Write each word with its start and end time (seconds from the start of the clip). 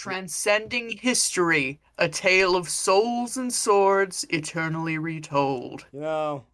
Transcending 0.00 0.96
history, 0.96 1.78
a 1.98 2.08
tale 2.08 2.56
of 2.56 2.70
souls 2.70 3.36
and 3.36 3.52
swords 3.52 4.24
eternally 4.30 4.96
retold. 4.96 5.84
You 5.92 6.00
know, 6.00 6.44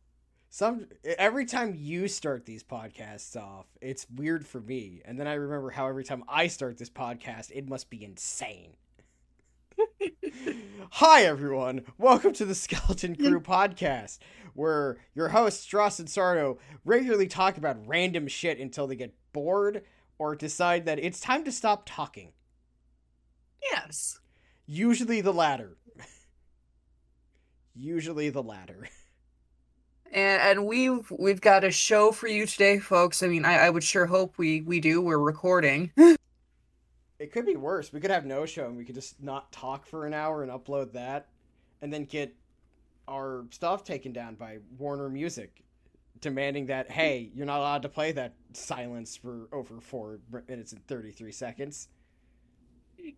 some 0.50 0.88
every 1.04 1.46
time 1.46 1.76
you 1.78 2.08
start 2.08 2.44
these 2.44 2.64
podcasts 2.64 3.40
off, 3.40 3.66
it's 3.80 4.04
weird 4.12 4.44
for 4.44 4.60
me, 4.60 5.00
and 5.04 5.16
then 5.16 5.28
I 5.28 5.34
remember 5.34 5.70
how 5.70 5.86
every 5.86 6.02
time 6.02 6.24
I 6.28 6.48
start 6.48 6.76
this 6.76 6.90
podcast, 6.90 7.52
it 7.54 7.68
must 7.68 7.88
be 7.88 8.02
insane. 8.02 8.74
Hi 10.90 11.22
everyone, 11.22 11.82
welcome 11.98 12.32
to 12.32 12.44
the 12.44 12.54
Skeleton 12.56 13.14
Crew 13.14 13.40
podcast, 13.40 14.18
where 14.54 14.96
your 15.14 15.28
hosts 15.28 15.64
Stross 15.64 16.00
and 16.00 16.08
Sardo 16.08 16.58
regularly 16.84 17.28
talk 17.28 17.58
about 17.58 17.86
random 17.86 18.26
shit 18.26 18.58
until 18.58 18.88
they 18.88 18.96
get 18.96 19.14
bored 19.32 19.84
or 20.18 20.34
decide 20.34 20.84
that 20.86 20.98
it's 20.98 21.20
time 21.20 21.44
to 21.44 21.52
stop 21.52 21.84
talking. 21.86 22.32
Yes. 23.70 24.20
Usually 24.66 25.20
the 25.20 25.32
latter. 25.32 25.76
Usually 27.74 28.30
the 28.30 28.42
latter. 28.42 28.88
And 30.12 30.40
and 30.40 30.66
we've 30.66 31.10
we've 31.10 31.40
got 31.40 31.64
a 31.64 31.70
show 31.72 32.12
for 32.12 32.28
you 32.28 32.46
today, 32.46 32.78
folks. 32.78 33.24
I 33.24 33.26
mean, 33.26 33.44
I, 33.44 33.66
I 33.66 33.70
would 33.70 33.82
sure 33.82 34.06
hope 34.06 34.38
we 34.38 34.60
we 34.62 34.78
do. 34.78 35.00
We're 35.00 35.18
recording. 35.18 35.90
It 37.18 37.32
could 37.32 37.46
be 37.46 37.56
worse. 37.56 37.92
We 37.92 38.00
could 38.00 38.10
have 38.10 38.26
no 38.26 38.44
show 38.44 38.66
and 38.66 38.76
we 38.76 38.84
could 38.84 38.94
just 38.94 39.22
not 39.22 39.50
talk 39.50 39.86
for 39.86 40.04
an 40.04 40.12
hour 40.12 40.42
and 40.42 40.52
upload 40.52 40.92
that 40.92 41.28
and 41.80 41.90
then 41.90 42.04
get 42.04 42.34
our 43.08 43.46
stuff 43.50 43.84
taken 43.84 44.12
down 44.12 44.34
by 44.34 44.58
Warner 44.78 45.08
Music 45.08 45.62
demanding 46.20 46.66
that 46.66 46.90
hey, 46.90 47.30
you're 47.34 47.46
not 47.46 47.60
allowed 47.60 47.82
to 47.82 47.88
play 47.88 48.12
that 48.12 48.34
silence 48.52 49.16
for 49.16 49.48
over 49.52 49.80
4 49.80 50.20
minutes 50.48 50.72
and 50.72 50.86
33 50.86 51.32
seconds. 51.32 51.88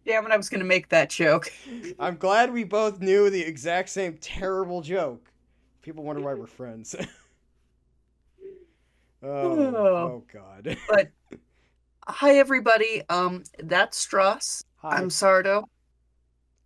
Damn 0.06 0.27
it, 0.27 0.33
I 0.33 0.37
was 0.37 0.48
gonna 0.48 0.65
make 0.65 0.88
that 0.88 1.10
joke. 1.10 1.52
I'm 1.98 2.16
glad 2.16 2.52
we 2.52 2.65
both 2.65 3.01
knew 3.01 3.30
the 3.30 3.42
exact 3.42 3.88
same 3.88 4.19
terrible 4.20 4.80
joke. 4.80 5.30
People 5.83 6.05
wonder 6.05 6.22
why 6.22 6.34
we're 6.34 6.47
friends. 6.47 6.95
oh, 9.22 9.27
oh 9.27 10.25
god. 10.33 10.77
But 10.89 11.11
hi 12.06 12.39
everybody. 12.39 13.03
Um 13.08 13.45
that's 13.58 14.06
Stross. 14.06 14.64
Hi. 14.78 14.97
I'm 14.97 15.08
Sardo. 15.08 15.64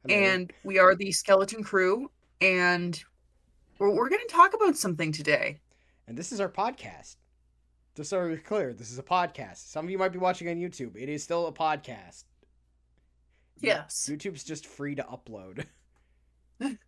Hello. 0.07 0.19
And 0.19 0.53
we 0.65 0.79
are 0.79 0.95
the 0.95 1.13
Skeleton 1.13 1.63
Crew. 1.63 2.11
And 2.41 3.03
we're 3.79 3.91
we're 3.91 4.09
gonna 4.09 4.25
talk 4.29 4.55
about 4.55 4.77
something 4.77 5.13
today. 5.13 5.61
And 6.07 6.17
this 6.17 6.33
is 6.33 6.41
our 6.41 6.49
podcast. 6.49 7.17
Just 7.95 8.11
so 8.11 8.19
we're 8.19 8.39
clear, 8.39 8.73
this 8.73 8.91
is 8.91 8.99
a 8.99 9.03
podcast. 9.03 9.71
Some 9.71 9.85
of 9.85 9.91
you 9.91 9.99
might 9.99 10.13
be 10.13 10.19
watching 10.19 10.49
on 10.49 10.57
YouTube. 10.57 10.97
It 10.97 11.11
is 11.11 11.23
still 11.23 11.47
a 11.47 11.53
podcast. 11.53 12.25
Yes. 13.63 14.09
YouTube's 14.11 14.45
just 14.45 14.67
free 14.67 14.95
to 14.97 15.03
upload. 15.05 15.65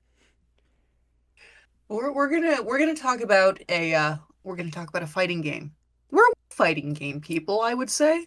We're 1.89 2.13
we're 2.13 2.29
gonna 2.29 2.63
we're 2.63 2.79
gonna 2.79 2.95
talk 2.97 3.21
about 3.21 3.61
a 3.69 3.95
uh 3.95 4.17
we're 4.43 4.57
gonna 4.57 4.71
talk 4.71 4.89
about 4.89 5.03
a 5.03 5.07
fighting 5.07 5.43
game. 5.43 5.73
We're 6.11 6.23
fighting 6.51 6.95
game 6.95 7.21
people, 7.21 7.61
I 7.61 7.75
would 7.75 7.91
say. 7.91 8.27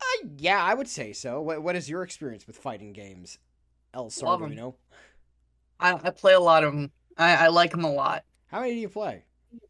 Uh, 0.00 0.28
yeah, 0.36 0.62
I 0.62 0.74
would 0.74 0.88
say 0.88 1.12
so. 1.12 1.40
What, 1.40 1.62
what 1.62 1.74
is 1.76 1.88
your 1.88 2.02
experience 2.02 2.46
with 2.46 2.56
fighting 2.58 2.92
games, 2.92 3.38
El 3.94 4.10
Love 4.22 4.42
'em. 4.42 4.50
You 4.50 4.56
know? 4.56 4.74
I, 5.80 5.92
I 5.92 6.10
play 6.10 6.34
a 6.34 6.40
lot 6.40 6.64
of 6.64 6.72
them. 6.72 6.90
I, 7.16 7.46
I 7.46 7.48
like 7.48 7.70
them 7.70 7.84
a 7.84 7.92
lot. 7.92 8.24
How 8.46 8.60
many 8.60 8.74
do 8.74 8.80
you 8.80 8.88
play? 8.88 9.24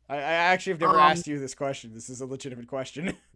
I, 0.09 0.17
I 0.17 0.21
actually 0.21 0.73
have 0.73 0.81
never 0.81 0.95
Um, 0.95 1.01
asked 1.01 1.27
you 1.27 1.39
this 1.39 1.55
question. 1.55 1.93
This 1.95 2.09
is 2.11 2.21
a 2.21 2.27
legitimate 2.27 2.67
question. 2.67 3.17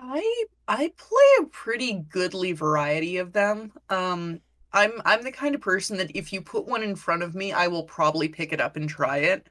I 0.00 0.44
I 0.66 0.92
play 0.96 1.26
a 1.40 1.46
pretty 1.46 1.92
goodly 1.92 2.52
variety 2.52 3.18
of 3.18 3.32
them. 3.32 3.72
Um, 3.88 4.40
I'm 4.72 4.92
I'm 5.04 5.22
the 5.22 5.30
kind 5.32 5.54
of 5.54 5.60
person 5.60 5.96
that 5.98 6.10
if 6.16 6.32
you 6.32 6.40
put 6.42 6.66
one 6.66 6.82
in 6.82 6.96
front 6.96 7.22
of 7.22 7.34
me, 7.36 7.52
I 7.52 7.68
will 7.68 7.84
probably 7.84 8.28
pick 8.28 8.52
it 8.52 8.60
up 8.60 8.76
and 8.76 8.88
try 8.88 9.18
it. 9.18 9.48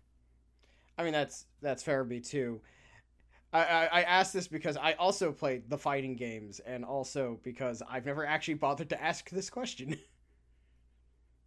I 0.97 1.03
mean, 1.03 1.13
that's 1.13 1.45
that's 1.61 1.83
fair 1.83 2.01
of 2.01 2.07
me 2.07 2.19
too. 2.19 2.61
I, 3.53 3.63
I, 3.63 3.85
I 3.85 4.01
asked 4.03 4.33
this 4.33 4.47
because 4.47 4.77
I 4.77 4.93
also 4.93 5.31
played 5.31 5.69
the 5.69 5.77
fighting 5.77 6.15
games, 6.15 6.59
and 6.61 6.85
also 6.85 7.39
because 7.43 7.81
I've 7.89 8.05
never 8.05 8.25
actually 8.25 8.55
bothered 8.55 8.89
to 8.89 9.03
ask 9.03 9.29
this 9.29 9.49
question. 9.49 9.97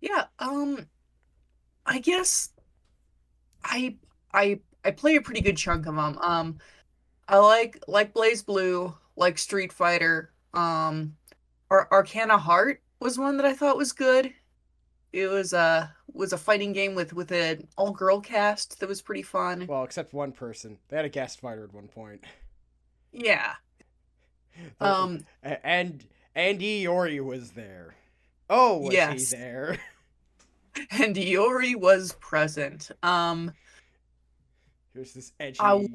Yeah, 0.00 0.26
um, 0.38 0.88
I 1.86 1.98
guess 2.00 2.50
I 3.64 3.96
I 4.32 4.60
I 4.84 4.90
play 4.92 5.16
a 5.16 5.22
pretty 5.22 5.40
good 5.40 5.56
chunk 5.56 5.86
of 5.86 5.94
them. 5.94 6.18
Um, 6.18 6.58
I 7.28 7.38
like 7.38 7.82
like 7.88 8.12
BlazBlue, 8.14 8.94
like 9.16 9.38
Street 9.38 9.72
Fighter. 9.72 10.32
Um, 10.54 11.16
Ar- 11.70 11.88
Arcana 11.90 12.38
Heart 12.38 12.82
was 13.00 13.18
one 13.18 13.36
that 13.38 13.46
I 13.46 13.54
thought 13.54 13.76
was 13.76 13.92
good. 13.92 14.32
It 15.12 15.26
was 15.28 15.52
a 15.52 15.94
was 16.12 16.32
a 16.32 16.38
fighting 16.38 16.72
game 16.72 16.94
with 16.94 17.12
with 17.12 17.30
an 17.32 17.68
all 17.76 17.92
girl 17.92 18.20
cast 18.20 18.80
that 18.80 18.88
was 18.88 19.02
pretty 19.02 19.22
fun. 19.22 19.66
well, 19.68 19.84
except 19.84 20.12
one 20.12 20.32
person. 20.32 20.78
They 20.88 20.96
had 20.96 21.04
a 21.04 21.10
guest 21.10 21.40
fighter 21.40 21.64
at 21.64 21.72
one 21.74 21.88
point. 21.88 22.24
Yeah. 23.12 23.54
Oh, 24.80 25.04
Um, 25.04 25.26
And 25.42 25.58
and 25.64 26.04
Andy 26.34 26.84
Iori 26.84 27.24
was 27.24 27.52
there. 27.52 27.94
Oh, 28.50 28.78
was 28.78 28.92
Yes. 28.92 29.30
he 29.30 29.36
there? 29.38 29.78
and 30.90 31.16
Iori 31.16 31.74
was 31.74 32.12
present. 32.20 32.90
Um, 33.02 33.52
Here's 34.94 35.14
this 35.14 35.32
edgy 35.40 35.58
I 35.60 35.86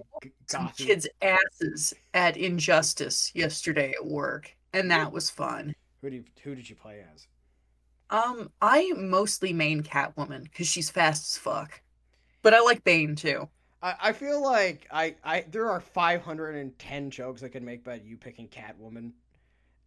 gothy. 0.48 0.78
kids' 0.88 1.08
asses 1.22 1.94
at 2.14 2.36
Injustice 2.38 3.32
yesterday 3.36 3.92
at 3.92 4.06
work, 4.06 4.56
and 4.74 4.90
that 4.90 5.12
was 5.12 5.30
fun. 5.30 5.76
Who 6.02 6.10
did 6.10 6.16
you, 6.18 6.24
who 6.44 6.56
did 6.56 6.70
you 6.70 6.76
play 6.76 7.04
as? 7.14 7.28
Um, 8.10 8.50
I 8.62 8.94
mostly 8.96 9.54
main 9.54 9.84
Catwoman 9.84 10.44
because 10.44 10.68
she's 10.68 10.90
fast 10.90 11.24
as 11.36 11.38
fuck, 11.38 11.82
but 12.42 12.54
I 12.54 12.60
like 12.62 12.84
Bane 12.84 13.16
too. 13.16 13.48
I, 13.84 13.96
I 14.02 14.12
feel 14.14 14.42
like 14.42 14.88
I, 14.92 15.16
I 15.24 15.46
there 15.52 15.70
are 15.70 15.80
510 15.82 17.12
jokes 17.12 17.44
I 17.44 17.50
could 17.50 17.64
make 17.64 17.82
about 17.82 18.04
you 18.04 18.18
picking 18.18 18.48
Catwoman, 18.48 19.12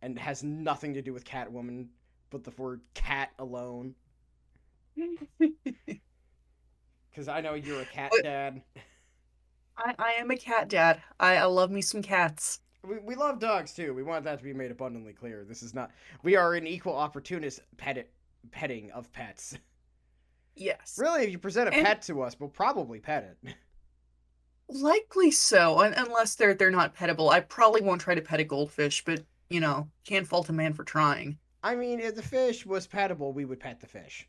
and 0.02 0.16
it 0.16 0.20
has 0.20 0.44
nothing 0.44 0.94
to 0.94 1.02
do 1.02 1.12
with 1.12 1.24
Catwoman, 1.24 1.86
but 2.30 2.44
the 2.44 2.52
word 2.56 2.80
cat 2.94 3.30
alone. 3.38 3.94
Because 7.10 7.26
I 7.26 7.40
know 7.40 7.54
you're 7.54 7.80
a 7.80 7.86
cat 7.86 8.10
But- 8.12 8.22
dad. 8.22 8.62
I, 9.80 9.94
I 9.98 10.12
am 10.12 10.30
a 10.30 10.36
cat 10.36 10.68
dad. 10.68 11.02
I, 11.18 11.36
I 11.36 11.44
love 11.44 11.70
me 11.70 11.80
some 11.82 12.02
cats. 12.02 12.60
We, 12.86 12.98
we 12.98 13.14
love 13.14 13.38
dogs 13.38 13.72
too. 13.72 13.94
We 13.94 14.02
want 14.02 14.24
that 14.24 14.38
to 14.38 14.44
be 14.44 14.52
made 14.52 14.70
abundantly 14.70 15.12
clear. 15.12 15.44
This 15.48 15.62
is 15.62 15.74
not. 15.74 15.90
We 16.22 16.36
are 16.36 16.54
an 16.54 16.66
equal 16.66 16.94
opportunist 16.96 17.60
pet 17.76 18.08
petting 18.50 18.90
of 18.92 19.12
pets. 19.12 19.56
Yes, 20.56 20.96
Really, 20.98 21.24
if 21.24 21.30
you 21.30 21.38
present 21.38 21.68
a 21.68 21.72
And- 21.72 21.86
pet 21.86 22.02
to 22.02 22.22
us, 22.22 22.36
we'll 22.38 22.48
probably 22.50 23.00
pet 23.00 23.36
it. 23.44 23.54
likely 24.68 25.30
so. 25.30 25.80
Unless 25.80 26.34
they're 26.36 26.54
they're 26.54 26.70
not 26.70 26.94
pettable, 26.94 27.30
I 27.30 27.40
probably 27.40 27.82
won't 27.82 28.00
try 28.00 28.14
to 28.14 28.20
pet 28.22 28.40
a 28.40 28.44
goldfish. 28.44 29.04
But 29.04 29.24
you 29.48 29.60
know, 29.60 29.88
can't 30.04 30.26
fault 30.26 30.48
a 30.48 30.52
man 30.52 30.74
for 30.74 30.84
trying. 30.84 31.38
I 31.62 31.74
mean, 31.74 32.00
if 32.00 32.14
the 32.14 32.22
fish 32.22 32.64
was 32.64 32.86
pettable, 32.86 33.34
we 33.34 33.44
would 33.44 33.60
pet 33.60 33.80
the 33.80 33.86
fish. 33.86 34.28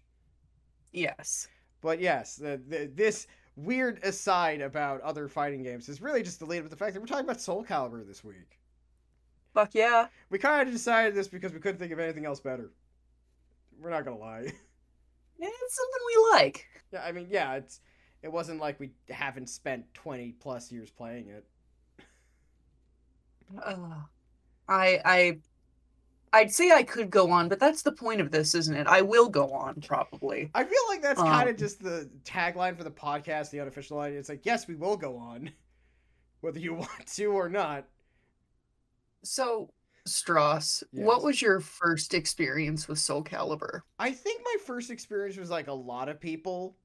Yes. 0.91 1.47
But 1.79 1.99
yes, 2.01 2.35
the, 2.35 2.61
the, 2.67 2.91
this 2.93 3.25
weird 3.63 4.03
aside 4.03 4.61
about 4.61 5.01
other 5.01 5.27
fighting 5.27 5.63
games 5.63 5.89
is 5.89 6.01
really 6.01 6.23
just 6.23 6.39
the 6.39 6.45
lead 6.45 6.63
up 6.63 6.69
the 6.69 6.75
fact 6.75 6.93
that 6.93 6.99
we're 6.99 7.07
talking 7.07 7.25
about 7.25 7.41
Soul 7.41 7.63
Calibur 7.63 8.05
this 8.05 8.23
week. 8.23 8.59
Fuck 9.53 9.75
yeah. 9.75 10.07
We 10.29 10.37
kind 10.39 10.67
of 10.67 10.73
decided 10.73 11.13
this 11.15 11.27
because 11.27 11.53
we 11.53 11.59
couldn't 11.59 11.77
think 11.79 11.91
of 11.91 11.99
anything 11.99 12.25
else 12.25 12.39
better. 12.39 12.71
We're 13.79 13.89
not 13.89 14.05
gonna 14.05 14.17
lie. 14.17 14.51
Yeah, 15.39 15.47
It's 15.63 15.75
something 15.75 16.01
we 16.05 16.29
like. 16.39 16.67
yeah, 16.93 17.03
I 17.03 17.11
mean, 17.11 17.27
yeah, 17.31 17.55
it's 17.55 17.79
it 18.21 18.31
wasn't 18.31 18.59
like 18.59 18.79
we 18.79 18.91
haven't 19.09 19.49
spent 19.49 19.91
twenty 19.95 20.33
plus 20.39 20.71
years 20.71 20.91
playing 20.91 21.29
it. 21.29 21.45
Uh, 23.63 24.01
I 24.67 24.99
I 25.03 25.37
I'd 26.33 26.51
say 26.51 26.71
I 26.71 26.83
could 26.83 27.09
go 27.09 27.29
on, 27.31 27.49
but 27.49 27.59
that's 27.59 27.81
the 27.81 27.91
point 27.91 28.21
of 28.21 28.31
this, 28.31 28.55
isn't 28.55 28.75
it? 28.75 28.87
I 28.87 29.01
will 29.01 29.27
go 29.29 29.51
on 29.51 29.81
probably. 29.81 30.49
I 30.53 30.63
feel 30.63 30.81
like 30.87 31.01
that's 31.01 31.21
kind 31.21 31.49
of 31.49 31.55
Um, 31.55 31.57
just 31.57 31.83
the 31.83 32.09
tagline 32.23 32.77
for 32.77 32.83
the 32.85 32.91
podcast, 32.91 33.49
the 33.49 33.59
unofficial 33.59 33.97
line. 33.97 34.13
It's 34.13 34.29
like, 34.29 34.45
yes, 34.45 34.67
we 34.67 34.75
will 34.75 34.95
go 34.95 35.17
on, 35.17 35.51
whether 36.41 36.59
you 36.59 36.73
want 36.75 37.05
to 37.15 37.25
or 37.25 37.49
not. 37.49 37.85
So, 39.23 39.71
Stross, 40.07 40.83
what 40.91 41.21
was 41.21 41.41
your 41.41 41.59
first 41.59 42.13
experience 42.13 42.87
with 42.87 42.97
Soul 42.97 43.23
Calibur? 43.23 43.81
I 43.99 44.11
think 44.11 44.41
my 44.43 44.55
first 44.65 44.89
experience 44.89 45.37
was 45.37 45.49
like 45.49 45.67
a 45.67 45.73
lot 45.73 46.09
of 46.09 46.19
people 46.19 46.77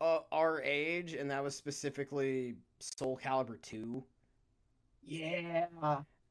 uh, 0.00 0.18
our 0.32 0.60
age, 0.62 1.14
and 1.14 1.30
that 1.30 1.42
was 1.42 1.56
specifically 1.56 2.56
Soul 2.80 3.18
Calibur 3.22 3.60
2. 3.62 4.04
Yeah. 5.06 5.66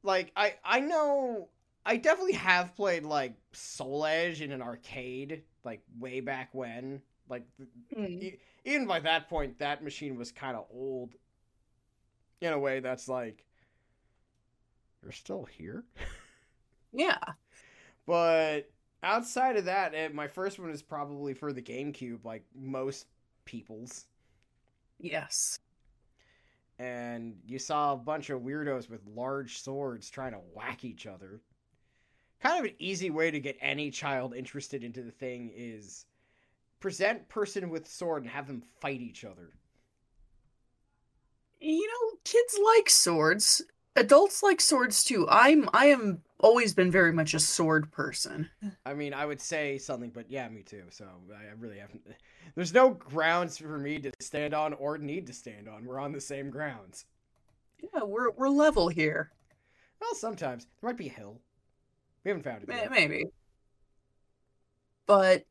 Like, 0.02 0.30
I, 0.36 0.54
I 0.64 0.80
know, 0.80 1.48
I 1.86 1.96
definitely 1.96 2.32
have 2.34 2.74
played 2.74 3.04
like 3.04 3.34
Soul 3.52 4.04
Edge 4.04 4.42
in 4.42 4.50
an 4.52 4.60
arcade, 4.60 5.42
like 5.64 5.82
way 5.98 6.20
back 6.20 6.48
when. 6.52 7.00
Like, 7.28 7.46
Mm. 7.96 8.22
e- 8.22 8.38
even 8.64 8.86
by 8.86 9.00
that 9.00 9.28
point, 9.28 9.58
that 9.60 9.82
machine 9.82 10.16
was 10.16 10.30
kind 10.32 10.56
of 10.56 10.66
old. 10.70 11.14
In 12.40 12.52
a 12.52 12.58
way 12.58 12.80
that's 12.80 13.08
like, 13.08 13.44
you're 15.02 15.12
still 15.12 15.44
here? 15.44 15.84
Yeah. 16.92 17.18
But 18.06 18.70
outside 19.02 19.56
of 19.56 19.66
that, 19.66 19.92
eh, 19.94 20.08
my 20.08 20.28
first 20.28 20.58
one 20.58 20.70
is 20.70 20.82
probably 20.82 21.34
for 21.34 21.52
the 21.52 21.60
GameCube, 21.60 22.24
like 22.24 22.42
most 22.54 23.06
people's. 23.44 24.06
Yes. 24.98 25.58
And 26.78 27.36
you 27.44 27.58
saw 27.58 27.92
a 27.92 27.96
bunch 27.96 28.30
of 28.30 28.40
weirdos 28.40 28.88
with 28.88 29.00
large 29.06 29.58
swords 29.60 30.08
trying 30.08 30.32
to 30.32 30.38
whack 30.54 30.84
each 30.84 31.06
other. 31.06 31.40
Kind 32.40 32.58
of 32.58 32.70
an 32.70 32.76
easy 32.78 33.10
way 33.10 33.30
to 33.30 33.40
get 33.40 33.56
any 33.60 33.90
child 33.90 34.34
interested 34.34 34.84
into 34.84 35.02
the 35.02 35.10
thing 35.10 35.50
is 35.54 36.06
present 36.80 37.28
person 37.28 37.70
with 37.70 37.88
sword 37.88 38.22
and 38.22 38.30
have 38.30 38.46
them 38.46 38.62
fight 38.80 39.00
each 39.00 39.24
other. 39.24 39.50
You 41.60 41.86
know, 41.86 42.18
kids 42.24 42.58
like 42.76 42.90
swords. 42.90 43.62
Adults 43.96 44.42
like 44.42 44.60
swords 44.60 45.02
too. 45.02 45.26
I'm 45.30 45.70
I 45.72 45.86
am 45.86 46.20
always 46.38 46.74
been 46.74 46.90
very 46.90 47.12
much 47.12 47.32
a 47.32 47.40
sword 47.40 47.90
person. 47.90 48.50
I 48.84 48.92
mean, 48.92 49.14
I 49.14 49.24
would 49.24 49.40
say 49.40 49.78
something, 49.78 50.10
but 50.10 50.30
yeah, 50.30 50.48
me 50.48 50.62
too. 50.62 50.84
So 50.90 51.06
I 51.34 51.54
really 51.58 51.78
haven't. 51.78 52.02
There's 52.54 52.74
no 52.74 52.90
grounds 52.90 53.56
for 53.56 53.78
me 53.78 53.98
to 54.00 54.10
stand 54.20 54.52
on 54.52 54.74
or 54.74 54.98
need 54.98 55.26
to 55.28 55.32
stand 55.32 55.68
on. 55.68 55.84
We're 55.86 55.98
on 55.98 56.12
the 56.12 56.20
same 56.20 56.50
grounds. 56.50 57.06
Yeah, 57.80 58.02
we're 58.04 58.30
we're 58.32 58.48
level 58.48 58.88
here. 58.88 59.32
Well, 60.00 60.14
sometimes 60.14 60.66
there 60.80 60.90
might 60.90 60.98
be 60.98 61.08
a 61.08 61.12
hill. 61.12 61.40
We 62.26 62.30
haven't 62.30 62.42
found 62.42 62.64
it 62.64 62.68
yet. 62.68 62.90
Maybe. 62.90 63.26
But 65.06 65.44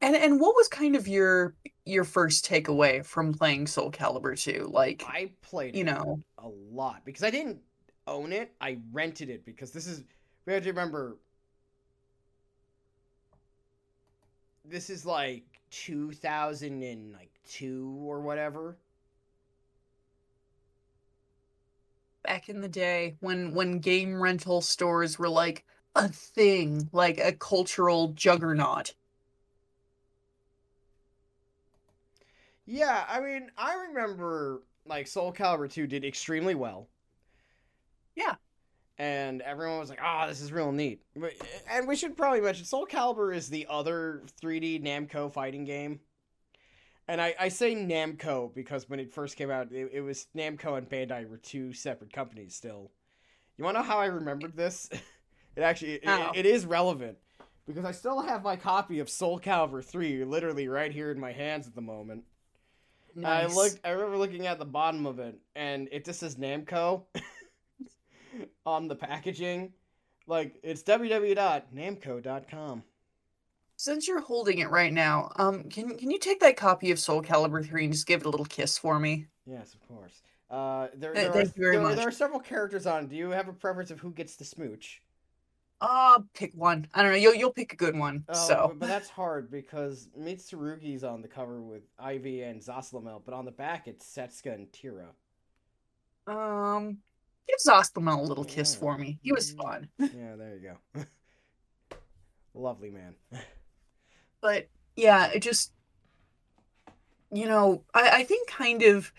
and 0.00 0.14
and 0.14 0.38
what 0.38 0.54
was 0.54 0.68
kind 0.68 0.94
of 0.94 1.08
your 1.08 1.56
your 1.84 2.04
first 2.04 2.48
takeaway 2.48 3.04
from 3.04 3.34
playing 3.34 3.66
Soul 3.66 3.90
Calibur 3.90 4.40
2? 4.40 4.70
Like 4.72 5.02
I 5.08 5.32
played 5.42 5.74
you 5.74 5.80
it 5.80 5.86
know, 5.86 6.22
a 6.38 6.46
lot 6.46 7.04
because 7.04 7.24
I 7.24 7.30
didn't 7.30 7.58
own 8.06 8.32
it. 8.32 8.52
I 8.60 8.78
rented 8.92 9.28
it 9.28 9.44
because 9.44 9.72
this 9.72 9.88
is 9.88 10.04
we 10.44 10.52
have 10.52 10.62
to 10.62 10.68
remember 10.68 11.16
this 14.64 14.88
is 14.88 15.04
like 15.04 15.42
2002 15.70 18.02
or 18.04 18.20
whatever. 18.20 18.78
Back 22.26 22.48
in 22.48 22.60
the 22.60 22.68
day 22.68 23.16
when 23.20 23.54
when 23.54 23.78
game 23.78 24.20
rental 24.20 24.60
stores 24.60 25.18
were 25.18 25.28
like 25.28 25.64
a 25.94 26.08
thing, 26.08 26.88
like 26.92 27.18
a 27.18 27.32
cultural 27.32 28.08
juggernaut. 28.08 28.94
Yeah, 32.66 33.04
I 33.08 33.20
mean, 33.20 33.50
I 33.56 33.74
remember 33.88 34.62
like 34.84 35.06
Soul 35.06 35.32
Calibur 35.32 35.70
2 35.70 35.86
did 35.86 36.04
extremely 36.04 36.54
well. 36.54 36.88
Yeah. 38.16 38.34
And 38.98 39.42
everyone 39.42 39.78
was 39.78 39.90
like, 39.90 40.00
"Ah, 40.02 40.26
this 40.26 40.40
is 40.40 40.52
real 40.52 40.72
neat." 40.72 41.02
But, 41.14 41.34
and 41.70 41.86
we 41.86 41.96
should 41.96 42.16
probably 42.16 42.40
mention 42.40 42.64
Soul 42.64 42.86
Calibur 42.86 43.34
is 43.34 43.48
the 43.48 43.66
other 43.68 44.22
3D 44.40 44.82
Namco 44.82 45.30
fighting 45.30 45.64
game. 45.64 46.00
And 47.08 47.20
I, 47.20 47.34
I 47.38 47.48
say 47.48 47.74
Namco 47.74 48.52
because 48.54 48.88
when 48.88 48.98
it 48.98 49.12
first 49.12 49.36
came 49.36 49.50
out, 49.50 49.70
it, 49.70 49.90
it 49.92 50.00
was 50.00 50.26
Namco 50.36 50.76
and 50.76 50.88
Bandai 50.88 51.28
were 51.28 51.36
two 51.36 51.72
separate 51.72 52.12
companies 52.12 52.54
still. 52.54 52.90
You 53.56 53.64
want 53.64 53.76
to 53.76 53.82
know 53.82 53.88
how 53.88 53.98
I 53.98 54.06
remembered 54.06 54.56
this? 54.56 54.88
It 55.56 55.62
actually 55.62 55.94
it, 55.94 56.04
How? 56.04 56.32
it 56.34 56.44
is 56.44 56.66
relevant 56.66 57.16
because 57.66 57.86
I 57.86 57.92
still 57.92 58.20
have 58.20 58.44
my 58.44 58.56
copy 58.56 58.98
of 58.98 59.08
Soul 59.08 59.40
Calibur 59.40 59.82
3 59.82 60.22
literally 60.24 60.68
right 60.68 60.92
here 60.92 61.10
in 61.10 61.18
my 61.18 61.32
hands 61.32 61.66
at 61.66 61.74
the 61.74 61.80
moment. 61.80 62.24
Nice. 63.14 63.50
I 63.50 63.54
looked. 63.54 63.80
I 63.82 63.88
remember 63.90 64.18
looking 64.18 64.46
at 64.46 64.58
the 64.58 64.66
bottom 64.66 65.06
of 65.06 65.18
it, 65.18 65.38
and 65.54 65.88
it 65.90 66.04
just 66.04 66.20
says 66.20 66.36
Namco 66.36 67.04
on 68.66 68.88
the 68.88 68.94
packaging. 68.94 69.72
Like 70.26 70.58
it's 70.62 70.82
www.namco.com. 70.82 72.82
Since 73.76 74.08
you're 74.08 74.20
holding 74.22 74.58
it 74.60 74.70
right 74.70 74.92
now, 74.92 75.30
um, 75.36 75.64
can 75.64 75.96
can 75.98 76.10
you 76.10 76.18
take 76.18 76.40
that 76.40 76.56
copy 76.56 76.90
of 76.90 76.98
Soul 76.98 77.22
Calibur 77.22 77.64
3 77.66 77.84
and 77.84 77.92
just 77.92 78.06
give 78.06 78.20
it 78.22 78.26
a 78.26 78.30
little 78.30 78.46
kiss 78.46 78.78
for 78.78 78.98
me? 78.98 79.26
Yes, 79.46 79.74
of 79.74 79.86
course. 79.86 80.22
Uh, 80.50 80.88
there, 80.94 81.12
Th- 81.12 81.24
there, 81.24 81.32
thank 81.32 81.48
are, 81.48 81.52
you 81.56 81.62
very 81.62 81.76
there, 81.76 81.82
much. 81.84 81.96
there 81.96 82.08
are 82.08 82.12
several 82.12 82.40
characters 82.40 82.86
on. 82.86 83.06
Do 83.06 83.16
you 83.16 83.30
have 83.30 83.48
a 83.48 83.52
preference 83.52 83.90
of 83.90 84.00
who 84.00 84.12
gets 84.12 84.36
the 84.36 84.44
smooch? 84.44 85.02
Uh, 85.80 86.20
pick 86.32 86.52
one. 86.54 86.86
I 86.94 87.02
don't 87.02 87.12
know. 87.12 87.18
You'll 87.18 87.34
you'll 87.34 87.52
pick 87.52 87.74
a 87.74 87.76
good 87.76 87.94
one. 87.98 88.24
Oh, 88.30 88.46
so 88.48 88.66
but, 88.68 88.78
but 88.78 88.86
that's 88.88 89.10
hard 89.10 89.50
because 89.50 90.08
Mitsurugi's 90.18 91.04
on 91.04 91.20
the 91.20 91.28
cover 91.28 91.60
with 91.60 91.82
Ivy 91.98 92.42
and 92.42 92.62
Zasalamel, 92.62 93.20
but 93.26 93.34
on 93.34 93.44
the 93.44 93.50
back 93.50 93.86
it's 93.86 94.06
Setsuka 94.06 94.54
and 94.54 94.72
Tira. 94.72 95.08
um, 96.26 96.96
give 97.46 97.58
Zasalamel 97.66 98.20
a 98.20 98.22
little 98.22 98.44
kiss 98.44 98.72
Yeah. 98.74 98.80
for 98.80 98.96
me. 98.96 99.18
He 99.20 99.32
was 99.32 99.52
fun. 99.52 99.88
yeah, 99.98 100.34
there 100.36 100.56
you 100.56 100.76
go. 100.94 101.04
Lovely 102.54 102.88
man. 102.90 103.14
but 104.46 104.68
yeah, 104.94 105.26
it 105.34 105.40
just 105.40 105.72
you 107.32 107.46
know, 107.46 107.82
I, 107.92 108.10
I 108.12 108.24
think 108.24 108.48
kind 108.48 108.82
of 108.82 109.12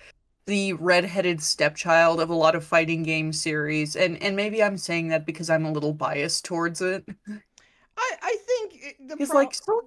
the 0.45 0.71
redheaded 0.73 1.41
stepchild 1.41 2.21
of 2.21 2.29
a 2.29 2.33
lot 2.33 2.55
of 2.55 2.63
fighting 2.63 3.03
game 3.03 3.33
series, 3.33 3.97
and 3.97 4.21
and 4.23 4.37
maybe 4.37 4.63
I'm 4.63 4.77
saying 4.77 5.09
that 5.09 5.25
because 5.25 5.49
I'm 5.49 5.65
a 5.65 5.71
little 5.71 5.93
biased 5.93 6.45
towards 6.45 6.81
it. 6.81 7.03
I 7.97 8.11
I 8.21 8.37
think 8.45 8.95
the 9.09 9.17
pro- 9.17 9.35
like 9.35 9.53
so 9.53 9.81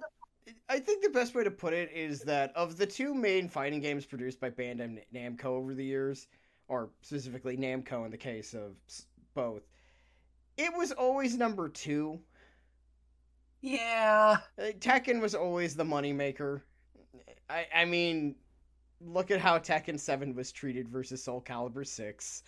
I 0.69 0.77
think 0.77 1.01
the 1.01 1.09
best 1.09 1.33
way 1.33 1.43
to 1.43 1.49
put 1.49 1.73
it 1.73 1.89
is 1.91 2.21
that 2.21 2.55
of 2.55 2.77
the 2.77 2.85
two 2.85 3.15
main 3.15 3.49
fighting 3.49 3.81
games 3.81 4.05
produced 4.05 4.39
by 4.39 4.51
Bandai 4.51 4.99
Namco 5.11 5.45
over 5.45 5.73
the 5.73 5.83
years, 5.83 6.27
or 6.67 6.91
specifically 7.01 7.57
Namco 7.57 8.05
in 8.05 8.11
the 8.11 8.17
case 8.17 8.53
of 8.53 8.75
both, 9.33 9.63
it 10.57 10.71
was 10.77 10.91
always 10.91 11.35
number 11.35 11.67
two. 11.67 12.19
Yeah, 13.61 14.37
Uh, 14.57 14.71
Tekken 14.79 15.21
was 15.21 15.35
always 15.35 15.75
the 15.75 15.83
moneymaker. 15.83 16.61
I 17.49 17.67
I 17.73 17.85
mean, 17.85 18.35
look 19.01 19.31
at 19.31 19.39
how 19.41 19.59
Tekken 19.59 19.99
Seven 19.99 20.35
was 20.35 20.51
treated 20.51 20.89
versus 20.89 21.23
Soul 21.23 21.41
Calibur 21.41 21.85
Six. 21.87 22.43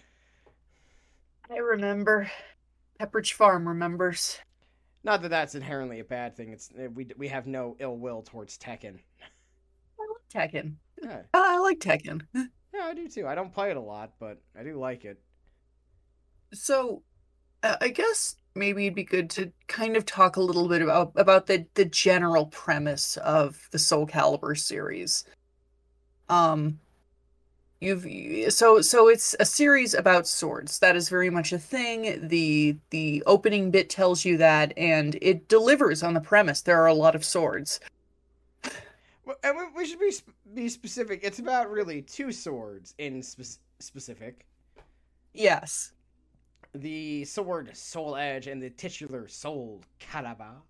I 1.50 1.56
remember. 1.58 2.30
Pepperidge 3.00 3.34
Farm 3.34 3.68
remembers. 3.68 4.40
Not 5.04 5.22
that 5.22 5.30
that's 5.30 5.56
inherently 5.56 6.00
a 6.00 6.04
bad 6.04 6.36
thing. 6.36 6.52
It's 6.52 6.72
uh, 6.72 6.90
we 6.94 7.08
we 7.18 7.28
have 7.30 7.48
no 7.48 7.76
ill 7.80 7.98
will 7.98 8.22
towards 8.24 8.58
Tekken. 8.58 9.00
I 10.00 10.04
like 10.38 10.52
Tekken. 10.52 10.76
Yeah, 11.02 11.22
I 11.34 11.56
I 11.56 11.60
like 11.60 11.80
Tekken. 11.80 12.22
yeah, 12.34 12.46
I 12.84 12.94
do 12.94 13.08
too. 13.08 13.28
I 13.28 13.36
don't 13.36 13.54
play 13.54 13.72
it 13.72 13.78
a 13.78 13.82
lot, 13.82 14.14
but 14.20 14.42
I 14.58 14.64
do 14.64 14.78
like 14.80 15.06
it. 15.06 15.22
So, 16.54 17.04
uh, 17.64 17.78
I 17.82 17.90
guess 17.90 18.36
maybe 18.56 18.86
it'd 18.86 18.96
be 18.96 19.04
good 19.04 19.30
to 19.32 19.52
kind 19.68 19.96
of 19.98 20.06
talk 20.06 20.36
a 20.36 20.42
little 20.42 20.68
bit 20.68 20.82
about 20.82 21.12
about 21.16 21.48
the 21.48 21.66
the 21.74 21.86
general 21.86 22.46
premise 22.48 23.18
of 23.18 23.68
the 23.72 23.80
Soul 23.80 24.08
Calibur 24.08 24.58
series. 24.58 25.26
Um, 26.30 26.80
you've 27.82 28.06
so 28.54 28.82
so 28.82 29.08
it's 29.08 29.36
a 29.40 29.46
series 29.46 29.94
about 29.94 30.28
swords. 30.28 30.80
That 30.80 30.96
is 30.96 31.10
very 31.10 31.30
much 31.30 31.52
a 31.52 31.60
thing. 31.60 32.28
the 32.28 32.78
The 32.92 33.24
opening 33.26 33.72
bit 33.72 33.90
tells 33.90 34.26
you 34.26 34.38
that, 34.38 34.74
and 34.78 35.18
it 35.22 35.48
delivers 35.48 36.04
on 36.04 36.14
the 36.14 36.22
premise. 36.22 36.62
There 36.62 36.82
are 36.82 36.88
a 36.88 36.94
lot 36.94 37.16
of 37.16 37.26
swords. 37.26 37.80
Well, 39.26 39.38
And 39.42 39.56
we- 39.58 39.72
we 39.84 39.86
should 39.86 40.00
be 40.00 40.12
be 40.54 40.70
specific. 40.70 41.22
It's 41.24 41.40
about 41.40 41.72
really 41.72 42.02
two 42.02 42.32
swords 42.32 42.94
in 42.98 43.24
spe- 43.24 43.60
specific. 43.80 44.46
Yes. 45.34 45.94
The 46.76 47.24
sword 47.26 47.76
Soul 47.76 48.16
Edge 48.16 48.48
and 48.48 48.62
the 48.62 48.70
titular 48.70 49.28
Soul. 49.28 49.84
Now, 50.14 50.64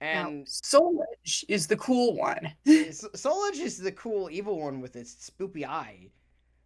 And 0.00 0.48
Soul 0.48 1.04
Edge 1.12 1.44
is 1.48 1.66
the 1.66 1.76
cool 1.76 2.16
one. 2.16 2.52
Soul 3.14 3.44
Edge 3.46 3.58
is 3.58 3.78
the 3.78 3.92
cool 3.92 4.30
evil 4.30 4.60
one 4.60 4.80
with 4.80 4.96
its 4.96 5.30
spoopy 5.30 5.64
eye. 5.66 6.08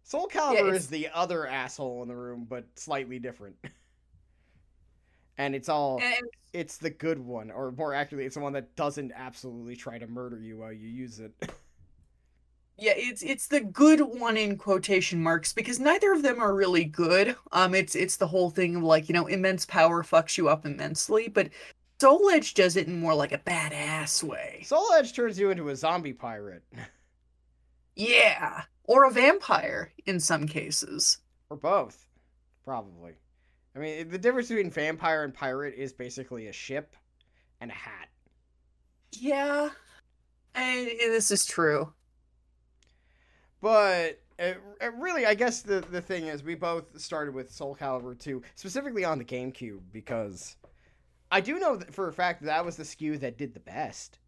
Soul 0.03 0.27
Calibur 0.27 0.67
it's- 0.69 0.83
is 0.83 0.87
the 0.87 1.09
other 1.13 1.47
asshole 1.47 2.03
in 2.03 2.07
the 2.07 2.15
room, 2.15 2.45
but 2.47 2.65
slightly 2.75 3.19
different. 3.19 3.55
and 5.37 5.55
it's 5.55 5.69
all 5.69 5.99
And 6.01 6.25
it's 6.53 6.77
the 6.77 6.89
good 6.89 7.19
one, 7.19 7.49
or 7.49 7.71
more 7.71 7.93
accurately, 7.93 8.25
it's 8.25 8.35
the 8.35 8.41
one 8.41 8.53
that 8.53 8.75
doesn't 8.75 9.11
absolutely 9.15 9.75
try 9.75 9.97
to 9.97 10.07
murder 10.07 10.39
you 10.39 10.59
while 10.59 10.71
you 10.73 10.87
use 10.87 11.19
it. 11.19 11.33
Yeah, 12.77 12.93
it's 12.95 13.21
it's 13.21 13.47
the 13.47 13.59
good 13.61 14.01
one 14.01 14.35
in 14.35 14.57
quotation 14.57 15.21
marks 15.21 15.53
because 15.53 15.79
neither 15.79 16.11
of 16.11 16.23
them 16.23 16.39
are 16.39 16.55
really 16.55 16.83
good. 16.85 17.35
Um, 17.51 17.75
it's 17.75 17.95
it's 17.95 18.17
the 18.17 18.27
whole 18.27 18.49
thing 18.49 18.75
of 18.75 18.83
like 18.83 19.07
you 19.07 19.13
know 19.13 19.27
immense 19.27 19.65
power 19.65 20.03
fucks 20.03 20.37
you 20.37 20.49
up 20.49 20.65
immensely, 20.65 21.27
but 21.27 21.49
Soul 22.01 22.29
Edge 22.31 22.53
does 22.55 22.75
it 22.75 22.87
in 22.87 22.99
more 22.99 23.13
like 23.13 23.31
a 23.31 23.37
badass 23.37 24.23
way. 24.23 24.63
Soul 24.65 24.87
Edge 24.97 25.13
turns 25.13 25.37
you 25.39 25.51
into 25.51 25.69
a 25.69 25.75
zombie 25.75 26.13
pirate, 26.13 26.63
Yeah, 27.95 28.63
or 28.85 29.05
a 29.05 29.11
vampire 29.11 29.93
in 30.05 30.19
some 30.19 30.47
cases. 30.47 31.19
or 31.49 31.57
both, 31.57 32.07
probably. 32.65 33.13
I 33.75 33.79
mean, 33.79 34.09
the 34.09 34.17
difference 34.17 34.49
between 34.49 34.69
vampire 34.71 35.23
and 35.23 35.33
pirate 35.33 35.75
is 35.75 35.93
basically 35.93 36.47
a 36.47 36.53
ship 36.53 36.95
and 37.61 37.69
a 37.71 37.75
hat. 37.75 38.09
Yeah, 39.13 39.69
and 40.55 40.87
this 40.87 41.29
is 41.31 41.45
true. 41.45 41.93
But 43.63 44.19
it, 44.37 44.57
it 44.81 44.93
really, 44.99 45.25
I 45.25 45.35
guess 45.35 45.61
the 45.61 45.79
the 45.89 46.01
thing 46.01 46.27
is, 46.27 46.43
we 46.43 46.53
both 46.53 46.99
started 46.99 47.33
with 47.33 47.49
Soul 47.49 47.77
Calibur 47.79 48.19
2, 48.19 48.41
specifically 48.55 49.05
on 49.05 49.17
the 49.17 49.23
GameCube, 49.23 49.79
because 49.93 50.57
I 51.31 51.39
do 51.39 51.57
know 51.57 51.77
that 51.77 51.93
for 51.93 52.09
a 52.09 52.13
fact 52.13 52.41
that, 52.41 52.47
that 52.47 52.65
was 52.65 52.75
the 52.75 52.83
SKU 52.83 53.17
that 53.21 53.37
did 53.37 53.53
the 53.53 53.61
best. 53.61 54.19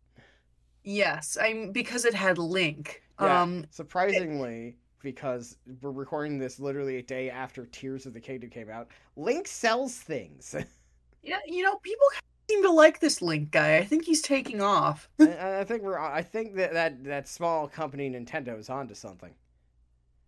Yes, 0.86 1.38
I'm 1.40 1.74
because 1.74 2.06
it 2.06 2.14
had 2.14 2.38
Link. 2.38 3.04
Yeah, 3.20 3.42
Um, 3.42 3.66
surprisingly, 3.72 4.78
because 5.02 5.58
we're 5.82 5.92
recording 5.92 6.40
this 6.40 6.58
literally 6.58 6.96
a 6.96 7.04
day 7.04 7.30
after 7.30 7.66
Tears 7.66 8.06
of 8.06 8.14
the 8.14 8.22
Kingdom 8.22 8.50
came 8.50 8.70
out, 8.70 8.88
Link 9.18 9.50
sells 9.50 9.96
things. 9.96 10.56
yeah, 11.24 11.40
you 11.46 11.62
know, 11.62 11.76
people 11.80 12.08
seem 12.50 12.64
to 12.64 12.72
like 12.72 13.00
this 13.00 13.22
Link 13.22 13.52
guy. 13.52 13.78
I 13.78 13.84
think 13.84 14.06
he's 14.06 14.22
taking 14.22 14.62
off. 14.62 15.10
And 15.20 15.34
I 15.34 15.64
think 15.64 15.84
we're. 15.84 16.00
I 16.00 16.22
think 16.22 16.56
that 16.56 16.74
that 16.74 17.04
that 17.04 17.28
small 17.28 17.68
company 17.68 18.10
Nintendo 18.10 18.58
is 18.60 18.70
onto 18.70 18.94
something. 18.94 19.32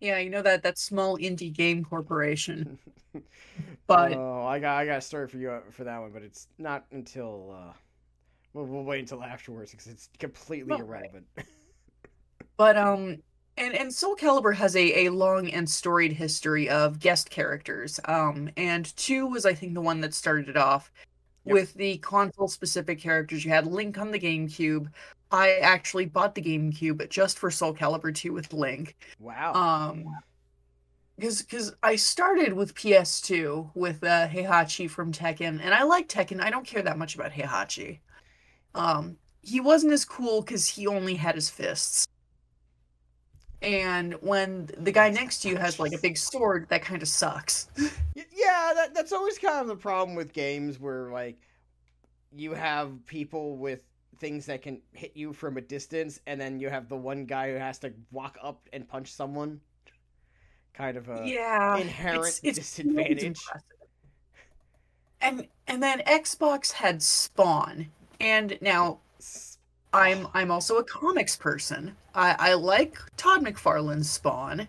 Yeah, 0.00 0.18
you 0.18 0.30
know 0.30 0.42
that 0.42 0.62
that 0.62 0.78
small 0.78 1.18
indie 1.18 1.52
game 1.52 1.84
corporation. 1.84 2.78
But 3.88 4.12
oh, 4.12 4.44
I 4.44 4.58
got 4.58 4.76
I 4.76 4.84
got 4.84 4.98
a 4.98 5.00
story 5.00 5.26
for 5.28 5.38
you 5.38 5.50
uh, 5.50 5.60
for 5.70 5.84
that 5.84 5.98
one, 5.98 6.10
but 6.12 6.22
it's 6.22 6.46
not 6.58 6.84
until 6.92 7.56
uh, 7.58 7.72
we'll, 8.52 8.66
we'll 8.66 8.84
wait 8.84 9.00
until 9.00 9.24
afterwards 9.24 9.70
because 9.70 9.86
it's 9.86 10.10
completely 10.18 10.70
Well, 10.70 10.80
irrelevant. 10.80 11.26
but 12.58 12.76
um 12.76 13.22
and 13.56 13.74
and 13.74 13.92
Soul 13.92 14.14
Calibur 14.14 14.54
has 14.54 14.76
a, 14.76 15.06
a 15.06 15.08
long 15.08 15.50
and 15.50 15.68
storied 15.68 16.12
history 16.12 16.68
of 16.68 17.00
guest 17.00 17.30
characters. 17.30 17.98
Um 18.04 18.50
and 18.58 18.94
2 18.94 19.26
was 19.26 19.46
I 19.46 19.54
think 19.54 19.72
the 19.72 19.80
one 19.80 20.02
that 20.02 20.12
started 20.12 20.50
it 20.50 20.56
off 20.58 20.92
Yep. 21.48 21.54
with 21.54 21.74
the 21.74 21.98
console 21.98 22.48
specific 22.48 23.00
characters. 23.00 23.44
You 23.44 23.50
had 23.50 23.66
Link 23.66 23.98
on 23.98 24.10
the 24.10 24.18
GameCube. 24.18 24.88
I 25.30 25.56
actually 25.56 26.06
bought 26.06 26.34
the 26.34 26.42
GameCube 26.42 27.08
just 27.10 27.38
for 27.38 27.50
Soul 27.50 27.74
Calibur 27.74 28.14
2 28.14 28.32
with 28.32 28.52
Link. 28.52 28.96
wow. 29.20 29.52
Um 29.52 30.16
because 31.18 31.42
because 31.42 31.74
I 31.82 31.96
started 31.96 32.52
with 32.52 32.74
PS2 32.74 33.70
with 33.74 34.04
uh, 34.04 34.28
Heihachi 34.28 34.88
from 34.88 35.12
Tekken, 35.12 35.60
and 35.60 35.74
I 35.74 35.82
like 35.82 36.08
Tekken. 36.08 36.40
I 36.40 36.50
don't 36.50 36.66
care 36.66 36.82
that 36.82 36.96
much 36.96 37.16
about 37.16 37.32
Heihachi. 37.32 37.98
Um, 38.74 39.16
he 39.42 39.60
wasn't 39.60 39.92
as 39.92 40.04
cool 40.04 40.42
because 40.42 40.68
he 40.68 40.86
only 40.86 41.16
had 41.16 41.34
his 41.34 41.50
fists. 41.50 42.06
And 43.60 44.14
when 44.20 44.70
the 44.76 44.92
guy 44.92 45.10
next 45.10 45.42
to 45.42 45.48
you 45.48 45.56
has 45.56 45.80
like 45.80 45.92
a 45.92 45.98
big 45.98 46.16
sword, 46.16 46.66
that 46.68 46.82
kind 46.82 47.02
of 47.02 47.08
sucks. 47.08 47.68
Yeah, 48.14 48.72
that, 48.74 48.94
that's 48.94 49.12
always 49.12 49.38
kind 49.38 49.60
of 49.60 49.66
the 49.66 49.76
problem 49.76 50.16
with 50.16 50.32
games 50.32 50.78
where 50.78 51.10
like 51.10 51.38
you 52.34 52.54
have 52.54 53.04
people 53.06 53.56
with 53.56 53.80
things 54.20 54.46
that 54.46 54.62
can 54.62 54.80
hit 54.92 55.12
you 55.14 55.32
from 55.32 55.56
a 55.56 55.60
distance, 55.60 56.20
and 56.26 56.40
then 56.40 56.60
you 56.60 56.68
have 56.68 56.88
the 56.88 56.96
one 56.96 57.24
guy 57.24 57.52
who 57.52 57.58
has 57.58 57.78
to 57.80 57.92
walk 58.12 58.38
up 58.42 58.68
and 58.72 58.88
punch 58.88 59.12
someone. 59.12 59.60
Kind 60.72 60.96
of 60.96 61.08
a 61.08 61.22
yeah, 61.24 61.76
inherent 61.76 62.40
it's 62.42 62.58
disadvantage. 62.58 63.40
And 65.20 65.48
and 65.66 65.82
then 65.82 66.00
Xbox 66.06 66.72
had 66.72 67.02
Spawn, 67.02 67.88
and 68.20 68.56
now 68.60 69.00
I'm 69.92 70.26
I'm 70.34 70.50
also 70.50 70.76
a 70.76 70.84
comics 70.84 71.36
person. 71.36 71.96
I, 72.14 72.36
I 72.38 72.54
like 72.54 72.98
Todd 73.16 73.44
McFarlane's 73.44 74.10
Spawn, 74.10 74.68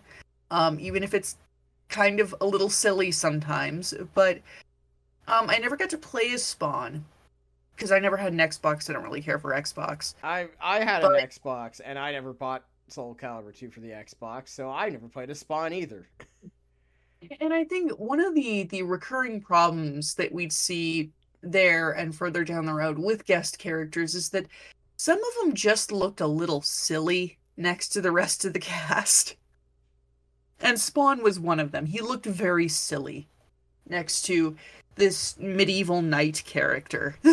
um, 0.51 0.79
even 0.79 1.03
if 1.03 1.13
it's 1.13 1.37
kind 1.89 2.19
of 2.19 2.33
a 2.41 2.45
little 2.45 2.69
silly 2.69 3.11
sometimes. 3.11 3.93
But 4.13 4.37
um, 5.27 5.49
I 5.49 5.57
never 5.57 5.75
got 5.75 5.89
to 5.91 5.97
play 5.97 6.31
as 6.33 6.43
Spawn 6.43 7.03
because 7.75 7.91
I 7.91 7.99
never 7.99 8.17
had 8.17 8.31
an 8.33 8.39
Xbox. 8.39 8.89
I 8.89 8.93
don't 8.93 9.03
really 9.03 9.21
care 9.21 9.39
for 9.39 9.51
Xbox. 9.51 10.13
I 10.23 10.47
I 10.61 10.79
had 10.83 11.01
But- 11.01 11.19
an 11.21 11.27
Xbox 11.27 11.81
and 11.83 11.99
I 11.99 12.11
never 12.11 12.33
bought 12.33 12.63
Soul 12.87 13.15
Calibur 13.19 13.55
2 13.55 13.69
for 13.69 13.81
the 13.81 13.89
Xbox, 13.89 14.49
so 14.49 14.69
I 14.69 14.89
never 14.89 15.07
played 15.07 15.29
a 15.29 15.35
Spawn 15.35 15.73
either. 15.73 16.07
And 17.41 17.53
I 17.53 17.65
think 17.65 17.91
one 17.99 18.21
of 18.21 18.33
the 18.33 18.63
the 18.63 18.83
recurring 18.83 19.41
problems 19.41 20.15
that 20.15 20.31
we'd 20.31 20.53
see 20.53 21.11
there 21.41 21.91
and 21.91 22.15
further 22.15 22.43
down 22.43 22.65
the 22.65 22.73
road 22.73 22.97
with 22.97 23.25
guest 23.25 23.59
characters 23.59 24.15
is 24.15 24.29
that 24.29 24.45
some 24.99 25.17
of 25.17 25.33
them 25.41 25.55
just 25.55 25.93
looked 25.93 26.19
a 26.19 26.27
little 26.27 26.61
silly 26.61 27.37
next 27.55 27.87
to 27.89 28.01
the 28.01 28.11
rest 28.11 28.43
of 28.43 28.51
the 28.51 28.59
cast. 28.73 29.35
And 30.59 30.77
Spawn 30.77 31.23
was 31.23 31.39
one 31.39 31.61
of 31.61 31.71
them. 31.71 31.85
He 31.85 32.01
looked 32.01 32.25
very 32.25 32.67
silly 32.67 33.29
next 33.87 34.23
to 34.23 34.57
this 34.95 35.37
medieval 35.39 36.01
knight 36.01 36.43
character. 36.45 37.15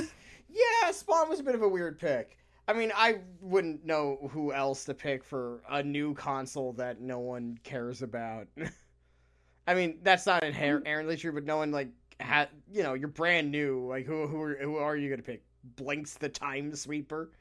Yeah, 0.49 0.91
Spawn 0.91 1.29
was 1.29 1.39
a 1.39 1.43
bit 1.43 1.55
of 1.55 1.61
a 1.61 1.69
weird 1.69 1.99
pick. 1.99 2.39
I 2.67 2.73
mean, 2.73 2.91
I 2.97 3.19
wouldn't 3.43 3.85
know 3.85 4.31
who 4.33 4.55
else 4.55 4.87
to 4.87 4.95
pick 4.95 5.23
for 5.23 5.61
a 5.69 5.83
new 5.83 6.15
console 6.15 6.73
that 6.75 6.99
no 6.99 7.19
one 7.19 7.59
cares 7.63 8.01
about. 8.01 8.47
I 9.67 9.75
mean, 9.75 9.99
that's 10.03 10.25
not 10.25 10.41
inher- 10.43 10.79
inherently 10.79 11.19
true, 11.19 11.33
but 11.33 11.45
no 11.45 11.59
one 11.59 11.73
like 11.73 11.91
had 12.21 12.49
you 12.73 12.83
know 12.83 12.95
you're 12.95 13.09
brand 13.09 13.51
new. 13.51 13.87
Like 13.87 14.07
who 14.07 14.27
who 14.27 14.41
are, 14.41 14.57
who 14.57 14.77
are 14.77 14.97
you 14.97 15.11
gonna 15.11 15.23
pick? 15.23 15.43
Blinx 15.75 16.19
the 16.19 16.31
Time 16.31 16.75
Sweeper. 16.75 17.33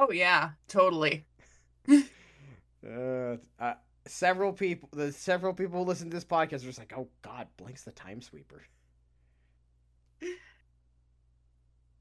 Oh 0.00 0.10
yeah, 0.10 0.50
totally. 0.66 1.26
Uh, 2.82 3.36
uh, 3.58 3.74
several 4.06 4.54
people, 4.54 4.88
the 4.92 5.12
several 5.12 5.52
people 5.52 5.78
who 5.78 5.84
listen 5.84 6.08
to 6.08 6.16
this 6.16 6.24
podcast 6.24 6.62
are 6.62 6.72
just 6.72 6.78
like, 6.78 6.94
oh 6.96 7.08
God, 7.20 7.46
Blinx 7.58 7.84
the 7.84 7.92
Time 7.92 8.22
Sweeper. 8.22 8.62
a 10.22 10.26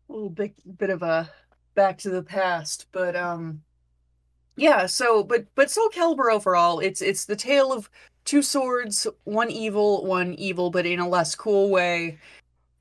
little 0.10 0.30
bit 0.30 0.54
bit 0.78 0.90
of 0.90 1.04
a 1.04 1.30
back 1.76 1.98
to 1.98 2.10
the 2.10 2.24
past 2.24 2.88
but 2.92 3.16
um 3.16 3.62
yeah 4.58 4.86
so 4.86 5.24
but 5.24 5.46
but 5.56 5.70
soul 5.70 5.90
calibur 5.90 6.34
overall 6.34 6.80
it's 6.80 7.02
it's 7.02 7.26
the 7.26 7.36
tale 7.36 7.72
of 7.72 7.90
two 8.26 8.42
swords 8.42 9.08
one 9.24 9.50
evil 9.52 10.06
one 10.06 10.34
evil 10.34 10.72
but 10.72 10.86
in 10.86 11.00
a 11.00 11.08
less 11.08 11.36
cool 11.36 11.70
way 11.70 12.18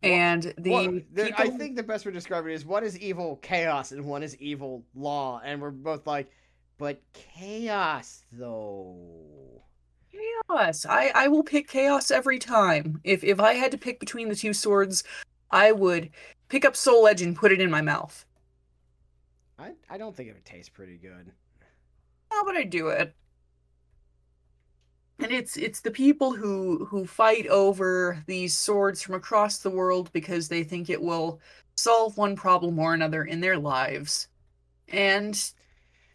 and 0.03 0.55
the 0.59 0.71
Well, 0.71 1.01
there- 1.13 1.31
I 1.37 1.49
think 1.51 1.77
the 1.77 1.83
best 1.83 2.05
way 2.07 2.13
to 2.13 2.17
describe 2.19 2.47
it 2.47 2.53
is 2.53 2.65
one 2.65 2.85
is 2.85 2.99
evil 2.99 3.37
chaos 3.43 3.93
and 3.93 4.05
one 4.05 4.23
is 4.23 4.37
evil 4.37 4.85
law, 4.95 5.41
and 5.45 5.61
we're 5.61 5.71
both 5.71 6.07
like, 6.07 6.31
but 6.79 7.03
chaos 7.13 8.25
though. 8.33 9.63
chaos 10.49 10.87
i 10.87 11.11
i 11.15 11.27
will 11.29 11.43
pick 11.43 11.69
chaos 11.69 12.11
every 12.11 12.39
time 12.39 13.01
if 13.05 13.23
if 13.25 13.39
i 13.41 13.53
had 13.55 13.71
to 13.73 13.77
pick 13.79 13.99
between 14.01 14.29
the 14.29 14.35
two 14.37 14.53
swords 14.55 15.03
i 15.51 15.71
would 15.73 16.09
pick 16.49 16.65
up 16.65 16.75
soul 16.77 17.07
edge 17.07 17.21
and 17.21 17.37
put 17.37 17.53
it 17.53 17.61
in 17.61 17.71
my 17.71 17.81
mouth 17.83 18.25
I 19.59 19.73
I 19.91 19.99
don't 19.99 20.15
think 20.17 20.29
it 20.29 20.35
would 20.35 20.45
taste 20.45 20.73
pretty 20.73 20.97
good. 20.97 21.33
how 22.31 22.45
would 22.45 22.57
I 22.57 22.63
do 22.63 22.89
it? 22.89 23.13
And 25.21 25.33
it's 25.33 25.57
it's 25.57 25.81
the 25.81 25.91
people 25.91 26.35
who 26.35 26.85
who 26.87 27.07
fight 27.07 27.47
over 27.49 28.23
these 28.27 28.55
swords 28.57 29.03
from 29.03 29.15
across 29.17 29.59
the 29.59 29.71
world 29.71 30.13
because 30.13 30.49
they 30.49 30.63
think 30.65 30.89
it 30.89 31.03
will 31.03 31.41
solve 31.77 32.17
one 32.17 32.37
problem 32.37 32.79
or 32.79 32.95
another 32.95 33.25
in 33.25 33.41
their 33.41 33.59
lives. 33.59 34.29
And 34.89 35.53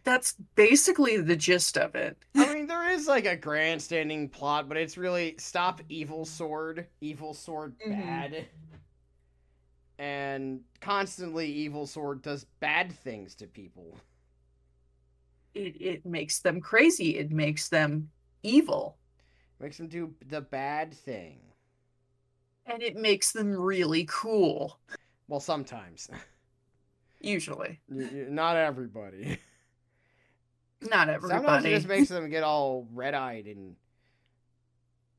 that's 0.04 0.36
basically 0.56 1.18
the 1.22 1.36
gist 1.38 1.78
of 1.78 1.96
it. 1.96 2.18
I 2.38 2.54
mean, 2.54 2.68
there 2.68 2.90
is 2.90 3.08
like 3.08 3.26
a 3.26 3.36
grandstanding 3.36 4.30
plot, 4.30 4.68
but 4.68 4.78
it's 4.78 4.98
really 4.98 5.36
stop 5.38 5.82
evil 5.90 6.26
sword, 6.26 6.88
evil 7.02 7.34
sword 7.34 7.76
Mhm. 7.86 8.26
bad. 8.26 8.48
And 9.98 10.66
constantly 10.82 11.52
evil 11.52 11.88
sword 11.88 12.22
does 12.22 12.46
bad 12.60 12.92
things 12.92 13.34
to 13.36 13.48
people. 13.48 14.00
It 15.54 15.82
it 15.82 16.06
makes 16.06 16.40
them 16.42 16.62
crazy. 16.62 17.18
It 17.18 17.32
makes 17.32 17.70
them 17.70 18.12
evil. 18.44 18.98
Makes 19.60 19.78
them 19.78 19.88
do 19.88 20.14
the 20.28 20.42
bad 20.42 20.94
thing. 20.94 21.40
And 22.66 22.82
it 22.82 22.96
makes 22.96 23.32
them 23.32 23.56
really 23.56 24.06
cool. 24.10 24.80
Well, 25.28 25.40
sometimes. 25.40 26.10
Usually. 27.20 27.80
Not 27.88 28.58
everybody. 28.58 29.40
Not 30.82 31.08
Sometimes 31.08 31.24
everybody. 31.34 31.70
it 31.72 31.76
just 31.76 31.88
makes 31.88 32.10
them 32.10 32.30
get 32.30 32.44
all 32.44 32.88
red 32.94 33.14
eyed 33.14 33.46
and 33.46 33.76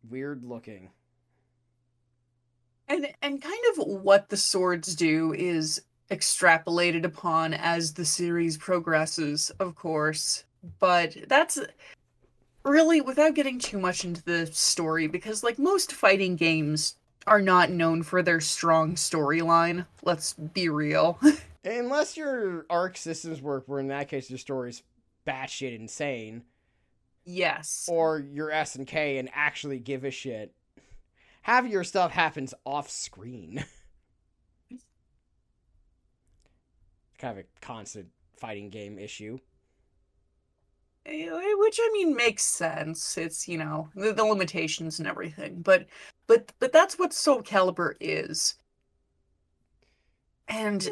weird 0.08 0.44
looking. 0.44 0.90
And 2.86 3.08
and 3.22 3.40
kind 3.40 3.64
of 3.72 3.86
what 3.86 4.28
the 4.28 4.36
swords 4.36 4.94
do 4.94 5.32
is 5.32 5.80
extrapolated 6.10 7.04
upon 7.04 7.54
as 7.54 7.94
the 7.94 8.04
series 8.04 8.58
progresses, 8.58 9.50
of 9.58 9.74
course. 9.74 10.44
But 10.78 11.16
that's 11.28 11.58
really 12.64 13.00
without 13.00 13.34
getting 13.34 13.58
too 13.58 13.78
much 13.78 14.04
into 14.04 14.22
the 14.24 14.46
story 14.46 15.06
because 15.06 15.44
like 15.44 15.58
most 15.58 15.92
fighting 15.92 16.36
games 16.36 16.96
are 17.26 17.40
not 17.40 17.70
known 17.70 18.02
for 18.02 18.22
their 18.22 18.40
strong 18.40 18.94
storyline. 18.94 19.86
Let's 20.02 20.34
be 20.34 20.68
real. 20.68 21.18
Unless 21.64 22.16
your 22.16 22.66
Arc 22.68 22.96
System 22.96 23.40
Works, 23.40 23.68
where 23.68 23.80
in 23.80 23.88
that 23.88 24.08
case 24.08 24.28
your 24.28 24.38
story's 24.38 24.82
batshit 25.26 25.74
insane, 25.74 26.42
yes. 27.24 27.88
or 27.90 28.18
your 28.18 28.50
SNK 28.50 29.18
and 29.18 29.30
actually 29.32 29.78
give 29.78 30.04
a 30.04 30.10
shit. 30.10 30.52
Half 31.42 31.66
your 31.66 31.84
stuff 31.84 32.10
happens 32.10 32.52
off 32.64 32.90
screen. 32.90 33.64
kind 37.18 37.38
of 37.38 37.44
a 37.44 37.48
constant 37.60 38.08
fighting 38.36 38.68
game 38.68 38.98
issue. 38.98 39.38
Eh, 41.06 41.54
which 41.58 41.78
I 41.82 41.90
mean 41.92 42.16
makes 42.16 42.44
sense. 42.44 43.18
It's 43.18 43.46
you 43.46 43.58
know 43.58 43.90
the, 43.94 44.12
the 44.12 44.24
limitations 44.24 44.98
and 44.98 45.06
everything, 45.08 45.60
but 45.60 45.86
but 46.26 46.52
but 46.58 46.72
that's 46.72 46.98
what 46.98 47.12
Soul 47.12 47.42
Calibur 47.42 47.94
is. 48.00 48.56
And 50.48 50.88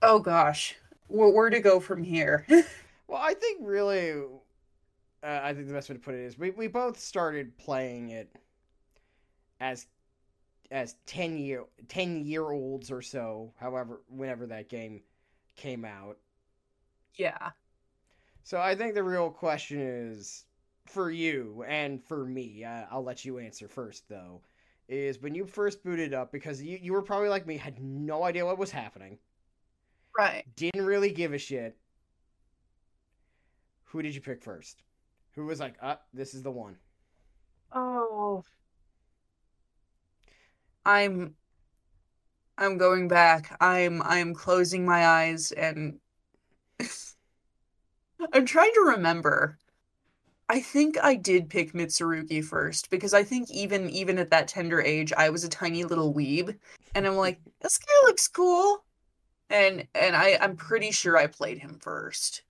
oh 0.00 0.18
gosh, 0.20 0.76
where, 1.08 1.28
where 1.28 1.50
to 1.50 1.60
go 1.60 1.80
from 1.80 2.02
here? 2.02 2.46
well, 3.08 3.20
I 3.20 3.34
think 3.34 3.60
really, 3.62 4.22
uh, 5.22 5.40
I 5.42 5.52
think 5.52 5.66
the 5.68 5.74
best 5.74 5.90
way 5.90 5.96
to 5.96 6.00
put 6.00 6.14
it 6.14 6.20
is 6.20 6.38
we 6.38 6.50
we 6.50 6.66
both 6.66 6.98
started 6.98 7.56
playing 7.58 8.10
it 8.10 8.34
as 9.60 9.86
as 10.70 10.96
10 11.04 11.36
year 11.36 11.64
10 11.88 12.24
year 12.24 12.50
olds 12.50 12.90
or 12.90 13.02
so 13.02 13.52
however 13.60 14.00
whenever 14.08 14.46
that 14.46 14.70
game 14.70 15.02
came 15.54 15.84
out 15.84 16.16
yeah 17.14 17.50
so 18.42 18.60
i 18.60 18.74
think 18.74 18.94
the 18.94 19.02
real 19.02 19.30
question 19.30 19.80
is 19.80 20.44
for 20.86 21.10
you 21.10 21.64
and 21.68 22.02
for 22.04 22.24
me 22.24 22.64
uh, 22.64 22.84
i'll 22.90 23.04
let 23.04 23.24
you 23.24 23.38
answer 23.38 23.68
first 23.68 24.08
though 24.08 24.40
is 24.92 25.22
when 25.22 25.34
you 25.34 25.46
first 25.46 25.82
booted 25.82 26.12
up 26.12 26.32
because 26.32 26.62
you, 26.62 26.78
you 26.80 26.92
were 26.92 27.02
probably 27.02 27.28
like 27.28 27.46
me 27.46 27.56
had 27.56 27.80
no 27.80 28.24
idea 28.24 28.44
what 28.44 28.58
was 28.58 28.70
happening. 28.70 29.18
Right. 30.16 30.44
Didn't 30.56 30.84
really 30.84 31.10
give 31.10 31.32
a 31.32 31.38
shit. 31.38 31.76
Who 33.84 34.02
did 34.02 34.14
you 34.14 34.20
pick 34.20 34.42
first? 34.42 34.82
Who 35.34 35.46
was 35.46 35.60
like 35.60 35.76
uh 35.80 35.96
this 36.12 36.34
is 36.34 36.42
the 36.42 36.50
one. 36.50 36.76
Oh. 37.72 38.42
I'm 40.84 41.34
I'm 42.58 42.76
going 42.76 43.08
back. 43.08 43.56
I'm 43.60 44.02
I'm 44.02 44.34
closing 44.34 44.84
my 44.84 45.06
eyes 45.06 45.52
and 45.52 45.98
I'm 48.32 48.46
trying 48.46 48.72
to 48.74 48.92
remember. 48.96 49.58
I 50.48 50.60
think 50.60 50.98
I 51.02 51.14
did 51.14 51.48
pick 51.48 51.72
Mitsurugi 51.72 52.44
first 52.44 52.90
because 52.90 53.14
I 53.14 53.22
think 53.22 53.50
even 53.50 53.88
even 53.90 54.18
at 54.18 54.30
that 54.30 54.48
tender 54.48 54.82
age 54.82 55.12
I 55.16 55.30
was 55.30 55.44
a 55.44 55.48
tiny 55.48 55.84
little 55.84 56.12
weeb 56.12 56.56
and 56.94 57.06
I'm 57.06 57.16
like 57.16 57.40
this 57.62 57.78
guy 57.78 58.06
looks 58.06 58.28
cool 58.28 58.84
and 59.48 59.86
and 59.94 60.14
I 60.14 60.38
I'm 60.40 60.56
pretty 60.56 60.90
sure 60.90 61.16
I 61.16 61.26
played 61.26 61.58
him 61.58 61.78
first. 61.80 62.42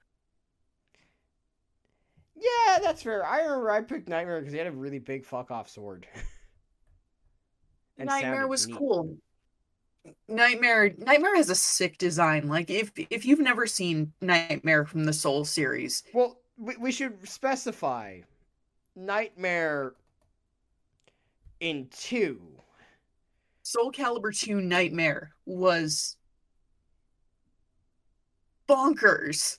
Yeah, 2.35 2.81
that's 2.83 3.03
fair. 3.03 3.25
I 3.25 3.43
remember 3.43 3.71
I 3.71 3.83
picked 3.83 4.09
Nightmare 4.09 4.41
because 4.41 4.53
he 4.53 4.59
had 4.59 4.67
a 4.67 4.73
really 4.73 4.99
big 4.99 5.25
fuck 5.25 5.53
off 5.53 5.69
sword. 5.69 6.09
Nightmare 7.99 8.49
was 8.49 8.67
neat. 8.67 8.77
cool. 8.77 9.17
Nightmare 10.29 10.95
Nightmare 10.99 11.37
has 11.37 11.51
a 11.51 11.55
sick 11.55 11.99
design. 11.99 12.49
Like 12.49 12.71
if 12.71 12.93
if 12.97 13.25
you've 13.25 13.41
never 13.41 13.67
seen 13.67 14.13
Nightmare 14.21 14.85
from 14.85 15.05
the 15.05 15.13
Soul 15.13 15.45
series. 15.45 16.03
Well, 16.13 16.39
we, 16.57 16.77
we 16.77 16.93
should 16.93 17.29
specify 17.29 18.21
Nightmare 18.97 19.95
in 21.61 21.89
2. 21.93 22.41
Soul 23.63 23.93
Calibur 23.93 24.37
2 24.37 24.61
Nightmare 24.61 25.33
was 25.47 26.17
bonkers. 28.69 29.59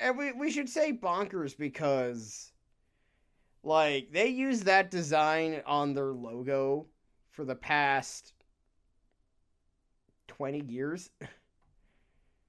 And 0.00 0.16
we 0.18 0.32
we 0.32 0.50
should 0.50 0.68
say 0.68 0.92
bonkers 0.92 1.56
because 1.56 2.52
like 3.62 4.08
they 4.12 4.28
use 4.28 4.60
that 4.60 4.90
design 4.90 5.62
on 5.66 5.94
their 5.94 6.12
logo 6.12 6.86
for 7.30 7.44
the 7.44 7.54
past 7.54 8.33
20 10.28 10.64
years. 10.66 11.10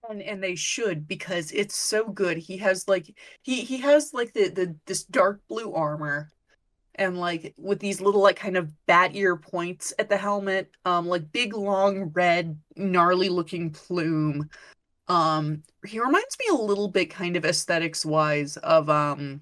And 0.08 0.22
and 0.22 0.44
they 0.44 0.56
should 0.56 1.08
because 1.08 1.52
it's 1.52 1.76
so 1.76 2.08
good. 2.08 2.38
He 2.38 2.58
has 2.58 2.88
like 2.88 3.12
he 3.42 3.62
he 3.62 3.80
has 3.80 4.14
like 4.14 4.34
the 4.34 4.50
the 4.50 4.76
this 4.86 5.04
dark 5.04 5.42
blue 5.48 5.74
armor 5.74 6.30
and 6.98 7.20
like 7.20 7.54
with 7.58 7.80
these 7.80 8.02
little 8.02 8.22
like 8.22 8.38
kind 8.38 8.58
of 8.58 8.72
bat 8.86 9.12
ear 9.14 9.36
points 9.36 9.94
at 10.00 10.10
the 10.10 10.18
helmet 10.18 10.72
um 10.86 11.08
like 11.08 11.32
big 11.32 11.54
long 11.54 12.12
red 12.14 12.58
gnarly 12.76 13.30
looking 13.30 13.70
plume 13.70 14.50
um 15.08 15.62
he 15.86 16.00
reminds 16.00 16.38
me 16.40 16.46
a 16.52 16.62
little 16.62 16.88
bit 16.88 17.10
kind 17.10 17.36
of 17.36 17.46
aesthetics 17.46 18.06
wise 18.06 18.58
of 18.58 18.90
um 18.90 19.42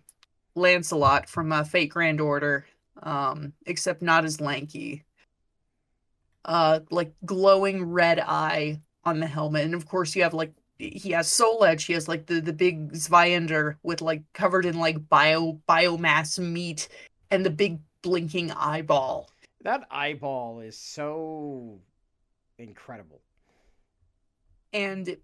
lancelot 0.56 1.30
from 1.30 1.52
uh, 1.52 1.64
fate 1.64 1.90
grand 1.90 2.20
order 2.20 2.66
um 3.04 3.54
except 3.66 4.02
not 4.02 4.26
as 4.26 4.42
lanky 4.42 5.04
uh 6.46 6.82
like 6.90 7.14
glowing 7.26 7.84
red 7.86 8.20
eye 8.20 8.80
on 9.06 9.20
the 9.20 9.28
helmet. 9.28 9.66
And 9.66 9.76
of 9.76 9.88
course 9.88 10.16
you 10.16 10.24
have 10.24 10.34
like 10.34 10.54
he 10.78 11.12
has 11.12 11.32
soul 11.32 11.64
edge. 11.64 11.86
He 11.86 11.94
has 11.94 12.08
like 12.08 12.26
the 12.26 12.40
the 12.40 12.54
big 12.54 12.94
Zweihander 12.94 13.76
with 13.84 14.02
like 14.02 14.24
covered 14.34 14.66
in 14.66 14.78
like 14.78 15.10
bio 15.10 15.60
biomass 15.68 16.40
meat 16.40 16.88
and 17.32 17.46
the 17.46 17.50
big 17.50 17.80
blinking 18.02 18.52
eyeball. 18.52 19.30
That 19.62 19.88
eyeball 19.90 20.60
is 20.60 20.78
so 20.78 21.80
incredible. 22.58 23.22
And 24.74 25.18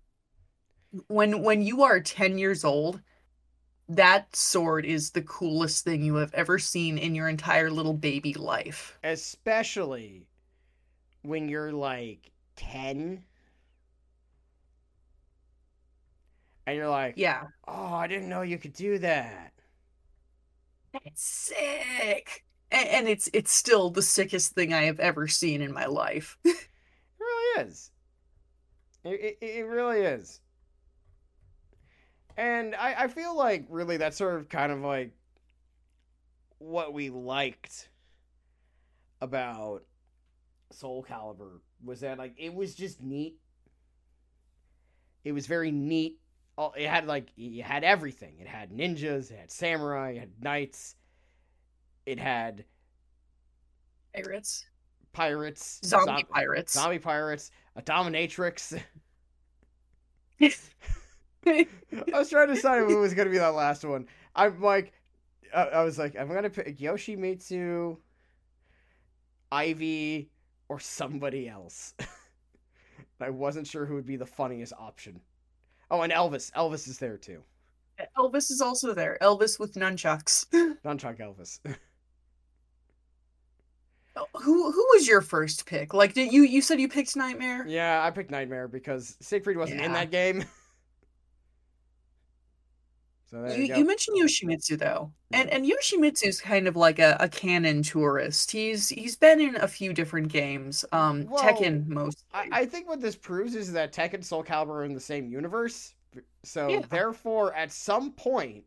when 1.08 1.44
when 1.44 1.62
you 1.62 1.84
are 1.84 2.00
10 2.00 2.38
years 2.38 2.64
old 2.64 3.02
that 3.90 4.36
sword 4.36 4.86
is 4.86 5.12
the 5.12 5.22
coolest 5.24 5.84
thing 5.84 6.04
you 6.04 6.16
have 6.16 6.34
ever 6.36 6.60
seen 6.60 6.98
in 7.00 7.16
your 7.16 7.28
entire 7.28 7.72
little 7.72 7.94
baby 7.94 8.36
life. 8.36 9.00
Especially 9.04 10.28
when 11.22 11.50
you're 11.50 11.72
like 11.72 12.32
10 12.56 13.24
and 16.66 16.76
you're 16.78 16.90
like 16.90 17.16
yeah. 17.18 17.48
Oh 17.68 17.94
i 17.94 18.08
didn't 18.08 18.30
know 18.30 18.42
you 18.42 18.58
could 18.58 18.74
do 18.74 19.00
that. 19.00 19.54
That's 20.94 21.22
sick. 21.24 22.46
And, 22.72 22.88
and 22.90 23.08
it's 23.08 23.30
it's 23.34 23.52
still 23.52 23.90
the 23.90 24.02
sickest 24.02 24.54
thing 24.54 24.74
i 24.74 24.84
have 24.84 25.00
ever 25.00 25.28
seen 25.28 25.62
in 25.62 25.74
my 25.74 25.86
life. 25.86 26.38
It 27.20 27.24
really 27.24 27.68
is. 27.68 27.92
It, 29.04 29.38
it, 29.42 29.46
it 29.46 29.66
really 29.66 30.02
is. 30.02 30.40
And 32.38 32.74
I, 32.76 33.04
I 33.04 33.08
feel 33.08 33.36
like 33.36 33.66
really 33.70 33.98
that's 33.98 34.18
sort 34.18 34.36
of 34.36 34.50
kind 34.50 34.72
of 34.72 34.80
like 34.82 35.12
what 36.60 36.94
we 36.94 37.10
liked 37.10 37.90
about 39.22 39.84
Soul 40.72 41.06
Calibur 41.08 41.60
was 41.84 42.02
that 42.02 42.18
like 42.18 42.34
it 42.38 42.54
was 42.54 42.76
just 42.76 43.02
neat. 43.02 43.38
It 45.24 45.32
was 45.32 45.48
very 45.48 45.72
neat. 45.72 46.20
It 46.78 46.88
had 46.88 47.06
like 47.08 47.28
it 47.38 47.64
had 47.64 47.84
everything. 47.84 48.36
It 48.40 48.48
had 48.48 48.72
ninjas, 48.72 49.32
it 49.32 49.40
had 49.40 49.52
samurai, 49.52 50.12
it 50.12 50.20
had 50.20 50.32
knights, 50.42 50.96
it 52.06 52.20
had 52.20 52.66
pirates, 54.14 54.66
pirates, 55.14 55.80
zombie, 55.84 56.06
zombie 56.06 56.24
pirates, 56.26 56.74
zombie 56.74 57.00
pirates, 57.00 57.52
a 57.76 57.82
dominatrix. 57.82 58.82
I 61.46 61.68
was 62.14 62.30
trying 62.30 62.48
to 62.48 62.54
decide 62.54 62.84
who 62.84 62.98
was 62.98 63.14
gonna 63.14 63.30
be 63.30 63.38
that 63.38 63.56
last 63.56 63.84
one. 63.84 64.08
I'm 64.36 64.62
like, 64.62 64.94
I 65.54 65.84
was 65.84 65.98
like, 65.98 66.16
I'm 66.18 66.28
gonna 66.28 66.50
pick 66.50 66.78
Yoshimitsu, 66.78 67.98
Ivy, 69.52 70.30
or 70.70 70.80
somebody 70.80 71.50
else. 71.50 71.94
I 73.22 73.30
wasn't 73.30 73.68
sure 73.68 73.86
who 73.86 73.96
would 73.96 74.06
be 74.06 74.16
the 74.16 74.26
funniest 74.26 74.74
option. 74.80 75.20
Oh, 75.92 76.02
and 76.02 76.14
Elvis. 76.14 76.52
Elvis 76.54 76.88
is 76.88 76.98
there 77.00 77.18
too. 77.18 77.42
Elvis 78.18 78.50
is 78.50 78.62
also 78.62 78.94
there. 78.94 79.18
Elvis 79.22 79.60
with 79.60 79.74
nunchucks. 79.74 80.46
Nunchuck 80.86 81.20
Elvis. 81.20 81.60
Oh, 84.16 84.26
who 84.42 84.72
who 84.72 84.88
was 84.92 85.08
your 85.08 85.22
first 85.22 85.66
pick? 85.66 85.94
Like, 85.94 86.14
did 86.14 86.34
you 86.34 86.42
you 86.42 86.62
said 86.62 86.82
you 86.82 86.90
picked 86.90 87.16
Nightmare? 87.16 87.66
Yeah, 87.68 88.04
I 88.04 88.10
picked 88.10 88.32
Nightmare 88.32 88.68
because 88.68 89.16
Siegfried 89.22 89.56
wasn't 89.56 89.80
yeah. 89.80 89.86
in 89.86 89.94
that 89.94 90.12
game. 90.12 90.44
So 93.30 93.46
you, 93.46 93.64
you, 93.64 93.76
you, 93.76 93.86
mentioned 93.86 94.18
Yoshimitsu 94.18 94.80
though, 94.80 95.12
and 95.32 95.50
and 95.52 95.64
Yoshimitsu's 95.64 96.42
kind 96.42 96.68
of 96.68 96.76
like 96.76 96.98
a, 96.98 97.16
a 97.20 97.30
canon 97.30 97.84
tourist. 97.84 98.50
He's 98.50 98.90
he's 98.90 99.16
been 99.16 99.40
in 99.40 99.56
a 99.58 99.68
few 99.68 99.94
different 99.94 100.30
games, 100.30 100.84
um, 100.92 101.28
well, 101.30 101.44
Tekken 101.44 101.86
most. 101.88 102.26
I, 102.34 102.50
I, 102.52 102.66
think 102.66 102.88
what 102.88 103.02
this 103.02 103.16
proves 103.16 103.54
is 103.54 103.72
that 103.74 103.94
Tekken 103.94 104.24
Soul 104.24 104.44
Calibur 104.44 104.70
are 104.70 104.84
in 104.84 104.96
the 104.96 105.00
same 105.00 105.28
universe. 105.28 105.94
So 106.44 106.70
yeah. 106.70 106.82
therefore, 106.90 107.54
at 107.54 107.72
some 107.72 108.14
point, 108.14 108.64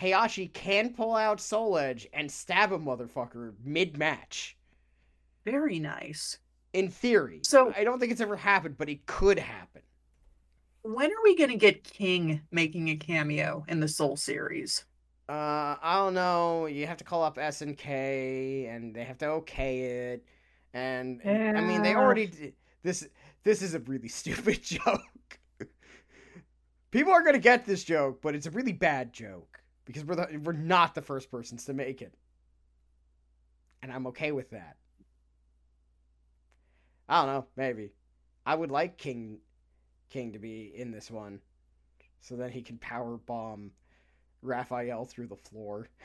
Heihachi 0.00 0.52
can 0.52 0.92
pull 0.92 1.14
out 1.14 1.40
Soul 1.40 1.78
Edge 1.78 2.08
and 2.12 2.28
stab 2.28 2.72
a 2.72 2.78
motherfucker 2.78 3.52
mid 3.64 3.96
match. 3.96 4.56
Very 5.44 5.78
nice. 5.78 6.38
In 6.72 6.88
theory. 6.88 7.42
So 7.44 7.72
I 7.76 7.84
don't 7.84 8.00
think 8.00 8.10
it's 8.10 8.20
ever 8.20 8.34
happened, 8.34 8.76
but 8.76 8.88
it 8.88 9.06
could 9.06 9.38
happen 9.38 9.82
when 10.84 11.10
are 11.10 11.22
we 11.22 11.34
gonna 11.34 11.56
get 11.56 11.82
King 11.82 12.42
making 12.50 12.90
a 12.90 12.96
cameo 12.96 13.64
in 13.68 13.80
the 13.80 13.88
Soul 13.88 14.16
series? 14.16 14.84
Uh, 15.28 15.76
I 15.82 15.96
don't 15.96 16.12
know. 16.12 16.66
You 16.66 16.86
have 16.86 16.98
to 16.98 17.04
call 17.04 17.22
up 17.22 17.38
SNK, 17.38 17.62
and 17.62 17.78
K, 17.78 18.66
and 18.66 18.94
they 18.94 19.04
have 19.04 19.16
to 19.18 19.26
okay 19.26 19.80
it. 20.12 20.24
And 20.74 21.22
yeah. 21.24 21.54
I 21.56 21.62
mean, 21.62 21.82
they 21.82 21.94
already 21.94 22.26
did, 22.26 22.52
this. 22.82 23.08
This 23.42 23.62
is 23.62 23.74
a 23.74 23.80
really 23.80 24.08
stupid 24.08 24.62
joke. 24.62 25.00
People 26.90 27.12
are 27.12 27.24
gonna 27.24 27.38
get 27.38 27.64
this 27.64 27.82
joke, 27.82 28.20
but 28.20 28.34
it's 28.34 28.46
a 28.46 28.50
really 28.50 28.72
bad 28.72 29.12
joke 29.12 29.60
because 29.86 30.04
we're 30.04 30.16
the, 30.16 30.38
we're 30.44 30.52
not 30.52 30.94
the 30.94 31.02
first 31.02 31.30
persons 31.30 31.64
to 31.64 31.72
make 31.72 32.02
it, 32.02 32.14
and 33.82 33.90
I'm 33.90 34.06
okay 34.08 34.32
with 34.32 34.50
that. 34.50 34.76
I 37.08 37.24
don't 37.24 37.34
know, 37.34 37.46
maybe. 37.56 37.92
I 38.44 38.54
would 38.54 38.70
like 38.70 38.98
King 38.98 39.38
King 40.10 40.32
to 40.32 40.38
be 40.38 40.72
in 40.74 40.90
this 40.90 41.10
one, 41.10 41.40
so 42.20 42.36
that 42.36 42.50
he 42.52 42.62
can 42.62 42.78
power 42.78 43.16
bomb 43.16 43.70
Raphael 44.42 45.04
through 45.04 45.26
the 45.28 45.36
floor. 45.36 45.88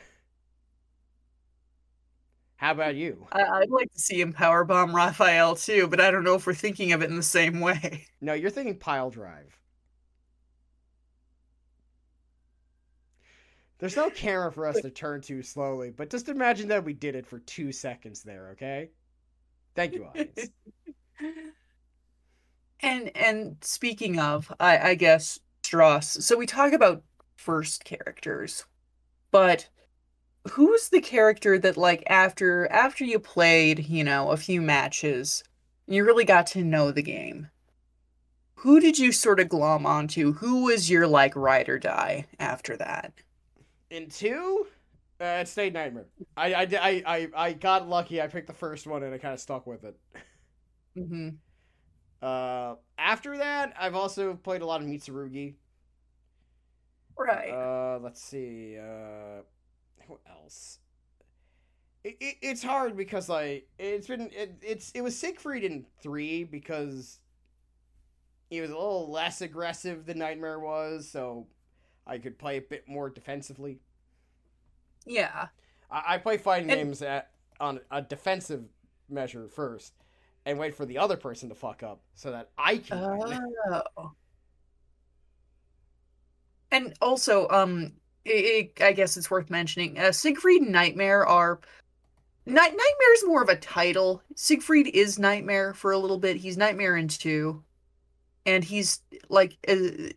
How 2.57 2.71
about 2.71 2.95
you? 2.95 3.25
I- 3.31 3.41
I'd 3.61 3.69
like 3.69 3.89
to 3.93 3.99
see 3.99 4.19
him 4.19 4.33
power 4.33 4.65
bomb 4.65 4.93
Raphael 4.93 5.55
too, 5.55 5.87
but 5.87 6.01
I 6.01 6.11
don't 6.11 6.25
know 6.25 6.35
if 6.35 6.45
we're 6.45 6.53
thinking 6.53 6.91
of 6.91 7.01
it 7.01 7.09
in 7.09 7.15
the 7.15 7.23
same 7.23 7.59
way. 7.61 8.05
No, 8.21 8.33
you're 8.33 8.49
thinking 8.49 8.77
pile 8.77 9.09
drive. 9.09 9.57
There's 13.77 13.95
no 13.95 14.09
camera 14.09 14.51
for 14.51 14.67
us 14.67 14.81
to 14.81 14.89
turn 14.89 15.21
to 15.21 15.41
slowly, 15.41 15.89
but 15.89 16.09
just 16.09 16.27
imagine 16.27 16.67
that 16.67 16.83
we 16.83 16.91
did 16.91 17.15
it 17.15 17.25
for 17.25 17.39
two 17.39 17.71
seconds 17.71 18.23
there, 18.23 18.49
okay? 18.49 18.89
Thank 19.73 19.93
you, 19.93 20.03
audience. 20.03 20.49
And 22.81 23.15
and 23.15 23.57
speaking 23.61 24.19
of, 24.19 24.51
I, 24.59 24.89
I 24.89 24.95
guess 24.95 25.39
Stross. 25.63 26.21
So 26.21 26.37
we 26.37 26.45
talk 26.45 26.73
about 26.73 27.03
first 27.37 27.85
characters, 27.85 28.65
but 29.31 29.69
who's 30.51 30.89
the 30.89 31.01
character 31.01 31.59
that 31.59 31.77
like 31.77 32.03
after 32.07 32.67
after 32.71 33.05
you 33.05 33.19
played, 33.19 33.87
you 33.87 34.03
know, 34.03 34.31
a 34.31 34.37
few 34.37 34.61
matches, 34.61 35.43
you 35.87 36.05
really 36.05 36.25
got 36.25 36.47
to 36.47 36.63
know 36.63 36.91
the 36.91 37.03
game? 37.03 37.49
Who 38.57 38.79
did 38.79 38.99
you 38.99 39.11
sort 39.11 39.39
of 39.39 39.49
glom 39.49 39.87
onto? 39.87 40.33
Who 40.33 40.65
was 40.65 40.87
your 40.87 41.07
like 41.07 41.35
ride 41.35 41.67
or 41.67 41.79
die 41.79 42.27
after 42.39 42.77
that? 42.77 43.13
In 43.89 44.09
two, 44.09 44.67
uh, 45.21 45.39
it 45.41 45.47
stayed 45.47 45.73
Nightmare. 45.73 46.07
I, 46.37 46.53
I, 46.53 46.61
I, 46.61 47.03
I, 47.05 47.29
I 47.35 47.53
got 47.53 47.87
lucky. 47.89 48.21
I 48.21 48.27
picked 48.27 48.47
the 48.47 48.53
first 48.53 48.87
one 48.87 49.03
and 49.03 49.13
I 49.13 49.17
kind 49.17 49.33
of 49.33 49.39
stuck 49.39 49.65
with 49.67 49.83
it. 49.83 49.95
hmm 50.95 51.39
Uh, 52.21 52.75
after 52.97 53.37
that, 53.37 53.73
I've 53.79 53.95
also 53.95 54.33
played 54.33 54.61
a 54.61 54.65
lot 54.65 54.81
of 54.81 54.87
Mitsurugi. 54.87 55.55
Right. 57.17 57.51
Uh, 57.51 57.99
let's 58.01 58.21
see. 58.21 58.77
Uh, 58.77 59.41
who 60.07 60.19
else? 60.29 60.79
It, 62.03 62.15
it, 62.21 62.35
it's 62.41 62.63
hard 62.63 62.95
because 62.95 63.27
like 63.27 63.67
it's 63.77 64.07
been 64.07 64.29
it, 64.33 64.55
it's 64.61 64.91
it 64.93 65.01
was 65.01 65.17
Siegfried 65.17 65.65
in 65.65 65.85
three 66.01 66.45
because 66.45 67.19
he 68.49 68.61
was 68.61 68.69
a 68.71 68.73
little 68.73 69.11
less 69.11 69.41
aggressive 69.41 70.05
than 70.05 70.17
Nightmare 70.19 70.59
was, 70.59 71.09
so 71.09 71.45
I 72.07 72.17
could 72.17 72.39
play 72.39 72.57
a 72.57 72.61
bit 72.61 72.87
more 72.87 73.09
defensively. 73.09 73.79
yeah. 75.05 75.47
I, 75.91 76.15
I 76.15 76.17
play 76.19 76.37
fighting 76.37 76.69
And- 76.69 76.79
games 76.79 77.01
at 77.01 77.31
on 77.59 77.81
a 77.91 78.01
defensive 78.01 78.63
measure 79.09 79.49
first, 79.49 79.93
and 80.45 80.57
wait 80.57 80.75
for 80.75 80.85
the 80.85 80.97
other 80.97 81.17
person 81.17 81.49
to 81.49 81.55
fuck 81.55 81.83
up 81.83 82.01
so 82.15 82.31
that 82.31 82.49
I 82.57 82.77
can 82.77 83.17
win. 83.17 83.53
Oh. 83.97 84.11
And 86.71 86.93
also, 87.01 87.47
um, 87.49 87.93
i 88.27 88.69
i 88.79 88.85
I 88.89 88.91
guess 88.93 89.17
it's 89.17 89.31
worth 89.31 89.49
mentioning. 89.49 89.97
Uh, 89.97 90.11
Siegfried 90.11 90.61
and 90.61 90.71
Nightmare 90.71 91.25
are. 91.25 91.59
Night 92.45 92.71
Nightmare 92.71 93.13
is 93.15 93.25
more 93.25 93.41
of 93.41 93.49
a 93.49 93.55
title. 93.55 94.21
Siegfried 94.35 94.87
is 94.87 95.17
Nightmare 95.17 95.73
for 95.73 95.91
a 95.91 95.97
little 95.97 96.19
bit. 96.19 96.37
He's 96.37 96.57
Nightmare 96.57 96.95
in 96.95 97.07
two, 97.07 97.63
and 98.45 98.63
he's 98.63 99.01
like, 99.29 99.57
uh, 99.67 100.09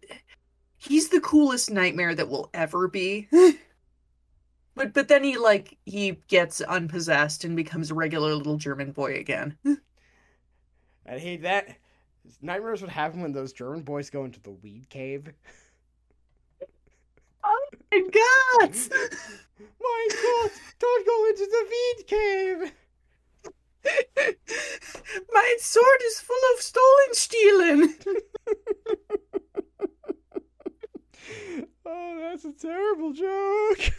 he's 0.76 1.08
the 1.08 1.20
coolest 1.20 1.70
Nightmare 1.70 2.14
that 2.14 2.28
will 2.28 2.50
ever 2.52 2.88
be. 2.88 3.28
but 4.74 4.92
but 4.92 5.08
then 5.08 5.24
he 5.24 5.38
like 5.38 5.78
he 5.84 6.18
gets 6.28 6.60
unpossessed 6.60 7.44
and 7.44 7.56
becomes 7.56 7.90
a 7.90 7.94
regular 7.94 8.34
little 8.34 8.56
German 8.56 8.92
boy 8.92 9.14
again. 9.14 9.56
I 11.06 11.18
hate 11.18 11.42
that. 11.42 11.76
Nightmares 12.40 12.80
would 12.82 12.90
happen 12.90 13.20
when 13.20 13.32
those 13.32 13.52
German 13.52 13.82
boys 13.82 14.10
go 14.10 14.24
into 14.24 14.40
the 14.40 14.50
weed 14.50 14.88
cave. 14.88 15.32
Oh 17.44 17.68
my 17.90 17.98
God! 17.98 18.70
My 19.80 20.08
God! 20.10 20.50
Don't 20.78 21.06
go 21.06 21.26
into 21.28 21.44
the 21.50 21.66
weed 21.70 22.06
cave! 22.06 22.72
My 25.32 25.56
sword 25.58 26.02
is 26.06 26.20
full 26.20 26.36
of 26.54 26.62
stolen 26.62 27.14
stealing. 27.14 27.94
Oh, 31.84 32.18
that's 32.20 32.44
a 32.44 32.52
terrible 32.52 33.12
joke. 33.12 33.92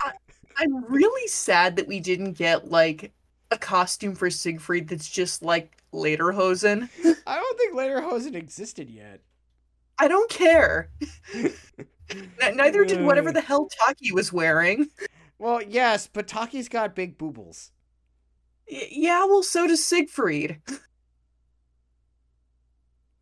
I'm 0.58 0.86
really 0.86 1.28
sad 1.28 1.76
that 1.76 1.88
we 1.88 2.00
didn't 2.00 2.34
get 2.34 2.72
like 2.72 3.12
a 3.52 3.58
costume 3.58 4.16
for 4.16 4.30
Siegfried 4.30 4.88
that's 4.88 5.10
just 5.10 5.44
like 5.44 5.83
Lederhosen. 5.94 6.90
I 7.28 7.36
don't 7.36 7.58
think 7.58 7.76
Lederhosen 7.76 8.36
existed 8.36 8.90
yet. 8.90 9.22
I 10.00 10.08
don't 10.08 10.30
care. 10.30 10.90
Neither 12.54 12.84
did 12.84 13.04
whatever 13.06 13.32
the 13.32 13.42
hell 13.42 13.70
Taki 13.86 14.12
was 14.12 14.34
wearing. 14.34 14.88
Well, 15.40 15.62
yes, 15.62 16.10
but 16.12 16.28
Taki's 16.28 16.68
got 16.68 16.96
big 16.96 17.18
boobles. 17.18 17.72
Y- 18.70 18.88
yeah, 18.92 19.26
well, 19.26 19.44
so 19.44 19.68
does 19.68 19.84
Siegfried. 19.84 20.60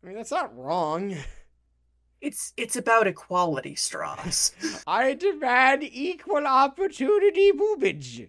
I 0.02 0.06
mean, 0.06 0.16
that's 0.16 0.30
not 0.30 0.56
wrong. 0.56 1.16
It's 2.20 2.52
it's 2.56 2.76
about 2.76 3.08
equality, 3.08 3.74
Stross. 3.74 4.52
I 4.86 5.14
demand 5.14 5.82
equal 5.82 6.46
opportunity 6.46 7.52
boobage. 7.52 8.28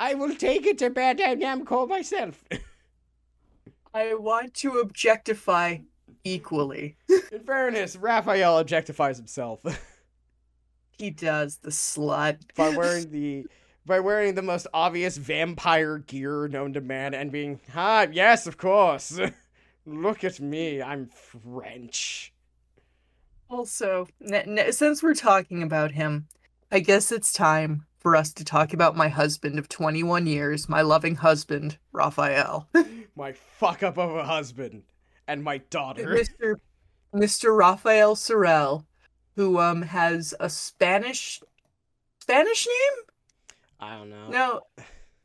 I 0.00 0.14
will 0.14 0.34
take 0.34 0.66
it 0.66 0.78
to 0.78 0.90
Bandai 0.90 1.40
Namco 1.40 1.88
myself. 1.88 2.44
I 3.98 4.14
want 4.14 4.54
to 4.54 4.78
objectify 4.78 5.78
equally. 6.22 6.96
In 7.32 7.40
fairness, 7.40 7.96
Raphael 7.96 8.62
objectifies 8.62 9.16
himself 9.16 9.60
He 10.96 11.10
does, 11.10 11.56
the 11.58 11.70
slut. 11.70 12.38
by 12.54 12.68
wearing 12.76 13.10
the 13.10 13.46
by 13.84 13.98
wearing 14.00 14.34
the 14.34 14.42
most 14.42 14.66
obvious 14.72 15.16
vampire 15.16 15.98
gear 15.98 16.46
known 16.46 16.74
to 16.74 16.80
man 16.80 17.14
and 17.14 17.32
being, 17.32 17.58
ah, 17.74 18.06
yes, 18.12 18.46
of 18.46 18.56
course. 18.58 19.18
Look 19.86 20.22
at 20.24 20.38
me, 20.40 20.80
I'm 20.82 21.06
French. 21.08 22.34
Also, 23.50 24.06
n- 24.22 24.58
n- 24.58 24.72
since 24.72 25.02
we're 25.02 25.14
talking 25.14 25.62
about 25.62 25.92
him, 25.92 26.28
I 26.70 26.80
guess 26.80 27.10
it's 27.10 27.32
time 27.32 27.86
for 27.98 28.14
us 28.14 28.32
to 28.34 28.44
talk 28.44 28.74
about 28.74 28.94
my 28.94 29.08
husband 29.08 29.58
of 29.58 29.70
21 29.70 30.26
years, 30.26 30.68
my 30.68 30.82
loving 30.82 31.16
husband, 31.16 31.78
Raphael. 31.90 32.68
My 33.18 33.32
fuck 33.32 33.82
up 33.82 33.98
of 33.98 34.14
a 34.14 34.24
husband 34.24 34.84
and 35.26 35.42
my 35.42 35.58
daughter. 35.58 36.06
Mr. 36.06 36.54
Mr. 37.12 37.56
Raphael 37.58 38.14
Sorel, 38.14 38.86
who 39.34 39.58
um 39.58 39.82
has 39.82 40.34
a 40.38 40.48
Spanish 40.48 41.42
Spanish 42.20 42.66
name? 42.68 43.04
I 43.80 43.96
don't 43.96 44.08
know. 44.10 44.28
No. 44.28 44.60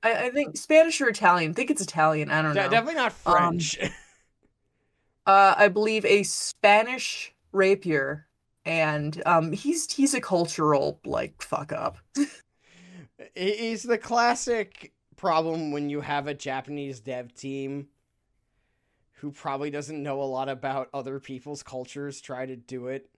I, 0.02 0.26
I 0.26 0.30
think 0.32 0.58
Spanish 0.58 1.00
or 1.02 1.08
Italian. 1.10 1.52
I 1.52 1.54
think 1.54 1.70
it's 1.70 1.84
Italian. 1.84 2.32
I 2.32 2.42
don't 2.42 2.56
De- 2.56 2.64
know. 2.64 2.70
definitely 2.70 2.96
not 2.96 3.14
Um, 3.28 3.34
French. 3.60 3.78
uh, 5.28 5.54
I 5.56 5.68
believe 5.68 6.04
a 6.06 6.24
Spanish 6.24 7.32
rapier, 7.52 8.26
and 8.66 9.22
um, 9.28 9.52
he's 9.52 9.94
he's 9.94 10.16
a 10.16 10.22
cultural 10.22 11.00
like 11.06 11.44
fuck 11.44 11.72
up. 11.72 11.98
He's 13.36 13.84
the 13.84 13.98
classic 13.98 14.92
problem 15.24 15.72
when 15.72 15.90
you 15.90 16.02
have 16.02 16.28
a 16.28 16.34
Japanese 16.34 17.00
dev 17.00 17.34
team 17.34 17.88
who 19.22 19.32
probably 19.32 19.70
doesn't 19.70 20.04
know 20.04 20.22
a 20.22 20.24
lot 20.24 20.50
about 20.50 20.90
other 20.94 21.18
people's 21.18 21.64
cultures 21.64 22.20
try 22.20 22.46
to 22.46 22.58
do 22.58 22.88
it 22.88 23.10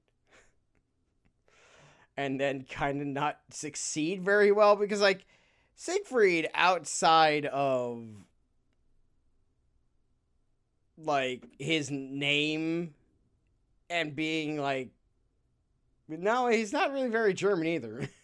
and 2.15 2.39
then 2.39 2.63
kind 2.69 3.01
of 3.01 3.07
not 3.07 3.39
succeed 3.49 4.21
very 4.21 4.51
well 4.51 4.75
because 4.75 5.01
like 5.01 5.25
Siegfried 5.73 6.47
outside 6.53 7.47
of 7.47 8.05
like 10.99 11.47
his 11.57 11.89
name 11.89 12.93
and 13.89 14.15
being 14.15 14.61
like 14.61 14.91
no 16.07 16.45
he's 16.49 16.71
not 16.71 16.93
really 16.93 17.09
very 17.09 17.33
German 17.33 17.65
either. 17.65 18.07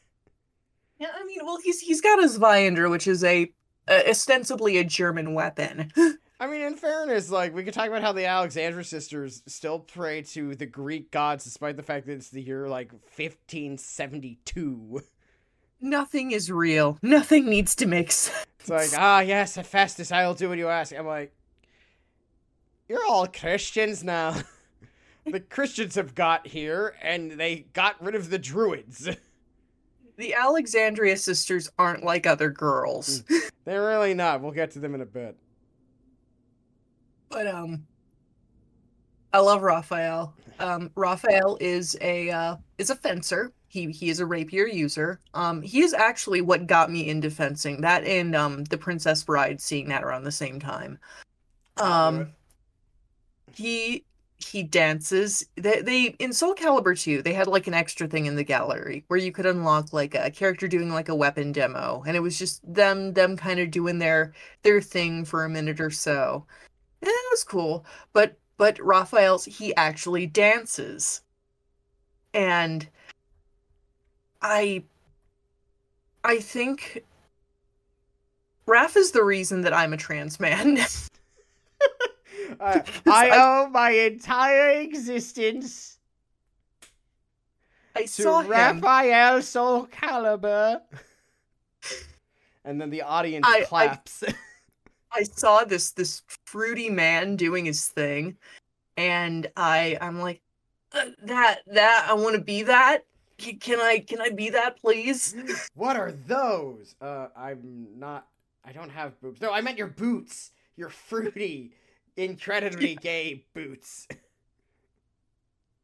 Yeah, 1.00 1.08
I 1.20 1.24
mean, 1.26 1.40
well, 1.44 1.58
he's 1.64 1.80
he's 1.80 2.00
got 2.00 2.22
his 2.22 2.38
Zweihander, 2.38 2.88
which 2.88 3.08
is 3.08 3.24
a 3.24 3.52
uh, 3.88 4.02
ostensibly 4.10 4.78
a 4.78 4.84
German 4.84 5.34
weapon. 5.34 5.92
I 6.40 6.48
mean, 6.48 6.62
in 6.62 6.76
fairness, 6.76 7.30
like 7.30 7.54
we 7.54 7.64
could 7.64 7.76
talk 7.76 7.88
about 7.88 8.02
how 8.02 8.14
the 8.14 8.26
Alexandre 8.26 8.84
sisters 8.84 9.44
still 9.46 9.78
pray 9.78 10.24
to 10.24 10.56
the 10.56 10.66
Greek 10.66 11.12
gods, 11.12 11.44
despite 11.44 11.78
the 11.78 11.84
fact 11.84 12.08
that 12.08 12.14
it's 12.14 12.30
the 12.30 12.42
year 12.42 12.68
like 12.68 12.92
1572. 12.92 15.02
Nothing 15.80 16.32
is 16.32 16.52
real. 16.52 16.98
Nothing 17.02 17.48
needs 17.48 17.76
to 17.76 17.86
make 17.86 18.12
sense. 18.12 18.46
It's 18.60 18.70
like, 18.70 18.90
ah, 18.96 19.20
yes, 19.20 19.56
Hephaestus, 19.56 20.12
I'll 20.12 20.34
do 20.34 20.50
what 20.50 20.58
you 20.58 20.68
ask. 20.68 20.94
I'm 20.94 21.06
like, 21.06 21.34
you're 22.88 23.06
all 23.06 23.28
Christians 23.28 24.04
now. 24.04 24.36
the 25.26 25.40
Christians 25.40 25.96
have 25.96 26.14
got 26.14 26.48
here 26.48 26.96
and 27.02 27.32
they 27.32 27.68
got 27.74 28.04
rid 28.04 28.16
of 28.16 28.30
the 28.30 28.40
druids. 28.40 29.10
The 30.22 30.36
Alexandria 30.36 31.18
sisters 31.18 31.72
aren't 31.80 32.04
like 32.04 32.28
other 32.28 32.52
girls. 32.52 33.24
They're 33.66 33.88
really 33.88 34.14
not. 34.14 34.40
We'll 34.40 34.52
get 34.52 34.70
to 34.74 34.80
them 34.80 34.94
in 34.94 35.02
a 35.02 35.06
bit. 35.06 35.36
But 37.30 37.48
um 37.48 37.88
I 39.34 39.40
love 39.40 39.64
Raphael. 39.64 40.36
Um 40.60 40.92
Raphael 40.94 41.58
is 41.60 41.98
a 42.02 42.30
uh 42.30 42.58
is 42.78 42.92
a 42.92 42.96
fencer. 42.96 43.52
He 43.68 43.90
he 43.90 44.12
is 44.12 44.20
a 44.20 44.26
rapier 44.28 44.68
user. 44.68 45.20
Um 45.34 45.64
he 45.64 45.82
is 45.82 45.92
actually 45.92 46.42
what 46.42 46.68
got 46.68 46.92
me 46.92 47.10
into 47.10 47.32
fencing. 47.32 47.82
That 47.82 48.04
and 48.04 48.36
um 48.36 48.64
the 48.66 48.78
Princess 48.78 49.24
Bride 49.24 49.60
seeing 49.60 49.90
that 49.90 50.04
around 50.04 50.26
the 50.26 50.32
same 50.32 50.60
time. 50.60 51.00
Um 51.78 52.34
he 53.56 54.06
he 54.44 54.64
dances. 54.64 55.46
They, 55.56 55.82
they 55.82 56.04
in 56.20 56.34
Soul 56.34 56.56
Calibur 56.56 57.00
2, 57.00 57.22
they 57.22 57.34
had 57.34 57.48
like 57.48 57.68
an 57.68 57.74
extra 57.74 58.08
thing 58.08 58.26
in 58.26 58.36
the 58.36 58.44
gallery 58.44 59.04
where 59.08 59.20
you 59.20 59.32
could 59.32 59.46
unlock 59.46 59.94
like 59.94 60.16
a 60.16 60.32
character 60.32 60.68
doing 60.68 60.90
like 60.90 61.10
a 61.10 61.16
weapon 61.16 61.52
demo, 61.52 62.04
and 62.06 62.16
it 62.16 62.22
was 62.22 62.38
just 62.38 62.62
them 62.74 63.14
them 63.14 63.38
kind 63.38 63.60
of 63.60 63.72
doing 63.72 64.00
their 64.00 64.34
their 64.64 64.82
thing 64.82 65.26
for 65.26 65.44
a 65.44 65.50
minute 65.50 65.80
or 65.80 65.90
so. 65.90 66.46
And 67.02 67.10
it 67.10 67.32
was 67.32 67.44
cool, 67.44 67.86
but 68.14 68.38
but 68.58 68.80
Raphael's 68.80 69.46
he 69.46 69.76
actually 69.76 70.28
dances, 70.28 71.22
and 72.34 72.88
I 74.42 74.84
I 76.24 76.40
think 76.40 77.04
Raph 78.68 78.96
is 78.96 79.12
the 79.12 79.24
reason 79.24 79.62
that 79.62 79.74
I'm 79.74 79.94
a 79.94 79.98
trans 79.98 80.40
man. 80.40 80.80
I, 82.60 82.84
I 83.06 83.30
owe 83.34 83.70
my 83.70 83.92
entire 83.92 84.70
existence 84.80 85.98
I 87.96 88.02
to 88.04 88.08
saw 88.08 88.42
him. 88.42 88.50
Raphael 88.50 89.42
Soul 89.42 89.88
Calibur. 89.88 90.82
And 92.64 92.80
then 92.80 92.90
the 92.90 93.02
audience 93.02 93.46
I- 93.48 93.62
I- 93.62 93.66
claps. 93.66 94.24
I 95.14 95.24
saw 95.24 95.66
this 95.66 95.92
this 95.92 96.22
fruity 96.46 96.90
man 96.90 97.36
doing 97.36 97.66
his 97.66 97.86
thing, 97.88 98.38
and 98.96 99.46
I 99.58 99.98
I'm 100.00 100.22
like, 100.22 100.42
uh, 100.94 101.04
that 101.24 101.60
that 101.68 102.08
I 102.10 102.14
want 102.14 102.36
to 102.36 102.42
be 102.42 102.64
that. 102.64 103.04
Can, 103.38 103.58
can 103.60 103.82
I 103.82 104.00
can 104.00 104.22
I 104.22 104.30
be 104.30 104.52
that, 104.52 104.80
please? 104.80 105.36
what 105.76 105.98
are 105.98 106.14
those? 106.14 106.96
Uh, 107.02 107.28
I'm 107.36 107.88
not. 107.98 108.26
I 108.64 108.72
don't 108.72 108.90
have 108.90 109.20
boobs. 109.20 109.42
No, 109.42 109.52
I 109.52 109.60
meant 109.60 109.78
your 109.78 109.88
boots. 109.88 110.54
Your 110.78 110.88
fruity, 110.88 111.72
incredibly 112.18 112.96
gay 112.96 113.46
boots. 113.54 114.08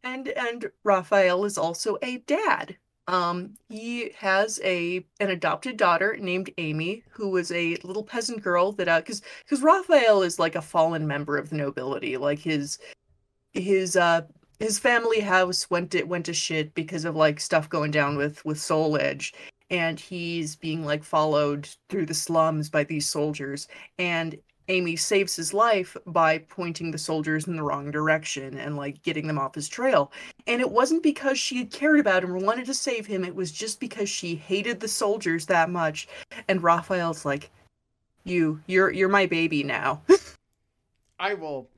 And 0.03 0.29
and 0.29 0.71
Raphael 0.83 1.45
is 1.45 1.57
also 1.57 1.97
a 2.01 2.19
dad. 2.19 2.77
Um, 3.07 3.55
he 3.69 4.11
has 4.17 4.59
a 4.63 5.05
an 5.19 5.29
adopted 5.29 5.77
daughter 5.77 6.17
named 6.19 6.51
Amy, 6.57 7.03
who 7.09 7.29
was 7.29 7.51
a 7.51 7.77
little 7.83 8.03
peasant 8.03 8.41
girl 8.41 8.73
that 8.73 8.87
uh, 8.87 8.99
because 8.99 9.21
because 9.43 9.61
Raphael 9.61 10.21
is 10.23 10.39
like 10.39 10.55
a 10.55 10.61
fallen 10.61 11.07
member 11.07 11.37
of 11.37 11.49
the 11.49 11.55
nobility. 11.55 12.17
Like 12.17 12.39
his 12.39 12.79
his 13.53 13.95
uh 13.95 14.21
his 14.59 14.79
family 14.79 15.21
house 15.21 15.69
went 15.69 15.91
to 15.91 16.03
went 16.03 16.25
to 16.25 16.33
shit 16.33 16.73
because 16.73 17.05
of 17.05 17.15
like 17.15 17.39
stuff 17.39 17.69
going 17.69 17.91
down 17.91 18.17
with 18.17 18.43
with 18.45 18.59
Soul 18.59 18.97
Edge, 18.97 19.33
and 19.69 19.99
he's 19.99 20.55
being 20.55 20.83
like 20.83 21.03
followed 21.03 21.69
through 21.89 22.05
the 22.07 22.13
slums 22.13 22.69
by 22.69 22.83
these 22.83 23.07
soldiers. 23.07 23.67
And 23.97 24.37
Amy 24.69 24.95
saves 24.95 25.36
his 25.36 25.53
life 25.53 25.95
by 26.06 26.38
pointing 26.38 26.91
the 26.91 26.97
soldiers 26.97 27.47
in 27.47 27.56
the 27.56 27.63
wrong 27.63 27.91
direction 27.91 28.58
and 28.58 28.75
like 28.75 29.01
getting 29.03 29.27
them 29.27 29.39
off 29.39 29.56
his 29.56 29.69
trail. 29.69 30.12
And 30.45 30.62
it 30.62 30.71
wasn't 30.71 31.03
because 31.03 31.39
she 31.39 31.65
cared 31.65 31.99
about 31.99 32.23
him 32.23 32.34
or 32.34 32.38
wanted 32.38 32.65
to 32.65 32.73
save 32.73 33.06
him, 33.06 33.23
it 33.23 33.36
was 33.36 33.51
just 33.51 33.80
because 33.80 34.10
she 34.10 34.36
hated 34.36 34.80
the 34.80 34.88
soldiers 34.88 35.45
that 35.45 35.69
much. 35.69 36.08
And 36.47 36.63
Raphael's 36.63 37.25
like, 37.25 37.49
You, 38.23 38.62
you're 38.67 38.91
you're 38.91 39.10
my 39.10 39.25
baby 39.25 39.63
now. 39.63 40.01
I 41.19 41.34
will 41.34 41.69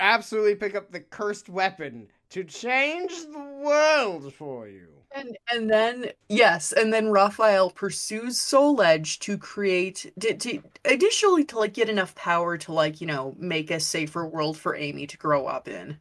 absolutely 0.00 0.56
pick 0.56 0.74
up 0.74 0.90
the 0.90 1.00
cursed 1.00 1.48
weapon 1.48 2.08
to 2.30 2.44
change 2.44 3.12
the 3.32 3.60
world 3.62 4.32
for 4.34 4.68
you. 4.68 4.89
And 5.12 5.36
and 5.52 5.68
then 5.68 6.12
yes, 6.28 6.72
and 6.72 6.92
then 6.92 7.10
Raphael 7.10 7.70
pursues 7.70 8.40
Soul 8.40 8.80
Edge 8.80 9.18
to 9.20 9.36
create 9.36 10.12
to, 10.20 10.34
to 10.36 10.62
additionally 10.84 11.44
to 11.46 11.58
like 11.58 11.74
get 11.74 11.88
enough 11.88 12.14
power 12.14 12.56
to 12.58 12.72
like, 12.72 13.00
you 13.00 13.06
know, 13.08 13.34
make 13.38 13.70
a 13.70 13.80
safer 13.80 14.24
world 14.24 14.56
for 14.56 14.76
Amy 14.76 15.06
to 15.08 15.16
grow 15.16 15.46
up 15.46 15.66
in. 15.68 15.98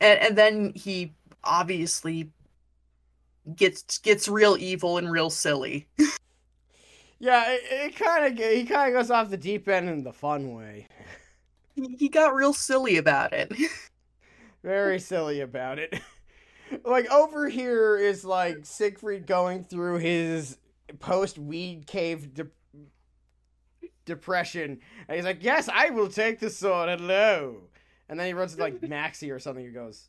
And 0.00 0.20
and 0.20 0.38
then 0.38 0.72
he 0.74 1.14
obviously 1.44 2.30
gets 3.56 3.98
gets 3.98 4.28
real 4.28 4.56
evil 4.58 4.98
and 4.98 5.10
real 5.10 5.30
silly. 5.30 5.86
Yeah, 7.18 7.44
it, 7.52 7.62
it 7.70 7.96
kind 7.96 8.26
of 8.26 8.38
he 8.38 8.64
kind 8.64 8.94
of 8.94 9.00
goes 9.00 9.10
off 9.10 9.30
the 9.30 9.36
deep 9.36 9.68
end 9.68 9.88
in 9.88 10.02
the 10.04 10.12
fun 10.12 10.52
way. 10.54 10.88
He 11.74 11.96
he 11.98 12.08
got 12.08 12.34
real 12.34 12.52
silly 12.54 12.96
about 12.96 13.32
it. 13.32 13.52
Very 14.64 14.98
silly 15.00 15.40
about 15.40 15.78
it. 15.78 16.00
like 16.84 17.10
over 17.10 17.48
here 17.48 17.96
is 17.96 18.24
like 18.24 18.64
Siegfried 18.64 19.26
going 19.26 19.64
through 19.64 19.98
his 19.98 20.58
post 20.98 21.38
weed 21.38 21.86
cave 21.86 22.34
de- 22.34 22.46
depression, 24.04 24.80
and 25.08 25.16
he's 25.16 25.24
like, 25.24 25.42
"Yes, 25.42 25.68
I 25.72 25.90
will 25.90 26.08
take 26.08 26.40
the 26.40 26.50
sword. 26.50 26.88
Hello." 26.88 27.62
And 28.08 28.18
then 28.18 28.26
he 28.26 28.32
runs 28.32 28.54
to 28.54 28.60
like 28.60 28.82
Maxie 28.88 29.30
or 29.30 29.38
something. 29.38 29.64
He 29.64 29.70
goes, 29.70 30.08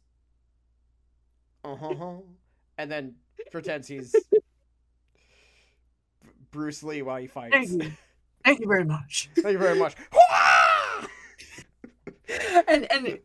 "Uh 1.63 1.75
huh," 1.75 2.15
and 2.77 2.91
then 2.91 3.15
pretends 3.51 3.87
he's 3.87 4.15
Bruce 6.51 6.83
Lee 6.83 7.01
while 7.01 7.17
he 7.17 7.27
fights. 7.27 7.53
Thank 7.53 7.83
you. 7.83 7.91
Thank 8.43 8.59
you 8.59 8.67
very 8.67 8.85
much. 8.85 9.29
Thank 9.35 9.53
you 9.53 9.59
very 9.59 9.77
much. 9.77 9.95
and 12.67 12.91
and 12.91 13.19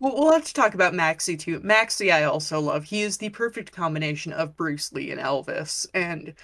we'll, 0.00 0.14
we'll 0.14 0.32
have 0.32 0.44
to 0.44 0.54
talk 0.54 0.74
about 0.74 0.94
Maxie 0.94 1.36
too. 1.36 1.60
Maxie, 1.62 2.12
I 2.12 2.24
also 2.24 2.60
love. 2.60 2.84
He 2.84 3.02
is 3.02 3.18
the 3.18 3.28
perfect 3.30 3.72
combination 3.72 4.32
of 4.32 4.56
Bruce 4.56 4.92
Lee 4.92 5.10
and 5.10 5.20
Elvis, 5.20 5.86
and 5.94 6.34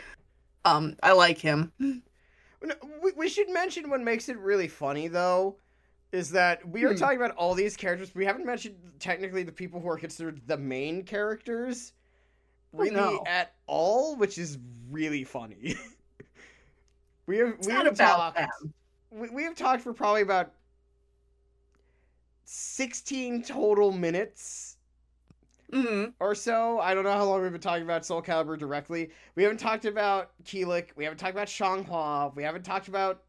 um, 0.64 0.96
I 1.02 1.12
like 1.12 1.38
him. 1.38 1.72
We, 3.16 3.28
should 3.28 3.48
mention 3.50 3.88
what 3.88 4.00
makes 4.00 4.28
it 4.28 4.36
really 4.38 4.66
funny 4.66 5.06
though 5.06 5.56
is 6.10 6.30
that 6.30 6.66
we 6.68 6.84
are 6.84 6.90
Hmm. 6.92 6.96
talking 6.96 7.16
about 7.16 7.30
all 7.36 7.54
these 7.54 7.76
characters 7.76 8.12
we 8.14 8.24
haven't 8.24 8.44
mentioned 8.44 8.74
technically 8.98 9.44
the 9.44 9.52
people 9.52 9.80
who 9.80 9.88
are 9.88 9.96
considered 9.96 10.40
the 10.46 10.56
main 10.56 11.04
characters 11.04 11.92
Oh, 12.74 12.78
really 12.78 12.96
no. 12.96 13.22
at 13.26 13.54
all 13.68 14.16
which 14.16 14.38
is 14.38 14.58
really 14.90 15.22
funny 15.22 15.76
we 17.26 17.38
have 17.38 17.50
It's 17.50 17.66
we 17.68 17.72
have 17.72 17.86
about 17.86 18.34
talked 18.34 18.52
we, 19.10 19.30
we 19.30 19.42
have 19.44 19.54
talked 19.54 19.82
for 19.82 19.92
probably 19.94 20.22
about 20.22 20.50
16 22.50 23.42
total 23.42 23.92
minutes 23.92 24.78
Mhm. 25.70 26.14
or 26.18 26.34
so. 26.34 26.80
I 26.80 26.94
don't 26.94 27.04
know 27.04 27.12
how 27.12 27.24
long 27.24 27.42
we've 27.42 27.52
been 27.52 27.60
talking 27.60 27.82
about 27.82 28.06
Soul 28.06 28.22
Calibur 28.22 28.58
directly. 28.58 29.10
We 29.34 29.42
haven't 29.42 29.58
talked 29.58 29.84
about 29.84 30.30
Kilik. 30.44 30.96
We 30.96 31.04
haven't 31.04 31.18
talked 31.18 31.32
about 31.34 31.48
Xianghua. 31.48 32.34
We 32.34 32.42
haven't 32.42 32.62
talked 32.64 32.88
about. 32.88 33.22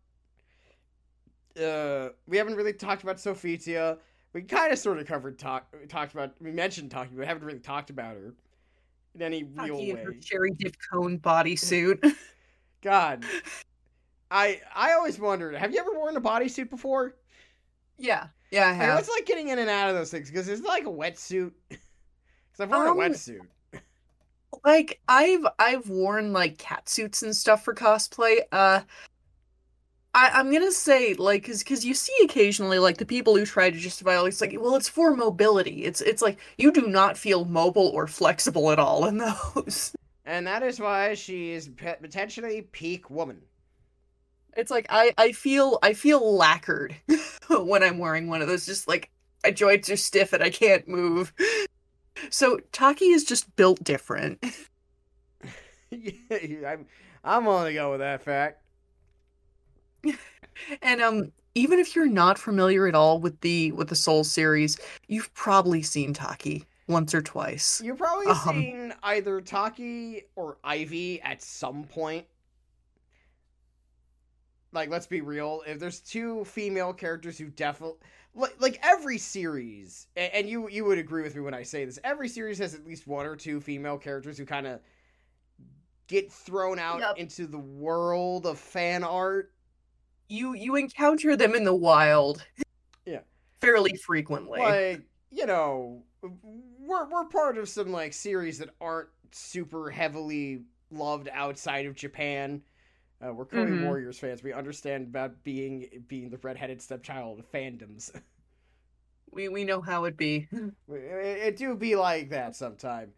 Uh, 1.61 2.09
we 2.27 2.37
haven't 2.37 2.55
really 2.55 2.71
talked 2.71 3.03
about 3.03 3.17
Sophitia. 3.17 3.99
We 4.31 4.43
kind 4.43 4.71
of 4.71 4.79
sort 4.79 4.99
of 4.99 5.05
covered 5.07 5.37
talk 5.37 5.67
talked 5.89 6.13
about. 6.13 6.35
We 6.41 6.51
mentioned 6.51 6.89
talking, 6.91 7.15
but 7.15 7.19
we 7.19 7.25
haven't 7.25 7.43
really 7.43 7.59
talked 7.59 7.89
about 7.89 8.15
her 8.15 8.33
in 9.15 9.21
any 9.21 9.43
real 9.43 9.75
Taki 9.75 9.89
in 9.89 9.97
her 9.97 10.11
way. 10.11 10.19
cherry 10.19 10.51
dip 10.51 10.75
cone 10.89 11.19
bodysuit. 11.19 11.99
God, 12.81 13.25
I 14.31 14.61
I 14.73 14.93
always 14.93 15.19
wondered. 15.19 15.55
Have 15.55 15.73
you 15.73 15.79
ever 15.81 15.91
worn 15.91 16.15
a 16.15 16.21
bodysuit 16.21 16.69
before? 16.69 17.15
yeah, 17.97 18.29
yeah, 18.51 18.67
I 18.67 18.73
Like, 18.77 18.93
what's 18.93 19.09
like 19.09 19.25
getting 19.25 19.49
in 19.49 19.59
and 19.59 19.69
out 19.69 19.89
of 19.89 19.95
those 19.95 20.11
things? 20.11 20.29
Because 20.29 20.47
it's 20.47 20.63
like 20.63 20.83
a 20.85 20.89
wetsuit. 20.91 21.53
Because 22.51 22.61
I've 22.65 22.71
worn 22.71 22.87
Um, 22.87 22.93
a 22.95 22.95
wetsuit. 22.95 23.47
like 24.65 24.99
I've 25.07 25.45
I've 25.57 25.89
worn 25.89 26.33
like 26.33 26.57
cat 26.57 26.89
suits 26.89 27.21
and 27.23 27.35
stuff 27.35 27.63
for 27.63 27.73
cosplay. 27.73 28.41
Uh 28.51 28.81
I, 30.13 30.29
I'm 30.33 30.51
gonna 30.51 30.71
say 30.71 31.13
like 31.13 31.45
cause, 31.45 31.63
cause 31.63 31.85
you 31.85 31.93
see 31.93 32.13
occasionally 32.23 32.79
like 32.79 32.97
the 32.97 33.05
people 33.05 33.35
who 33.35 33.45
try 33.45 33.69
to 33.69 33.77
justify 33.77 34.15
all 34.15 34.25
it's 34.25 34.41
like 34.41 34.55
well 34.59 34.75
it's 34.75 34.89
for 34.89 35.15
mobility. 35.15 35.83
It's 35.85 36.01
it's 36.01 36.21
like 36.21 36.39
you 36.57 36.71
do 36.71 36.87
not 36.87 37.17
feel 37.17 37.45
mobile 37.45 37.89
or 37.89 38.07
flexible 38.07 38.71
at 38.71 38.79
all 38.79 39.05
in 39.05 39.17
those. 39.55 39.93
And 40.23 40.47
that 40.47 40.63
is 40.63 40.79
why 40.79 41.13
she 41.15 41.51
is 41.51 41.67
potentially 41.67 42.61
peak 42.61 43.09
woman. 43.09 43.48
It's 44.57 44.71
like 44.71 44.85
I 44.89 45.13
I 45.17 45.31
feel 45.31 45.79
I 45.83 45.93
feel 45.93 46.35
lacquered 46.35 46.95
when 47.49 47.83
I'm 47.83 47.97
wearing 47.97 48.27
one 48.27 48.41
of 48.41 48.47
those. 48.47 48.65
Just 48.65 48.87
like 48.87 49.09
my 49.43 49.51
joints 49.51 49.89
are 49.89 49.97
stiff 49.97 50.33
and 50.33 50.43
I 50.43 50.49
can't 50.49 50.87
move. 50.87 51.33
So 52.29 52.59
Taki 52.71 53.05
is 53.11 53.23
just 53.23 53.55
built 53.55 53.83
different. 53.83 54.43
Yeah, 55.91 56.69
I'm 56.71 56.85
I'm 57.23 57.47
only 57.47 57.73
go 57.73 57.91
with 57.91 57.99
that 58.01 58.21
fact. 58.21 58.61
And 60.81 61.01
um 61.01 61.31
even 61.55 61.79
if 61.79 61.95
you're 61.95 62.05
not 62.07 62.37
familiar 62.37 62.87
at 62.87 62.93
all 62.95 63.19
with 63.19 63.41
the 63.41 63.71
with 63.71 63.89
the 63.89 63.95
Soul 63.95 64.23
series, 64.23 64.77
you've 65.07 65.33
probably 65.33 65.81
seen 65.81 66.13
Taki 66.13 66.65
once 66.87 67.13
or 67.15 67.21
twice. 67.21 67.81
You've 67.83 67.97
probably 67.97 68.27
Um, 68.27 68.39
seen 68.61 68.93
either 69.03 69.41
Taki 69.41 70.23
or 70.35 70.57
Ivy 70.63 71.21
at 71.21 71.41
some 71.41 71.85
point. 71.85 72.25
Like, 74.71 74.89
let's 74.89 75.07
be 75.07 75.21
real. 75.21 75.63
If 75.65 75.79
there's 75.79 75.99
two 75.99 76.45
female 76.45 76.93
characters 76.93 77.37
who 77.37 77.45
definitely 77.49 77.97
like, 78.35 78.55
like 78.61 78.79
every 78.83 79.17
series, 79.17 80.07
and 80.15 80.47
you 80.47 80.69
you 80.69 80.85
would 80.85 80.99
agree 80.99 81.23
with 81.23 81.35
me 81.35 81.41
when 81.41 81.53
I 81.55 81.63
say 81.63 81.85
this, 81.85 81.99
every 82.03 82.29
series 82.29 82.59
has 82.59 82.75
at 82.75 82.85
least 82.85 83.07
one 83.07 83.25
or 83.25 83.35
two 83.35 83.59
female 83.61 83.97
characters 83.97 84.37
who 84.37 84.45
kind 84.45 84.67
of 84.67 84.79
get 86.07 86.31
thrown 86.31 86.79
out 86.79 86.99
Yep. 86.99 87.17
into 87.17 87.47
the 87.47 87.57
world 87.59 88.45
of 88.45 88.59
fan 88.59 89.03
art. 89.03 89.51
You 90.27 90.53
you 90.53 90.75
encounter 90.75 91.35
them 91.35 91.55
in 91.55 91.63
the 91.63 91.75
wild. 91.75 92.45
Yeah. 93.05 93.21
Fairly 93.61 93.95
frequently. 93.97 94.59
like 94.59 95.01
you 95.31 95.45
know 95.45 96.03
we're 96.79 97.07
we're 97.09 97.25
part 97.25 97.57
of 97.57 97.69
some 97.69 97.91
like 97.91 98.13
series 98.13 98.59
that 98.59 98.69
aren't 98.81 99.09
super 99.31 99.89
heavily 99.89 100.63
loved 100.91 101.29
outside 101.33 101.85
of 101.85 101.95
Japan. 101.95 102.61
Uh, 103.25 103.33
we're 103.33 103.45
Cody 103.45 103.71
Mhm. 103.71 103.83
Warriors 103.83 104.17
fans. 104.17 104.41
We 104.43 104.53
understand 104.53 105.07
about 105.07 105.43
being 105.43 106.05
being 106.07 106.29
the 106.29 106.37
redheaded 106.37 106.81
stepchild 106.81 107.39
of 107.39 107.51
fandoms. 107.51 108.11
We 109.31 109.47
we 109.47 109.63
know 109.63 109.79
how 109.79 110.05
it 110.05 110.17
be. 110.17 110.47
it, 110.51 110.73
it 110.89 111.55
do 111.57 111.75
be 111.75 111.95
like 111.95 112.29
that 112.31 112.55
sometime, 112.55 113.13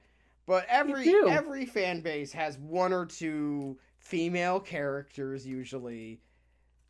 but 0.45 0.65
every 0.67 1.09
every 1.25 1.65
fan 1.65 2.01
base 2.01 2.33
has 2.33 2.57
one 2.57 2.91
or 2.91 3.05
two 3.05 3.79
female 3.97 4.59
characters 4.59 5.47
usually 5.47 6.19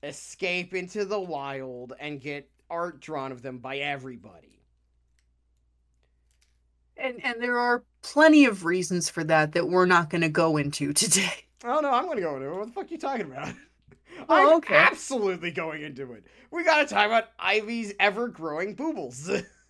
escape 0.02 0.74
into 0.74 1.06
the 1.06 1.20
wild 1.20 1.94
and 2.00 2.20
get 2.20 2.50
art 2.68 3.00
drawn 3.00 3.32
of 3.32 3.44
them 3.44 3.60
by 3.60 3.78
everybody. 3.78 4.64
And 6.98 7.24
and 7.24 7.42
there 7.42 7.60
are 7.60 7.84
plenty 8.02 8.46
of 8.46 8.66
reasons 8.66 9.08
for 9.08 9.24
that 9.26 9.52
that 9.52 9.68
we're 9.70 9.86
not 9.86 10.10
going 10.10 10.22
to 10.22 10.30
go 10.30 10.58
into 10.58 10.94
today. 10.94 11.46
Oh 11.64 11.80
no, 11.80 11.92
I'm 11.92 12.08
gonna 12.08 12.22
go 12.22 12.36
into 12.36 12.48
it. 12.48 12.56
What 12.56 12.68
the 12.68 12.74
fuck 12.74 12.86
are 12.86 12.88
you 12.90 12.98
talking 12.98 13.26
about? 13.26 13.54
Oh, 14.30 14.50
I'm 14.50 14.56
okay. 14.58 14.76
absolutely 14.76 15.52
going 15.52 15.84
into 15.84 16.12
it. 16.14 16.26
We 16.52 16.64
gotta 16.66 16.86
talk 16.86 17.06
about 17.06 17.30
Ivy's 17.40 17.94
ever-growing 18.00 18.76
boobles. 18.76 19.30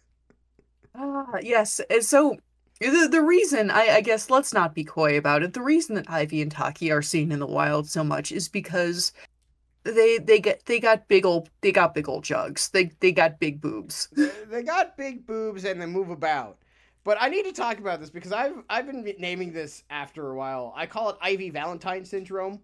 Ah, 0.95 1.37
yes. 1.41 1.79
So 2.01 2.35
the 2.81 3.07
the 3.09 3.21
reason 3.21 3.71
I, 3.71 3.87
I 3.95 4.01
guess 4.01 4.29
let's 4.29 4.53
not 4.53 4.75
be 4.75 4.83
coy 4.83 5.17
about 5.17 5.43
it. 5.43 5.53
The 5.53 5.61
reason 5.61 5.95
that 5.95 6.09
Ivy 6.09 6.41
and 6.41 6.51
Taki 6.51 6.91
are 6.91 7.01
seen 7.01 7.31
in 7.31 7.39
the 7.39 7.47
wild 7.47 7.87
so 7.87 8.03
much 8.03 8.31
is 8.31 8.49
because 8.49 9.13
they 9.83 10.17
they 10.17 10.39
get 10.39 10.65
they 10.65 10.79
got 10.79 11.07
big 11.07 11.25
old 11.25 11.49
they 11.61 11.71
got 11.71 11.93
big 11.93 12.09
old 12.09 12.23
jugs. 12.23 12.69
They 12.69 12.91
they 12.99 13.11
got 13.11 13.39
big 13.39 13.61
boobs. 13.61 14.09
they 14.49 14.63
got 14.63 14.97
big 14.97 15.25
boobs 15.25 15.63
and 15.63 15.81
they 15.81 15.85
move 15.85 16.09
about. 16.09 16.57
But 17.03 17.17
I 17.19 17.29
need 17.29 17.45
to 17.45 17.51
talk 17.51 17.79
about 17.79 17.99
this 17.99 18.09
because 18.09 18.31
I've 18.31 18.63
I've 18.69 18.85
been 18.85 19.03
naming 19.17 19.51
this 19.51 19.83
after 19.89 20.31
a 20.31 20.35
while. 20.35 20.73
I 20.75 20.85
call 20.85 21.09
it 21.09 21.17
Ivy 21.21 21.49
Valentine 21.49 22.05
syndrome. 22.05 22.59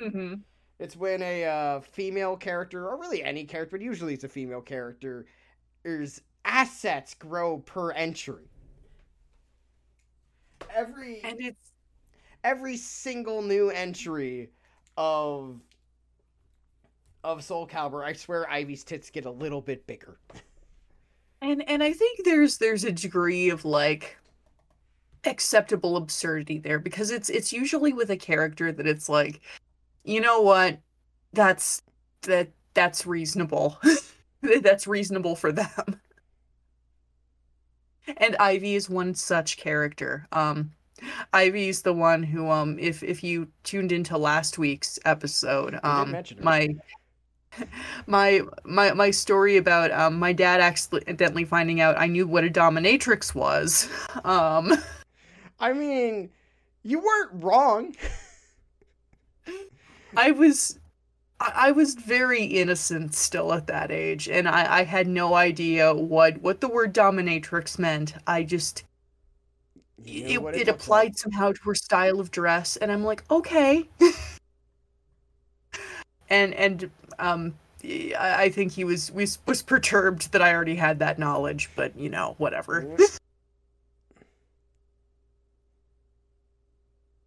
Mm-hmm. 0.00 0.34
It's 0.78 0.96
when 0.96 1.22
a 1.22 1.44
uh, 1.44 1.80
female 1.80 2.36
character, 2.36 2.88
or 2.88 3.00
really 3.00 3.22
any 3.24 3.44
character, 3.44 3.76
but 3.76 3.84
usually 3.84 4.14
it's 4.14 4.22
a 4.22 4.28
female 4.28 4.60
character, 4.60 5.26
is 5.84 6.22
assets 6.44 7.14
grow 7.14 7.58
per 7.58 7.90
entry. 7.92 8.44
Every 10.72 11.20
And 11.24 11.40
it's 11.40 11.72
every 12.44 12.76
single 12.76 13.42
new 13.42 13.70
entry 13.70 14.50
of 14.96 15.60
of 17.24 17.42
Soul 17.42 17.66
Calibur, 17.66 18.04
I 18.04 18.12
swear 18.12 18.48
Ivy's 18.48 18.84
tits 18.84 19.10
get 19.10 19.24
a 19.24 19.30
little 19.30 19.60
bit 19.60 19.86
bigger. 19.86 20.18
and 21.40 21.68
and 21.68 21.82
I 21.82 21.92
think 21.92 22.20
there's 22.24 22.58
there's 22.58 22.84
a 22.84 22.92
degree 22.92 23.50
of 23.50 23.64
like 23.64 24.16
acceptable 25.24 25.96
absurdity 25.96 26.58
there 26.58 26.78
because 26.78 27.10
it's 27.10 27.28
it's 27.28 27.52
usually 27.52 27.92
with 27.92 28.10
a 28.10 28.16
character 28.16 28.72
that 28.72 28.86
it's 28.86 29.08
like 29.08 29.40
you 30.04 30.20
know 30.20 30.40
what? 30.40 30.78
That's 31.32 31.82
that 32.22 32.50
that's 32.74 33.06
reasonable. 33.06 33.78
That's 34.62 34.86
reasonable 34.86 35.34
for 35.34 35.50
them. 35.50 36.00
And 38.18 38.36
ivy 38.36 38.76
is 38.76 38.88
one 38.88 39.14
such 39.14 39.56
character. 39.56 40.26
Um 40.30 40.70
ivy 41.32 41.68
is 41.68 41.82
the 41.82 41.92
one 41.92 42.22
who 42.22 42.48
um 42.48 42.78
if 42.78 43.02
if 43.02 43.22
you 43.22 43.48
tuned 43.64 43.92
into 43.92 44.16
last 44.16 44.56
week's 44.56 44.98
episode 45.04 45.78
um 45.82 46.16
my 46.40 46.68
my 48.06 48.42
my 48.64 48.92
my 48.92 49.10
story 49.10 49.56
about 49.56 49.90
um 49.92 50.18
my 50.18 50.32
dad 50.32 50.60
accidentally 50.60 51.44
finding 51.44 51.80
out 51.80 51.98
i 51.98 52.06
knew 52.06 52.26
what 52.26 52.44
a 52.44 52.50
dominatrix 52.50 53.34
was 53.34 53.88
um 54.24 54.72
I 55.60 55.72
mean, 55.72 56.30
you 56.82 57.00
weren't 57.00 57.42
wrong. 57.42 57.94
I 60.16 60.30
was 60.32 60.78
I 61.40 61.52
I 61.68 61.72
was 61.72 61.94
very 61.94 62.44
innocent 62.44 63.14
still 63.14 63.52
at 63.52 63.66
that 63.68 63.90
age, 63.90 64.28
and 64.28 64.48
I, 64.48 64.80
I 64.80 64.84
had 64.84 65.06
no 65.08 65.34
idea 65.34 65.94
what, 65.94 66.38
what 66.42 66.60
the 66.60 66.68
word 66.68 66.94
dominatrix 66.94 67.78
meant. 67.78 68.14
I 68.26 68.42
just 68.44 68.84
You 70.04 70.22
knew 70.22 70.40
it, 70.40 70.42
what 70.42 70.54
it 70.54 70.68
applied 70.68 71.14
like. 71.14 71.16
somehow 71.16 71.52
to 71.52 71.60
her 71.64 71.74
style 71.74 72.20
of 72.20 72.30
dress, 72.30 72.76
and 72.76 72.90
I'm 72.92 73.04
like, 73.04 73.24
okay. 73.30 73.88
and 76.28 76.54
and 76.54 76.90
um 77.18 77.54
I, 77.84 78.12
I 78.44 78.48
think 78.50 78.72
he 78.72 78.84
was 78.84 79.10
was 79.12 79.38
was 79.46 79.62
perturbed 79.62 80.32
that 80.32 80.42
I 80.42 80.52
already 80.54 80.76
had 80.76 80.98
that 80.98 81.18
knowledge, 81.18 81.70
but 81.76 81.96
you 81.96 82.08
know, 82.10 82.34
whatever. 82.38 82.86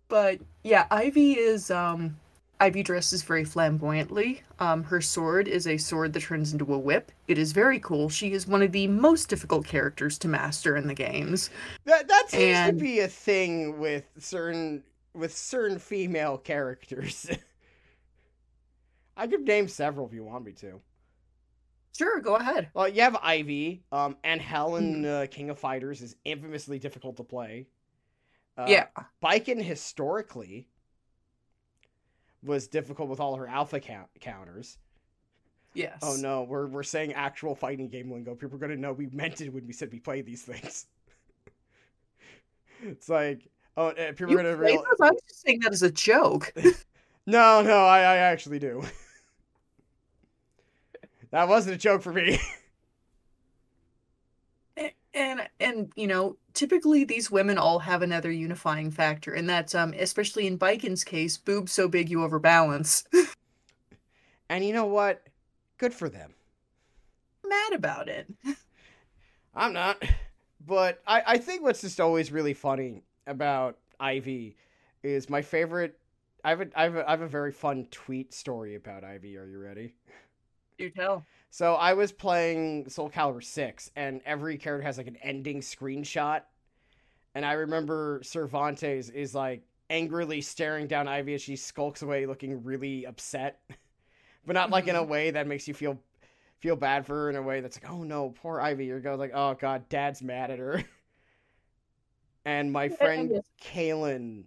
But 0.07 0.39
yeah, 0.63 0.87
Ivy 0.91 1.37
is 1.39 1.71
um 1.71 2.17
Ivy 2.59 2.83
dresses 2.83 3.23
very 3.23 3.45
flamboyantly. 3.45 4.41
Um 4.59 4.83
her 4.83 4.99
sword 5.01 5.47
is 5.47 5.65
a 5.67 5.77
sword 5.77 6.13
that 6.13 6.23
turns 6.23 6.51
into 6.51 6.73
a 6.73 6.77
whip. 6.77 7.11
It 7.29 7.37
is 7.37 7.53
very 7.53 7.79
cool. 7.79 8.09
She 8.09 8.33
is 8.33 8.45
one 8.45 8.61
of 8.61 8.71
the 8.73 8.87
most 8.87 9.29
difficult 9.29 9.65
characters 9.65 10.17
to 10.19 10.27
master 10.27 10.75
in 10.75 10.87
the 10.87 10.93
games. 10.93 11.49
That 11.85 12.07
that 12.09 12.25
seems 12.29 12.43
And- 12.57 12.77
to 12.77 12.83
be 12.83 12.99
a 12.99 13.07
thing 13.07 13.79
with 13.79 14.03
certain 14.19 14.83
with 15.13 15.35
certain 15.35 15.79
female 15.79 16.37
characters. 16.37 17.29
I 19.17 19.27
could 19.27 19.41
name 19.41 19.67
several 19.67 20.07
if 20.07 20.13
you 20.13 20.23
want 20.23 20.45
me 20.45 20.53
to. 20.53 20.79
Sure, 21.97 22.21
go 22.21 22.35
ahead. 22.35 22.69
Well, 22.73 22.87
you 22.87 23.01
have 23.01 23.17
Ivy, 23.21 23.83
um, 23.91 24.15
and 24.23 24.41
Helen, 24.41 25.03
Hmm. 25.03 25.05
uh, 25.09 25.25
King 25.29 25.49
of 25.49 25.59
Fighters, 25.59 26.01
is 26.01 26.15
infamously 26.23 26.79
difficult 26.79 27.17
to 27.17 27.23
play. 27.23 27.67
Uh, 28.57 28.65
yeah. 28.67 28.87
Biken 29.23 29.61
historically 29.61 30.67
was 32.43 32.67
difficult 32.67 33.09
with 33.09 33.19
all 33.19 33.35
her 33.35 33.47
alpha 33.47 33.79
count- 33.79 34.09
counters. 34.19 34.77
Yes. 35.73 35.99
Oh 36.01 36.15
no, 36.17 36.43
we're 36.43 36.67
we're 36.67 36.83
saying 36.83 37.13
actual 37.13 37.55
fighting 37.55 37.87
game 37.87 38.11
lingo. 38.11 38.35
People 38.35 38.55
are 38.57 38.59
gonna 38.59 38.75
know 38.75 38.91
we 38.93 39.07
meant 39.07 39.39
it 39.41 39.53
when 39.53 39.65
we 39.65 39.71
said 39.73 39.91
we 39.91 39.99
play 39.99 40.21
these 40.21 40.41
things. 40.43 40.87
it's 42.83 43.07
like, 43.09 43.47
oh, 43.77 43.91
people 43.93 44.29
You 44.31 44.39
are 44.39 44.43
gonna 44.43 44.57
play 44.57 44.71
real. 44.73 44.83
those? 44.83 44.99
I 45.01 45.11
was 45.11 45.21
just 45.27 45.41
saying 45.41 45.59
that 45.61 45.71
as 45.71 45.83
a 45.83 45.91
joke. 45.91 46.53
No, 47.25 47.61
no, 47.61 47.85
I, 47.85 47.99
I 47.99 48.17
actually 48.17 48.59
do. 48.59 48.83
that 51.31 51.47
wasn't 51.47 51.75
a 51.75 51.77
joke 51.77 52.01
for 52.01 52.13
me. 52.13 52.39
And 55.13 55.49
and 55.59 55.91
you 55.97 56.07
know 56.07 56.37
typically 56.53 57.03
these 57.03 57.29
women 57.29 57.57
all 57.57 57.79
have 57.79 58.01
another 58.01 58.31
unifying 58.31 58.91
factor 58.91 59.33
and 59.33 59.49
that's 59.49 59.75
um 59.75 59.93
especially 59.97 60.47
in 60.47 60.57
bikin's 60.57 61.03
case 61.03 61.37
boobs 61.37 61.73
so 61.73 61.89
big 61.89 62.09
you 62.09 62.23
overbalance 62.23 63.03
and 64.49 64.63
you 64.65 64.71
know 64.73 64.85
what? 64.85 65.27
Good 65.77 65.93
for 65.93 66.07
them. 66.07 66.33
mad 67.45 67.73
about 67.73 68.07
it 68.07 68.27
I'm 69.55 69.73
not. 69.73 70.01
But 70.65 71.01
I, 71.05 71.23
I 71.27 71.37
think 71.39 71.63
what's 71.63 71.81
just 71.81 71.99
always 71.99 72.31
really 72.31 72.53
funny 72.53 73.03
about 73.27 73.77
Ivy 73.99 74.55
is 75.03 75.29
my 75.29 75.41
favorite. 75.41 75.97
I 76.43 76.49
have, 76.49 76.61
a, 76.61 76.67
I, 76.79 76.83
have 76.83 76.95
a, 76.95 77.07
I 77.07 77.11
have 77.11 77.21
a 77.21 77.27
very 77.27 77.51
fun 77.51 77.87
tweet 77.91 78.33
story 78.33 78.75
about 78.75 79.03
Ivy. 79.03 79.37
Are 79.37 79.47
you 79.47 79.59
ready? 79.59 79.93
do 80.77 80.89
tell 80.89 81.25
So 81.49 81.75
I 81.75 81.93
was 81.93 82.11
playing 82.11 82.89
Soul 82.89 83.09
Calibur 83.09 83.43
6, 83.43 83.91
and 83.95 84.21
every 84.25 84.57
character 84.57 84.83
has 84.85 84.97
like 84.97 85.07
an 85.07 85.17
ending 85.21 85.61
screenshot. 85.61 86.43
And 87.35 87.45
I 87.45 87.53
remember 87.53 88.21
Cervantes 88.23 89.09
is 89.09 89.35
like 89.35 89.63
angrily 89.89 90.41
staring 90.41 90.87
down 90.87 91.07
Ivy 91.07 91.35
as 91.35 91.41
she 91.41 91.55
skulks 91.55 92.01
away 92.01 92.25
looking 92.25 92.63
really 92.63 93.05
upset. 93.05 93.61
but 94.45 94.53
not 94.53 94.71
like 94.71 94.87
in 94.87 94.95
a 94.95 95.03
Mhm. 95.03 95.07
way 95.07 95.31
that 95.31 95.47
makes 95.47 95.67
you 95.67 95.73
feel 95.73 95.99
feel 96.59 96.75
bad 96.75 97.05
for 97.05 97.15
her 97.15 97.29
in 97.29 97.35
a 97.37 97.41
way 97.41 97.61
that's 97.61 97.81
like, 97.81 97.91
oh 97.91 98.03
no, 98.03 98.31
poor 98.31 98.61
Ivy. 98.61 98.85
You're 98.85 99.01
going 99.01 99.19
like, 99.19 99.33
oh 99.33 99.55
god, 99.55 99.89
dad's 99.89 100.21
mad 100.23 100.51
at 100.51 100.59
her. 100.59 100.83
and 102.45 102.71
my 102.71 102.89
friend. 102.89 103.41
Kalen, 103.61 104.45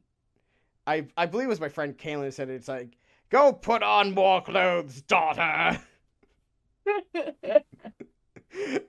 I 0.87 1.07
I 1.17 1.27
believe 1.27 1.47
it 1.47 1.51
was 1.51 1.61
my 1.61 1.69
friend 1.69 1.97
Kalen 1.97 2.25
who 2.25 2.31
said 2.31 2.49
it, 2.51 2.55
it's 2.55 2.69
like, 2.69 2.97
go 3.31 3.53
put 3.53 3.83
on 3.83 4.15
more 4.15 4.43
clothes, 4.43 5.03
daughter. 5.03 5.81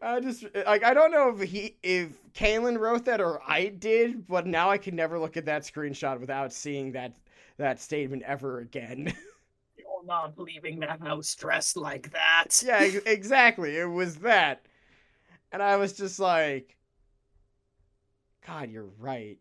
I 0.01 0.19
just 0.19 0.45
like 0.65 0.83
I 0.83 0.93
don't 0.93 1.11
know 1.11 1.29
if 1.29 1.49
he 1.49 1.77
if 1.81 2.09
Kalen 2.33 2.77
wrote 2.77 3.05
that 3.05 3.21
or 3.21 3.41
I 3.47 3.67
did, 3.67 4.27
but 4.27 4.45
now 4.45 4.69
I 4.69 4.77
can 4.77 4.95
never 4.95 5.17
look 5.17 5.37
at 5.37 5.45
that 5.45 5.63
screenshot 5.63 6.19
without 6.19 6.53
seeing 6.53 6.91
that 6.91 7.13
that 7.57 7.79
statement 7.79 8.23
ever 8.23 8.59
again. 8.59 9.13
You're 9.77 10.05
not 10.05 10.37
leaving 10.37 10.79
that 10.81 11.01
house 11.01 11.33
dressed 11.35 11.77
like 11.77 12.11
that. 12.11 12.61
yeah, 12.63 12.81
exactly. 13.05 13.77
It 13.77 13.85
was 13.89 14.17
that. 14.17 14.65
And 15.51 15.63
I 15.63 15.77
was 15.77 15.93
just 15.93 16.19
like 16.19 16.77
God, 18.45 18.69
you're 18.69 18.89
right. 18.99 19.39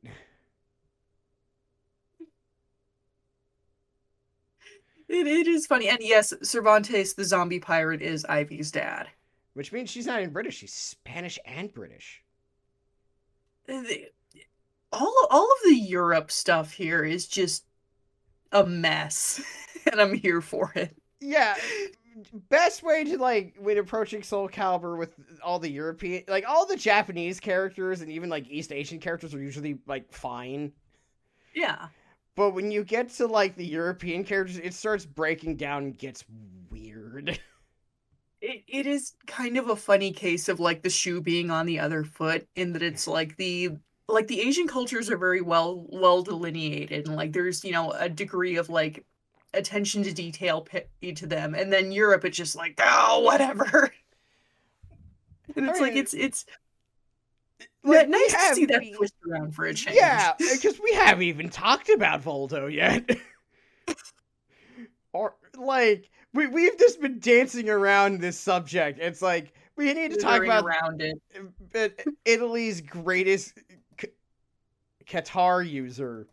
It, 5.14 5.26
it 5.26 5.46
is 5.46 5.66
funny. 5.66 5.88
And 5.88 5.98
yes, 6.00 6.32
Cervantes, 6.42 7.14
the 7.14 7.24
zombie 7.24 7.60
pirate, 7.60 8.02
is 8.02 8.24
Ivy's 8.24 8.70
dad. 8.70 9.08
Which 9.54 9.72
means 9.72 9.88
she's 9.88 10.06
not 10.06 10.20
even 10.20 10.32
British, 10.32 10.56
she's 10.56 10.72
Spanish 10.74 11.38
and 11.46 11.72
British. 11.72 12.22
Uh, 13.68 13.82
the- 13.82 14.06
all 14.92 15.14
all 15.30 15.44
of 15.44 15.68
the 15.70 15.74
Europe 15.76 16.30
stuff 16.30 16.72
here 16.72 17.04
is 17.04 17.26
just 17.26 17.64
a 18.52 18.64
mess, 18.64 19.42
and 19.90 20.00
I'm 20.00 20.14
here 20.14 20.40
for 20.40 20.72
it. 20.76 20.96
Yeah, 21.20 21.56
best 22.48 22.82
way 22.82 23.04
to 23.04 23.18
like 23.18 23.54
when 23.58 23.78
approaching 23.78 24.22
Soul 24.22 24.48
Calibur 24.48 24.96
with 24.98 25.14
all 25.42 25.58
the 25.58 25.70
European, 25.70 26.24
like 26.28 26.44
all 26.48 26.66
the 26.66 26.76
Japanese 26.76 27.40
characters 27.40 28.00
and 28.02 28.10
even 28.10 28.28
like 28.28 28.48
East 28.48 28.72
Asian 28.72 29.00
characters 29.00 29.34
are 29.34 29.40
usually 29.40 29.78
like 29.86 30.12
fine. 30.12 30.72
Yeah. 31.54 31.88
But 32.36 32.50
when 32.50 32.70
you 32.70 32.84
get 32.84 33.10
to 33.10 33.26
like 33.26 33.56
the 33.56 33.66
European 33.66 34.24
characters, 34.24 34.58
it 34.58 34.74
starts 34.74 35.04
breaking 35.06 35.56
down 35.56 35.84
and 35.84 35.98
gets 35.98 36.24
weird. 36.70 37.38
It, 38.46 38.62
it 38.68 38.86
is 38.86 39.14
kind 39.26 39.56
of 39.56 39.70
a 39.70 39.76
funny 39.76 40.12
case 40.12 40.50
of 40.50 40.60
like 40.60 40.82
the 40.82 40.90
shoe 40.90 41.22
being 41.22 41.50
on 41.50 41.64
the 41.64 41.80
other 41.80 42.04
foot 42.04 42.46
in 42.54 42.74
that 42.74 42.82
it's 42.82 43.08
like 43.08 43.38
the 43.38 43.70
like 44.06 44.26
the 44.26 44.42
Asian 44.42 44.68
cultures 44.68 45.08
are 45.10 45.16
very 45.16 45.40
well 45.40 45.86
well 45.88 46.20
delineated 46.20 47.06
and 47.06 47.16
like 47.16 47.32
there's 47.32 47.64
you 47.64 47.72
know 47.72 47.92
a 47.92 48.06
degree 48.06 48.56
of 48.56 48.68
like 48.68 49.02
attention 49.54 50.02
to 50.02 50.12
detail 50.12 50.68
to 51.14 51.26
them. 51.26 51.54
And 51.54 51.72
then 51.72 51.90
Europe 51.90 52.26
it's 52.26 52.36
just 52.36 52.54
like 52.54 52.78
oh 52.84 53.20
whatever. 53.20 53.90
And 55.56 55.68
it's 55.68 55.80
like 55.80 55.94
it's 55.94 56.12
it's 56.12 56.44
Like, 57.84 58.06
we 58.06 58.12
nice 58.12 58.32
to 58.32 58.54
see 58.54 58.64
that 58.66 58.80
we- 58.80 58.92
twist 58.92 59.14
around 59.28 59.54
for 59.54 59.66
a 59.66 59.74
change 59.74 59.96
Yeah, 59.96 60.32
because 60.38 60.80
we 60.82 60.94
haven't 60.94 61.24
even 61.24 61.50
talked 61.50 61.90
about 61.90 62.22
Voldo 62.22 62.72
yet. 62.72 63.08
or 65.12 65.34
like 65.56 66.10
we 66.32 66.46
we've 66.46 66.78
just 66.78 67.00
been 67.00 67.18
dancing 67.20 67.68
around 67.68 68.20
this 68.20 68.38
subject. 68.38 68.98
It's 69.00 69.22
like 69.22 69.52
we 69.76 69.92
need 69.92 70.12
to 70.12 70.16
talk 70.18 70.42
about 70.42 70.64
around 70.64 71.02
it 71.02 71.20
Italy's 72.24 72.80
greatest 72.80 73.58
Q- 73.98 74.10
katar 75.06 75.68
user 75.68 76.26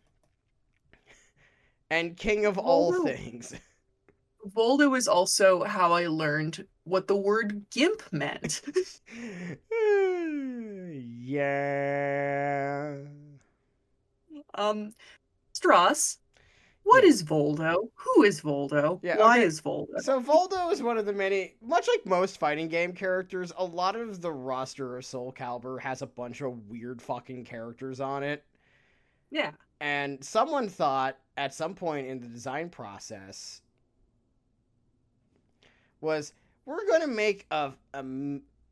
and 1.90 2.16
king 2.16 2.46
of 2.46 2.56
all 2.58 3.04
things. 3.04 3.54
Voldo 4.56 4.96
is 4.96 5.06
also 5.06 5.62
how 5.62 5.92
I 5.92 6.08
learned 6.08 6.66
what 6.84 7.06
the 7.06 7.14
word 7.14 7.64
gimp 7.70 8.02
meant 8.10 8.60
yeah. 11.04 12.96
Um, 14.54 14.94
Stross, 15.54 16.18
what 16.84 17.04
Yeah. 17.04 17.08
is 17.08 17.22
Voldo? 17.24 17.90
Who 17.94 18.22
is 18.24 18.40
Voldo? 18.42 19.02
Yeah, 19.02 19.18
Why 19.18 19.40
okay. 19.40 19.42
is 19.42 19.60
Voldo? 19.60 19.88
So 19.96 20.20
Voldo 20.22 20.72
is 20.72 20.82
one 20.82 20.98
of 20.98 21.06
the 21.06 21.12
many, 21.12 21.54
much 21.60 21.88
like 21.88 22.06
most 22.06 22.38
fighting 22.38 22.68
game 22.68 22.92
characters, 22.92 23.52
a 23.56 23.64
lot 23.64 23.96
of 23.96 24.20
the 24.20 24.32
roster 24.32 24.96
of 24.96 25.04
Soul 25.04 25.32
Calibur 25.32 25.80
has 25.80 26.02
a 26.02 26.06
bunch 26.06 26.40
of 26.40 26.68
weird 26.68 27.00
fucking 27.02 27.44
characters 27.44 28.00
on 28.00 28.22
it. 28.22 28.44
Yeah, 29.30 29.52
And 29.80 30.22
someone 30.24 30.68
thought 30.68 31.18
at 31.36 31.54
some 31.54 31.74
point 31.74 32.06
in 32.06 32.20
the 32.20 32.28
design 32.28 32.70
process 32.70 33.62
was 36.00 36.32
we're 36.64 36.86
going 36.86 37.00
to 37.02 37.06
make 37.06 37.46
a 37.50 37.72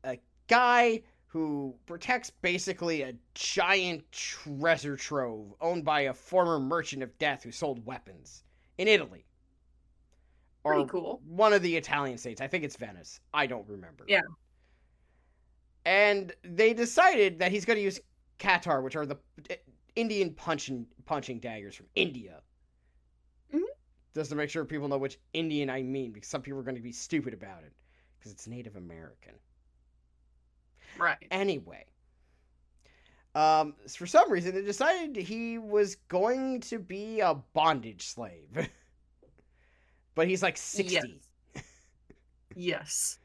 a 0.03 0.17
guy 0.47 1.01
who 1.31 1.79
protects 1.85 2.29
basically 2.29 3.01
a 3.03 3.15
giant 3.35 4.11
treasure 4.11 4.97
trove 4.97 5.53
owned 5.61 5.85
by 5.85 6.01
a 6.01 6.13
former 6.13 6.59
merchant 6.59 7.01
of 7.03 7.17
death 7.19 7.43
who 7.43 7.51
sold 7.51 7.85
weapons 7.85 8.43
in 8.77 8.87
Italy. 8.87 9.25
pretty 10.65 10.83
Or 10.83 10.87
cool. 10.87 11.21
one 11.23 11.53
of 11.53 11.61
the 11.61 11.75
Italian 11.75 12.17
states. 12.17 12.41
I 12.41 12.47
think 12.47 12.63
it's 12.63 12.75
Venice. 12.75 13.19
I 13.33 13.47
don't 13.47 13.67
remember. 13.67 14.05
Yeah. 14.07 14.21
And 15.85 16.35
they 16.43 16.73
decided 16.73 17.37
that 17.39 17.51
he's 17.51 17.65
going 17.65 17.77
to 17.77 17.83
use 17.83 17.99
katar, 18.39 18.83
which 18.83 18.95
are 18.95 19.05
the 19.05 19.17
eh, 19.49 19.57
Indian 19.95 20.33
punching 20.33 20.87
punching 21.05 21.39
daggers 21.39 21.75
from 21.75 21.87
India. 21.95 22.43
Mhm. 23.53 23.65
Just 24.15 24.29
to 24.31 24.35
make 24.35 24.49
sure 24.49 24.65
people 24.65 24.87
know 24.87 24.97
which 24.97 25.19
Indian 25.33 25.69
I 25.69 25.83
mean, 25.83 26.11
because 26.11 26.29
some 26.29 26.41
people 26.41 26.59
are 26.59 26.63
going 26.63 26.75
to 26.75 26.81
be 26.81 26.91
stupid 26.91 27.33
about 27.33 27.63
it, 27.63 27.73
because 28.17 28.31
it's 28.31 28.47
Native 28.47 28.75
American. 28.75 29.39
Right. 30.97 31.17
Anyway, 31.31 31.85
um, 33.35 33.75
for 33.89 34.05
some 34.05 34.31
reason 34.31 34.55
they 34.55 34.61
decided 34.61 35.15
he 35.15 35.57
was 35.57 35.95
going 36.07 36.61
to 36.61 36.79
be 36.79 37.19
a 37.19 37.35
bondage 37.53 38.07
slave, 38.07 38.69
but 40.15 40.27
he's 40.27 40.43
like 40.43 40.57
sixty. 40.57 41.21
Yes. 42.55 43.17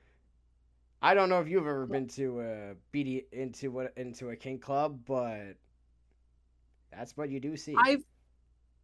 I 1.03 1.15
don't 1.15 1.29
know 1.29 1.41
if 1.41 1.49
you've 1.49 1.67
ever 1.67 1.87
been 1.87 2.09
to 2.09 2.41
a 2.41 2.75
BD 2.95 3.25
into 3.33 3.71
what 3.71 3.93
into 3.97 4.31
a 4.31 4.37
king 4.37 4.59
club, 4.59 5.01
but 5.07 5.57
that's 6.91 7.17
what 7.17 7.31
you 7.31 7.39
do 7.39 7.57
see. 7.57 7.77
I've 7.79 8.05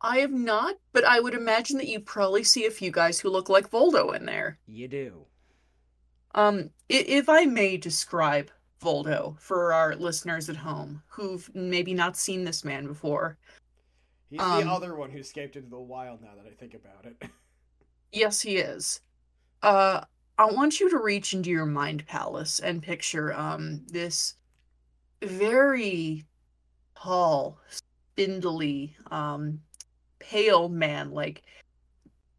I 0.01 0.19
have 0.19 0.33
not, 0.33 0.77
but 0.93 1.05
I 1.05 1.21
would 1.21 1.35
imagine 1.35 1.79
that 1.79 1.87
you 1.87 2.01
probably 2.01 2.43
see 2.43 2.67
a 2.67 2.71
few 2.71 2.91
guys 2.91 3.21
who 3.21 3.31
look 3.31 3.49
like 3.49 3.71
Voldo 3.71 4.15
in 4.15 4.27
there. 4.27 4.59
You 4.67 4.89
do. 4.89 5.27
Um, 6.35 6.71
if 6.89 7.29
I 7.29 7.45
may 7.45 7.77
describe 7.77 8.51
Voldo 8.83 9.39
for 9.39 9.73
our 9.73 9.95
listeners 9.97 10.49
at 10.49 10.57
home 10.57 11.03
who've 11.09 11.49
maybe 11.55 11.95
not 11.95 12.17
seen 12.17 12.45
this 12.45 12.65
man 12.65 12.87
before. 12.87 13.39
He's 14.31 14.41
Um, 14.41 14.65
the 14.65 14.71
other 14.71 14.97
one 14.97 15.11
who 15.11 15.19
escaped 15.19 15.57
into 15.57 15.71
the 15.71 15.79
wild. 15.79 16.21
Now 16.21 16.35
that 16.37 16.51
I 16.51 16.55
think 16.55 16.75
about 16.75 17.05
it, 17.07 17.23
Yes, 18.13 18.43
he 18.43 18.59
is. 18.59 19.01
Uh, 19.63 20.05
I 20.37 20.47
want 20.47 20.81
you 20.81 20.91
to 20.91 20.99
reach 20.99 21.33
into 21.33 21.51
your 21.51 21.67
mind 21.67 22.07
palace 22.07 22.59
and 22.59 22.83
picture 22.83 23.33
um 23.33 23.87
this 23.87 24.35
very 25.23 26.25
tall, 26.97 27.59
spindly, 28.17 28.97
um, 29.11 29.61
pale 30.19 30.69
man, 30.69 31.11
like 31.11 31.43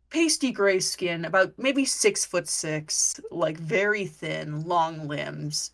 pasty 0.10 0.52
gray 0.52 0.80
skin, 0.80 1.26
about 1.26 1.54
maybe 1.58 1.86
six 1.86 2.26
foot 2.26 2.48
six, 2.48 3.20
like 3.32 3.58
very 3.58 4.06
thin, 4.06 4.64
long 4.66 5.08
limbs. 5.08 5.72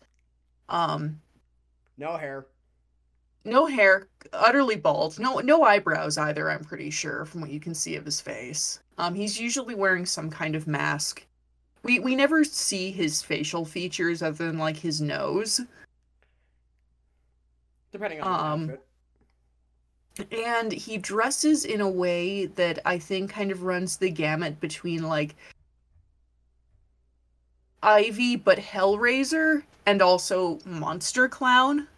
Um, 0.70 1.20
no 1.98 2.16
hair. 2.16 2.46
no 3.44 3.66
hair, 3.66 4.08
utterly 4.32 4.76
bald, 4.76 5.18
no 5.18 5.38
no 5.40 5.62
eyebrows 5.64 6.16
either, 6.18 6.50
I'm 6.50 6.64
pretty 6.64 6.90
sure 6.90 7.24
from 7.26 7.40
what 7.42 7.50
you 7.50 7.60
can 7.60 7.74
see 7.74 7.96
of 7.96 8.04
his 8.04 8.20
face. 8.20 8.80
Um 8.98 9.14
he's 9.14 9.38
usually 9.40 9.74
wearing 9.74 10.06
some 10.06 10.30
kind 10.30 10.54
of 10.56 10.66
mask. 10.66 11.26
We 11.82 11.98
we 12.00 12.14
never 12.16 12.44
see 12.44 12.90
his 12.92 13.22
facial 13.22 13.64
features 13.64 14.22
other 14.22 14.46
than 14.46 14.58
like 14.58 14.76
his 14.78 15.00
nose. 15.00 15.60
Depending 17.92 18.20
on 18.20 18.70
Um. 18.70 18.78
And 20.32 20.72
he 20.72 20.98
dresses 20.98 21.64
in 21.64 21.80
a 21.80 21.88
way 21.88 22.46
that 22.46 22.78
I 22.84 22.98
think 22.98 23.30
kind 23.30 23.50
of 23.50 23.62
runs 23.62 23.96
the 23.96 24.10
gamut 24.10 24.60
between 24.60 25.02
like 25.04 25.34
Ivy 27.82 28.36
but 28.36 28.58
Hellraiser 28.58 29.64
and 29.86 30.02
also 30.02 30.58
Monster 30.64 31.28
Clown. 31.28 31.88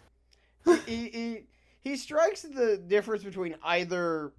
he, 0.85 1.09
he 1.09 1.43
he 1.81 1.97
strikes 1.97 2.43
the 2.43 2.77
difference 2.77 3.23
between 3.23 3.55
either 3.63 4.31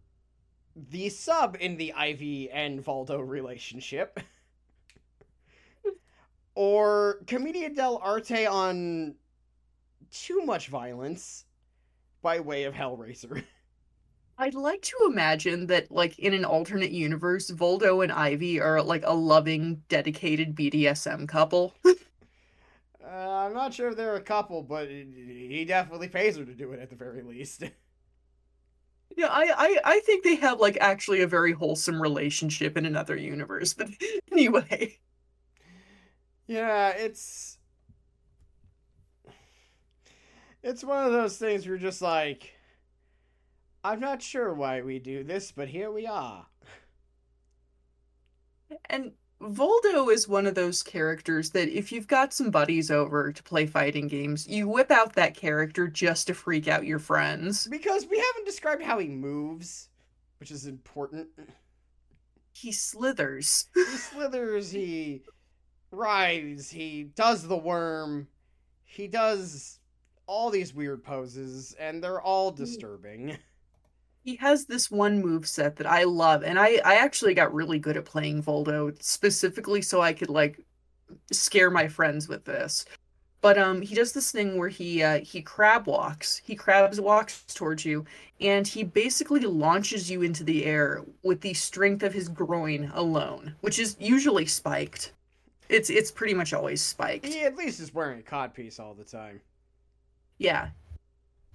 the 0.75 1.09
sub 1.09 1.57
in 1.61 1.77
the 1.77 1.93
Ivy 1.93 2.51
and 2.51 2.85
Voldo 2.85 3.27
relationship 3.27 4.19
or 6.55 7.21
Commedia 7.27 7.71
dell'arte 7.71 8.51
on 8.51 9.15
too 10.11 10.43
much 10.45 10.69
violence 10.69 11.45
by 12.23 12.41
way 12.41 12.65
of 12.65 12.75
Hellraiser. 12.75 13.45
I'd 14.39 14.55
like 14.55 14.83
to 14.83 14.97
imagine 15.07 15.69
that, 15.69 15.93
like, 15.93 16.19
in 16.19 16.35
an 16.35 16.45
alternate 16.45 16.91
universe, 16.91 17.53
Voldo 17.53 18.03
and 18.03 18.11
Ivy 18.11 18.61
are 18.61 18.83
like 18.83 19.05
a 19.07 19.15
loving, 19.15 19.83
dedicated 19.89 20.57
BDSM 20.57 21.29
couple. 21.29 21.73
Uh, 23.15 23.47
I'm 23.47 23.55
not 23.55 23.73
sure 23.73 23.91
if 23.91 23.97
they're 23.97 24.17
a 24.17 24.21
couple, 24.21 24.63
but 24.63 24.89
he 24.89 25.65
definitely 25.65 26.09
pays 26.09 26.37
her 26.37 26.45
to 26.45 26.55
do 26.55 26.73
it 26.73 26.81
at 26.81 26.91
the 26.91 26.97
very 26.97 27.23
least. 27.23 27.63
yeah, 29.17 29.29
I, 29.29 29.53
I, 29.57 29.79
I 29.85 30.01
think 30.01 30.25
they 30.25 30.37
have 30.37 30.61
like 30.61 30.77
actually 30.81 31.21
a 31.21 31.27
very 31.27 31.53
wholesome 31.53 32.03
relationship 32.03 32.77
in 32.77 32.87
another 32.87 33.17
universe. 33.17 33.75
But 33.75 33.91
anyway, 34.33 34.99
Yeah, 36.47 36.91
it's 36.91 37.59
it's 40.63 40.83
one 40.85 41.05
of 41.07 41.13
those 41.13 41.37
things 41.37 41.67
where 41.67 41.77
you're 41.77 41.91
just 41.91 42.03
like 42.03 42.55
I'm 43.85 44.01
not 44.01 44.21
sure 44.21 44.53
why 44.53 44.83
we 44.83 44.99
do 44.99 45.23
this, 45.23 45.53
but 45.53 45.69
here 45.69 45.93
we 45.93 46.07
are. 46.09 46.47
And 48.91 49.13
Voldo 49.41 50.13
is 50.13 50.29
one 50.29 50.47
of 50.47 50.55
those 50.55 50.83
characters 50.83 51.51
that 51.51 51.69
if 51.69 51.93
you've 51.93 52.07
got 52.07 52.33
some 52.33 52.51
buddies 52.51 52.91
over 52.91 53.33
to 53.33 53.43
play 53.43 53.67
fighting 53.67 54.09
games, 54.09 54.47
you 54.49 54.69
whip 54.69 54.91
out 54.91 55.15
that 55.15 55.35
character 55.35 55.89
just 55.89 56.29
to 56.29 56.35
freak 56.35 56.69
out 56.69 56.87
your 56.87 56.99
friends. 56.99 57.67
Because 57.71 58.07
we 58.07 58.19
haven't 58.19 58.47
described 58.47 58.83
how 58.83 58.99
he 58.99 59.09
moves, 59.09 59.89
which 60.39 60.51
is 60.51 60.67
important. 60.67 61.29
He 62.53 62.73
slithers. 62.73 63.67
He 63.75 63.85
slithers, 63.85 64.71
he 64.71 65.23
writhes, 65.91 66.71
he 66.71 67.05
does 67.15 67.47
the 67.47 67.57
worm, 67.57 68.29
he 68.85 69.09
does 69.09 69.81
all 70.27 70.51
these 70.51 70.73
weird 70.73 71.03
poses, 71.03 71.75
and 71.79 72.03
they're 72.03 72.21
all 72.21 72.51
disturbing. 72.51 73.37
He 74.25 74.37
has 74.37 74.65
this 74.65 74.91
one 74.91 75.21
move 75.21 75.47
set 75.47 75.77
that 75.77 75.87
I 75.87 76.05
love, 76.05 76.43
and 76.43 76.59
I 76.59 76.81
I 76.85 76.97
actually 76.97 77.35
got 77.35 77.55
really 77.55 77.79
good 77.79 77.97
at 77.97 78.07
playing 78.07 78.43
Voldo 78.43 79.01
specifically 79.03 79.83
so 79.83 80.01
I 80.01 80.15
could 80.15 80.31
like 80.31 80.61
scare 81.31 81.71
my 81.71 81.89
friends 81.89 82.29
with 82.29 82.45
this. 82.45 82.87
But 83.43 83.59
um, 83.59 83.83
he 83.83 83.95
does 83.95 84.13
this 84.13 84.33
thing 84.33 84.57
where 84.57 84.71
he 84.71 85.03
uh, 85.03 85.21
he 85.21 85.43
crab 85.43 85.87
walks. 85.87 86.41
He 86.43 86.55
crabs 86.55 86.99
walks 86.99 87.45
towards 87.55 87.85
you, 87.85 88.07
and 88.41 88.67
he 88.67 88.83
basically 88.83 89.41
launches 89.41 90.11
you 90.11 90.23
into 90.23 90.43
the 90.43 90.65
air 90.65 91.03
with 91.23 91.43
the 91.43 91.53
strength 91.53 92.03
of 92.03 92.15
his 92.15 92.31
groin 92.31 92.91
alone, 92.95 93.55
which 93.61 93.79
is 93.79 93.97
usually 94.01 94.47
spiked. 94.47 95.13
It's 95.69 95.91
it's 95.91 96.11
pretty 96.11 96.33
much 96.33 96.55
always 96.55 96.81
spiked. 96.81 97.27
He 97.27 97.43
at 97.43 97.57
least 97.57 97.81
is 97.81 97.93
wearing 97.93 98.21
a 98.21 98.23
codpiece 98.23 98.81
all 98.81 98.95
the 98.95 99.05
time. 99.05 99.43
Yeah, 100.39 100.71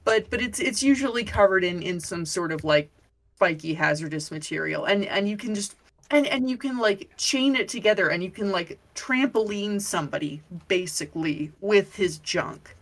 but 0.04 0.30
but 0.30 0.42
it's 0.42 0.60
it's 0.60 0.84
usually 0.84 1.24
covered 1.24 1.64
in 1.64 1.82
in 1.82 2.00
some 2.00 2.26
sort 2.26 2.52
of 2.52 2.64
like 2.64 2.90
spiky 3.36 3.74
hazardous 3.74 4.32
material, 4.32 4.86
and 4.86 5.06
and 5.06 5.30
you 5.30 5.38
can 5.38 5.56
just 5.56 5.76
and 6.12 6.28
and 6.28 6.50
you 6.50 6.58
can 6.58 6.78
like 6.78 7.10
chain 7.18 7.56
it 7.56 7.68
together, 7.68 8.10
and 8.10 8.24
you 8.24 8.32
can 8.32 8.52
like 8.52 8.80
trampoline 8.96 9.82
somebody 9.82 10.42
basically 10.68 11.52
with 11.62 11.96
his 11.96 12.18
junk. 12.20 12.76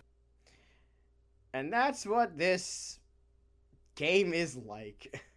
And 1.53 1.71
that's 1.71 2.05
what 2.05 2.37
this 2.37 2.99
game 3.95 4.33
is 4.33 4.55
like. 4.55 5.23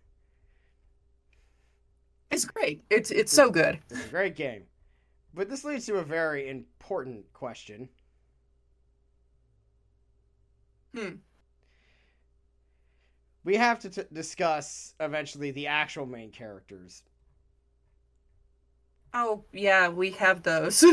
It's 2.32 2.44
great. 2.44 2.84
It's 2.90 3.10
it's 3.10 3.32
so 3.32 3.50
good. 3.50 3.80
It's 3.90 4.06
a 4.06 4.08
great 4.08 4.36
game. 4.36 4.62
But 5.34 5.48
this 5.48 5.64
leads 5.64 5.86
to 5.86 5.96
a 5.96 6.04
very 6.04 6.48
important 6.48 7.24
question. 7.32 7.88
Hmm. 10.94 11.16
We 13.50 13.56
have 13.56 13.80
to 13.80 13.90
t- 13.90 14.02
discuss 14.12 14.94
eventually 15.00 15.50
the 15.50 15.66
actual 15.66 16.06
main 16.06 16.30
characters. 16.30 17.02
Oh 19.12 19.42
yeah, 19.52 19.88
we 19.88 20.12
have 20.12 20.44
those. 20.44 20.84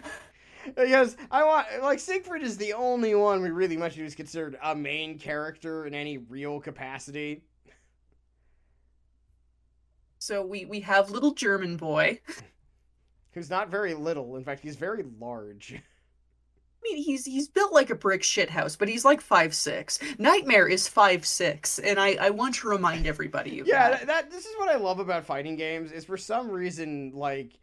because 0.64 1.16
I 1.30 1.44
want 1.44 1.68
like 1.84 2.00
Siegfried 2.00 2.42
is 2.42 2.58
the 2.58 2.72
only 2.72 3.14
one 3.14 3.40
we 3.40 3.50
really 3.50 3.76
much 3.76 3.96
use 3.96 4.16
considered 4.16 4.58
a 4.64 4.74
main 4.74 5.16
character 5.16 5.86
in 5.86 5.94
any 5.94 6.18
real 6.18 6.58
capacity. 6.58 7.44
so 10.18 10.44
we 10.44 10.64
we 10.64 10.80
have 10.80 11.12
little 11.12 11.34
German 11.34 11.76
boy. 11.76 12.20
Who's 13.30 13.48
not 13.48 13.70
very 13.70 13.94
little. 13.94 14.34
In 14.34 14.42
fact, 14.42 14.60
he's 14.60 14.74
very 14.74 15.04
large. 15.20 15.80
Mean, 16.86 17.02
he's 17.02 17.24
he's 17.24 17.48
built 17.48 17.72
like 17.72 17.90
a 17.90 17.96
brick 17.96 18.22
shithouse, 18.22 18.78
but 18.78 18.88
he's 18.88 19.04
like 19.04 19.20
five 19.20 19.54
six. 19.54 19.98
Nightmare 20.18 20.68
is 20.68 20.86
five 20.86 21.26
six, 21.26 21.80
and 21.80 21.98
I 21.98 22.16
I 22.20 22.30
want 22.30 22.54
to 22.56 22.68
remind 22.68 23.06
everybody 23.06 23.58
of 23.58 23.66
yeah, 23.66 23.90
that. 23.90 24.06
that, 24.06 24.30
this 24.30 24.46
is 24.46 24.54
what 24.56 24.68
I 24.68 24.76
love 24.76 25.00
about 25.00 25.24
fighting 25.24 25.56
games 25.56 25.90
is 25.90 26.04
for 26.04 26.16
some 26.16 26.48
reason 26.48 27.10
like 27.12 27.58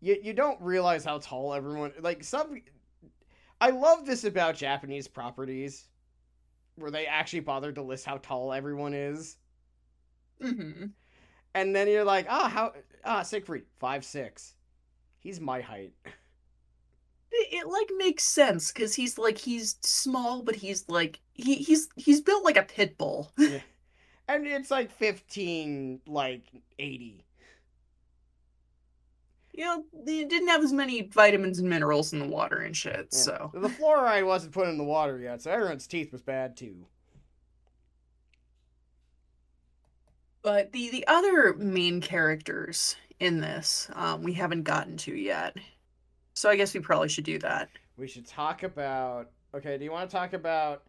you 0.00 0.16
you 0.22 0.32
don't 0.32 0.60
realize 0.60 1.04
how 1.04 1.18
tall 1.18 1.52
everyone 1.52 1.92
like 2.00 2.24
some 2.24 2.62
I 3.60 3.70
love 3.70 4.06
this 4.06 4.24
about 4.24 4.56
Japanese 4.56 5.06
properties 5.06 5.88
where 6.76 6.90
they 6.90 7.06
actually 7.06 7.40
bothered 7.40 7.74
to 7.74 7.82
list 7.82 8.06
how 8.06 8.16
tall 8.18 8.52
everyone 8.52 8.94
is. 8.94 9.36
hmm 10.40 10.86
And 11.54 11.76
then 11.76 11.88
you're 11.88 12.04
like, 12.04 12.26
ah, 12.28 12.48
how 12.48 12.72
ah 13.04 13.22
Siegfried, 13.22 13.64
five 13.78 14.04
six. 14.04 14.54
He's 15.18 15.40
my 15.40 15.60
height. 15.60 15.92
It, 17.32 17.48
it 17.62 17.66
like 17.68 17.90
makes 17.96 18.24
sense 18.24 18.72
because 18.72 18.94
he's 18.94 19.18
like 19.18 19.38
he's 19.38 19.76
small, 19.82 20.42
but 20.42 20.56
he's 20.56 20.88
like 20.88 21.20
he 21.34 21.56
he's 21.56 21.88
he's 21.96 22.20
built 22.20 22.44
like 22.44 22.56
a 22.56 22.62
pit 22.62 22.98
bull. 22.98 23.32
And 24.28 24.46
it's 24.46 24.70
like 24.70 24.90
fifteen, 24.90 26.00
like 26.06 26.42
eighty. 26.78 27.24
you 29.52 29.64
know, 29.64 29.84
he 30.06 30.24
didn't 30.24 30.48
have 30.48 30.62
as 30.62 30.72
many 30.72 31.02
vitamins 31.02 31.58
and 31.58 31.68
minerals 31.68 32.12
in 32.12 32.18
the 32.20 32.26
water 32.28 32.58
and 32.58 32.76
shit. 32.76 33.08
Yeah. 33.12 33.18
So 33.18 33.50
the 33.54 33.68
fluoride 33.68 34.26
wasn't 34.26 34.52
put 34.54 34.68
in 34.68 34.78
the 34.78 34.84
water 34.84 35.18
yet, 35.18 35.42
so 35.42 35.50
everyone's 35.50 35.86
teeth 35.86 36.12
was 36.12 36.22
bad 36.22 36.56
too. 36.56 36.86
But 40.42 40.72
the 40.72 40.90
the 40.90 41.06
other 41.06 41.54
main 41.54 42.00
characters 42.00 42.96
in 43.20 43.40
this, 43.40 43.88
um, 43.94 44.22
we 44.22 44.32
haven't 44.34 44.62
gotten 44.64 44.96
to 44.98 45.14
yet. 45.14 45.56
So 46.34 46.48
I 46.50 46.56
guess 46.56 46.74
we 46.74 46.80
probably 46.80 47.08
should 47.08 47.24
do 47.24 47.38
that. 47.40 47.68
We 47.96 48.08
should 48.08 48.26
talk 48.26 48.62
about. 48.62 49.30
Okay, 49.54 49.76
do 49.76 49.84
you 49.84 49.92
want 49.92 50.08
to 50.08 50.16
talk 50.16 50.32
about 50.32 50.84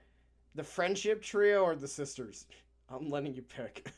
the 0.56 0.64
friendship 0.64 1.22
trio 1.22 1.62
or 1.64 1.76
the 1.76 1.88
sisters? 1.88 2.46
I'm 2.90 3.10
letting 3.10 3.34
you 3.34 3.42
pick. 3.42 3.92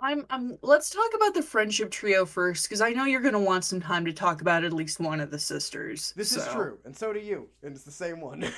I'm 0.00 0.26
I'm 0.30 0.58
let's 0.62 0.90
talk 0.90 1.10
about 1.14 1.34
the 1.34 1.42
friendship 1.42 1.90
trio 1.90 2.24
first, 2.26 2.64
because 2.68 2.80
I 2.80 2.90
know 2.90 3.04
you're 3.04 3.20
gonna 3.20 3.38
want 3.38 3.64
some 3.64 3.80
time 3.80 4.04
to 4.06 4.12
talk 4.12 4.40
about 4.40 4.64
at 4.64 4.72
least 4.72 4.98
one 4.98 5.20
of 5.20 5.30
the 5.30 5.38
sisters. 5.38 6.12
This 6.16 6.36
is 6.36 6.46
true, 6.48 6.78
and 6.84 6.96
so 6.96 7.12
do 7.12 7.20
you, 7.20 7.48
and 7.62 7.74
it's 7.74 7.84
the 7.84 7.92
same 7.92 8.20
one. 8.20 8.44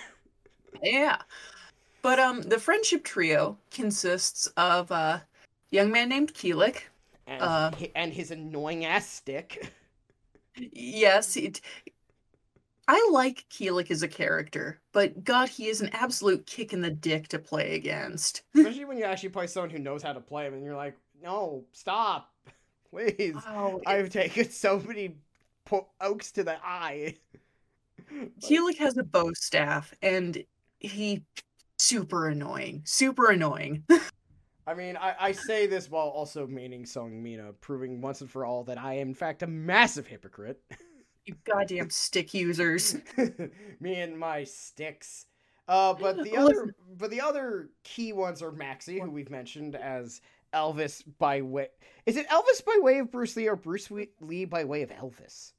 Yeah. 0.82 1.18
But 2.02 2.18
um 2.18 2.42
the 2.42 2.58
friendship 2.58 3.04
trio 3.04 3.56
consists 3.70 4.48
of 4.56 4.90
a 4.90 5.24
young 5.70 5.92
man 5.92 6.08
named 6.08 6.34
Kilik. 6.34 6.82
and, 7.28 7.40
Uh. 7.42 7.70
and 7.94 8.12
his 8.12 8.30
annoying 8.32 8.84
ass 8.84 9.08
stick. 9.08 9.70
Yes, 10.56 11.36
it 11.36 11.60
I 12.86 13.08
like 13.12 13.46
Kilik 13.50 13.90
as 13.90 14.02
a 14.02 14.08
character, 14.08 14.80
but 14.92 15.24
god, 15.24 15.48
he 15.48 15.68
is 15.68 15.80
an 15.80 15.90
absolute 15.92 16.46
kick 16.46 16.72
in 16.72 16.82
the 16.82 16.90
dick 16.90 17.28
to 17.28 17.38
play 17.38 17.74
against. 17.74 18.42
Especially 18.54 18.84
when 18.84 18.98
you 18.98 19.04
actually 19.04 19.30
play 19.30 19.46
someone 19.46 19.70
who 19.70 19.78
knows 19.78 20.02
how 20.02 20.12
to 20.12 20.20
play 20.20 20.46
him, 20.46 20.54
and 20.54 20.64
you're 20.64 20.76
like, 20.76 20.96
no, 21.22 21.64
stop, 21.72 22.32
please. 22.90 23.36
Oh, 23.48 23.80
I've 23.86 24.10
taken 24.10 24.50
so 24.50 24.78
many 24.80 25.16
po- 25.64 25.88
oaks 26.00 26.32
to 26.32 26.44
the 26.44 26.56
eye. 26.62 27.16
Kilik 28.40 28.76
has 28.78 28.98
a 28.98 29.02
bow 29.02 29.32
staff 29.34 29.94
and 30.02 30.44
he 30.78 31.24
super 31.78 32.28
annoying. 32.28 32.82
Super 32.84 33.30
annoying. 33.30 33.84
I 34.66 34.74
mean, 34.74 34.96
I, 34.96 35.14
I 35.18 35.32
say 35.32 35.66
this 35.66 35.90
while 35.90 36.08
also 36.08 36.46
meaning 36.46 36.84
Seung 36.84 37.12
Mina, 37.12 37.52
proving 37.60 38.00
once 38.00 38.20
and 38.20 38.30
for 38.30 38.44
all 38.44 38.64
that 38.64 38.78
I 38.78 38.94
am, 38.94 39.08
in 39.08 39.14
fact, 39.14 39.42
a 39.42 39.46
massive 39.46 40.06
hypocrite. 40.06 40.60
You 41.26 41.34
goddamn 41.44 41.90
stick 41.90 42.34
users. 42.34 42.96
Me 43.80 43.94
and 44.00 44.18
my 44.18 44.44
sticks. 44.44 45.26
Uh, 45.66 45.94
but 45.94 46.22
the 46.22 46.36
other, 46.36 46.74
but 46.98 47.10
the 47.10 47.20
other 47.20 47.70
key 47.82 48.12
ones 48.12 48.42
are 48.42 48.52
Maxi, 48.52 49.00
who 49.00 49.10
we've 49.10 49.30
mentioned 49.30 49.74
as 49.74 50.20
Elvis 50.52 51.02
by 51.18 51.40
way. 51.40 51.68
Is 52.04 52.16
it 52.16 52.28
Elvis 52.28 52.64
by 52.64 52.78
way 52.80 52.98
of 52.98 53.10
Bruce 53.10 53.36
Lee 53.36 53.48
or 53.48 53.56
Bruce 53.56 53.90
Lee 54.20 54.44
by 54.44 54.64
way 54.64 54.82
of 54.82 54.90
Elvis? 54.90 55.52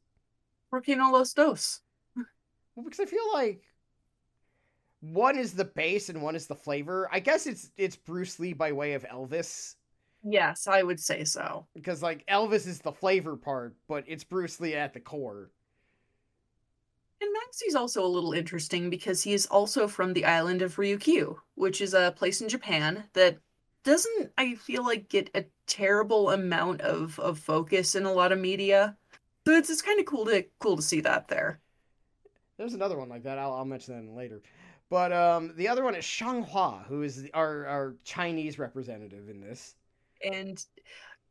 Porque 0.69 0.89
no 0.89 1.11
los 1.11 1.33
dos. 1.33 1.81
Well, 2.15 2.83
because 2.83 2.99
I 2.99 3.05
feel 3.05 3.33
like 3.33 3.63
one 4.99 5.37
is 5.37 5.53
the 5.53 5.65
base 5.65 6.09
and 6.09 6.21
one 6.21 6.35
is 6.35 6.47
the 6.47 6.55
flavor. 6.55 7.09
I 7.11 7.19
guess 7.19 7.47
it's 7.47 7.71
it's 7.77 7.95
Bruce 7.95 8.39
Lee 8.39 8.53
by 8.53 8.71
way 8.71 8.93
of 8.93 9.03
Elvis 9.05 9.75
Yes, 10.27 10.67
I 10.67 10.81
would 10.81 10.99
say 10.99 11.23
so. 11.23 11.67
because 11.75 12.01
like 12.01 12.25
Elvis 12.25 12.65
is 12.65 12.79
the 12.79 12.91
flavor 12.91 13.37
part, 13.37 13.75
but 13.87 14.03
it's 14.07 14.23
Bruce 14.23 14.59
Lee 14.59 14.73
at 14.73 14.93
the 14.93 14.99
core. 14.99 15.51
And 17.21 17.29
Maxi's 17.31 17.75
also 17.75 18.03
a 18.03 18.07
little 18.07 18.33
interesting 18.33 18.89
because 18.89 19.21
he 19.21 19.33
is 19.33 19.45
also 19.45 19.87
from 19.87 20.13
the 20.13 20.25
island 20.25 20.63
of 20.63 20.77
Ryukyu, 20.77 21.35
which 21.53 21.79
is 21.79 21.93
a 21.93 22.13
place 22.17 22.41
in 22.41 22.49
Japan 22.49 23.03
that 23.13 23.37
doesn't, 23.83 24.31
I 24.37 24.55
feel 24.55 24.83
like, 24.83 25.09
get 25.09 25.29
a 25.35 25.45
terrible 25.67 26.31
amount 26.31 26.81
of, 26.81 27.19
of 27.19 27.37
focus 27.37 27.93
in 27.93 28.05
a 28.05 28.11
lot 28.11 28.31
of 28.31 28.39
media. 28.39 28.97
So 29.47 29.53
it's, 29.53 29.69
it's 29.69 29.83
kind 29.83 29.99
of 29.99 30.07
cool 30.07 30.25
to 30.25 30.43
cool 30.59 30.75
to 30.75 30.81
see 30.81 31.01
that 31.01 31.27
there. 31.27 31.61
There's 32.57 32.73
another 32.73 32.97
one 32.97 33.09
like 33.09 33.23
that. 33.23 33.37
I'll, 33.37 33.53
I'll 33.53 33.65
mention 33.65 34.07
that 34.07 34.11
later. 34.11 34.41
But 34.89 35.13
um, 35.13 35.53
the 35.55 35.67
other 35.67 35.83
one 35.83 35.95
is 35.95 36.03
Xianghua, 36.03 36.87
who 36.87 37.03
is 37.03 37.21
the, 37.21 37.33
our 37.33 37.65
our 37.67 37.95
Chinese 38.03 38.57
representative 38.57 39.29
in 39.29 39.39
this. 39.39 39.75
And 40.23 40.63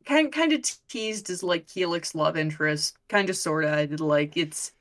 kind 0.07 0.33
kind 0.33 0.53
of 0.53 0.61
teased 0.89 1.31
as 1.31 1.43
like 1.43 1.67
Kilik's 1.67 2.15
love 2.15 2.37
interest, 2.37 2.97
kind 3.09 3.31
of 3.31 3.37
sorta. 3.37 3.89
Like 3.99 4.37
it's 4.37 4.73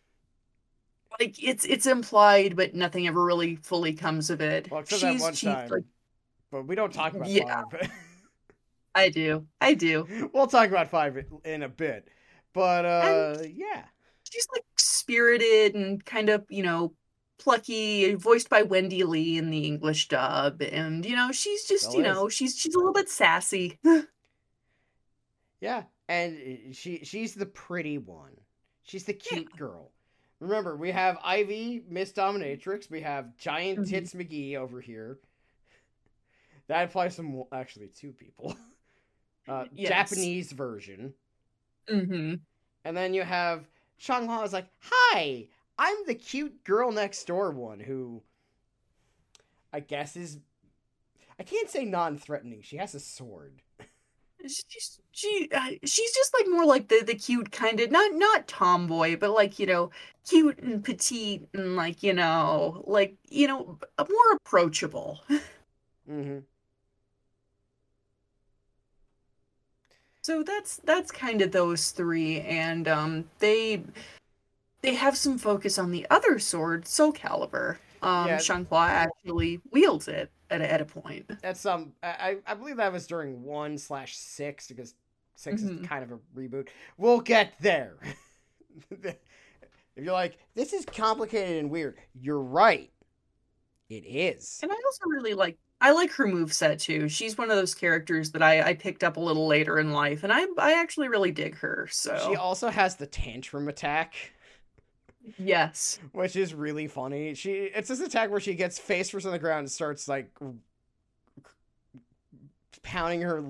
like 1.20 1.42
it's 1.42 1.66
it's 1.66 1.86
implied, 1.86 2.56
but 2.56 2.74
nothing 2.76 3.08
ever 3.08 3.24
really 3.24 3.56
fully 3.58 3.94
comes 3.94 4.30
of 4.30 4.42
it. 4.42 4.70
Well, 4.72 4.82
except 4.82 5.02
that 5.02 5.12
She's- 5.12 5.22
one 5.22 5.34
she's, 5.34 5.50
time. 5.50 5.70
like- 5.70 5.84
But 6.52 6.68
we 6.68 6.76
don't 6.76 6.94
talk 6.94 7.14
about 7.14 7.28
Yeah. 7.30 7.64
five. 7.72 7.92
I 8.96 9.10
do, 9.10 9.48
I 9.60 9.74
do. 9.74 10.30
we'll 10.34 10.46
talk 10.48 10.70
about 10.70 10.90
five 10.90 11.18
in- 11.18 11.40
in 11.46 11.64
a 11.64 11.70
bit. 11.70 12.08
But 12.54 12.86
uh 12.86 13.38
yeah. 13.50 13.86
She's 14.30 14.48
like 14.54 14.66
spirited 14.78 15.76
and 15.76 16.04
kind 16.04 16.30
of 16.30 16.46
you 16.50 16.64
know 16.64 16.94
plucky, 17.44 18.14
voiced 18.16 18.50
by 18.50 18.62
Wendy 18.64 19.04
Lee 19.04 19.38
in 19.38 19.50
the 19.50 19.66
English 19.66 20.08
dub, 20.08 20.62
and 20.62 21.06
you 21.06 21.16
know 21.16 21.32
she's 21.32 21.66
just 21.66 21.86
Still 21.86 21.98
you 21.98 22.04
know 22.04 22.30
she's 22.30 22.58
she's 22.58 22.74
a 22.74 22.78
little 22.78 22.94
bit 22.94 23.10
sassy. 23.10 23.80
Yeah, 25.62 25.84
and 26.10 26.36
uh, 26.38 26.74
she 26.74 27.06
she's 27.06 27.34
the 27.36 27.46
pretty 27.46 27.98
one. 27.98 28.34
She's 28.84 29.06
the 29.06 29.14
cute 29.14 29.56
girl. 29.58 29.92
Remember, 30.42 30.76
we 30.76 30.92
have 30.92 31.18
Ivy, 31.24 31.84
Miss 31.88 32.12
Dominatrix. 32.12 32.92
We 32.92 33.00
have 33.02 33.38
Giant 33.38 33.80
Mhm. 33.80 33.90
Tits 33.90 34.14
McGee 34.14 34.58
over 34.58 34.82
here. 34.82 35.20
That 36.68 36.84
applies 36.90 37.16
to 37.16 37.48
actually 37.52 37.88
two 37.88 38.12
people. 38.12 38.58
Uh, 39.46 39.66
Yes. 39.74 39.90
Japanese 39.90 40.52
version, 40.54 41.14
hmm 41.90 42.36
and 42.86 42.96
then 42.96 43.14
you 43.14 43.22
have 43.24 43.68
Xianghua 44.00 44.46
is 44.46 44.54
like, 44.54 44.70
"Hi, 44.80 45.50
I'm 45.84 45.98
the 46.08 46.16
cute 46.16 46.64
girl 46.64 46.94
next 46.94 47.28
door 47.28 47.52
one 47.52 47.82
who, 47.82 48.22
I 49.74 49.82
guess 49.82 50.16
is, 50.16 50.40
I 51.38 51.44
can't 51.44 51.70
say 51.70 51.84
non-threatening. 51.84 52.62
She 52.62 52.78
has 52.78 52.96
a 52.96 53.02
sword. 53.02 53.62
She's 54.48 55.02
she 55.12 55.50
uh, 55.54 55.72
she's 55.84 56.14
just 56.14 56.34
like 56.38 56.50
more 56.50 56.66
like 56.66 56.88
the 56.88 57.04
the 57.06 57.16
cute 57.16 57.52
kind 57.52 57.82
of 57.82 57.92
not 57.92 58.14
not 58.14 58.48
tomboy, 58.48 59.18
but 59.18 59.32
like 59.32 59.60
you 59.60 59.66
know 59.66 59.90
cute 60.26 60.60
and 60.60 60.84
petite 60.84 61.48
and 61.54 61.76
like 61.76 62.02
you 62.02 62.14
know 62.14 62.84
like 62.88 63.16
you 63.30 63.48
know 63.48 63.78
more 63.98 64.32
approachable. 64.36 65.22
Mm-hmm. 66.10 66.40
So 70.22 70.44
that's 70.44 70.78
that's 70.84 71.12
kind 71.12 71.42
of 71.42 71.54
those 71.54 71.92
three, 71.92 72.42
and 72.42 72.88
um, 72.90 73.26
they 73.40 73.84
they 74.84 74.94
have 74.94 75.18
some 75.18 75.38
focus 75.40 75.80
on 75.80 75.90
the 75.92 76.06
other 76.12 76.38
sword, 76.38 76.88
Soul 76.88 77.12
Calibur. 77.14 77.78
Um, 78.04 78.28
Yeah. 78.28 78.38
Xianghua 78.38 78.90
actually 78.90 79.62
wields 79.72 80.08
it 80.10 80.30
at 80.50 80.62
a, 80.62 80.72
at 80.72 80.82
a 80.82 80.86
point. 80.86 81.26
At 81.44 81.58
some, 81.58 81.94
I 82.04 82.38
I 82.46 82.54
believe 82.54 82.78
that 82.78 82.92
was 82.92 83.08
during 83.08 83.42
one 83.44 83.78
slash 83.78 84.16
six 84.16 84.68
because 84.68 84.94
6 85.36 85.62
Mhm. 85.64 85.82
is 85.82 85.88
kind 85.88 86.04
of 86.04 86.12
a 86.12 86.20
reboot. 86.36 86.68
We'll 86.98 87.22
get 87.22 87.54
there. 87.60 87.98
if 88.92 89.16
you're 89.96 90.14
like, 90.14 90.38
this 90.54 90.74
is 90.74 90.86
complicated 90.86 91.58
and 91.58 91.70
weird, 91.72 91.98
you're 92.14 92.42
right. 92.42 92.92
It 93.90 94.06
is. 94.06 94.60
And 94.62 94.72
I 94.72 94.76
also 94.76 95.06
really 95.08 95.34
like 95.34 95.58
I 95.82 95.92
like 95.92 96.12
her 96.14 96.26
moveset 96.28 96.80
too. 96.80 97.10
She's 97.10 97.38
one 97.38 97.52
of 97.52 97.58
those 97.58 97.76
characters 97.76 98.32
that 98.32 98.42
I, 98.42 98.70
I 98.70 98.74
picked 98.74 99.04
up 99.04 99.18
a 99.18 99.20
little 99.20 99.48
later 99.48 99.80
in 99.80 99.92
life, 99.92 100.24
and 100.24 100.32
I 100.34 100.46
I 100.58 100.74
actually 100.80 101.08
really 101.10 101.32
dig 101.32 101.56
her. 101.58 101.88
So 101.92 102.18
She 102.30 102.36
also 102.36 102.70
has 102.70 102.96
the 102.96 103.06
tantrum 103.08 103.68
attack, 103.68 104.16
yes, 105.38 106.00
which 106.12 106.36
is 106.36 106.54
really 106.54 106.88
funny. 106.88 107.34
She 107.34 107.52
it's 107.54 107.88
this 107.90 108.00
attack 108.00 108.30
where 108.30 108.40
she 108.40 108.56
gets 108.56 108.80
face 108.80 109.10
first 109.10 109.26
on 109.26 109.32
the 109.32 109.40
ground 109.40 109.60
and 109.60 109.72
starts 109.72 110.08
like 110.08 110.32
pounding 112.82 113.22
her 113.22 113.44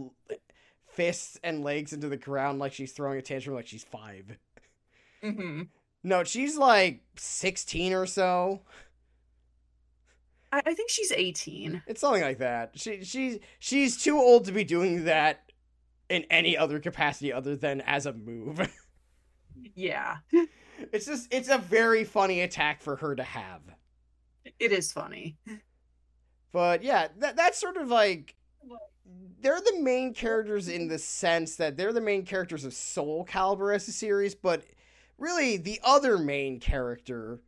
fists 0.88 1.40
and 1.44 1.64
legs 1.64 1.94
into 1.94 2.08
the 2.10 2.18
ground 2.18 2.60
like 2.60 2.74
she's 2.74 2.92
throwing 2.92 3.18
a 3.18 3.22
tantrum 3.22 3.56
like 3.56 3.68
she's 3.68 3.84
five. 3.84 4.38
hmm 5.22 5.64
No, 6.04 6.24
she's 6.24 6.58
like 6.58 7.02
16 7.18 7.94
or 7.94 8.06
so. 8.06 8.62
I, 10.52 10.62
I 10.66 10.74
think 10.74 10.90
she's 10.90 11.12
eighteen. 11.12 11.82
It's 11.88 12.02
something 12.02 12.22
like 12.22 12.40
that. 12.40 12.72
She 12.76 13.04
she's 13.04 13.40
she's 13.60 14.02
too 14.02 14.18
old 14.18 14.46
to 14.46 14.52
be 14.52 14.64
doing 14.64 15.06
that 15.06 15.52
in 16.10 16.26
any 16.30 16.58
other 16.58 16.80
capacity 16.80 17.34
other 17.34 17.56
than 17.56 17.82
as 17.82 18.06
a 18.06 18.14
move. 18.14 18.60
Yeah, 19.76 20.18
it's 20.92 21.06
just 21.06 21.34
it's 21.34 21.50
a 21.50 21.58
very 21.58 22.04
funny 22.04 22.42
attack 22.42 22.82
for 22.82 22.96
her 22.98 23.16
to 23.16 23.24
have. 23.24 23.62
it 24.60 24.72
is 24.72 24.92
funny. 24.92 25.38
But 26.52 26.84
yeah, 26.84 27.08
that 27.18 27.36
that's 27.36 27.60
sort 27.60 27.78
of 27.78 27.90
like 27.90 28.36
they're 29.42 29.60
the 29.60 29.82
main 29.82 30.14
characters 30.14 30.68
in 30.70 30.88
the 30.88 31.00
sense 31.00 31.56
that 31.58 31.76
they're 31.78 31.94
the 31.94 32.02
main 32.02 32.26
characters 32.26 32.64
of 32.64 32.74
Soul 32.74 33.26
Calibur 33.26 33.76
as 33.76 33.88
a 33.88 33.92
series, 33.92 34.36
but 34.36 34.64
really 35.18 35.58
the 35.58 35.80
other 35.84 36.18
main 36.18 36.60
character, 36.60 37.42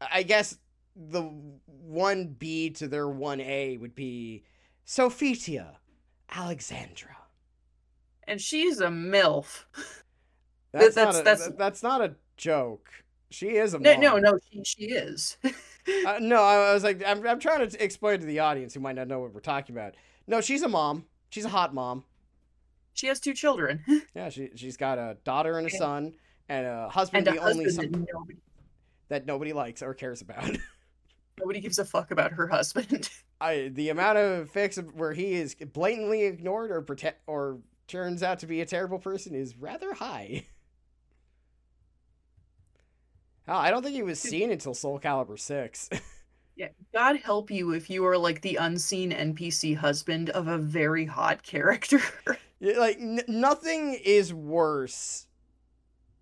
I 0.00 0.22
guess 0.22 0.56
the 0.96 1.22
one 1.66 2.34
B 2.38 2.70
to 2.70 2.88
their 2.88 3.08
one 3.08 3.40
A 3.40 3.76
would 3.76 3.94
be 3.94 4.44
Sophitia 4.86 5.76
Alexandra. 6.30 7.16
And 8.26 8.40
she's 8.40 8.80
a 8.80 8.88
milf. 8.88 9.64
That's, 10.72 10.94
that's- 10.94 11.14
not 11.14 11.20
a, 11.20 11.24
that's- 11.24 11.50
that's 11.56 11.82
not 11.82 12.00
a 12.02 12.14
joke. 12.36 12.90
She 13.30 13.48
is 13.56 13.74
a 13.74 13.78
No, 13.78 13.92
mom. 13.92 14.00
no, 14.00 14.16
no, 14.16 14.38
she, 14.50 14.62
she 14.64 14.82
is. 14.86 15.36
Uh, 15.44 16.18
no, 16.20 16.42
I 16.42 16.72
was 16.72 16.82
like, 16.82 17.02
I'm, 17.06 17.26
I'm 17.26 17.38
trying 17.38 17.68
to 17.68 17.84
explain 17.84 18.20
to 18.20 18.26
the 18.26 18.38
audience 18.38 18.72
who 18.72 18.80
might 18.80 18.96
not 18.96 19.06
know 19.06 19.20
what 19.20 19.34
we're 19.34 19.40
talking 19.40 19.74
about. 19.76 19.94
No, 20.26 20.40
she's 20.40 20.62
a 20.62 20.68
mom. 20.68 21.04
She's 21.30 21.44
a 21.44 21.50
hot 21.50 21.74
mom. 21.74 22.04
she 22.94 23.06
has 23.06 23.20
two 23.20 23.34
children 23.34 23.84
Yeah, 24.14 24.30
she 24.30 24.48
she's 24.54 24.78
got 24.78 24.96
a 24.98 25.18
daughter 25.24 25.58
and 25.58 25.66
a 25.66 25.70
son 25.70 26.14
and 26.48 26.66
a 26.66 26.88
husband. 26.88 27.28
and 27.28 27.36
a 27.36 27.40
the 27.40 27.46
only 27.46 27.64
husband 27.64 27.92
some, 27.94 28.00
that 28.04 28.12
nobody, 28.14 28.38
that 29.08 29.26
nobody 29.26 29.52
likes 29.52 29.82
or 29.82 29.92
cares 29.92 30.22
about. 30.22 30.50
nobody 31.38 31.60
gives 31.60 31.78
a 31.78 31.84
fuck 31.84 32.10
about 32.10 32.32
her 32.32 32.46
husband. 32.48 33.10
I 33.42 33.70
the 33.74 33.90
amount 33.90 34.16
of 34.16 34.50
fics 34.50 34.82
where 34.94 35.12
he 35.12 35.34
is 35.34 35.54
blatantly 35.54 36.24
ignored 36.24 36.70
or 36.70 36.80
protect 36.80 37.22
or 37.26 37.58
turns 37.88 38.22
out 38.22 38.38
to 38.38 38.46
be 38.46 38.62
a 38.62 38.66
terrible 38.66 38.98
person 38.98 39.34
is 39.34 39.54
rather 39.56 39.92
high. 39.92 40.46
Hell, 43.48 43.56
I 43.56 43.70
don't 43.70 43.82
think 43.82 43.94
he 43.94 44.02
was 44.02 44.20
seen 44.20 44.50
until 44.52 44.74
Soul 44.74 45.00
Calibur 45.00 45.38
six. 45.38 45.88
Yeah, 46.56 46.70
God 46.92 47.18
help 47.18 47.52
you 47.52 47.70
if 47.70 47.88
you 47.88 48.04
are 48.06 48.18
like 48.18 48.42
the 48.42 48.56
unseen 48.56 49.12
NPC 49.12 49.76
husband 49.76 50.28
of 50.30 50.48
a 50.48 50.58
very 50.58 51.04
hot 51.06 51.42
character. 51.42 52.00
Yeah, 52.60 52.76
like 52.80 52.98
n- 53.00 53.20
nothing 53.28 53.94
is 54.04 54.34
worse 54.34 55.28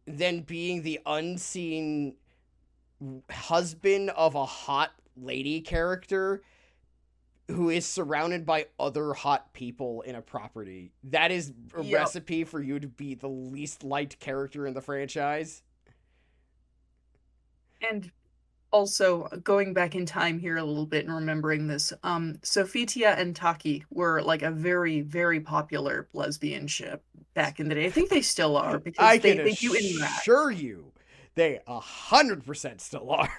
than 0.07 0.41
being 0.43 0.83
the 0.83 1.01
unseen 1.07 2.17
husband 3.31 4.11
of 4.11 4.35
a 4.35 4.45
hot 4.45 4.93
lady 5.17 5.63
character 5.63 6.43
who 7.49 7.71
is 7.71 7.87
surrounded 7.87 8.45
by 8.45 8.67
other 8.79 9.15
hot 9.15 9.53
people 9.55 10.03
in 10.03 10.15
a 10.15 10.21
property. 10.23 10.93
That 11.05 11.31
is 11.31 11.53
a 11.75 11.83
Yep. 11.83 11.95
recipe 11.95 12.45
for 12.45 12.61
you 12.61 12.79
to 12.81 12.89
be 12.89 13.15
the 13.15 13.29
least 13.29 13.85
liked 13.85 14.19
character 14.19 14.67
in 14.67 14.75
the 14.75 14.83
franchise. 14.83 15.63
And 17.81 18.11
also 18.73 19.29
going 19.43 19.73
back 19.73 19.95
in 19.95 20.05
time 20.07 20.39
here 20.39 20.57
a 20.57 20.65
little 20.65 20.87
bit 20.87 21.05
and 21.07 21.15
remembering 21.15 21.67
this, 21.67 21.93
um, 22.03 22.35
Sophitia 22.43 23.17
and 23.19 23.35
Taki 23.35 23.85
were 23.91 24.23
like 24.23 24.43
a 24.43 24.51
very, 24.51 25.01
very 25.03 25.41
popular 25.41 26.09
lesbian 26.13 26.67
ship 26.67 27.03
back 27.35 27.61
in 27.61 27.69
the 27.69 27.75
day. 27.75 27.87
I 27.87 27.91
think 27.91 28.11
they 28.11 28.23
still 28.23 28.57
are 28.57 28.79
because 28.79 29.07
I 29.07 29.19
they, 29.19 29.35
can 29.37 29.45
they 29.45 29.53
do 29.55 29.75
interact. 29.75 30.21
assure 30.21 30.51
you 30.51 30.93
they 31.35 31.61
a 31.67 31.81
hundred 31.81 32.45
percent 32.45 32.81
still 32.81 33.11
are. 33.11 33.31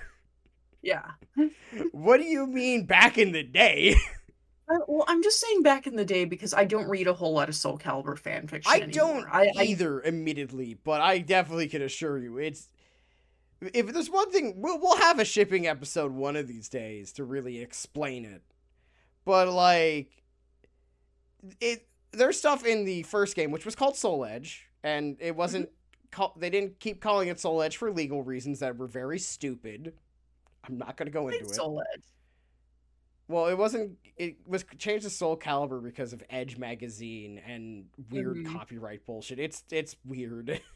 Yeah. 0.82 1.12
what 1.92 2.18
do 2.18 2.24
you 2.26 2.48
mean 2.48 2.86
back 2.86 3.18
in 3.18 3.32
the 3.32 3.44
day? 3.44 3.96
Uh, 4.70 4.80
Well, 4.88 5.06
I'm 5.08 5.24
just 5.24 5.40
saying 5.40 5.64
back 5.64 5.88
in 5.88 5.96
the 5.96 6.06
day 6.06 6.26
because 6.26 6.54
I 6.54 6.66
don't 6.66 6.90
read 6.90 7.08
a 7.08 7.14
whole 7.14 7.34
lot 7.34 7.50
of 7.50 7.56
Soul 7.56 7.78
Calibur 7.78 8.18
fan 8.18 8.48
fiction. 8.48 8.74
I 8.74 8.82
anymore. 8.82 8.92
don't 8.92 9.28
I, 9.32 9.52
I 9.58 9.64
either, 9.64 10.06
admittedly, 10.06 10.74
but 10.84 11.02
I 11.02 11.20
definitely 11.20 11.68
can 11.68 11.82
assure 11.82 12.18
you 12.20 12.38
it's. 12.38 12.70
If 13.62 13.88
there's 13.94 14.10
one 14.10 14.32
thing, 14.32 14.54
we'll, 14.62 14.80
we'll 14.80 14.98
have 14.98 15.20
a 15.20 15.26
shipping 15.26 15.66
episode 15.68 16.12
one 16.12 16.36
of 16.36 16.48
these 16.48 16.70
days 16.70 17.12
to 17.14 17.24
really 17.24 17.60
explain 17.60 18.24
it. 18.26 18.44
But, 19.26 19.50
like, 19.50 20.24
it 21.60 21.88
there's 22.12 22.38
stuff 22.38 22.66
in 22.66 22.86
the 22.86 23.04
first 23.04 23.36
game, 23.36 23.52
which 23.52 23.66
was 23.66 23.76
called 23.76 23.96
Soul 23.98 24.26
Edge, 24.26 24.68
and 24.84 25.18
it 25.20 25.36
wasn't. 25.36 25.70
Call, 26.12 26.34
they 26.38 26.50
didn't 26.50 26.80
keep 26.80 27.02
calling 27.02 27.28
it 27.28 27.40
Soul 27.40 27.62
Edge 27.62 27.76
for 27.78 27.92
legal 27.92 28.24
reasons 28.24 28.60
that 28.60 28.78
were 28.78 28.88
very 28.88 29.20
stupid. 29.20 29.94
I'm 30.64 30.78
not 30.78 30.96
going 30.96 31.08
to 31.08 31.12
go 31.12 31.28
into 31.28 31.40
played 31.40 31.52
it. 31.52 31.56
Soul 31.56 31.84
Edge. 31.94 32.04
Well, 33.28 33.48
it 33.48 33.58
wasn't. 33.58 33.98
It 34.16 34.38
was 34.46 34.64
changed 34.78 35.04
to 35.04 35.10
Soul 35.10 35.36
Calibur 35.36 35.84
because 35.84 36.14
of 36.14 36.24
Edge 36.30 36.58
magazine 36.58 37.42
and 37.46 37.88
weird 38.10 38.38
Mhm. 38.38 38.54
copyright 38.54 39.06
bullshit. 39.06 39.40
It's 39.40 39.64
it's 39.72 39.96
weird. 40.06 40.62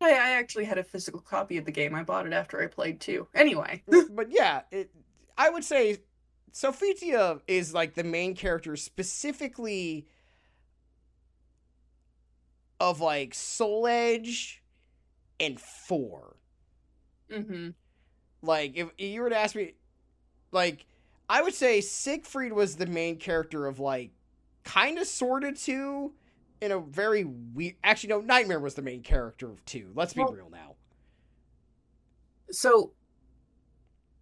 I, 0.00 0.10
I 0.10 0.30
actually 0.32 0.64
had 0.64 0.78
a 0.78 0.84
physical 0.84 1.20
copy 1.20 1.56
of 1.56 1.64
the 1.64 1.72
game. 1.72 1.94
I 1.94 2.02
bought 2.02 2.26
it 2.26 2.32
after 2.32 2.62
I 2.62 2.66
played 2.66 3.00
too. 3.00 3.28
Anyway, 3.34 3.82
but 4.10 4.26
yeah, 4.30 4.62
it. 4.70 4.90
I 5.38 5.50
would 5.50 5.64
say 5.64 5.98
Sophitia 6.52 7.40
is 7.46 7.74
like 7.74 7.94
the 7.94 8.04
main 8.04 8.34
character 8.34 8.76
specifically 8.76 10.06
of 12.80 13.00
like 13.00 13.34
Soul 13.34 13.86
Edge 13.86 14.62
and 15.40 15.60
four. 15.60 16.36
Mm-hmm. 17.30 17.70
Like 18.42 18.76
if 18.76 18.90
you 18.98 19.22
were 19.22 19.30
to 19.30 19.36
ask 19.36 19.54
me, 19.54 19.74
like 20.52 20.86
I 21.28 21.42
would 21.42 21.54
say 21.54 21.80
Siegfried 21.80 22.52
was 22.52 22.76
the 22.76 22.86
main 22.86 23.16
character 23.16 23.66
of 23.66 23.80
like 23.80 24.10
kind 24.64 24.98
of 24.98 25.06
sorta 25.06 25.52
two 25.52 26.12
in 26.60 26.72
a 26.72 26.78
very 26.80 27.24
weird. 27.24 27.74
Actually, 27.84 28.10
no, 28.10 28.20
Nightmare 28.20 28.60
was 28.60 28.74
the 28.74 28.82
main 28.82 29.02
character 29.02 29.50
of 29.50 29.64
two. 29.64 29.90
Let's 29.94 30.12
be 30.14 30.20
Well- 30.22 30.32
real 30.32 30.50
now. 30.50 30.74
So, 32.50 32.92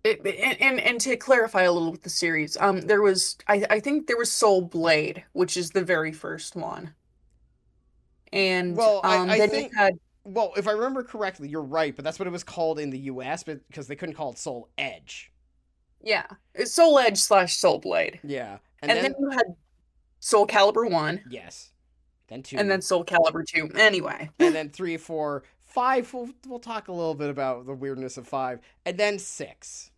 it, 0.02 0.20
and, 0.24 0.60
and 0.60 0.80
and 0.80 1.00
to 1.02 1.16
clarify 1.16 1.62
a 1.62 1.72
little 1.72 1.90
with 1.92 2.02
the 2.02 2.10
series, 2.10 2.56
um, 2.58 2.80
there 2.82 3.02
was 3.02 3.36
I 3.48 3.64
I 3.70 3.80
think 3.80 4.06
there 4.06 4.16
was 4.16 4.32
Soul 4.32 4.62
Blade, 4.62 5.24
which 5.32 5.56
is 5.56 5.70
the 5.70 5.84
very 5.84 6.12
first 6.12 6.56
one, 6.56 6.94
and 8.32 8.76
Well, 8.76 9.00
I- 9.04 9.16
um, 9.18 9.30
I 9.30 9.38
then 9.38 9.50
think- 9.50 9.74
had 9.76 9.94
Well, 10.24 10.52
if 10.56 10.66
I 10.66 10.72
remember 10.72 11.02
correctly, 11.04 11.48
you're 11.48 11.60
right, 11.62 11.94
but 11.94 12.02
that's 12.04 12.18
what 12.18 12.26
it 12.26 12.30
was 12.30 12.44
called 12.44 12.78
in 12.78 12.88
the 12.90 12.98
U.S. 13.00 13.42
But 13.44 13.66
because 13.68 13.86
they 13.88 13.96
couldn't 13.96 14.14
call 14.14 14.32
it 14.32 14.38
Soul 14.38 14.70
Edge. 14.78 15.30
yeah, 16.00 16.26
it's 16.54 16.72
Soul 16.72 16.98
Edge 16.98 17.18
slash 17.18 17.56
Soul 17.56 17.78
Blade, 17.78 18.20
Yeah, 18.24 18.58
and, 18.80 18.90
then, 18.90 19.14
you 19.18 19.30
had 19.30 19.54
Soul 20.20 20.46
Calibur 20.46 20.90
one, 20.90 21.22
yes, 21.28 21.72
then 22.34 22.42
two, 22.42 22.56
and 22.58 22.70
then 22.70 22.82
Soul 22.82 23.04
Calibur 23.04 23.46
two. 23.46 23.70
Anyway, 23.74 24.30
and 24.38 24.54
then 24.54 24.70
three, 24.70 24.96
four, 24.96 25.44
five. 25.60 26.12
We'll 26.12 26.30
we'll 26.46 26.58
talk 26.60 26.88
a 26.88 26.92
little 26.92 27.14
bit 27.14 27.30
about 27.30 27.66
the 27.66 27.74
weirdness 27.74 28.16
of 28.16 28.26
five, 28.28 28.60
and 28.84 28.98
then 28.98 29.18
six. 29.18 29.90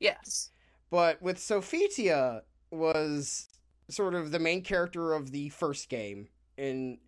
yes, 0.00 0.50
But 0.90 1.20
with 1.22 1.38
Sophitia 1.38 2.42
was 2.70 3.48
sort 3.88 4.14
of 4.14 4.30
the 4.32 4.38
main 4.40 4.62
character 4.62 5.12
of 5.14 5.30
the 5.30 5.48
first 5.50 5.88
game 5.88 6.28
in 6.56 6.98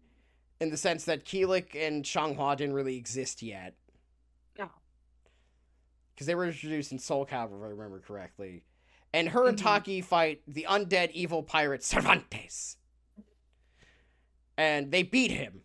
in 0.61 0.71
the 0.71 0.77
sense 0.79 1.05
that 1.07 1.25
Kilik 1.25 1.75
and 1.77 2.05
Xianghua 2.05 2.57
didn't 2.57 2.75
really 2.75 2.97
exist 2.97 3.43
yet. 3.43 3.77
No. 4.59 4.71
Because 6.15 6.27
they 6.27 6.35
were 6.35 6.47
introduced 6.47 6.93
in 6.93 6.99
Soul 6.99 7.27
Calibur, 7.27 7.59
if 7.59 7.65
I 7.65 7.69
remember 7.69 8.01
correctly. 8.01 8.65
And 9.13 9.29
her 9.31 9.49
and 9.49 9.59
Mhm. 9.59 9.63
Taki 9.63 10.01
fight 10.03 10.43
the 10.49 10.67
undead 10.69 11.13
evil 11.13 11.43
pirate 11.45 11.85
Cervantes. 11.85 12.78
And 14.59 14.93
they 14.93 15.03
beat 15.05 15.31
him. 15.31 15.63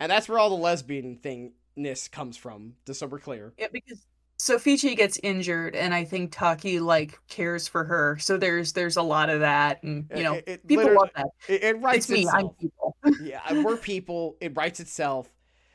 And 0.00 0.10
that's 0.10 0.28
where 0.28 0.38
all 0.38 0.50
the 0.50 0.56
lesbian 0.56 1.18
thingness 1.22 2.10
comes 2.10 2.36
from, 2.36 2.74
just 2.86 2.98
so 3.00 3.06
we're 3.06 3.20
clear. 3.20 3.52
yeah, 3.58 3.66
because 3.72 4.04
Sophitia 4.40 4.96
gets 4.96 5.18
injured, 5.22 5.74
and 5.76 5.92
I 5.92 6.04
think 6.04 6.30
Taki 6.32 6.78
like 6.80 7.18
cares 7.28 7.66
for 7.68 7.84
her, 7.84 8.16
so 8.18 8.36
there's 8.36 8.72
there's 8.72 8.96
a 8.96 9.02
lot 9.02 9.28
of 9.30 9.40
that, 9.40 9.82
and 9.82 10.08
you 10.16 10.22
know 10.22 10.34
It- 10.34 10.44
it 10.48 10.66
people 10.66 10.94
love 10.94 11.10
that. 11.16 11.26
It, 11.48 11.62
it 11.64 11.80
writes 11.80 12.08
It's 12.08 12.10
me, 12.10 12.28
I'm 12.28 12.46
itself. 12.46 12.56
people. 12.60 12.96
yeah, 13.22 13.62
we're 13.64 13.76
people. 13.76 14.36
It 14.40 14.56
writes 14.56 14.78
itself. 14.80 15.28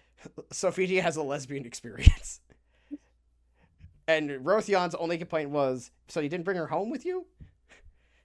Sophia 0.51 1.01
has 1.01 1.17
a 1.17 1.21
lesbian 1.23 1.65
experience. 1.71 2.39
And 4.07 4.45
Rothion's 4.45 4.95
only 4.95 5.17
complaint 5.17 5.49
was, 5.49 5.91
so 6.07 6.19
you 6.19 6.29
didn't 6.29 6.43
bring 6.45 6.57
her 6.57 6.67
home 6.67 6.89
with 6.89 7.05
you? 7.05 7.25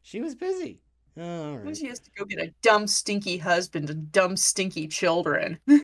She 0.02 0.20
was 0.20 0.34
busy. 0.34 0.80
Oh, 1.18 1.50
all 1.52 1.56
When 1.58 1.74
she 1.74 1.86
has 1.88 1.98
to 2.00 2.10
go 2.16 2.24
get 2.24 2.38
a 2.38 2.52
dumb, 2.62 2.86
stinky 2.86 3.38
husband 3.38 3.90
and 3.90 4.12
dumb, 4.12 4.36
stinky 4.36 4.86
children. 4.88 5.58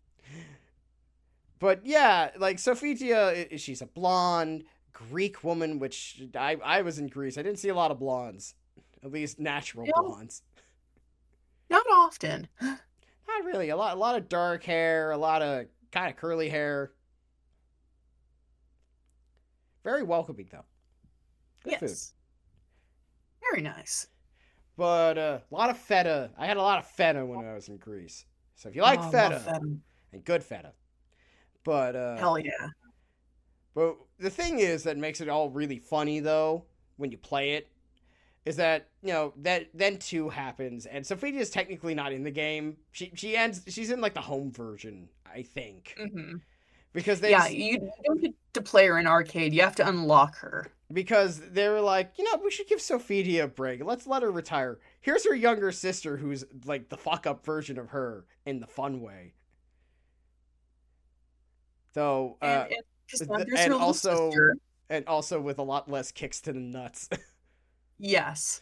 But 1.61 1.87
yeah, 1.87 2.30
like 2.39 2.59
Sophia, 2.59 3.57
she's 3.59 3.80
a 3.80 3.87
blonde 3.87 4.64
Greek 4.93 5.43
woman, 5.43 5.78
which 5.78 6.20
I, 6.35 6.57
I 6.62 6.82
was 6.82 6.99
in 6.99 7.07
Greece. 7.07 7.39
I 7.39 7.43
didn't 7.43 7.59
see 7.59 7.70
a 7.70 7.74
lot 7.74 7.91
of 7.91 7.99
blondes, 7.99 8.55
at 9.03 9.11
least 9.11 9.39
natural 9.41 9.87
Yeah. 9.87 9.93
blondes. 9.97 10.43
Not 11.70 11.87
often. 11.91 12.49
Not 12.61 13.45
really. 13.45 13.70
A 13.70 13.76
lot, 13.76 13.97
a 13.97 13.99
lot 13.99 14.16
of 14.16 14.28
dark 14.28 14.62
hair, 14.64 15.12
a 15.12 15.16
lot 15.16 15.41
of 15.41 15.66
kind 15.91 16.11
of 16.11 16.16
curly 16.16 16.51
hair. 16.51 16.93
Very 19.85 20.03
welcoming 20.03 20.49
though. 20.51 20.64
Good 21.64 21.78
food. 21.78 21.89
yes. 21.89 22.12
Very 23.41 23.62
nice. 23.62 24.07
But 24.76 25.18
uh, 25.18 25.38
a 25.50 25.54
lot 25.54 25.70
of 25.70 25.78
feta. 25.78 26.30
I 26.38 26.46
had 26.46 26.56
a 26.56 26.62
lot 26.62 26.78
of 26.78 26.86
feta 26.86 27.24
when 27.24 27.42
I 27.42 27.54
was 27.54 27.68
in 27.68 27.76
Greece. 27.76 28.26
So 28.56 28.68
if 28.68 28.76
you 28.76 28.82
like 28.82 29.02
Oh, 29.02 29.10
feta 29.10 29.44
feta. 29.44 29.78
and 30.12 30.24
good 30.24 30.42
feta, 30.44 30.72
but 31.64 31.96
uh, 31.96 32.26
Hell 32.26 32.38
yeah. 32.38 32.70
but 33.74 33.96
the 34.18 34.30
thing 34.30 34.58
is 34.60 34.84
that 34.84 34.96
makes 34.96 35.20
it 35.20 35.28
all 35.28 35.50
really 35.50 35.78
funny 35.78 36.20
though 36.20 36.64
when 36.96 37.10
you 37.10 37.18
play 37.18 37.52
it 37.52 37.68
is 38.44 38.56
that 38.56 38.88
you 39.02 39.12
know 39.12 39.32
that 39.38 39.68
then 39.74 39.98
two 39.98 40.28
happens 40.30 40.86
and 40.86 41.06
Sophia 41.06 41.40
is 41.40 41.50
technically 41.50 41.94
not 41.94 42.12
in 42.12 42.24
the 42.24 42.30
game. 42.30 42.78
She 42.92 43.12
she 43.14 43.36
ends 43.36 43.62
she's 43.68 43.90
in 43.90 44.00
like 44.00 44.14
the 44.14 44.22
home 44.22 44.52
version 44.52 45.08
I 45.26 45.42
think 45.42 45.98
hmm 45.98 46.36
because 46.94 47.20
they 47.20 47.32
Yeah, 47.32 47.48
you 47.48 47.78
you 47.80 47.90
don't 48.04 48.20
get 48.20 48.34
to 48.55 48.62
play 48.62 48.86
her 48.86 48.98
in 48.98 49.07
arcade. 49.07 49.52
You 49.52 49.62
have 49.62 49.76
to 49.76 49.88
unlock 49.88 50.36
her. 50.38 50.68
because 50.92 51.40
they 51.40 51.68
were 51.68 51.80
like, 51.80 52.12
you 52.18 52.24
know, 52.24 52.40
we 52.44 52.50
should 52.50 52.68
give 52.68 52.80
Sophia 52.80 53.44
a 53.44 53.48
break. 53.48 53.84
Let's 53.84 54.07
let 54.07 54.22
her 54.22 54.30
retire. 54.30 54.78
Here's 55.00 55.26
her 55.26 55.34
younger 55.34 55.72
sister, 55.72 56.16
who's 56.16 56.44
like 56.64 56.88
the 56.88 56.96
fuck 56.96 57.26
up 57.26 57.44
version 57.44 57.78
of 57.78 57.88
her 57.90 58.26
in 58.46 58.61
the 58.61 58.66
fun 58.66 59.00
way. 59.00 59.34
Though, 61.94 62.36
uh, 62.42 62.66
And, 62.68 62.74
and, 63.30 63.46
th- 63.46 63.59
and 63.59 63.74
also- 63.74 64.30
sister. 64.30 64.57
and 64.90 65.07
also 65.07 65.40
with 65.40 65.59
a 65.59 65.62
lot 65.62 65.90
less 65.90 66.11
kicks 66.12 66.40
to 66.42 66.52
the 66.52 66.61
nuts. 66.61 67.09
Yes. 67.96 68.61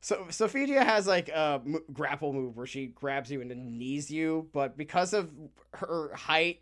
so 0.00 0.26
Sophia 0.30 0.82
has 0.84 1.06
like 1.06 1.28
a 1.28 1.62
m- 1.64 1.78
grapple 1.92 2.32
move 2.32 2.56
where 2.56 2.66
she 2.66 2.88
grabs 2.88 3.30
you 3.30 3.40
and 3.40 3.48
then 3.48 3.78
knees 3.78 4.10
you, 4.10 4.48
but 4.52 4.76
because 4.76 5.14
of 5.14 5.30
her 5.74 6.12
height 6.12 6.60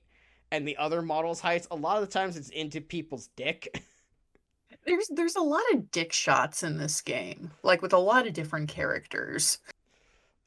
and 0.53 0.69
the 0.69 0.77
other 0.77 1.03
models' 1.03 1.41
heights, 1.41 1.67
a 1.71 1.77
lot 1.77 2.01
of 2.01 2.07
the 2.07 2.13
times 2.13 2.37
it's 2.37 2.51
into 2.51 2.81
people's 2.81 3.29
dick. 3.35 3.83
There's 4.85 5.07
there's 5.15 5.37
a 5.37 5.43
lot 5.43 5.63
of 5.73 5.93
dick 5.93 6.13
shots 6.13 6.65
in 6.65 6.77
this 6.77 7.03
game, 7.03 7.53
like 7.63 7.83
with 7.83 7.93
a 7.93 7.99
lot 7.99 8.27
of 8.27 8.33
different 8.33 8.69
characters. 8.69 9.59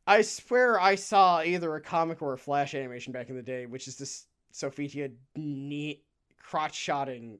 I 0.06 0.24
swear 0.24 0.78
I 0.78 0.95
saw 0.95 1.41
either 1.41 1.74
a 1.74 1.80
comic 1.80 2.22
or 2.22 2.34
a 2.34 2.38
flash 2.38 2.76
animation 2.76 3.14
back 3.14 3.30
in 3.30 3.38
the 3.38 3.41
day, 3.41 3.66
which 3.66 3.88
is 3.88 3.95
this 3.95 4.26
Sophia 4.51 5.12
knee 5.38 6.01
crotch 6.38 6.76
shotting 6.76 7.39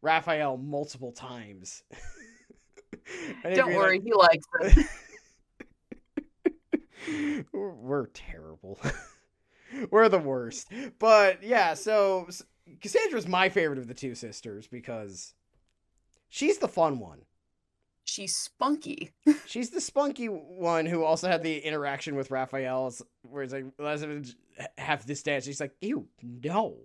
Raphael 0.00 0.56
multiple 0.56 1.10
times. 1.10 1.82
Don't 3.54 3.74
worry, 3.74 3.98
like, 3.98 4.04
he 4.04 4.12
likes 4.12 4.46
it. 7.10 7.50
we're, 7.52 7.74
we're 7.74 8.06
terrible. 8.06 8.78
we're 9.90 10.08
the 10.08 10.18
worst. 10.18 10.68
But 10.98 11.42
yeah, 11.42 11.74
so 11.74 12.28
Cassandra's 12.80 13.26
my 13.28 13.48
favorite 13.48 13.78
of 13.78 13.88
the 13.88 13.94
two 13.94 14.14
sisters 14.14 14.66
because 14.66 15.34
she's 16.28 16.58
the 16.58 16.68
fun 16.68 16.98
one. 16.98 17.20
She's 18.08 18.36
spunky. 18.36 19.10
She's 19.46 19.70
the 19.70 19.80
spunky 19.80 20.26
one 20.28 20.86
who 20.86 21.02
also 21.02 21.26
had 21.28 21.42
the 21.42 21.58
interaction 21.58 22.14
with 22.14 22.30
Raphael, 22.30 22.94
where 23.22 23.42
it's 23.42 23.52
like, 23.52 23.64
let's 23.80 24.04
have 24.78 25.04
this 25.06 25.24
dance. 25.24 25.44
She's 25.44 25.60
like, 25.60 25.72
ew, 25.80 26.06
no. 26.22 26.76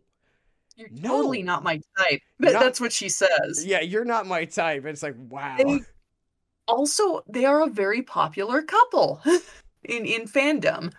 You're 0.76 0.90
No. 0.92 1.10
totally 1.10 1.44
not 1.44 1.62
my 1.64 1.80
type. 1.96 2.22
But 2.40 2.54
Not- 2.54 2.64
that's 2.64 2.82
what 2.82 2.92
she 2.92 3.08
says. 3.08 3.64
Yeah, 3.64 3.82
you're 3.82 4.04
not 4.04 4.26
my 4.26 4.46
type. 4.46 4.84
It's 4.86 5.04
like, 5.04 5.14
wow. 5.30 5.58
They- 5.60 5.82
Also, 6.68 7.22
they 7.30 7.46
are 7.46 7.62
a 7.62 7.68
very 7.70 8.02
popular 8.02 8.64
couple 8.64 9.22
in 9.84 10.06
in 10.08 10.24
fandom. 10.24 10.92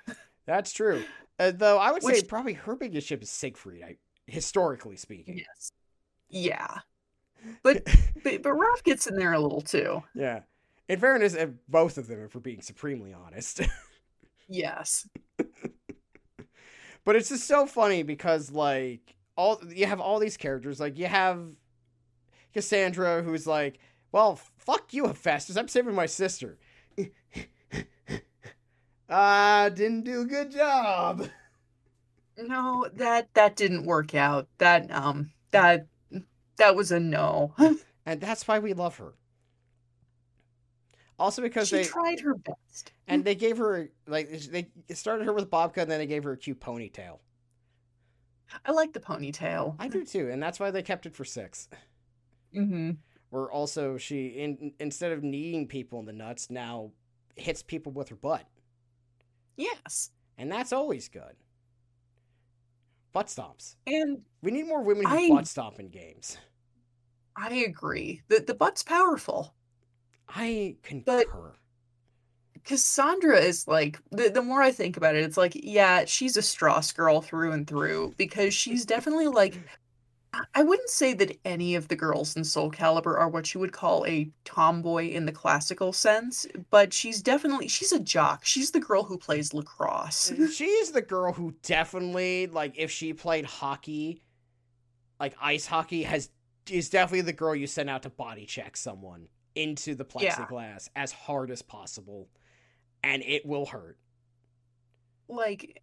That's 0.47 0.73
true. 0.73 1.03
Uh, 1.39 1.51
though 1.51 1.79
I 1.79 1.93
would 1.93 2.03
say 2.03 2.23
probably 2.23 2.55
her 2.55 2.77
biggest 2.77 3.07
ship 3.07 3.23
is 3.23 3.31
Siegfried, 3.31 3.83
I, 3.83 3.97
historically 4.27 4.97
speaking. 4.97 5.39
Yes. 5.39 5.73
Yeah. 6.29 6.79
But 7.63 7.85
but, 8.23 8.43
but 8.43 8.53
Raph 8.53 8.85
gets 8.85 9.07
in 9.07 9.17
there 9.17 9.33
a 9.33 9.41
little 9.41 9.61
too. 9.61 10.03
Yeah. 10.15 10.41
In 10.89 10.99
fairness, 10.99 11.35
uh, 11.35 11.49
both 11.69 11.97
of 11.97 12.07
them, 12.07 12.23
if 12.23 12.35
we're 12.35 12.41
being 12.41 12.61
supremely 12.61 13.13
honest. 13.13 13.61
Yes. 14.49 15.09
but 17.05 17.17
it's 17.17 17.31
just 17.31 17.47
so 17.47 17.67
funny 17.67 18.03
because 18.03 18.51
like 18.51 19.15
all 19.37 19.61
you 19.69 19.87
have 19.87 20.01
all 20.01 20.19
these 20.19 20.37
characters. 20.37 20.81
Like 20.81 20.99
you 20.99 21.07
have 21.07 21.41
Cassandra, 22.53 23.23
who's 23.23 23.47
like, 23.47 23.79
"Well, 24.11 24.39
fuck 24.59 24.93
you, 24.93 25.07
Hephaestus. 25.07 25.57
I'm 25.57 25.69
saving 25.69 25.95
my 25.95 26.07
sister." 26.07 26.59
Ah, 29.15 29.69
didn't 29.69 30.05
do 30.05 30.23
a 30.23 30.25
good 30.25 30.51
job. 30.51 31.29
No, 32.39 32.89
that 32.95 33.29
that 33.35 33.57
didn't 33.57 33.85
work 33.85 34.15
out. 34.15 34.49
That 34.57 34.91
um 34.91 35.33
that 35.51 35.87
that 36.57 36.75
was 36.75 36.91
a 36.93 36.99
no. 37.01 37.55
And 38.05 38.21
that's 38.21 38.49
why 38.49 38.59
we 38.59 38.73
love 38.73 38.97
her. 38.97 39.13
Also 41.21 41.41
because 41.41 41.69
she 41.69 41.77
they 41.77 41.85
tried 41.85 42.19
her 42.19 42.35
best. 42.35 42.91
and 43.07 43.25
they 43.25 43.37
gave 43.37 43.59
her 43.59 43.91
like 44.09 44.29
they 44.29 44.67
started 44.93 45.25
her 45.27 45.33
with 45.33 45.49
Bobka 45.49 45.83
and 45.83 45.91
then 45.91 46.01
they 46.01 46.07
gave 46.09 46.25
her 46.25 46.33
a 46.33 46.37
cute 46.37 46.59
ponytail. 46.59 47.21
I 48.67 48.73
like 48.73 48.93
the 48.93 48.99
ponytail. 48.99 49.77
I 49.79 49.87
do 49.87 50.05
too, 50.05 50.31
and 50.31 50.43
that's 50.43 50.59
why 50.59 50.73
they 50.73 50.83
kept 50.83 51.07
it 51.07 51.15
for 51.15 51.25
six. 51.25 51.69
Mm-hmm. 52.53 52.93
Where 53.31 53.49
also 53.49 53.99
she 53.99 54.27
in 54.27 54.73
instead 54.81 55.13
of 55.13 55.23
kneeing 55.23 55.69
people 55.69 56.01
in 56.01 56.07
the 56.07 56.13
nuts, 56.13 56.51
now 56.51 56.91
hits 57.37 57.63
people 57.63 57.93
with 57.93 58.09
her 58.09 58.17
butt. 58.17 58.49
Yes. 59.57 60.11
And 60.39 60.51
that's 60.51 60.73
always 60.73 61.09
good. 61.09 61.37
Butt 63.13 63.27
stomps. 63.27 63.77
And 63.87 64.23
We 64.43 64.51
need 64.51 64.67
more 64.67 64.83
women 64.83 65.07
who 65.07 65.15
I- 65.17 65.29
butt 65.29 65.47
stomp 65.47 65.79
in 65.79 65.89
games. 65.89 66.39
I 67.37 67.55
agree. 67.55 68.23
The 68.29 68.41
the 68.41 68.55
butt's 68.55 68.83
powerful. 68.83 69.55
I 70.29 70.77
But- 71.05 71.27
concur. 71.27 71.53
Cassandra 72.65 73.39
is 73.41 73.67
like 73.67 73.99
the, 74.13 74.29
the 74.31 74.41
more 74.43 74.63
I 74.63 74.71
think 74.71 74.97
about 74.97 75.17
it, 75.17 75.25
it's 75.25 75.37
like, 75.37 75.53
yeah, 75.55 76.05
she's 76.05 76.37
a 76.37 76.41
Stross 76.43 76.95
girl 76.95 77.21
through 77.21 77.51
and 77.53 77.67
through 77.67 78.15
because 78.17 78.55
she's 78.55 78.85
definitely 78.87 79.27
like 79.27 79.57
I- 80.55 80.63
wouldn't 80.63 80.89
say 80.89 81.13
that 81.15 81.39
any 81.45 81.75
of 81.75 81.89
the 81.89 81.97
girls 81.97 82.37
in 82.37 82.45
Soul 82.45 82.71
Calibur 82.71 83.19
are 83.19 83.29
what 83.29 83.53
you 83.53 83.61
would 83.61 83.73
call 83.73 84.07
a 84.07 84.31
tomboy 84.45 85.11
in 85.11 85.27
the 85.27 85.33
classical 85.33 85.93
sense, 85.93 86.47
but 86.71 86.93
she's 86.95 87.21
definitely 87.23 87.69
she's 87.69 87.93
a 87.93 88.01
jock. 88.01 88.45
She's 88.45 88.71
the 88.71 88.81
girl 88.81 89.03
who 89.05 89.19
plays 89.19 89.53
lacrosse. 89.53 90.33
she 90.55 90.65
is 90.65 90.93
the 90.93 91.03
girl 91.03 91.33
who 91.33 91.55
definitely 91.63 92.47
like 92.47 92.79
if 92.79 92.91
she 92.91 93.13
played 93.13 93.45
hockey, 93.45 94.23
like 95.21 95.35
ice 95.41 95.67
hockey, 95.67 96.03
has 96.05 96.31
is 96.71 96.89
definitely 96.89 97.23
the 97.23 97.33
girl 97.33 97.55
you 97.55 97.67
send 97.67 97.91
out 97.91 98.03
to 98.05 98.11
body 98.11 98.47
check 98.47 98.77
someone 98.77 99.29
into 99.55 99.95
the 99.95 100.07
Yeah. 100.19 100.35
plexiglass 100.37 100.89
as 100.97 101.13
hard 101.13 101.51
as 101.51 101.61
possible, 101.61 102.29
and 103.05 103.23
it 103.23 103.45
will 103.45 103.67
hurt. 103.67 103.99
like 105.29 105.83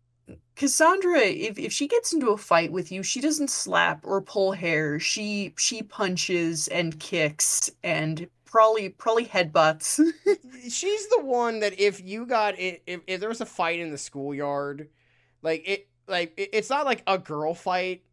Cassandra, 0.56 1.20
if, 1.22 1.58
if 1.58 1.72
she 1.72 1.88
gets 1.88 2.14
into 2.14 2.30
a 2.30 2.38
fight 2.38 2.72
with 2.72 2.92
you, 2.92 3.04
she 3.04 3.22
doesn't 3.22 3.50
slap 3.50 4.02
or 4.06 4.22
pull 4.22 4.52
hair. 4.52 5.00
She 5.00 5.54
she 5.58 5.84
punches 5.84 6.68
and 6.68 7.00
kicks 7.00 7.70
and 7.84 8.28
probably 8.46 8.90
probably 8.90 9.26
headbutts. 9.26 10.02
She's 10.70 11.08
the 11.10 11.22
one 11.24 11.60
that 11.62 11.80
if 11.80 12.02
you 12.02 12.26
got 12.26 12.60
it, 12.60 12.82
if, 12.88 13.02
if 13.08 13.20
there 13.20 13.30
was 13.30 13.42
a 13.42 13.46
fight 13.46 13.80
in 13.80 13.92
the 13.92 13.98
schoolyard, 13.98 14.90
like 15.42 15.64
it, 15.68 15.88
like 16.08 16.34
it, 16.38 16.50
it's 16.54 16.70
not 16.70 16.86
like 16.86 17.04
a 17.08 17.18
girl 17.18 17.54
fight 17.54 18.04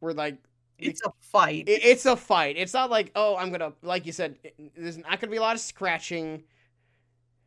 where 0.00 0.14
like 0.14 0.38
it's 0.78 1.02
a 1.06 1.10
fight. 1.20 1.68
it, 1.68 1.84
it's 1.84 2.06
a 2.06 2.16
fight. 2.16 2.56
It's 2.56 2.74
not 2.74 2.90
like 2.90 3.12
oh 3.14 3.36
I'm 3.36 3.50
gonna 3.50 3.72
like 3.82 4.06
you 4.06 4.12
said. 4.12 4.36
There's 4.76 4.98
not 4.98 5.20
gonna 5.20 5.30
be 5.30 5.36
a 5.36 5.40
lot 5.40 5.54
of 5.54 5.60
scratching. 5.60 6.42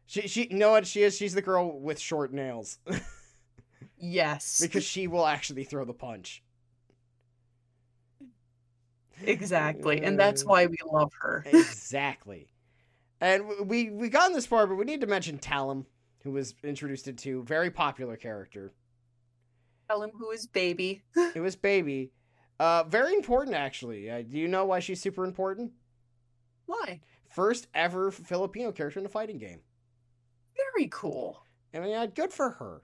She 0.05 0.27
she 0.27 0.47
you 0.49 0.57
know 0.57 0.71
what 0.71 0.87
she 0.87 1.03
is. 1.03 1.17
She's 1.17 1.33
the 1.33 1.41
girl 1.41 1.79
with 1.79 1.99
short 1.99 2.33
nails 2.33 2.79
yes. 3.99 4.59
because 4.61 4.83
she 4.83 5.07
will 5.07 5.25
actually 5.25 5.63
throw 5.63 5.85
the 5.85 5.93
punch. 5.93 6.43
exactly. 9.21 10.01
And 10.01 10.19
that's 10.19 10.45
why 10.45 10.65
we 10.65 10.77
love 10.85 11.11
her. 11.21 11.43
exactly. 11.51 12.47
And 13.21 13.67
we 13.67 13.89
we 13.89 14.09
got 14.09 14.29
in 14.29 14.35
this 14.35 14.45
far, 14.45 14.65
but 14.65 14.75
we 14.75 14.85
need 14.85 15.01
to 15.01 15.07
mention 15.07 15.37
Talim, 15.37 15.85
who 16.23 16.31
was 16.31 16.55
introduced 16.63 17.07
into 17.07 17.43
very 17.43 17.69
popular 17.69 18.15
character. 18.15 18.73
Him 19.89 20.11
who 20.17 20.31
is 20.31 20.47
baby. 20.47 21.03
It 21.35 21.41
was 21.41 21.55
Baby. 21.55 22.11
Uh, 22.59 22.83
very 22.83 23.13
important 23.13 23.55
actually. 23.55 24.09
Uh, 24.09 24.21
do 24.21 24.37
you 24.37 24.47
know 24.47 24.65
why 24.65 24.79
she's 24.79 25.01
super 25.01 25.25
important? 25.25 25.71
Why? 26.65 27.01
First 27.29 27.67
ever 27.73 28.11
Filipino 28.11 28.71
character 28.71 28.99
in 28.99 29.05
a 29.05 29.09
fighting 29.09 29.37
game. 29.37 29.61
Very 30.55 30.87
cool. 30.91 31.43
I 31.73 31.79
mean, 31.79 31.95
uh, 31.95 32.05
good 32.05 32.33
for 32.33 32.51
her. 32.51 32.81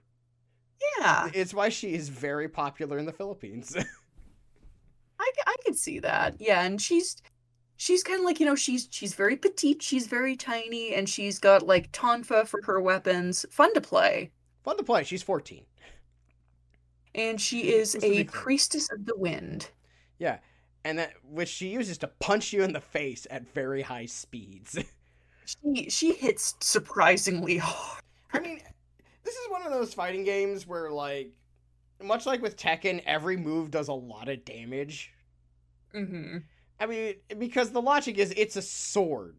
Yeah. 0.98 1.30
It's 1.34 1.54
why 1.54 1.68
she 1.68 1.94
is 1.94 2.08
very 2.08 2.48
popular 2.48 2.98
in 2.98 3.06
the 3.06 3.12
Philippines. 3.12 3.76
I, 5.20 5.32
I 5.46 5.56
could 5.64 5.76
see 5.76 5.98
that. 6.00 6.36
Yeah, 6.38 6.62
and 6.62 6.80
she's 6.80 7.16
she's 7.76 8.02
kind 8.02 8.18
of 8.20 8.24
like, 8.24 8.40
you 8.40 8.46
know, 8.46 8.54
she's 8.54 8.88
she's 8.90 9.14
very 9.14 9.36
petite, 9.36 9.82
she's 9.82 10.06
very 10.06 10.36
tiny, 10.36 10.94
and 10.94 11.08
she's 11.08 11.38
got 11.38 11.66
like 11.66 11.92
tonfa 11.92 12.46
for 12.46 12.60
her 12.62 12.80
weapons. 12.80 13.46
Fun 13.50 13.72
to 13.74 13.80
play. 13.80 14.30
Fun 14.64 14.76
to 14.76 14.82
play. 14.82 15.04
She's 15.04 15.22
14. 15.22 15.64
And 17.14 17.40
she 17.40 17.72
is 17.74 17.96
a 18.02 18.24
priestess 18.24 18.90
of 18.92 19.06
the 19.06 19.16
wind. 19.16 19.70
Yeah. 20.18 20.38
And 20.84 20.98
that 20.98 21.14
which 21.28 21.48
she 21.48 21.68
uses 21.68 21.98
to 21.98 22.08
punch 22.20 22.52
you 22.52 22.62
in 22.62 22.72
the 22.72 22.80
face 22.80 23.26
at 23.30 23.52
very 23.52 23.82
high 23.82 24.06
speeds. 24.06 24.78
She 25.46 25.88
she 25.88 26.12
hits 26.12 26.56
surprisingly 26.60 27.58
hard. 27.58 28.02
I 28.32 28.40
mean, 28.40 28.60
one 29.66 29.72
of 29.72 29.80
those 29.80 29.94
fighting 29.94 30.22
games 30.22 30.66
where 30.66 30.90
like 30.90 31.32
much 32.02 32.26
like 32.26 32.40
with 32.40 32.56
Tekken, 32.56 33.02
every 33.04 33.36
move 33.36 33.70
does 33.70 33.88
a 33.88 33.92
lot 33.92 34.28
of 34.28 34.44
damage. 34.44 35.12
Mm-hmm. 35.94 36.38
I 36.78 36.86
mean, 36.86 37.14
because 37.38 37.70
the 37.70 37.82
logic 37.82 38.18
is 38.18 38.32
it's 38.36 38.56
a 38.56 38.62
sword. 38.62 39.36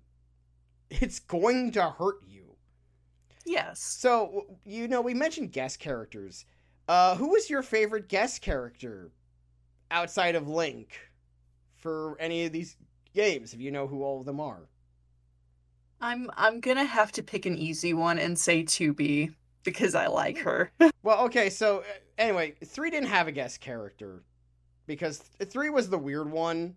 It's 0.89 1.19
going 1.19 1.71
to 1.71 1.89
hurt 1.89 2.19
you. 2.27 2.55
Yes. 3.45 3.81
So, 3.81 4.57
you 4.65 4.87
know, 4.87 5.01
we 5.01 5.13
mentioned 5.13 5.51
guest 5.51 5.79
characters. 5.79 6.45
Uh, 6.87 7.15
who 7.15 7.29
was 7.29 7.49
your 7.49 7.61
favorite 7.61 8.07
guest 8.07 8.41
character 8.41 9.11
outside 9.91 10.35
of 10.35 10.47
Link 10.47 10.97
for 11.75 12.17
any 12.19 12.45
of 12.45 12.53
these 12.53 12.77
games, 13.13 13.53
if 13.53 13.59
you 13.59 13.71
know 13.71 13.87
who 13.87 14.03
all 14.03 14.19
of 14.19 14.25
them 14.25 14.39
are? 14.39 14.69
I'm 15.99 16.29
I'm 16.35 16.59
gonna 16.59 16.85
have 16.85 17.11
to 17.13 17.23
pick 17.23 17.45
an 17.45 17.57
easy 17.57 17.93
one 17.93 18.19
and 18.19 18.37
say 18.37 18.63
2B 18.63 19.33
because 19.67 19.95
I 19.95 20.07
like 20.07 20.37
her. 20.39 20.71
Well, 21.03 21.25
okay, 21.25 21.49
so 21.49 21.79
uh, 21.79 21.83
anyway, 22.17 22.55
3 22.65 22.89
didn't 22.89 23.07
have 23.09 23.27
a 23.27 23.31
guest 23.31 23.61
character 23.61 24.23
because 24.87 25.19
3 25.19 25.69
was 25.69 25.89
the 25.89 25.97
weird 25.97 26.29
one 26.29 26.75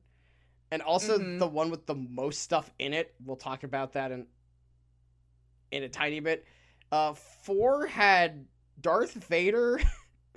and 0.70 0.82
also 0.82 1.18
Mhm. 1.18 1.38
the 1.40 1.48
one 1.48 1.70
with 1.70 1.86
the 1.86 1.94
most 1.96 2.40
stuff 2.42 2.70
in 2.78 2.92
it. 2.92 3.12
We'll 3.24 3.36
talk 3.36 3.64
about 3.64 3.92
that 3.94 4.12
in 4.12 4.26
in 5.72 5.82
a 5.82 5.88
tiny 5.88 6.20
bit. 6.20 6.44
Uh 6.92 7.14
4 7.14 7.86
had 7.86 8.46
Darth 8.80 9.14
Vader, 9.14 9.80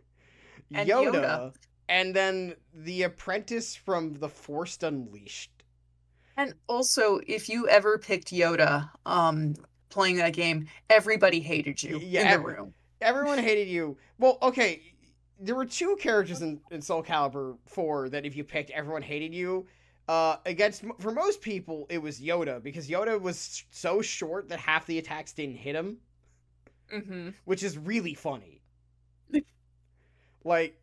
And 0.73 0.89
Yoda, 0.89 1.11
Yoda. 1.13 1.53
and 1.87 2.15
then 2.15 2.55
the 2.73 3.03
apprentice 3.03 3.75
from 3.75 4.13
The 4.15 4.29
Force 4.29 4.77
Unleashed. 4.81 5.51
And 6.35 6.55
also, 6.67 7.19
if 7.27 7.47
you 7.47 7.67
ever 7.69 7.99
picked 7.99 8.31
Yoda, 8.31 8.89
um, 9.05 9.53
playing 9.93 10.17
that 10.17 10.33
game, 10.33 10.67
everybody 10.89 11.39
hated 11.39 11.81
you 11.81 11.99
Yeah, 11.99 12.33
in 12.35 12.41
the 12.41 12.47
room. 12.47 12.73
Everyone 13.01 13.37
hated 13.37 13.67
you. 13.67 13.97
Well, 14.17 14.37
okay, 14.41 14.81
there 15.39 15.55
were 15.55 15.65
two 15.65 15.97
characters 15.99 16.41
in, 16.41 16.59
in 16.71 16.81
Soul 16.81 17.03
Calibur 17.03 17.57
4 17.67 18.09
that 18.09 18.25
if 18.25 18.35
you 18.35 18.43
picked, 18.43 18.71
everyone 18.71 19.01
hated 19.01 19.33
you. 19.33 19.65
Uh, 20.07 20.35
against 20.45 20.83
for 20.99 21.11
most 21.11 21.41
people, 21.41 21.85
it 21.89 21.97
was 22.01 22.19
Yoda 22.19 22.61
because 22.61 22.89
Yoda 22.89 23.19
was 23.21 23.63
so 23.71 24.01
short 24.01 24.49
that 24.49 24.59
half 24.59 24.85
the 24.85 24.97
attacks 24.97 25.31
didn't 25.33 25.55
hit 25.55 25.75
him, 25.75 25.97
Mm-hmm. 26.93 27.29
which 27.45 27.63
is 27.63 27.77
really 27.77 28.13
funny. 28.13 28.61
like, 30.43 30.77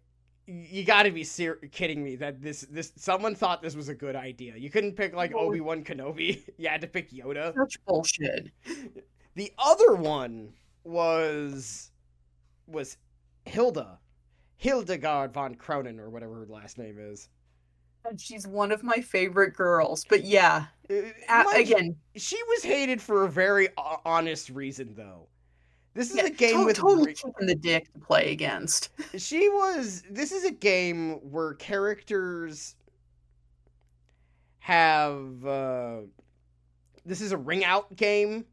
you 0.53 0.85
got 0.85 1.05
to 1.05 1.11
be 1.11 1.23
ser- 1.25 1.61
kidding 1.71 2.03
me 2.03 2.17
that 2.17 2.43
this 2.43 2.63
this 2.63 2.93
someone 2.97 3.35
thought 3.35 3.63
this 3.63 3.77
was 3.77 3.89
a 3.89 3.95
good 3.95 4.17
idea. 4.17 4.57
You 4.57 4.71
couldn't 4.71 4.95
pick 4.97 5.15
like 5.15 5.35
Well- 5.35 5.45
Obi 5.45 5.61
Wan 5.61 5.85
Kenobi. 5.85 6.43
you 6.59 6.69
had 6.69 6.81
to 6.81 6.87
pick 6.87 7.11
Yoda. 7.11 7.55
Such 7.55 7.77
bullshit. 7.87 8.51
The 9.37 9.53
other 9.59 9.95
one 9.95 10.53
was 10.85 11.91
was 12.67 12.97
Hilda. 13.45 13.99
Hildegard 14.57 15.33
von 15.33 15.55
Cronen 15.55 15.99
or 15.99 16.11
whatever 16.11 16.35
her 16.41 16.47
last 16.47 16.77
name 16.77 16.99
is. 16.99 17.29
And 18.05 18.21
she's 18.21 18.47
one 18.47 18.73
of 18.73 18.83
my 18.83 19.01
favorite 19.01 19.55
girls. 19.55 20.05
But 20.09 20.25
yeah, 20.25 20.67
Uh, 20.91 21.45
a- 21.55 21.61
again, 21.61 21.97
she 22.17 22.37
was 22.49 22.63
hated 22.63 23.01
for 23.01 23.25
a 23.25 23.29
very 23.29 23.69
ho- 23.79 24.01
honest 24.05 24.51
reason 24.51 24.95
though. 24.95 25.29
This 25.95 26.11
is 26.11 26.17
yeah, 26.17 26.27
a 26.27 26.31
game 26.31 26.61
to- 26.61 26.67
with 26.67 26.77
totally 26.77 27.09
re- 27.09 27.15
kicking 27.15 27.47
the 27.47 27.55
dick 27.55 27.93
to 27.93 27.99
play 28.01 28.33
against. 28.33 28.91
she 29.17 29.49
was 29.49 30.03
this 30.11 30.33
is 30.33 30.45
a 30.45 30.51
game 30.53 31.15
where 31.31 31.55
characters 31.55 32.77
have 34.59 35.45
uh 35.47 36.01
this 37.05 37.21
is 37.21 37.33
a 37.33 37.37
ring 37.37 37.65
out 37.65 37.95
game 37.97 38.45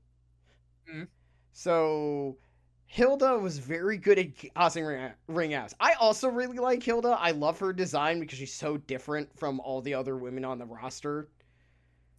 Mhm. 0.89 1.07
so 1.53 2.37
hilda 2.85 3.37
was 3.39 3.59
very 3.59 3.97
good 3.97 4.19
at 4.19 4.27
causing 4.55 4.85
ring, 4.85 5.11
ring 5.27 5.53
outs 5.53 5.75
i 5.79 5.93
also 5.93 6.29
really 6.29 6.57
like 6.57 6.81
hilda 6.83 7.17
i 7.19 7.31
love 7.31 7.59
her 7.59 7.73
design 7.73 8.19
because 8.21 8.37
she's 8.39 8.53
so 8.53 8.77
different 8.77 9.29
from 9.37 9.59
all 9.59 9.81
the 9.81 9.93
other 9.93 10.17
women 10.17 10.45
on 10.45 10.57
the 10.59 10.65
roster 10.65 11.29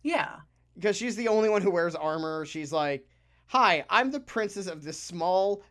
Yeah. 0.03 0.37
because 0.75 0.97
she's 0.97 1.17
the 1.17 1.29
only 1.29 1.49
one 1.49 1.63
who 1.63 1.71
wears 1.73 1.95
armor. 1.97 2.45
She's 2.47 2.73
like, 2.73 3.07
"Hi, 3.49 3.85
I'm 3.89 4.11
the 4.11 4.21
princess 4.21 4.67
of 4.67 4.83
this 4.85 5.01
small 5.01 5.63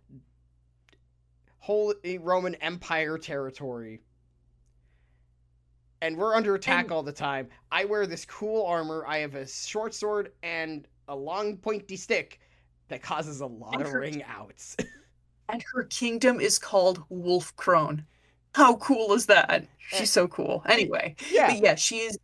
Holy 1.59 2.17
Roman 2.17 2.55
Empire 2.55 3.17
territory, 3.17 4.01
and 6.01 6.17
we're 6.17 6.33
under 6.35 6.55
attack 6.55 6.85
And- 6.85 6.91
all 6.93 7.03
the 7.03 7.11
time. 7.11 7.49
I 7.71 7.85
wear 7.85 8.07
this 8.07 8.25
cool 8.25 8.65
armor. 8.65 9.05
I 9.07 9.17
have 9.19 9.35
a 9.35 9.47
short 9.47 9.93
sword 9.93 10.33
and 10.43 10.87
a 11.07 11.15
long 11.15 11.57
pointy 11.57 11.95
stick 11.97 12.39
that 12.87 13.01
causes 13.01 13.41
a 13.41 13.45
lot 13.45 13.73
And 13.75 13.83
of 13.83 13.89
her- 13.89 13.99
ring 14.01 14.23
outs." 14.23 14.75
And 15.49 15.63
her 15.73 15.85
kingdom 15.85 16.41
is 16.41 16.59
called 16.59 17.07
Wolfkrone. 17.09 18.03
How 18.53 18.75
cool 18.75 19.13
is 19.13 19.27
that? 19.27 19.65
She's 19.77 20.11
so 20.11 20.27
cool. 20.27 20.61
Anyway, 20.67 21.15
yeah, 21.31 21.47
but 21.53 21.59
yeah, 21.63 21.75
she 21.75 21.99
is 21.99 22.19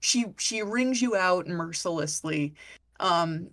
she 0.00 0.24
she 0.38 0.62
rings 0.62 1.02
you 1.02 1.14
out 1.14 1.46
mercilessly. 1.46 2.54
Um 3.00 3.50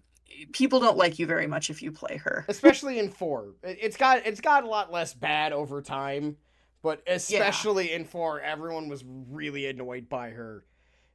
people 0.53 0.79
don't 0.79 0.97
like 0.97 1.19
you 1.19 1.25
very 1.25 1.47
much 1.47 1.69
if 1.69 1.81
you 1.81 1.91
play 1.91 2.17
her. 2.17 2.45
especially 2.49 2.99
in 2.99 3.09
four. 3.09 3.53
It- 3.63 3.77
It's 3.81 3.97
got 3.97 4.25
it's 4.25 4.41
got 4.41 4.63
a 4.63 4.67
lot 4.67 4.91
less 4.91 5.13
bad 5.13 5.53
over 5.53 5.81
time, 5.81 6.37
but 6.81 7.01
especially 7.07 7.91
in 7.93 8.05
four, 8.05 8.41
everyone 8.41 8.89
was 8.89 9.03
really 9.29 9.67
annoyed 9.67 10.09
by 10.09 10.29
her 10.31 10.65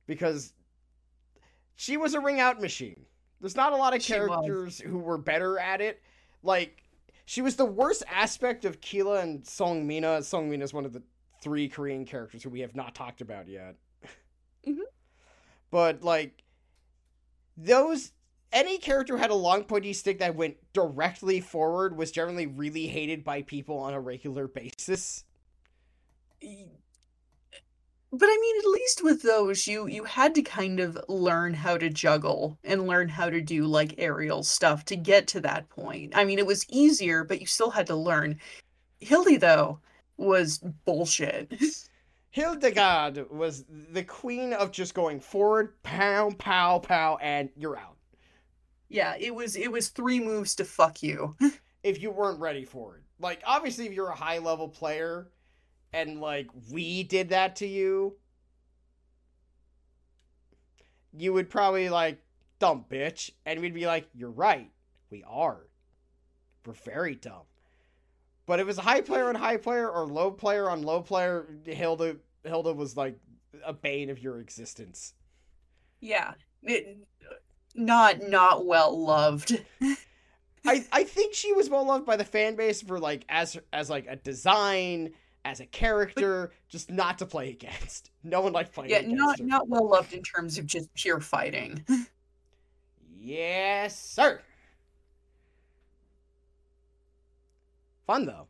because 0.06 0.52
she 1.74 1.96
was 1.96 2.14
a 2.14 2.20
ring 2.20 2.40
out 2.40 2.60
machine. 2.60 3.04
There's 3.40 3.56
not 3.56 3.72
a 3.72 3.76
lot 3.76 3.94
of 3.94 4.00
characters 4.02 4.80
who 4.80 4.98
were 4.98 5.18
better 5.18 5.58
at 5.58 5.80
it. 5.80 6.02
Like 6.42 6.82
she 7.26 7.42
was 7.42 7.56
the 7.56 7.64
worst 7.66 8.02
aspect 8.10 8.64
of 8.64 8.80
Keela 8.80 9.20
and 9.20 9.42
Seung 9.42 9.84
Mina. 9.84 10.18
Seung 10.20 10.48
Mina 10.48 10.64
is 10.64 10.72
one 10.72 10.84
of 10.86 10.92
the 10.92 11.02
three 11.42 11.68
Korean 11.68 12.04
characters 12.06 12.42
who 12.42 12.50
we 12.50 12.60
have 12.60 12.74
not 12.74 12.94
talked 12.94 13.20
about 13.20 13.46
yet. 13.48 13.76
Mhm. 14.66 14.78
But 15.70 16.02
like 16.02 16.42
those 17.56 18.12
any 18.52 18.78
character 18.78 19.14
who 19.14 19.20
had 19.20 19.30
a 19.30 19.34
long 19.34 19.64
pointy 19.64 19.92
stick 19.92 20.18
that 20.18 20.36
went 20.36 20.56
directly 20.72 21.40
forward 21.40 21.96
was 21.96 22.10
generally 22.10 22.46
really 22.46 22.86
hated 22.86 23.24
by 23.24 23.42
people 23.42 23.78
on 23.78 23.94
a 23.94 24.00
regular 24.00 24.48
basis. 24.48 25.24
But 26.40 28.28
I 28.28 28.38
mean, 28.40 28.56
at 28.58 28.70
least 28.70 29.04
with 29.04 29.22
those, 29.22 29.66
you 29.66 29.86
you 29.86 30.04
had 30.04 30.34
to 30.36 30.42
kind 30.42 30.80
of 30.80 30.98
learn 31.08 31.54
how 31.54 31.76
to 31.76 31.90
juggle 31.90 32.58
and 32.64 32.86
learn 32.86 33.08
how 33.08 33.28
to 33.28 33.40
do 33.40 33.64
like 33.64 33.94
aerial 33.98 34.42
stuff 34.42 34.84
to 34.86 34.96
get 34.96 35.26
to 35.28 35.40
that 35.40 35.68
point. 35.68 36.12
I 36.16 36.24
mean, 36.24 36.38
it 36.38 36.46
was 36.46 36.66
easier, 36.70 37.24
but 37.24 37.40
you 37.40 37.46
still 37.46 37.70
had 37.70 37.86
to 37.88 37.96
learn. 37.96 38.38
Hildy 39.00 39.36
though 39.36 39.80
was 40.16 40.58
bullshit. 40.84 41.52
Hildegard 42.36 43.30
was 43.30 43.64
the 43.68 44.04
queen 44.04 44.52
of 44.52 44.70
just 44.70 44.92
going 44.92 45.20
forward, 45.20 45.72
pow, 45.82 46.30
pow, 46.36 46.78
pow, 46.80 47.16
and 47.22 47.48
you're 47.56 47.78
out. 47.78 47.95
Yeah, 48.88 49.14
it 49.18 49.34
was 49.34 49.56
it 49.56 49.70
was 49.70 49.88
three 49.88 50.20
moves 50.20 50.54
to 50.56 50.64
fuck 50.64 51.02
you. 51.02 51.36
If 51.82 52.02
you 52.02 52.10
weren't 52.10 52.40
ready 52.40 52.64
for 52.64 52.96
it. 52.96 53.04
Like, 53.20 53.42
obviously, 53.46 53.86
if 53.86 53.92
you're 53.92 54.08
a 54.08 54.16
high 54.16 54.38
level 54.38 54.68
player 54.68 55.28
and, 55.92 56.20
like, 56.20 56.48
we 56.72 57.04
did 57.04 57.28
that 57.28 57.54
to 57.56 57.66
you, 57.68 58.16
you 61.12 61.32
would 61.32 61.48
probably, 61.48 61.88
like, 61.88 62.20
dumb 62.58 62.84
bitch. 62.90 63.30
And 63.44 63.60
we'd 63.60 63.72
be 63.72 63.86
like, 63.86 64.08
you're 64.14 64.32
right. 64.32 64.72
We 65.10 65.22
are. 65.28 65.68
We're 66.64 66.72
very 66.72 67.14
dumb. 67.14 67.44
But 68.46 68.60
if 68.60 68.64
it 68.64 68.66
was 68.66 68.78
a 68.78 68.82
high 68.82 69.00
player 69.00 69.28
on 69.28 69.34
high 69.34 69.56
player 69.56 69.88
or 69.88 70.06
low 70.06 70.30
player 70.30 70.68
on 70.70 70.82
low 70.82 71.02
player, 71.02 71.46
Hilda 71.64 72.16
Hilda 72.44 72.72
was 72.72 72.96
like 72.96 73.18
a 73.64 73.72
bane 73.72 74.10
of 74.10 74.20
your 74.20 74.40
existence. 74.40 75.14
Yeah, 76.00 76.34
it, 76.62 76.98
not 77.76 78.20
not 78.28 78.66
well 78.66 78.98
loved. 79.04 79.62
I, 80.64 80.84
I 80.90 81.04
think 81.04 81.34
she 81.34 81.52
was 81.52 81.70
well 81.70 81.86
loved 81.86 82.04
by 82.06 82.16
the 82.16 82.24
fan 82.24 82.56
base 82.56 82.82
for 82.82 82.98
like 82.98 83.24
as 83.28 83.56
as 83.72 83.88
like 83.90 84.06
a 84.08 84.16
design, 84.16 85.12
as 85.44 85.60
a 85.60 85.66
character, 85.66 86.52
just 86.68 86.90
not 86.90 87.18
to 87.18 87.26
play 87.26 87.50
against. 87.50 88.10
No 88.24 88.40
one 88.40 88.52
liked 88.52 88.72
playing 88.74 88.90
Yeah, 88.90 88.98
against 88.98 89.14
not 89.16 89.38
her. 89.38 89.44
not 89.44 89.68
well 89.68 89.88
loved 89.88 90.12
in 90.12 90.20
terms 90.22 90.58
of 90.58 90.66
just 90.66 90.92
pure 90.94 91.20
fighting. 91.20 91.84
Yes, 93.20 93.96
sir. 93.98 94.40
Fun 98.06 98.26
though. 98.26 98.48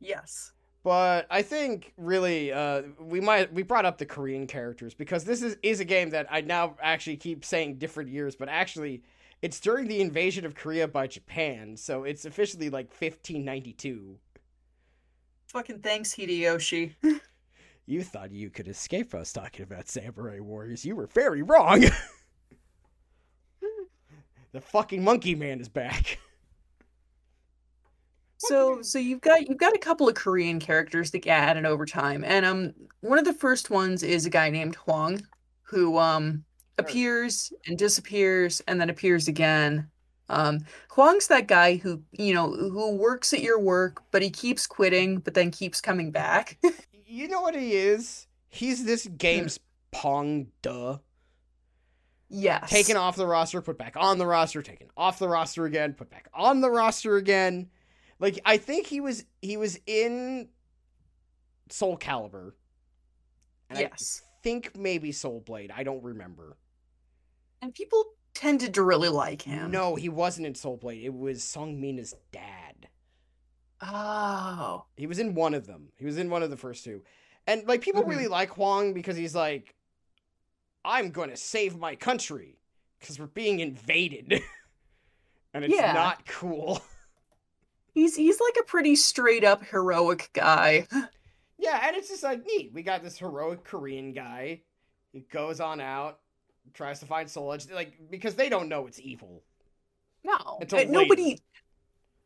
yes. 0.00 0.52
But 0.86 1.26
I 1.30 1.42
think 1.42 1.92
really 1.96 2.52
uh, 2.52 2.82
we 3.00 3.20
might 3.20 3.52
we 3.52 3.64
brought 3.64 3.84
up 3.84 3.98
the 3.98 4.06
Korean 4.06 4.46
characters 4.46 4.94
because 4.94 5.24
this 5.24 5.42
is 5.42 5.56
is 5.60 5.80
a 5.80 5.84
game 5.84 6.10
that 6.10 6.28
I 6.30 6.42
now 6.42 6.76
actually 6.80 7.16
keep 7.16 7.44
saying 7.44 7.78
different 7.78 8.08
years, 8.08 8.36
but 8.36 8.48
actually 8.48 9.02
it's 9.42 9.58
during 9.58 9.88
the 9.88 10.00
invasion 10.00 10.46
of 10.46 10.54
Korea 10.54 10.86
by 10.86 11.08
Japan, 11.08 11.76
so 11.76 12.04
it's 12.04 12.24
officially 12.24 12.70
like 12.70 12.90
1592. 12.90 14.16
Fucking 15.48 15.80
thanks, 15.80 16.14
Hideyoshi. 16.14 16.94
You 17.88 18.02
thought 18.02 18.32
you 18.32 18.50
could 18.50 18.66
escape 18.66 19.14
us 19.14 19.32
talking 19.32 19.62
about 19.62 19.88
samurai 19.88 20.40
warriors. 20.40 20.84
You 20.84 20.96
were 20.96 21.06
very 21.06 21.42
wrong. 21.42 21.80
the 24.52 24.60
fucking 24.60 25.04
monkey 25.04 25.36
man 25.36 25.60
is 25.60 25.68
back. 25.68 26.18
So 28.38 28.82
so 28.82 28.98
you've 28.98 29.20
got 29.22 29.48
you've 29.48 29.58
got 29.58 29.74
a 29.74 29.78
couple 29.78 30.08
of 30.08 30.14
Korean 30.14 30.60
characters 30.60 31.10
that 31.12 31.20
get 31.20 31.38
added 31.38 31.64
over 31.64 31.86
time, 31.86 32.22
and 32.24 32.44
um 32.44 32.74
one 33.00 33.18
of 33.18 33.24
the 33.24 33.32
first 33.32 33.70
ones 33.70 34.02
is 34.02 34.26
a 34.26 34.30
guy 34.30 34.50
named 34.50 34.76
Hwang, 34.76 35.22
who 35.62 35.98
um 35.98 36.44
appears 36.78 37.52
and 37.66 37.78
disappears 37.78 38.60
and 38.68 38.80
then 38.80 38.90
appears 38.90 39.28
again. 39.28 39.88
Um, 40.28 40.58
Hwang's 40.90 41.28
that 41.28 41.46
guy 41.46 41.76
who 41.76 42.02
you 42.12 42.34
know 42.34 42.50
who 42.52 42.96
works 42.96 43.32
at 43.32 43.42
your 43.42 43.58
work, 43.60 44.02
but 44.10 44.22
he 44.22 44.30
keeps 44.30 44.66
quitting, 44.66 45.18
but 45.18 45.34
then 45.34 45.50
keeps 45.50 45.80
coming 45.80 46.10
back. 46.10 46.58
You 47.08 47.28
know 47.28 47.40
what 47.40 47.54
he 47.54 47.72
is? 47.74 48.26
He's 48.48 48.84
this 48.84 49.06
game's 49.06 49.60
Pong 49.92 50.48
Duh. 50.60 50.98
yes. 52.28 52.68
Taken 52.68 52.96
off 52.96 53.14
the 53.16 53.26
roster, 53.26 53.62
put 53.62 53.78
back 53.78 53.94
on 53.96 54.18
the 54.18 54.26
roster, 54.26 54.60
taken 54.60 54.88
off 54.96 55.18
the 55.20 55.28
roster 55.28 55.64
again, 55.66 55.94
put 55.94 56.10
back 56.10 56.28
on 56.34 56.60
the 56.60 56.68
roster 56.70 57.16
again. 57.16 57.70
Like 58.18 58.40
I 58.44 58.56
think 58.56 58.86
he 58.86 59.00
was 59.00 59.24
he 59.42 59.56
was 59.56 59.78
in 59.86 60.48
Soul 61.70 61.98
Calibur. 61.98 62.52
And 63.68 63.78
Yes. 63.80 64.22
I 64.24 64.42
think 64.42 64.76
maybe 64.76 65.10
Soul 65.12 65.40
Blade. 65.40 65.72
I 65.74 65.82
don't 65.82 66.02
remember. 66.02 66.56
And 67.60 67.74
people 67.74 68.04
tended 68.32 68.74
to 68.74 68.82
really 68.82 69.08
like 69.08 69.42
him. 69.42 69.70
No, 69.70 69.96
he 69.96 70.08
wasn't 70.08 70.46
in 70.46 70.54
Soul 70.54 70.76
Blade. 70.76 71.02
It 71.04 71.12
was 71.12 71.40
Seung 71.42 71.78
Mina's 71.78 72.14
dad. 72.32 72.88
Oh. 73.82 74.84
He 74.96 75.06
was 75.06 75.18
in 75.18 75.34
one 75.34 75.52
of 75.54 75.66
them. 75.66 75.88
He 75.96 76.04
was 76.06 76.16
in 76.16 76.30
one 76.30 76.42
of 76.42 76.50
the 76.50 76.56
first 76.56 76.84
two. 76.84 77.02
And 77.46 77.66
like 77.66 77.80
people 77.80 78.02
Mhm. 78.04 78.08
really 78.08 78.28
like 78.28 78.50
Hwang 78.50 78.92
because 78.94 79.16
he's 79.16 79.34
like 79.34 79.74
I'm 80.84 81.10
going 81.10 81.30
to 81.30 81.36
save 81.36 81.76
my 81.76 81.96
country 81.96 82.60
cuz 83.00 83.18
we're 83.18 83.26
being 83.26 83.58
invaded. 83.60 84.40
and 85.54 85.64
it's 85.64 85.74
Yeah. 85.74 85.92
not 85.92 86.24
cool. 86.26 86.80
He's 87.96 88.14
he's 88.14 88.38
like 88.38 88.58
a 88.60 88.64
pretty 88.64 88.94
straight 88.94 89.42
up 89.42 89.64
heroic 89.64 90.28
guy. 90.34 90.86
yeah, 91.58 91.80
and 91.82 91.96
it's 91.96 92.10
just 92.10 92.22
like 92.22 92.44
neat. 92.44 92.70
We 92.74 92.82
got 92.82 93.02
this 93.02 93.16
heroic 93.16 93.64
Korean 93.64 94.12
guy. 94.12 94.60
He 95.14 95.20
goes 95.20 95.60
on 95.60 95.80
out, 95.80 96.18
tries 96.74 97.00
to 97.00 97.06
find 97.06 97.28
Soul 97.28 97.54
Edge 97.54 97.70
like 97.70 97.94
because 98.10 98.34
they 98.34 98.50
don't 98.50 98.68
know 98.68 98.86
it's 98.86 99.00
evil. 99.00 99.42
No. 100.22 100.58
Nobody 100.90 101.38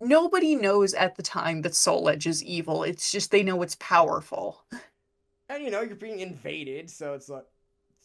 nobody 0.00 0.56
knows 0.56 0.92
at 0.92 1.14
the 1.14 1.22
time 1.22 1.62
that 1.62 1.76
Soul 1.76 2.08
Edge 2.08 2.26
is 2.26 2.42
evil. 2.42 2.82
It's 2.82 3.12
just 3.12 3.30
they 3.30 3.44
know 3.44 3.62
it's 3.62 3.76
powerful. 3.76 4.64
And 5.48 5.62
you 5.62 5.70
know, 5.70 5.82
you're 5.82 5.94
being 5.94 6.18
invaded, 6.18 6.90
so 6.90 7.14
it's 7.14 7.28
like 7.28 7.46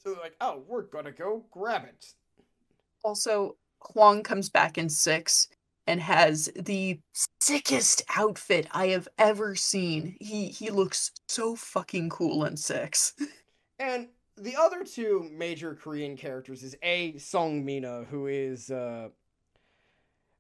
so 0.04 0.14
they're 0.14 0.22
like, 0.22 0.36
"Oh, 0.40 0.62
we're 0.68 0.84
to 0.84 1.12
go 1.12 1.44
grab 1.50 1.86
it." 1.86 2.14
Also, 3.04 3.58
Hwang 3.80 4.22
comes 4.22 4.50
back 4.50 4.78
in 4.78 4.88
six 4.88 5.48
and 5.88 6.02
has 6.02 6.50
the 6.56 7.00
sickest 7.40 8.04
outfit 8.16 8.68
I 8.72 8.88
have 8.88 9.08
ever 9.18 9.56
seen. 9.56 10.16
He 10.20 10.48
he 10.48 10.70
looks 10.72 11.12
so 11.28 11.56
fucking 11.56 12.10
cool 12.10 12.46
in 12.46 12.58
six. 12.58 13.14
And 13.78 14.08
the 14.38 14.56
other 14.56 14.86
two 14.86 15.30
major 15.34 15.76
Korean 15.76 16.16
characters 16.16 16.64
is 16.64 16.78
A. 16.82 17.12
Seung 17.16 17.66
Mina, 17.66 18.06
who 18.10 18.28
is 18.28 18.72
uh 18.72 19.10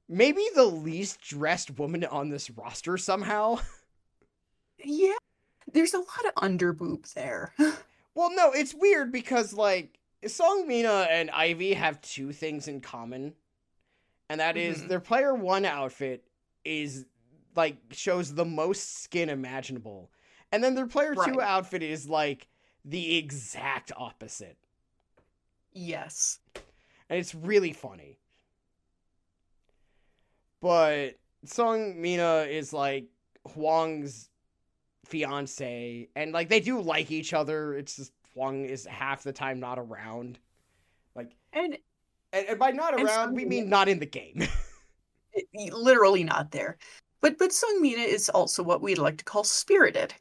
maybe 0.07 0.45
the 0.55 0.63
least 0.63 1.19
dressed 1.19 1.77
woman 1.77 2.05
on 2.05 2.29
this 2.29 2.49
roster 2.49 2.97
somehow. 2.97 3.59
Yeah. 4.83 5.15
There's 5.71 5.93
a 5.93 5.99
lot 5.99 6.25
of 6.27 6.35
underboob 6.35 7.11
there. 7.13 7.53
well, 8.13 8.29
no, 8.35 8.51
it's 8.51 8.73
weird 8.73 9.11
because 9.11 9.53
like 9.53 9.99
Seung 10.23 10.67
Mina 10.67 11.07
and 11.09 11.31
Ivy 11.31 11.73
have 11.73 12.01
two 12.01 12.31
things 12.31 12.67
in 12.67 12.81
common. 12.81 13.33
And 14.29 14.39
that 14.39 14.57
is 14.57 14.81
Mhm. 14.83 14.87
their 14.87 14.99
player 14.99 15.33
1 15.35 15.65
outfit 15.65 16.27
is 16.63 17.05
like 17.55 17.77
shows 17.91 18.33
the 18.33 18.45
most 18.45 19.03
skin 19.03 19.29
imaginable. 19.29 20.11
And 20.51 20.63
then 20.63 20.75
their 20.75 20.87
player 20.87 21.15
2 21.15 21.41
outfit 21.41 21.83
is 21.83 22.07
like 22.09 22.47
the 22.83 23.17
exact 23.17 23.91
opposite. 23.95 24.57
yes. 25.77 26.39
and 27.09 27.19
it's 27.19 27.35
really 27.35 27.71
funny. 27.73 28.17
But 30.61 31.19
Seung 31.45 31.95
Mina 31.97 32.47
is 32.49 32.73
like 32.73 33.05
Hwang's 33.53 34.29
fiance, 35.05 36.09
and 36.15 36.31
like 36.31 36.49
they 36.49 36.59
do 36.59 36.81
like 36.81 37.11
each 37.11 37.33
other. 37.33 37.75
It's 37.75 37.95
just 37.97 38.11
Hwang 38.33 38.65
is 38.65 38.85
half 38.85 39.23
the 39.23 39.31
time 39.33 39.59
not 39.59 39.77
around. 39.77 40.39
Like, 41.13 41.35
And 41.53 41.77
and, 42.35 42.47
and 42.49 42.59
by 42.59 42.71
not 42.71 42.99
around, 42.99 43.33
we 43.33 43.45
mean 43.45 43.69
not 43.69 43.87
in 43.87 43.99
the 43.99 44.05
game. 44.05 44.43
literally 45.71 46.23
not 46.23 46.51
there. 46.51 46.77
But 47.21 47.37
but 47.37 47.51
Seung 47.51 47.81
Mina 47.81 48.01
is 48.01 48.29
also 48.29 48.61
what 48.61 48.81
we'd 48.81 48.97
like 48.97 49.17
to 49.17 49.25
call 49.25 49.43
spirited. 49.43 50.13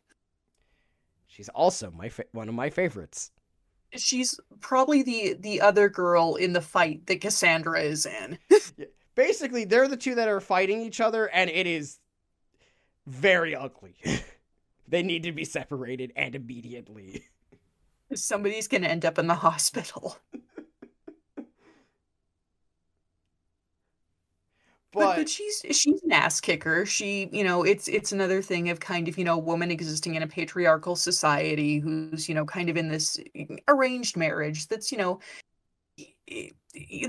She's 1.27 1.49
also 1.51 1.91
my 1.91 2.09
fa- 2.09 2.25
one 2.33 2.49
of 2.49 2.55
my 2.55 2.71
favorites. 2.71 3.31
She's 3.97 4.39
probably 4.61 5.03
the 5.03 5.37
the 5.39 5.61
other 5.61 5.89
girl 5.89 6.37
in 6.37 6.53
the 6.53 6.61
fight 6.61 7.07
that 7.07 7.21
Cassandra 7.21 7.81
is 7.81 8.07
in. 8.07 8.39
Basically, 9.15 9.65
they're 9.65 9.89
the 9.89 9.97
two 9.97 10.15
that 10.17 10.29
are 10.29 10.41
fighting 10.41 10.81
each 10.81 11.01
other, 11.01 11.27
and 11.27 11.51
it 11.51 11.67
is 11.67 11.99
very 13.07 13.55
ugly. 13.55 13.97
They 14.87 15.03
need 15.03 15.23
to 15.23 15.33
be 15.33 15.47
separated 15.47 16.13
and 16.15 16.35
immediately. 16.35 17.25
Somebody's 18.15 18.69
gonna 18.69 18.89
end 18.89 19.07
up 19.07 19.19
in 19.19 19.27
the 19.27 19.35
hospital. 19.35 20.19
But, 24.97 25.15
But, 25.17 25.17
but 25.17 25.29
she's 25.29 25.65
she's 25.73 26.03
an 26.03 26.13
ass 26.13 26.41
kicker. 26.41 26.87
She, 26.87 27.29
you 27.33 27.45
know, 27.45 27.65
it's 27.65 27.89
it's 27.89 28.13
another 28.13 28.41
thing 28.43 28.71
of 28.71 28.81
kind 28.81 29.09
of, 29.09 29.19
you 29.19 29.25
know, 29.25 29.37
woman 29.39 29.71
existing 29.71 30.15
in 30.15 30.23
a 30.23 30.27
patriarchal 30.29 30.97
society 30.97 31.79
who's, 31.81 32.29
you 32.29 32.35
know, 32.35 32.45
kind 32.45 32.71
of 32.71 32.77
in 32.77 32.89
this 32.89 33.19
eh, 33.35 33.47
arranged 33.69 34.17
marriage 34.17 34.69
that's, 34.69 34.93
you 34.93 34.99
know, 34.99 35.21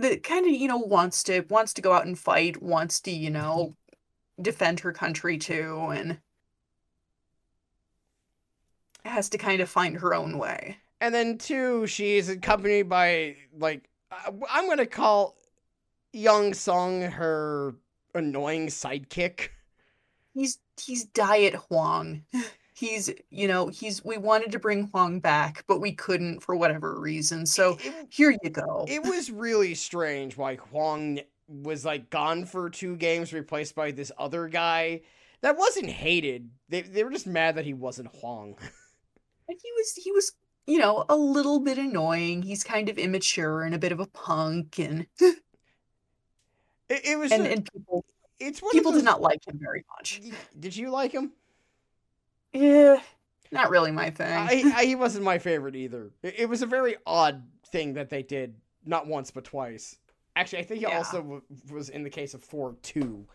that 0.02 0.22
kind 0.24 0.46
of, 0.46 0.52
you 0.54 0.68
know, 0.68 0.78
wants 0.78 1.24
to 1.24 1.42
wants 1.50 1.74
to 1.74 1.82
go 1.82 1.94
out 1.94 2.06
and 2.06 2.18
fight, 2.20 2.62
wants 2.62 3.00
to, 3.02 3.12
you 3.12 3.30
know, 3.30 3.76
defend 4.42 4.80
her 4.82 4.92
country 4.94 5.38
too, 5.38 5.90
and 5.94 6.20
has 9.06 9.30
to 9.30 9.38
kind 9.38 9.62
of 9.62 9.70
find 9.70 9.96
her 9.98 10.14
own 10.14 10.38
way. 10.38 10.78
and 11.02 11.14
then 11.14 11.38
two, 11.38 11.88
she's 11.88 12.30
accompanied 12.30 12.90
by 12.90 13.36
like 13.58 13.90
uh, 14.12 14.32
I'm 14.50 14.68
gonna 14.68 14.86
call 14.86 15.36
Yun-seong 16.16 17.12
her 17.12 17.76
annoying 18.14 18.68
sidekick. 18.68 19.50
He's 20.34 20.60
he's 20.82 21.06
Diet 21.06 21.56
Hwang. 21.56 22.24
He's, 22.78 23.10
you 23.30 23.48
know, 23.48 23.70
he's 23.70 24.04
we 24.04 24.18
wanted 24.18 24.52
to 24.52 24.60
bring 24.60 24.88
Hwang 24.88 25.22
back, 25.22 25.64
but 25.66 25.80
we 25.80 25.94
couldn't 25.94 26.42
for 26.42 26.58
whatever 26.58 27.00
reason. 27.00 27.46
So 27.46 27.78
it, 27.82 28.08
here 28.10 28.36
you 28.44 28.50
go. 28.50 28.84
it 28.90 29.02
was 29.02 29.32
really 29.32 29.74
strange 29.76 30.36
why 30.36 30.58
Hwang 30.58 31.22
was 31.48 31.86
like 31.86 32.10
gone 32.10 32.44
for 32.44 32.70
two 32.70 32.98
games, 32.98 33.32
replaced 33.32 33.76
by 33.76 33.92
this 33.92 34.12
other 34.18 34.50
guy 34.50 35.04
that 35.40 35.58
wasn't 35.58 35.90
hated. 35.90 36.50
They 36.68 36.82
they 36.82 37.06
were 37.06 37.12
just 37.12 37.28
mad 37.28 37.56
that 37.56 37.64
he 37.64 37.74
wasn't 37.74 38.14
Hwang. 38.16 38.58
And 39.48 39.58
he 39.62 39.72
was 39.74 39.94
he 39.94 40.12
was, 40.12 40.32
you 40.66 40.80
know, 40.80 41.06
a 41.08 41.16
little 41.16 41.60
bit 41.60 41.78
annoying. 41.78 42.42
He's 42.42 42.64
kind 42.64 42.90
of 42.90 42.98
immature 42.98 43.62
and 43.62 43.76
a 43.76 43.80
bit 43.80 43.92
of 43.92 44.00
a 44.00 44.08
punk 44.08 44.80
and 44.80 45.06
It, 46.90 47.06
it 47.06 47.20
was 47.20 47.32
and, 47.32 47.46
a- 47.46 47.52
and 47.52 47.72
people 47.74 48.06
it's 48.40 48.62
people 48.72 48.92
those, 48.92 49.02
did 49.02 49.06
not 49.06 49.22
like 49.22 49.48
him 49.48 49.58
very 49.62 49.84
much. 49.98 50.22
Did 50.60 50.76
you 50.76 50.90
like 50.90 51.12
him? 51.12 51.32
Yeah, 52.54 53.00
not 53.52 53.70
really 53.70 53.92
my 53.92 54.10
thing. 54.10 54.28
I, 54.28 54.72
I, 54.76 54.86
he 54.86 54.96
wasn't 54.96 55.24
my 55.24 55.40
favorite 55.40 55.76
either. 55.76 56.12
It, 56.24 56.40
it 56.42 56.50
was 56.50 56.62
a 56.62 56.66
very 56.66 56.96
odd 57.06 57.44
thing 57.68 57.94
that 57.94 58.10
they 58.10 58.24
did, 58.24 58.56
not 58.86 59.08
once 59.08 59.32
but 59.32 59.44
twice. 59.46 59.98
Actually, 60.36 60.60
I 60.60 60.64
think 60.64 60.80
he 60.82 60.86
Yeah. 60.86 60.98
also 60.98 61.18
w- 61.22 61.42
was 61.72 61.90
in 61.90 62.04
the 62.04 62.10
case 62.10 62.34
of 62.34 62.44
four 62.44 62.76
two. 62.82 63.26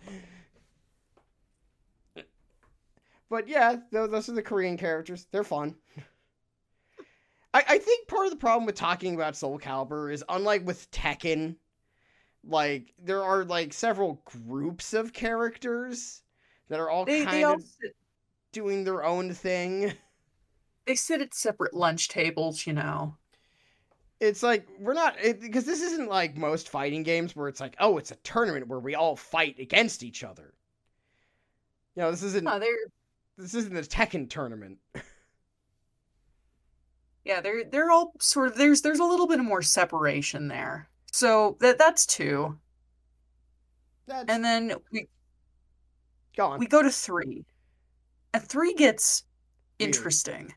But 3.29 3.49
yeah, 3.49 3.77
tho- 3.93 4.07
those 4.09 4.29
are 4.29 4.33
the 4.33 4.43
Korean 4.43 4.77
characters. 4.77 5.27
They're 5.31 5.45
fun. 5.45 5.77
I, 7.55 7.63
I 7.69 7.79
think 7.79 8.09
part 8.09 8.27
of 8.27 8.31
the 8.33 8.37
problem 8.39 8.67
with 8.67 8.75
talking 8.75 9.15
about 9.15 9.37
Soul 9.37 9.59
Calibur 9.59 10.13
is 10.13 10.25
unlike 10.29 10.67
with 10.67 10.91
Tekken, 10.91 11.57
like 12.45 12.95
there 13.03 13.23
are 13.23 13.45
like 13.45 13.73
several 13.73 14.23
groups 14.25 14.95
of 14.95 15.13
characters 15.13 16.23
that 16.69 16.81
are 16.81 16.91
all 16.91 17.05
they 17.05 17.25
kind 17.25 17.37
they 17.37 17.45
all 17.45 17.55
of 17.55 17.63
sit, 17.63 17.95
doing 18.53 18.85
their 18.85 19.05
own 19.05 19.33
thing. 19.35 19.93
they 20.87 20.95
sit 20.95 21.21
at 21.21 21.35
separate 21.35 21.75
lunch 21.75 22.09
tables, 22.09 22.67
you 22.67 22.73
know. 22.73 23.17
it's 24.21 24.43
like 24.43 24.69
we're 24.79 24.95
not 24.95 25.17
because 25.41 25.65
this 25.65 25.81
isn't 25.83 26.09
like 26.09 26.37
most 26.37 26.69
fighting 26.69 27.03
games 27.03 27.35
where 27.35 27.49
it's 27.49 27.61
like 27.61 27.75
oh 27.81 27.99
it's 27.99 28.11
a 28.11 28.17
tournament 28.17 28.69
where 28.69 28.81
we 28.81 28.95
all 28.95 29.17
fight 29.17 29.59
against 29.59 30.03
each 30.03 30.23
other 30.25 30.55
you 31.97 32.03
know 32.03 32.11
this 32.11 32.23
isn't 32.23 32.45
No, 32.45 32.59
this 33.39 33.55
isn't 33.55 33.75
the 33.75 33.83
tekken 33.83 34.29
tournament 34.29 34.79
yeah, 37.25 37.41
they're 37.41 37.65
they're 37.65 37.91
all 37.91 38.13
sort 38.21 38.49
of 38.49 38.57
there's 38.59 38.83
there's 38.83 38.99
a 39.01 39.05
little 39.05 39.27
bit 39.27 39.41
more 39.41 39.63
separation 39.63 40.49
there. 40.49 40.90
So 41.13 41.57
that 41.61 41.79
that's 41.79 42.07
two. 42.07 42.59
that's 44.07 44.25
And 44.29 44.45
then 44.45 44.75
we 44.93 45.09
gone 46.37 46.59
we 46.59 46.67
go 46.67 46.83
to 46.83 46.91
three. 46.91 47.45
And 48.33 48.43
three 48.43 48.75
gets 48.75 49.25
Weird. 49.79 49.89
interesting. 49.89 50.55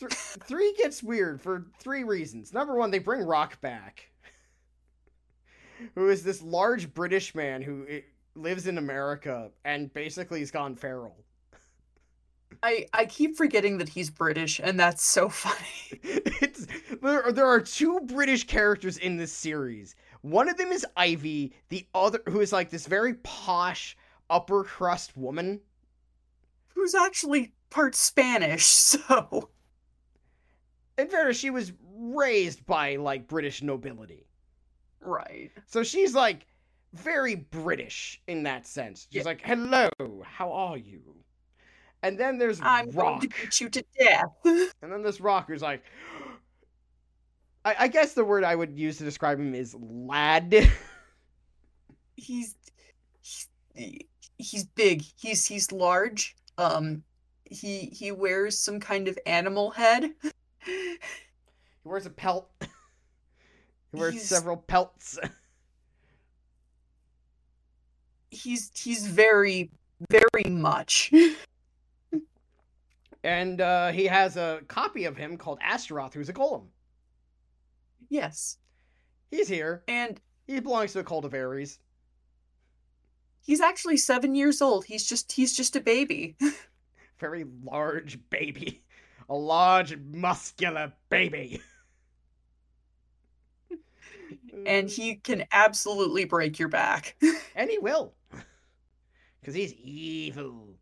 Th- 0.00 0.12
three 0.12 0.74
gets 0.74 1.02
weird 1.02 1.40
for 1.40 1.66
three 1.80 2.04
reasons 2.04 2.52
number 2.52 2.76
one 2.76 2.90
they 2.90 2.98
bring 2.98 3.22
rock 3.22 3.58
back 3.62 4.10
who 5.94 6.08
is 6.10 6.22
this 6.22 6.42
large 6.42 6.92
british 6.92 7.34
man 7.34 7.62
who 7.62 7.86
eh, 7.88 8.00
lives 8.36 8.66
in 8.68 8.76
america 8.78 9.50
and 9.64 9.92
basically 9.94 10.40
has 10.40 10.50
gone 10.50 10.76
feral 10.76 11.16
I 12.62 12.86
I 12.92 13.06
keep 13.06 13.36
forgetting 13.36 13.78
that 13.78 13.88
he's 13.90 14.10
British, 14.10 14.60
and 14.62 14.78
that's 14.78 15.04
so 15.04 15.28
funny. 15.44 16.00
it's 16.02 16.66
there, 17.00 17.22
Are, 17.24 17.32
there 17.32 17.46
are 17.46 17.60
two 17.60 18.00
British 18.00 18.44
characters 18.44 18.98
in 18.98 19.16
this 19.16 19.32
series. 19.32 19.94
One 20.22 20.48
of 20.48 20.56
them 20.56 20.72
is 20.72 20.84
Ivy, 20.96 21.54
the 21.68 21.86
other 21.94 22.20
who 22.28 22.40
is 22.40 22.52
like 22.52 22.70
this 22.70 22.86
very 22.86 23.14
posh 23.14 23.96
upper 24.30 24.64
crust 24.64 25.16
woman. 25.16 25.60
Who's 26.74 26.94
actually 26.94 27.52
part 27.70 27.94
Spanish, 27.94 28.64
so 28.66 29.50
In 30.96 31.08
fairness, 31.08 31.36
she 31.38 31.50
was 31.50 31.72
raised 31.96 32.64
by 32.66 32.96
like 32.96 33.28
British 33.28 33.62
nobility. 33.62 34.26
right. 35.00 35.50
So 35.66 35.82
she's 35.82 36.14
like 36.14 36.46
very 36.94 37.34
British 37.36 38.20
in 38.26 38.42
that 38.44 38.66
sense. 38.66 39.06
She's 39.10 39.20
Yeah. 39.22 39.24
like, 39.30 39.40
"Hello, 39.42 39.88
how 40.24 40.52
are 40.52 40.76
you?" 40.78 41.02
And 42.02 42.18
then 42.18 42.38
there's 42.38 42.60
I'm 42.62 42.90
going 42.90 42.96
Rock. 43.14 43.20
to 43.22 43.28
beat 43.28 43.60
you 43.60 43.68
to 43.70 43.84
death. 43.98 44.30
And 44.82 44.92
then 44.92 45.02
this 45.02 45.20
Rock 45.20 45.48
who's 45.48 45.62
like 45.62 45.82
I, 47.64 47.74
I 47.80 47.88
guess 47.88 48.14
the 48.14 48.24
word 48.24 48.44
I 48.44 48.54
would 48.54 48.78
use 48.78 48.98
to 48.98 49.04
describe 49.04 49.38
him 49.40 49.54
is 49.54 49.74
lad. 49.78 50.54
he's 52.16 52.54
he's 53.20 53.48
he's 54.38 54.64
big. 54.64 55.02
He's 55.16 55.44
he's 55.46 55.72
large. 55.72 56.36
Um 56.56 57.02
he 57.44 57.86
he 57.92 58.12
wears 58.12 58.58
some 58.58 58.78
kind 58.80 59.08
of 59.08 59.18
animal 59.26 59.70
head. 59.70 60.10
He 60.64 60.98
wears 61.84 62.06
a 62.06 62.10
pelt. 62.10 62.50
he 62.60 63.98
wears 63.98 64.14
He's- 64.14 64.26
several 64.28 64.56
pelts. 64.56 65.18
He's 68.30 68.70
he's 68.74 69.06
very 69.06 69.70
very 70.10 70.44
much. 70.50 71.12
And 73.28 73.60
uh, 73.60 73.92
he 73.92 74.06
has 74.06 74.36
a 74.36 74.60
copy 74.68 75.04
of 75.04 75.16
him 75.16 75.36
called 75.36 75.58
Astaroth, 75.62 76.14
who's 76.14 76.28
a 76.30 76.32
golem. 76.32 76.68
yes. 78.08 78.56
He's 79.30 79.48
here. 79.48 79.82
And 79.86 80.18
He 80.46 80.58
belongs 80.60 80.92
to 80.92 80.98
the 80.98 81.04
cult 81.04 81.26
of 81.26 81.34
Ares. 81.34 81.78
he's 83.42 83.60
actually 83.60 83.98
7 83.98 84.34
years 84.34 84.62
old. 84.62 84.86
He's 84.86 85.06
just 85.06 85.32
he's 85.32 85.54
just 85.54 85.76
a 85.76 85.80
baby. 85.80 86.36
Very 87.18 87.44
large 87.62 88.18
baby. 88.30 88.82
A 89.28 89.34
large, 89.34 89.94
muscular 89.98 90.92
baby. 91.10 91.60
and 94.66 94.88
he 94.88 95.16
can 95.16 95.44
absolutely 95.52 96.24
break 96.24 96.58
your 96.58 96.68
back. 96.68 97.16
And 97.54 97.68
he 97.68 97.78
will. 97.78 98.14
Because 99.40 99.54
he's 99.54 99.74
evil. 99.74 100.77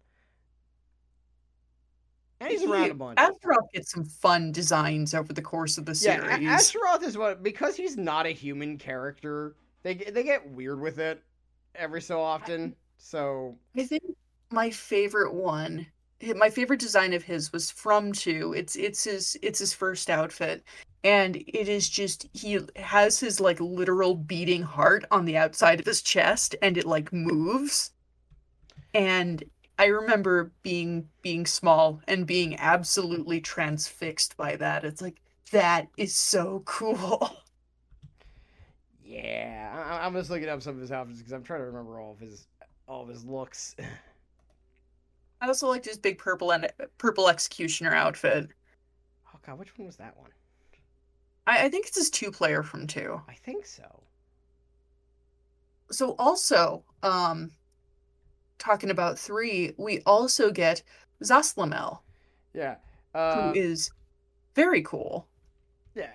And 2.40 2.50
he's 2.50 2.64
around 2.64 2.90
a 2.90 2.94
bunch. 2.94 3.18
Astaroth 3.18 3.72
gets 3.72 3.92
some 3.92 4.04
fun 4.04 4.52
designs 4.52 5.14
over 5.14 5.32
the 5.32 5.42
course 5.42 5.78
of 5.78 5.86
the 5.86 5.92
Yeah, 5.92 6.20
series. 6.20 6.46
A- 6.48 6.50
Astaroth 6.50 7.02
is 7.02 7.16
what 7.16 7.42
because 7.42 7.76
he's 7.76 7.96
not 7.96 8.26
a 8.26 8.30
human 8.30 8.76
character. 8.76 9.56
They 9.82 9.94
get- 9.94 10.14
they 10.14 10.22
get 10.22 10.48
weird 10.50 10.80
with 10.80 10.98
it 10.98 11.22
every 11.74 12.02
so 12.02 12.20
often. 12.20 12.76
So 12.98 13.56
I 13.76 13.84
think 13.84 14.02
my 14.50 14.70
favorite 14.70 15.32
one, 15.32 15.86
my 16.36 16.50
favorite 16.50 16.80
design 16.80 17.12
of 17.14 17.22
his 17.22 17.52
was 17.52 17.70
from 17.70 18.12
two. 18.12 18.52
It's 18.54 18.76
it's 18.76 19.04
his 19.04 19.38
it's 19.42 19.58
his 19.58 19.72
first 19.72 20.10
outfit, 20.10 20.62
and 21.04 21.36
it 21.36 21.68
is 21.68 21.88
just 21.88 22.28
he 22.34 22.58
has 22.76 23.18
his 23.20 23.40
like 23.40 23.60
literal 23.60 24.14
beating 24.14 24.62
heart 24.62 25.04
on 25.10 25.24
the 25.24 25.36
outside 25.36 25.80
of 25.80 25.86
his 25.86 26.02
chest, 26.02 26.54
and 26.60 26.76
it 26.76 26.84
like 26.86 27.12
moves. 27.12 27.92
And 28.94 29.44
I 29.78 29.86
remember 29.86 30.52
being 30.62 31.08
being 31.22 31.46
small 31.46 32.00
and 32.08 32.26
being 32.26 32.56
absolutely 32.58 33.40
transfixed 33.40 34.36
by 34.36 34.56
that. 34.56 34.84
It's 34.84 35.02
like 35.02 35.20
that 35.52 35.88
is 35.96 36.14
so 36.16 36.62
cool. 36.64 37.36
yeah, 39.04 39.72
I- 40.00 40.06
I'm 40.06 40.14
just 40.14 40.30
looking 40.30 40.48
up 40.48 40.62
some 40.62 40.74
of 40.76 40.80
his 40.80 40.92
outfits 40.92 41.18
because 41.18 41.32
I'm 41.32 41.42
trying 41.42 41.60
to 41.60 41.66
remember 41.66 42.00
all 42.00 42.12
of 42.12 42.18
his 42.18 42.46
all 42.88 43.02
of 43.02 43.08
his 43.08 43.24
looks. 43.24 43.74
I 45.40 45.46
also 45.48 45.68
liked 45.68 45.84
his 45.84 45.98
big 45.98 46.18
purple 46.18 46.52
and 46.52 46.70
purple 46.98 47.28
executioner 47.28 47.92
outfit. 47.94 48.50
Oh 49.34 49.38
god, 49.44 49.58
which 49.58 49.76
one 49.76 49.86
was 49.86 49.96
that 49.96 50.16
one? 50.16 50.30
I, 51.46 51.66
I 51.66 51.68
think 51.68 51.86
it's 51.86 51.96
his 51.96 52.10
two 52.10 52.30
player 52.30 52.62
from 52.62 52.86
two. 52.86 53.20
I 53.28 53.34
think 53.34 53.66
so. 53.66 54.02
So 55.90 56.14
also, 56.18 56.84
um 57.02 57.52
talking 58.58 58.90
about 58.90 59.18
three, 59.18 59.72
we 59.76 60.00
also 60.06 60.50
get 60.50 60.82
Zasalamel. 61.22 62.00
Yeah. 62.54 62.76
Uh, 63.14 63.52
who 63.52 63.58
is 63.58 63.90
very 64.54 64.82
cool. 64.82 65.26
yeah. 65.94 66.12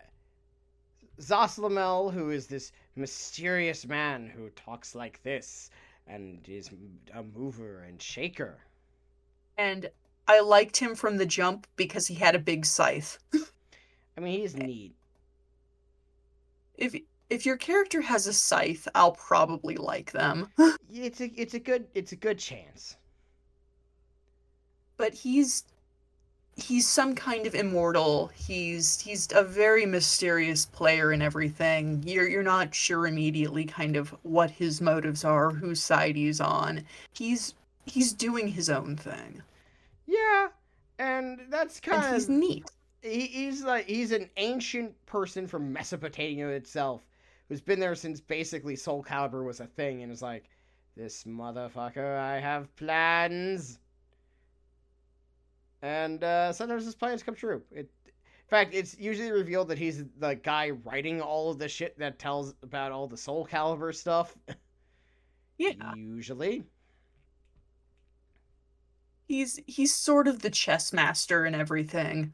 Zasalamel, 1.20 2.14
who 2.14 2.32
is 2.32 2.48
this 2.48 2.72
mysterious 2.96 3.86
man 3.86 4.28
who 4.28 4.50
talks 4.50 4.96
like 4.96 5.22
this 5.24 5.70
and 6.08 6.40
is 6.48 6.70
a 7.14 7.24
mover 7.24 7.84
and 7.88 8.02
shaker. 8.02 8.58
And 9.58 9.90
I 10.28 10.42
liked 10.42 10.78
him 10.78 10.96
from 10.96 11.18
the 11.18 11.26
jump 11.26 11.68
because 11.76 12.08
he 12.08 12.16
had 12.16 12.36
a 12.36 12.40
big 12.40 12.66
scythe. 12.66 13.18
I 14.18 14.20
mean, 14.20 14.40
he's 14.40 14.56
neat. 14.56 14.96
If 16.76 16.96
if 17.32 17.48
your 17.48 17.58
character 17.58 18.02
has 18.02 18.28
a 18.28 18.34
scythe, 18.34 18.88
I'll 18.94 19.14
probably 19.14 19.76
like 19.78 20.12
them. 20.12 20.50
It's 20.94 21.20
a 21.22 21.32
it's 21.42 21.56
a 21.56 21.60
good 21.60 21.88
it's 21.96 22.12
a 22.12 22.16
good 22.16 22.38
chance. 22.38 22.98
but 24.98 25.14
he's 25.14 25.66
he's 26.56 26.88
some 26.88 27.16
kind 27.16 27.46
of 27.48 27.56
immortal. 27.56 28.28
He's 28.36 29.02
he's 29.02 29.28
a 29.34 29.44
very 29.44 29.86
mysterious 29.86 30.66
player 30.66 31.12
and 31.12 31.24
everything. 31.24 32.04
You're 32.06 32.28
you're 32.30 32.44
not 32.44 32.76
sure 32.76 33.08
immediately 33.08 33.66
kind 33.66 33.96
of 33.98 34.16
what 34.24 34.52
his 34.52 34.82
motives 34.82 35.24
are, 35.26 35.52
whose 35.52 35.82
side 35.84 36.16
he's 36.16 36.42
on. 36.42 36.86
He's 37.14 37.56
he's 37.86 38.14
doing 38.14 38.50
his 38.50 38.70
own 38.70 38.98
thing. 38.98 39.44
Yeah, 40.06 40.50
and 41.00 41.42
that's 41.50 41.80
And 41.92 42.04
kind 42.04 42.04
he's 42.04 42.28
of 42.30 42.30
neat. 42.30 42.72
he, 43.02 43.28
he's 43.28 43.64
like 43.64 43.86
he's 43.88 44.12
an 44.12 44.30
ancient 44.38 44.96
person 45.06 45.48
from 45.48 45.74
Mesopotamia 45.74 46.50
itself 46.50 47.04
who's 47.52 47.60
been 47.60 47.82
there 47.82 47.96
since 47.96 48.22
basically 48.22 48.78
Soul 48.78 49.04
Calibur 49.04 49.44
was 49.44 49.60
a 49.60 49.66
thing 49.66 50.04
and 50.04 50.12
is 50.12 50.22
like 50.22 50.46
this 50.96 51.26
motherfucker 51.26 52.18
I 52.18 52.40
have 52.40 52.74
plans 52.78 53.78
and 55.82 56.24
uh, 56.24 56.54
sometimes 56.54 56.86
his 56.86 56.96
plans 56.96 57.24
come 57.24 57.36
true 57.36 57.62
it 57.70 57.90
in 58.06 58.48
fact 58.48 58.74
it's 58.74 58.98
usually 58.98 59.34
revealed 59.34 59.68
that 59.68 59.78
he's 59.78 60.06
the 60.18 60.36
guy 60.36 60.70
writing 60.70 61.20
all 61.20 61.52
of 61.52 61.60
the 61.60 61.68
shit 61.68 62.00
that 62.00 62.20
tells 62.20 62.54
about 62.64 62.94
all 62.94 63.06
the 63.06 63.18
Soul 63.18 63.46
Calibur 63.46 63.94
stuff 63.94 64.34
Yeah. 65.58 65.94
usually 65.94 66.64
He's 69.28 69.60
he's 69.68 69.94
sort 69.94 70.30
of 70.30 70.42
the 70.42 70.50
chess 70.50 70.94
master 70.94 71.44
and 71.44 71.54
everything. 71.56 72.34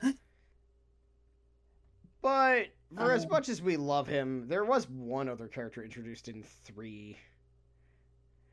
but 2.21 2.67
for 2.95 3.11
as 3.11 3.25
Um, 3.25 3.29
much 3.29 3.49
as 3.49 3.61
we 3.61 3.77
love 3.77 4.07
him 4.07 4.47
there 4.47 4.63
was 4.65 4.89
one 4.89 5.27
other 5.29 5.47
character 5.47 5.83
introduced 5.83 6.27
in 6.27 6.43
3 6.43 7.17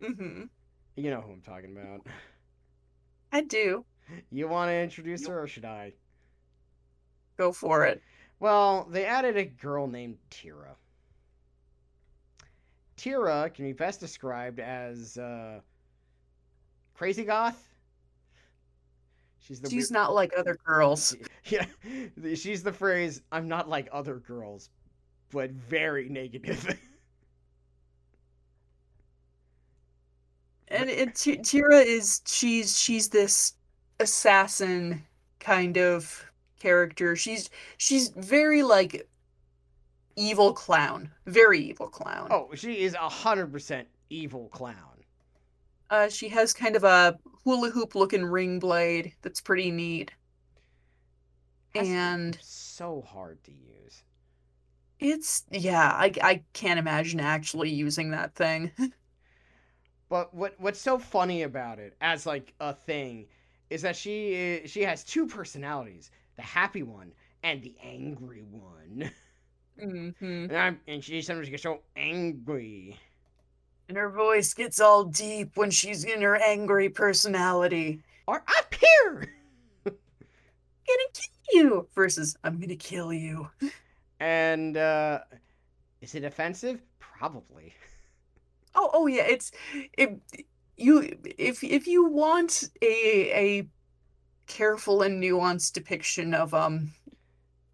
hmm 0.01 0.45
You 0.97 1.11
know 1.11 1.21
who 1.21 1.33
I'm 1.33 1.41
talking 1.43 1.77
about. 1.77 2.07
I 3.33 3.43
do. 3.43 3.85
You 4.31 4.49
want 4.49 4.69
to 4.71 4.75
introduce 4.75 5.27
her 5.27 5.43
or 5.43 5.47
should 5.47 5.65
I? 5.65 5.95
Go 7.37 7.53
for 7.53 7.85
it. 7.85 8.03
Well, 8.41 8.85
they 8.91 9.05
added 9.07 9.37
a 9.37 9.45
girl 9.45 9.87
named 9.87 10.19
Tira. 10.31 10.77
Tira 12.97 13.51
can 13.51 13.65
be 13.65 13.73
best 13.73 14.01
described 14.01 14.59
as 14.61 15.17
uh, 15.19 15.61
crazy 16.95 17.25
goth. 17.25 17.74
She's 19.47 19.61
the 19.61 19.69
She's 19.69 19.91
weir- 19.91 20.01
not 20.01 20.15
like 20.15 20.33
other 20.37 20.57
girls. 20.65 21.15
yeah. 21.47 21.67
She's 22.35 22.63
the 22.63 22.73
phrase 22.73 23.21
"I'm 23.31 23.47
not 23.47 23.69
like 23.69 23.89
other 23.93 24.17
girls," 24.17 24.71
but 25.31 25.51
very 25.51 26.09
negative. 26.09 26.67
and 30.69 30.89
it, 30.89 31.15
T- 31.15 31.37
Tira 31.39 31.79
is 31.79 32.23
she's 32.27 32.79
she's 32.79 33.09
this 33.09 33.55
assassin 34.01 35.05
kind 35.41 35.77
of 35.77 36.25
character. 36.59 37.15
She's 37.15 37.51
she's 37.77 38.09
very 38.11 38.63
like 38.63 39.07
evil 40.17 40.53
clown, 40.55 41.11
very 41.27 41.61
evil 41.61 41.89
clown. 41.89 42.29
oh, 42.31 42.49
she 42.55 42.81
is 42.83 42.95
a 42.95 43.09
hundred 43.09 43.53
percent 43.53 43.87
evil 44.11 44.49
clown. 44.49 44.75
Uh, 45.91 46.09
she 46.09 46.29
has 46.31 46.55
kind 46.55 46.77
of 46.77 46.85
a 46.85 47.19
hula 47.45 47.71
hoop 47.71 47.95
looking 47.95 48.25
ring 48.25 48.59
blade 48.59 49.15
that's 49.23 49.41
pretty 49.41 49.71
neat, 49.71 50.13
be 51.73 51.85
and 51.85 52.39
so 52.41 53.03
hard 53.03 53.43
to 53.45 53.53
use. 53.53 54.03
it's 54.99 55.45
yeah, 55.51 55.89
I 55.93 56.13
I 56.23 56.45
can't 56.53 56.79
imagine 56.79 57.21
actually 57.21 57.71
using 57.71 58.11
that 58.11 58.35
thing. 58.35 58.73
But 60.09 60.33
what 60.33 60.59
what's 60.59 60.81
so 60.81 60.99
funny 60.99 61.43
about 61.43 61.79
it 61.79 61.95
as 62.01 62.25
like 62.25 62.55
a 62.59 62.73
thing 62.73 63.29
is 63.69 63.83
that 63.83 63.97
she 63.97 64.63
i- 64.63 64.67
she 64.67 64.81
has 64.83 65.05
two 65.05 65.27
personalities, 65.27 66.11
the 66.37 66.43
happy 66.43 66.83
one 66.83 67.13
and 67.43 67.63
the 67.63 67.77
angry 67.83 68.43
one. 68.43 69.11
hmm 69.79 70.47
And 70.49 70.57
I'm 70.59 70.81
and 70.87 71.03
she 71.05 71.23
sometimes 71.23 71.49
gets 71.51 71.63
so 71.63 71.83
angry. 71.97 72.99
And 73.89 73.97
her 73.97 74.11
voice 74.11 74.55
gets 74.55 74.81
all 74.81 75.05
deep 75.05 75.57
when 75.57 75.71
she's 75.71 76.05
in 76.05 76.23
her 76.23 76.37
angry 76.37 76.89
personality. 76.89 78.03
Or 78.27 78.37
up 78.37 78.75
here. 78.75 79.35
I'm 79.87 79.93
gonna 79.93 81.11
kill 81.13 81.63
you 81.63 81.89
versus 81.95 82.37
I'm 82.43 82.59
gonna 82.59 82.77
kill 82.77 83.13
you. 83.13 83.49
And 84.21 84.77
uh 84.77 85.21
is 86.01 86.15
it 86.15 86.25
offensive? 86.25 86.81
Probably. 86.99 87.75
Oh, 88.77 88.91
oh 88.93 89.07
yeah, 89.07 89.23
it's 89.23 89.53
it. 89.97 90.19
You 90.77 91.17
if 91.39 91.63
if 91.63 91.87
you 91.87 92.07
want 92.07 92.69
a 92.83 93.31
a 93.31 93.69
careful 94.49 95.03
and 95.03 95.23
nuanced 95.23 95.75
depiction 95.75 96.35
of 96.35 96.53
um 96.55 96.91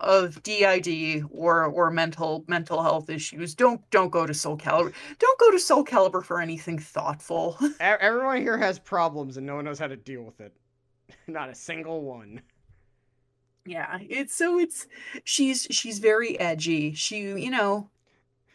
of 0.01 0.43
DID 0.43 1.25
or 1.31 1.65
or 1.67 1.91
mental 1.91 2.45
mental 2.49 2.83
health 2.83 3.11
issues, 3.11 3.55
don't 3.55 3.89
don't 3.91 4.11
go 4.11 4.27
to 4.27 4.35
Soul 4.35 4.57
Calibur. 4.57 4.93
Don't 5.19 5.39
go 5.39 5.51
to 5.51 5.59
Soul 5.59 5.85
Calibur 5.85 6.25
for 6.25 6.41
anything 6.41 6.79
thoughtful. 6.79 7.59
Everyone 7.81 8.41
here 8.41 8.59
has 8.59 8.79
problems 8.79 9.37
and 9.37 9.47
no 9.47 9.57
one 9.57 9.65
knows 9.65 9.79
how 9.79 9.87
to 9.87 9.97
deal 9.97 10.23
with 10.23 10.41
it. 10.41 10.55
Not 11.27 11.51
a 11.51 11.55
single 11.55 12.03
one. 12.03 12.43
Yeah, 13.67 13.99
it's 14.01 14.35
so 14.35 14.59
it's 14.59 14.87
she's 15.25 15.67
she's 15.71 15.99
very 15.99 16.39
edgy. 16.41 16.95
She, 16.95 17.19
you 17.19 17.51
know, 17.51 17.91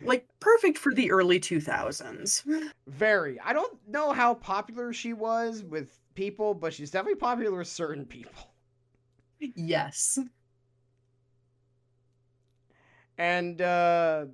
like 0.01 0.27
perfect 0.39 0.77
for 0.77 0.93
the 0.93 1.11
early 1.11 1.39
2000s. 1.39 2.43
Very. 2.87 3.39
I 3.39 3.53
don't 3.53 3.77
know 3.87 4.11
how 4.11 4.33
popular 4.33 4.93
she 4.93 5.13
was 5.13 5.63
with 5.63 5.99
people, 6.15 6.53
but 6.53 6.73
she's 6.73 6.91
definitely 6.91 7.19
popular 7.19 7.57
with 7.57 7.67
certain 7.67 8.05
people. 8.05 8.51
Yes. 9.39 10.19
And 13.17 13.61
uh 13.61 14.25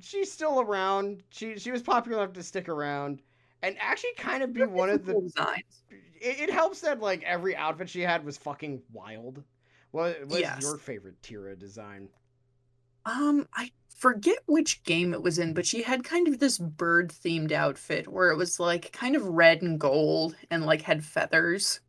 she's 0.00 0.32
still 0.32 0.60
around. 0.60 1.22
She 1.30 1.58
she 1.58 1.70
was 1.70 1.82
popular 1.82 2.22
enough 2.22 2.34
to 2.34 2.42
stick 2.42 2.68
around, 2.68 3.22
and 3.62 3.76
actually 3.80 4.14
kind 4.16 4.42
of 4.42 4.52
be 4.52 4.64
one 4.64 4.90
of 4.90 5.04
Cool 5.06 5.20
the. 5.22 5.22
designs. 5.22 5.82
It, 5.90 6.40
it 6.40 6.50
helps 6.50 6.80
that 6.82 7.00
like 7.00 7.22
every 7.24 7.56
outfit 7.56 7.88
she 7.88 8.02
had 8.02 8.24
was 8.24 8.36
fucking 8.38 8.82
wild. 8.92 9.42
What 9.92 10.26
was 10.28 10.40
Yes. 10.40 10.60
your 10.60 10.78
favorite 10.78 11.22
Tira 11.22 11.56
design? 11.56 12.08
Um, 13.04 13.46
I 13.54 13.72
forget 13.98 14.38
which 14.46 14.82
game 14.84 15.12
it 15.12 15.22
was 15.22 15.38
in, 15.38 15.52
but 15.54 15.66
she 15.66 15.82
had 15.82 16.04
kind 16.04 16.28
of 16.28 16.38
this 16.38 16.58
bird 16.58 17.10
themed 17.10 17.52
outfit 17.52 18.08
where 18.08 18.30
it 18.30 18.36
was 18.36 18.58
like 18.60 18.92
kind 18.92 19.16
of 19.16 19.24
red 19.26 19.62
and 19.62 19.78
gold 19.78 20.36
and 20.50 20.64
like 20.64 20.82
had 20.82 21.04
feathers. 21.04 21.80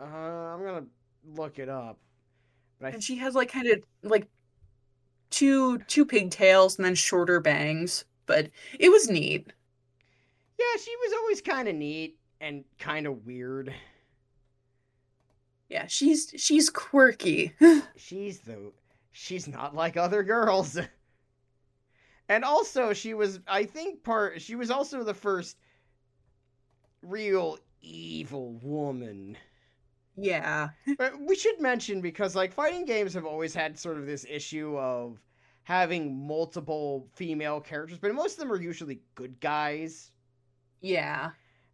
Uh, 0.00 0.04
I'm 0.04 0.62
gonna 0.64 0.86
look 1.24 1.58
it 1.58 1.68
up. 1.68 1.98
But 2.80 2.88
I 2.94 2.94
And 2.94 3.02
she 3.02 3.16
has 3.16 3.34
like 3.34 3.50
kind 3.50 3.66
of 3.68 3.82
like 4.02 4.28
two 5.34 5.78
two 5.88 6.04
pigtails 6.06 6.76
and 6.76 6.84
then 6.84 6.94
shorter 6.94 7.40
bangs, 7.40 8.04
but 8.26 8.50
it 8.78 8.88
was 8.88 9.08
neat. 9.10 9.52
yeah, 10.58 10.80
she 10.80 10.94
was 10.96 11.12
always 11.18 11.40
kind 11.40 11.68
of 11.68 11.74
neat 11.74 12.18
and 12.40 12.64
kind 12.78 13.06
of 13.06 13.26
weird. 13.26 13.74
Yeah, 15.68 15.86
she's 15.88 16.32
she's 16.36 16.70
quirky. 16.70 17.52
She's 17.96 18.40
the 18.40 18.72
she's 19.10 19.48
not 19.48 19.74
like 19.74 19.96
other 19.96 20.22
girls. 20.22 20.78
And 22.28 22.44
also 22.44 22.92
she 22.92 23.12
was 23.14 23.40
I 23.48 23.64
think 23.64 24.04
part 24.04 24.40
she 24.40 24.54
was 24.54 24.70
also 24.70 25.02
the 25.02 25.14
first 25.14 25.56
real 27.02 27.58
evil 27.80 28.52
woman. 28.62 29.36
Yeah. 30.16 30.70
We 31.20 31.36
should 31.36 31.60
mention 31.60 32.00
because 32.00 32.34
like 32.34 32.52
fighting 32.52 32.84
games 32.84 33.14
have 33.14 33.24
always 33.24 33.54
had 33.54 33.78
sort 33.78 33.98
of 33.98 34.06
this 34.06 34.24
issue 34.28 34.76
of 34.78 35.20
having 35.64 36.26
multiple 36.26 37.08
female 37.14 37.60
characters, 37.60 37.98
but 37.98 38.14
most 38.14 38.34
of 38.34 38.38
them 38.40 38.52
are 38.52 38.60
usually 38.60 39.00
good 39.14 39.40
guys. 39.40 40.10
Yeah. 40.80 41.32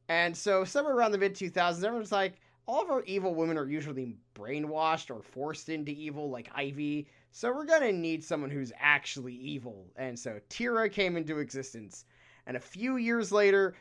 And 0.08 0.36
so 0.36 0.64
somewhere 0.64 0.94
around 0.94 1.12
the 1.12 1.18
mid 1.18 1.34
2000s, 1.34 1.84
everyone's 1.84 2.12
like, 2.12 2.36
all 2.66 2.82
of 2.82 2.90
our 2.90 3.02
evil 3.04 3.34
women 3.34 3.58
are 3.58 3.68
usually 3.68 4.16
brainwashed 4.34 5.10
or 5.14 5.22
forced 5.22 5.68
into 5.68 5.92
evil, 5.92 6.30
like 6.30 6.50
Ivy. 6.54 7.08
So 7.32 7.52
we're 7.52 7.64
gonna 7.66 7.92
need 7.92 8.22
someone 8.24 8.50
who's 8.50 8.72
actually 8.78 9.34
evil. 9.34 9.92
And 9.96 10.18
so 10.18 10.40
Tira 10.48 10.88
came 10.88 11.16
into 11.16 11.38
existence. 11.38 12.04
And 12.46 12.56
a 12.56 12.60
few 12.60 12.96
years 12.96 13.32
later, 13.32 13.74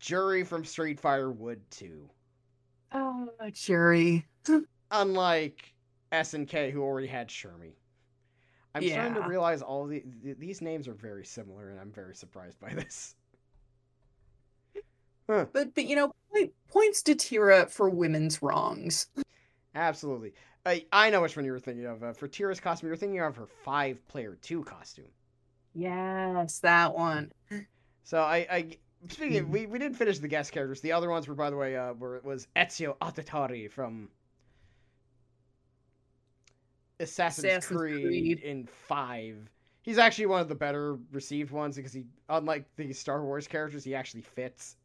Juri 0.00 0.44
from 0.44 0.64
Street 0.64 1.00
Fighter 1.00 1.30
would 1.32 1.70
too. 1.70 2.10
Oh, 2.92 3.28
Jerry. 3.52 4.26
unlike 4.90 5.72
SNK, 6.12 6.70
who 6.70 6.82
already 6.82 7.06
had 7.08 7.28
Shermie. 7.28 7.74
I'm 8.74 8.86
starting 8.88 9.14
to 9.14 9.22
realize 9.28 9.62
all 9.62 9.86
the, 9.86 10.02
th- 10.22 10.36
these 10.38 10.60
names 10.60 10.86
are 10.86 10.92
very 10.94 11.24
similar, 11.24 11.70
and 11.70 11.80
I'm 11.80 11.90
very 11.90 12.14
surprised 12.14 12.60
by 12.60 12.70
this. 12.74 13.14
Huh, 15.28 15.46
But 15.52 15.74
but 15.74 15.86
you 15.86 15.96
know, 15.96 16.12
point- 16.32 16.52
points 16.68 17.02
to 17.02 17.16
Tira 17.16 17.66
for 17.66 17.90
women's 17.90 18.42
wrongs. 18.42 19.08
absolutely. 19.74 20.34
I, 20.64 20.84
I 20.92 21.10
know 21.10 21.20
which 21.22 21.34
one 21.36 21.44
you 21.44 21.50
were 21.50 21.58
thinking 21.58 21.86
of. 21.86 22.00
Uh, 22.04 22.12
for 22.12 22.28
Tira's 22.28 22.60
costume, 22.60 22.86
you 22.86 22.90
were 22.92 22.96
thinking 22.96 23.20
of 23.20 23.34
her 23.34 23.48
five 23.64 24.06
player 24.06 24.38
two 24.40 24.62
costume. 24.62 25.08
Yes, 25.74 26.60
that 26.60 26.94
one. 26.94 27.32
So 28.04 28.18
I, 28.20 28.46
I 28.48 28.78
speaking, 29.08 29.38
of, 29.38 29.46
Mhm. 29.46 29.50
we 29.50 29.66
we 29.66 29.78
didn't 29.78 29.96
finish 29.96 30.18
the 30.18 30.28
guest 30.28 30.52
characters. 30.52 30.80
The 30.80 30.92
other 30.92 31.10
ones 31.10 31.28
were, 31.28 31.34
by 31.34 31.50
the 31.50 31.56
way, 31.56 31.76
uh, 31.76 31.92
were 31.94 32.20
was 32.24 32.48
Ezio 32.56 32.96
Auditore 32.98 33.70
from 33.70 34.10
Assassin's, 37.00 37.44
Assassin's 37.44 37.78
Creed, 37.78 38.04
Creed. 38.06 38.38
in 38.40 38.66
five. 38.66 39.50
He's 39.82 39.98
actually 39.98 40.26
one 40.26 40.40
of 40.40 40.48
the 40.48 40.54
better 40.54 40.96
received 41.12 41.52
ones 41.52 41.76
because 41.76 41.92
he, 41.92 42.04
unlike 42.28 42.64
the 42.76 42.92
Star 42.92 43.22
Wars 43.22 43.46
characters, 43.46 43.84
he 43.84 43.94
actually 43.94 44.22
fits. 44.22 44.76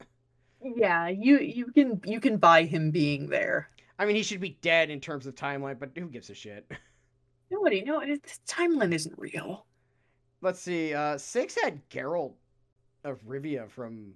Yeah, 0.61 1.07
you 1.07 1.39
you 1.39 1.65
can 1.71 2.01
you 2.05 2.19
can 2.19 2.37
buy 2.37 2.63
him 2.63 2.91
being 2.91 3.27
there. 3.27 3.69
I 3.97 4.05
mean, 4.05 4.15
he 4.15 4.23
should 4.23 4.41
be 4.41 4.57
dead 4.61 4.89
in 4.89 4.99
terms 4.99 5.25
of 5.25 5.35
timeline, 5.35 5.79
but 5.79 5.91
who 5.95 6.07
gives 6.07 6.29
a 6.29 6.35
shit? 6.35 6.69
Nobody, 7.49 7.81
no, 7.81 7.99
it, 7.99 8.23
the 8.23 8.29
timeline 8.47 8.93
isn't 8.93 9.17
real. 9.17 9.65
Let's 10.41 10.59
see. 10.59 10.93
Uh, 10.93 11.17
six 11.17 11.55
had 11.61 11.87
Geralt 11.89 12.33
of 13.03 13.21
Rivia 13.25 13.69
from 13.69 14.13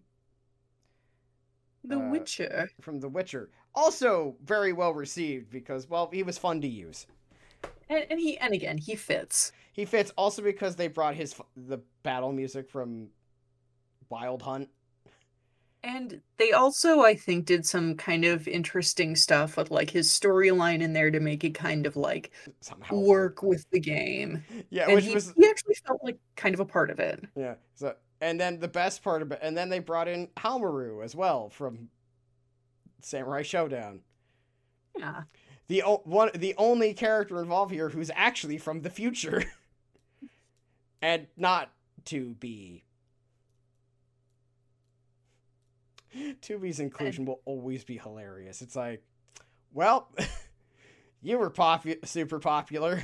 The 1.84 1.98
Uh, 1.98 2.10
Witcher. 2.10 2.70
from 2.82 3.00
The 3.00 3.10
Witcher. 3.10 3.50
Also 3.74 4.36
very 4.44 4.74
well 4.74 4.94
received 4.94 5.50
because 5.50 5.90
well, 5.90 6.10
he 6.12 6.24
was 6.24 6.38
fun 6.38 6.62
to 6.62 6.68
use. 6.68 7.06
And, 7.90 8.06
and 8.10 8.20
he 8.20 8.38
and 8.38 8.54
again 8.54 8.78
he 8.78 8.96
fits. 8.96 9.52
He 9.74 9.86
fits 9.86 10.12
also 10.18 10.42
because 10.42 10.76
they 10.76 10.88
brought 10.88 11.16
his 11.16 11.36
the 11.56 11.80
battle 12.04 12.32
music 12.32 12.70
from 12.70 13.10
Wild 14.10 14.42
Hunt. 14.42 14.70
And 15.84 16.22
they 16.38 16.52
also, 16.52 17.02
I 17.02 17.14
think, 17.14 17.46
did 17.46 17.64
some 17.64 17.96
kind 17.96 18.26
of 18.26 18.48
interesting 18.48 19.16
stuff 19.16 19.56
with 19.56 19.70
like 19.70 19.92
his 19.92 20.10
storyline 20.10 20.82
in 20.82 20.94
there 20.94 21.12
to 21.12 21.20
make 21.20 21.44
it 21.44 21.52
kind 21.52 21.86
of 21.86 21.96
like 21.96 22.32
somehow 22.60 22.96
work 22.96 23.44
with 23.44 23.70
the 23.70 23.80
game. 23.80 24.44
Yeah, 24.72 24.86
and 24.86 24.96
which 24.96 25.06
he, 25.06 25.14
was 25.14 25.32
he 25.38 25.48
actually 25.48 25.76
felt 25.86 26.00
like 26.04 26.18
kind 26.36 26.56
of 26.56 26.60
a 26.60 26.66
part 26.66 26.90
of 26.90 27.00
it. 27.00 27.24
yeah. 27.36 27.56
So 27.76 27.94
and 28.22 28.40
then 28.40 28.60
the 28.60 28.68
best 28.68 29.04
part 29.04 29.22
of 29.22 29.32
it, 29.32 29.40
and 29.42 29.58
then 29.58 29.70
they 29.70 29.80
brought 29.80 30.08
in 30.08 30.28
Haohmaru 30.38 31.04
as 31.04 31.16
well 31.16 31.50
from 31.50 31.90
Samurai 33.02 33.44
Shodown. 33.44 34.00
Yeah. 34.98 35.24
The 35.68 35.84
o- 35.84 36.02
one 36.06 36.30
the 36.36 36.54
only 36.58 36.94
character 36.94 37.42
involved 37.42 37.72
here 37.72 37.90
who's 37.90 38.12
actually 38.16 38.58
from 38.58 38.82
the 38.82 38.90
future, 38.90 39.44
and 41.02 41.28
not 41.38 41.72
to 42.06 42.36
be. 42.36 42.84
2B's 46.16 46.80
inclusion 46.80 47.26
will 47.26 47.42
always 47.44 47.84
be 47.84 47.98
hilarious. 47.98 48.62
It's 48.62 48.76
like, 48.76 49.04
well, 49.74 50.08
you 51.22 51.38
were 51.38 51.50
popu- 51.52 52.08
super 52.08 52.40
popular. 52.40 53.04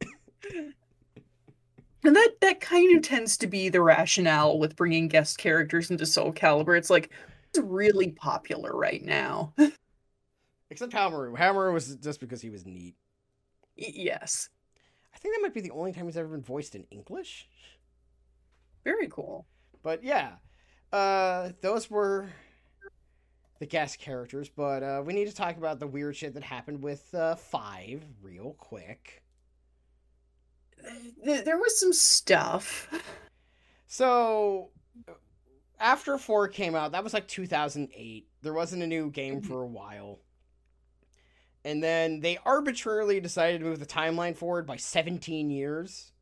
And 2.04 2.14
that 2.14 2.34
that 2.40 2.60
kind 2.60 2.96
of 2.96 3.02
tends 3.02 3.36
to 3.38 3.46
be 3.46 3.68
the 3.68 3.82
rationale 3.82 4.58
with 4.58 4.76
bringing 4.76 5.08
guest 5.08 5.38
characters 5.38 5.90
into 5.90 6.06
Soul 6.06 6.32
Calibur. 6.32 6.78
It's 6.78 6.90
like 6.90 7.10
it's 7.50 7.58
really 7.58 8.12
popular 8.12 8.72
right 8.72 9.02
now. 9.04 9.52
Except 10.70 10.92
Haohmaru. 10.92 11.36
Haohmaru 11.36 11.72
was 11.72 11.96
just 11.96 12.20
because 12.20 12.40
he 12.40 12.50
was 12.50 12.66
neat. 12.66 12.94
yes. 13.76 14.50
I 15.14 15.18
think 15.18 15.34
that 15.34 15.42
might 15.42 15.54
be 15.54 15.60
the 15.60 15.70
only 15.70 15.92
time 15.92 16.04
he's 16.04 16.16
ever 16.16 16.28
been 16.28 16.42
voiced 16.42 16.74
in 16.74 16.84
English. 16.90 17.48
Very 18.84 19.08
cool. 19.08 19.46
But 19.82 20.04
yeah, 20.04 20.32
uh, 20.92 21.50
those 21.60 21.90
were 21.90 22.28
the 23.58 23.66
guest 23.66 23.98
characters. 23.98 24.48
But 24.48 24.82
uh, 24.82 25.02
we 25.04 25.14
need 25.14 25.26
to 25.28 25.34
talk 25.34 25.56
about 25.56 25.80
the 25.80 25.86
weird 25.86 26.16
shit 26.16 26.34
that 26.34 26.42
happened 26.42 26.82
with 26.82 27.12
uh, 27.14 27.34
Five 27.34 28.04
real 28.22 28.54
quick. 28.58 29.22
Th- 31.24 31.44
There 31.44 31.58
was 31.58 31.78
some 31.78 31.92
stuff. 31.92 32.88
So 33.86 34.70
after 35.80 36.18
four 36.18 36.48
came 36.48 36.74
out, 36.74 36.92
that 36.92 37.04
was 37.04 37.14
like 37.14 37.26
2008. 37.28 38.26
There 38.42 38.52
wasn't 38.52 38.82
a 38.82 38.86
new 38.86 39.10
game 39.10 39.40
for 39.40 39.62
a 39.62 39.66
while. 39.66 40.20
And 41.64 41.82
then 41.82 42.20
they 42.20 42.38
arbitrarily 42.44 43.20
decided 43.20 43.58
to 43.60 43.64
move 43.64 43.80
the 43.80 43.86
timeline 43.86 44.36
forward 44.36 44.66
by 44.66 44.76
17 44.76 45.50
years. 45.50 46.12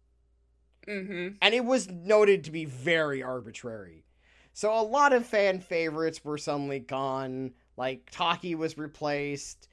Mm-hmm. 0.88 1.34
and 1.42 1.52
it 1.52 1.64
was 1.64 1.90
noted 1.90 2.44
to 2.44 2.52
be 2.52 2.64
very 2.64 3.20
arbitrary. 3.20 4.04
So 4.52 4.72
a 4.72 4.82
lot 4.82 5.12
of 5.12 5.26
fan 5.26 5.58
favorites 5.58 6.24
were 6.24 6.38
suddenly 6.38 6.78
gone. 6.78 7.54
Like 7.76 8.08
Taki 8.12 8.54
was 8.54 8.78
replaced, 8.78 9.66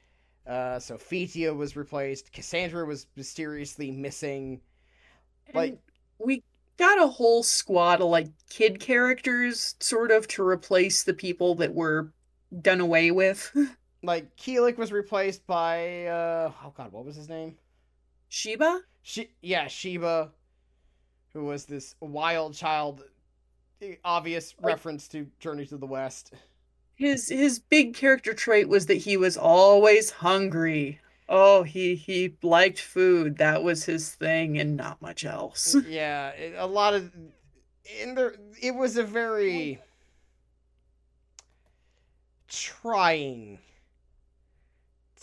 uh, 0.47 0.77
Sophitia 0.79 1.55
was 1.55 1.75
replaced, 1.75 2.31
Cassandra 2.33 2.83
was 2.85 3.05
mysteriously 3.15 3.91
missing. 3.91 4.61
Like- 5.53 5.69
And 5.71 5.79
we 6.19 6.43
got 6.77 7.01
a 7.01 7.07
whole 7.07 7.43
squad 7.43 8.01
of 8.01 8.07
like 8.09 8.27
kid 8.49 8.79
characters, 8.79 9.75
sort 9.79 10.11
of, 10.11 10.27
to 10.29 10.43
replace 10.47 11.03
the 11.03 11.13
people 11.13 11.55
that 11.55 11.73
were 11.73 12.11
done 12.61 12.81
away 12.81 13.11
with. 13.11 13.51
Like 14.05 14.35
Kilik 14.35 14.77
was 14.77 14.91
replaced 14.91 15.47
by 15.47 16.07
uh, 16.07 16.51
oh 16.65 16.73
god, 16.75 16.91
what 16.91 17.05
was 17.05 17.15
his 17.15 17.29
name? 17.29 17.55
Xiba? 18.29 18.81
She 19.01 19.29
yeah, 19.41 19.63
Xiba, 19.67 20.29
who 21.31 21.45
was 21.45 21.63
this 21.63 21.95
wild 22.01 22.53
child. 22.53 23.05
eh, 23.81 23.95
Obvious 24.03 24.55
Like- 24.59 24.73
reference 24.73 25.07
to 25.07 25.25
Journey 25.39 25.65
to 25.67 25.77
the 25.77 25.85
West. 25.85 26.33
His 26.95 27.29
his 27.29 27.59
big 27.59 27.93
character 27.93 28.33
trait 28.33 28.67
was 28.67 28.87
that 28.87 28.95
he 28.95 29.15
was 29.15 29.37
always 29.37 30.09
hungry. 30.09 30.99
Oh, 31.35 31.63
he 31.63 31.95
he 31.95 32.37
liked 32.43 32.79
food. 32.79 33.39
That 33.39 33.63
was 33.63 33.85
his 33.85 34.13
thing, 34.13 34.59
and 34.59 34.77
not 34.77 35.01
much 35.01 35.25
else. 35.25 35.75
yeah, 35.87 36.31
a 36.57 36.67
lot 36.67 36.93
of 36.93 37.11
in 37.99 38.13
there. 38.13 38.35
It 38.61 38.75
was 38.75 38.97
a 38.97 39.03
very 39.03 39.79
trying 42.47 43.57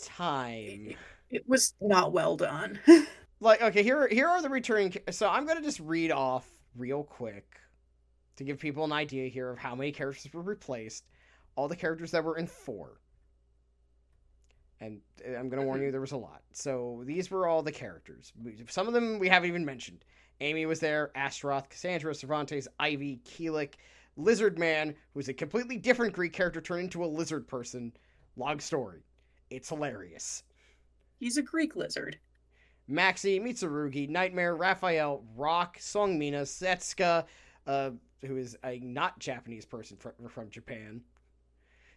time. 0.03 0.95
It 1.29 1.47
was 1.47 1.73
not 1.79 2.11
well 2.11 2.35
done. 2.35 2.79
Like, 3.43 3.59
okay, 3.63 3.81
here 3.81 4.07
here 4.07 4.27
are 4.27 4.39
the 4.39 4.49
returning. 4.49 4.93
So 5.09 5.27
I'm 5.27 5.47
gonna 5.47 5.63
just 5.63 5.79
read 5.79 6.11
off 6.11 6.47
real 6.75 7.03
quick 7.03 7.59
to 8.35 8.43
give 8.43 8.59
people 8.59 8.83
an 8.83 8.91
idea 8.91 9.29
here 9.29 9.49
of 9.49 9.57
how 9.57 9.73
many 9.73 9.91
characters 9.91 10.31
were 10.31 10.43
replaced. 10.43 11.05
All 11.55 11.67
the 11.67 11.75
characters 11.75 12.11
that 12.11 12.23
were 12.23 12.37
in 12.37 12.45
four. 12.45 12.99
And 14.81 14.99
I'm 15.37 15.47
gonna 15.47 15.63
warn 15.63 15.81
you, 15.81 15.91
there 15.91 16.01
was 16.01 16.11
a 16.11 16.17
lot. 16.17 16.41
So 16.51 17.03
these 17.05 17.31
were 17.31 17.47
all 17.47 17.61
the 17.61 17.71
characters. 17.71 18.33
Some 18.67 18.87
of 18.87 18.93
them 18.93 19.19
we 19.19 19.29
haven't 19.29 19.47
even 19.47 19.63
mentioned. 19.63 20.03
Amy 20.41 20.65
was 20.65 20.79
there, 20.79 21.11
Astaroth, 21.15 21.69
Cassandra, 21.69 22.15
Cervantes, 22.15 22.67
Ivy, 22.79 23.21
Kilik, 23.23 23.75
Lizard 24.17 24.57
Man, 24.57 24.95
who's 25.13 25.29
a 25.29 25.33
completely 25.33 25.77
different 25.77 26.13
Greek 26.13 26.33
character 26.33 26.59
turned 26.59 26.85
into 26.85 27.05
a 27.05 27.05
lizard 27.05 27.47
person. 27.47 27.93
Long 28.35 28.59
story. 28.59 29.03
It's 29.51 29.69
hilarious. 29.69 30.43
He's 31.17 31.37
a 31.37 31.43
Greek 31.43 31.75
lizard. 31.75 32.17
Maxi, 32.89 33.39
Mitsurugi, 33.39 34.09
Nightmare, 34.09 34.55
Raphael, 34.55 35.23
Rock, 35.35 35.77
Seung 35.77 36.17
Mina, 36.17 36.41
Setsuka, 36.41 37.25
uh, 37.67 37.91
who 38.25 38.37
is 38.37 38.57
a 38.65 38.79
not 38.79 39.19
Japanese 39.19 39.65
person 39.65 39.97
from, 39.97 40.13
from 40.27 40.49
Japan, 40.49 41.01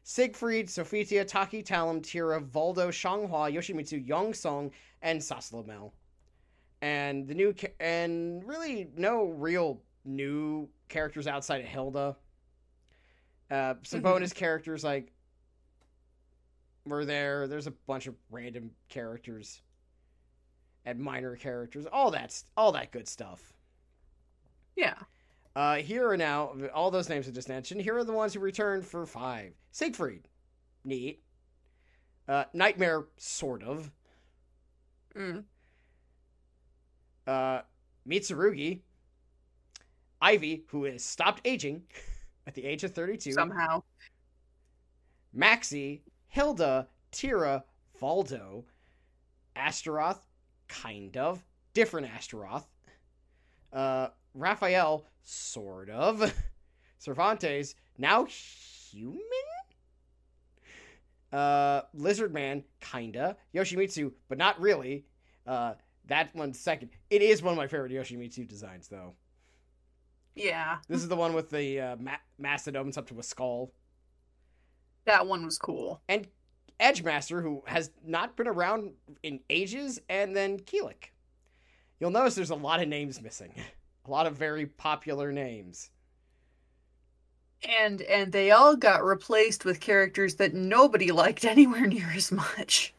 Siegfried, 0.06 0.68
Sophitia, 0.68 1.26
Taki 1.26 1.62
Talum, 1.62 2.02
Tira, 2.02 2.38
Voldo, 2.40 2.88
Xianghua, 2.88 3.50
Yoshimitsu, 3.52 4.06
Yun-seong, 4.06 4.70
and 5.00 5.18
Zasalamel. 5.18 5.92
And 6.82 7.26
the 7.26 7.34
new, 7.34 7.54
ca- 7.54 7.72
and 7.80 8.46
really 8.46 8.90
no 8.96 9.24
real 9.24 9.80
new 10.04 10.68
characters 10.90 11.26
outside 11.26 11.62
of 11.62 11.66
Hilda. 11.66 12.16
Uh, 13.50 13.74
some 13.82 14.00
Mhm. 14.00 14.04
bonus 14.04 14.34
characters 14.34 14.84
like 14.84 15.10
were 16.84 17.06
there. 17.06 17.48
There's 17.48 17.66
a 17.66 17.70
bunch 17.70 18.06
of 18.06 18.14
random 18.30 18.72
characters 18.90 19.62
and 20.84 20.98
minor 20.98 21.34
characters, 21.34 21.86
all 21.86 22.10
that, 22.10 22.44
all 22.58 22.72
that 22.72 22.90
good 22.92 23.08
stuff. 23.08 23.54
Yeah. 24.76 24.98
Uh, 25.56 25.76
here 25.76 26.08
are 26.08 26.16
now 26.16 26.52
all 26.74 26.90
those 26.90 27.08
names 27.08 27.28
I 27.28 27.30
just 27.30 27.48
mentioned. 27.48 27.80
Here 27.80 27.96
are 27.96 28.04
the 28.04 28.12
ones 28.12 28.34
who 28.34 28.40
returned 28.40 28.84
for 28.84 29.06
five: 29.06 29.52
Siegfried, 29.70 30.28
neat. 30.84 31.22
Uh, 32.26 32.44
Nightmare, 32.52 33.04
sort 33.18 33.62
of. 33.62 33.90
Mm. 35.16 35.44
Uh, 37.26 37.60
Mitsurugi, 38.08 38.80
Ivy, 40.20 40.64
who 40.68 40.84
has 40.84 41.04
stopped 41.04 41.42
aging 41.44 41.82
at 42.46 42.54
the 42.54 42.64
age 42.64 42.82
of 42.82 42.92
thirty-two. 42.92 43.32
Somehow. 43.32 43.82
Maxi, 45.36 46.00
Hilda, 46.28 46.88
Tira, 47.10 47.64
Voldo, 48.00 48.64
Astaroth, 49.56 50.24
kind 50.68 51.16
of, 51.16 51.44
different 51.74 52.08
Astaroth, 52.08 52.66
uh, 53.72 54.08
Raphael, 54.34 55.06
sort 55.22 55.88
of, 55.90 56.32
Cervantes, 56.98 57.74
now 57.98 58.24
human? 58.24 59.20
Uh, 61.32 61.82
Lizard 61.94 62.32
Man, 62.32 62.64
kinda. 62.80 63.36
Yoshimitsu, 63.54 64.12
but 64.28 64.38
not 64.38 64.60
really. 64.60 65.04
Uh, 65.46 65.74
that 66.06 66.34
one's 66.34 66.58
second. 66.58 66.90
It 67.10 67.22
is 67.22 67.42
one 67.42 67.52
of 67.52 67.56
my 67.58 67.66
favorite 67.66 67.92
Yoshimitsu 67.92 68.46
designs, 68.46 68.88
though. 68.88 69.14
Yeah, 70.36 70.78
This 70.88 71.00
is 71.00 71.08
the 71.08 71.14
one 71.16 71.32
with 71.32 71.48
the 71.50 71.80
uh, 71.80 71.96
ma- 71.96 72.16
mastodons 72.38 72.98
up 72.98 73.06
to 73.08 73.18
a 73.20 73.22
skull. 73.22 73.70
that 75.04 75.26
one 75.28 75.44
was 75.44 75.58
cool. 75.58 76.02
And 76.08 76.26
Edgemaster, 76.80 77.40
who 77.40 77.62
has 77.66 77.92
not 78.04 78.36
been 78.36 78.48
around 78.48 78.90
in 79.22 79.38
ages, 79.48 80.00
and 80.08 80.34
then 80.36 80.58
Kilik. 80.58 81.10
You'll 82.00 82.10
notice 82.10 82.34
there's 82.34 82.50
a 82.50 82.56
lot 82.56 82.82
of 82.82 82.88
names 82.88 83.22
missing. 83.22 83.52
A 84.04 84.10
lot 84.10 84.26
of 84.26 84.36
very 84.36 84.66
popular 84.66 85.32
names. 85.32 85.90
And 87.78 88.02
and 88.02 88.32
they 88.32 88.50
all 88.50 88.76
got 88.76 89.02
replaced 89.02 89.64
with 89.64 89.80
characters 89.80 90.34
that 90.36 90.54
nobody 90.54 91.10
liked 91.22 91.44
anywhere 91.44 91.86
near 91.86 92.10
as 92.14 92.30
much. 92.30 92.92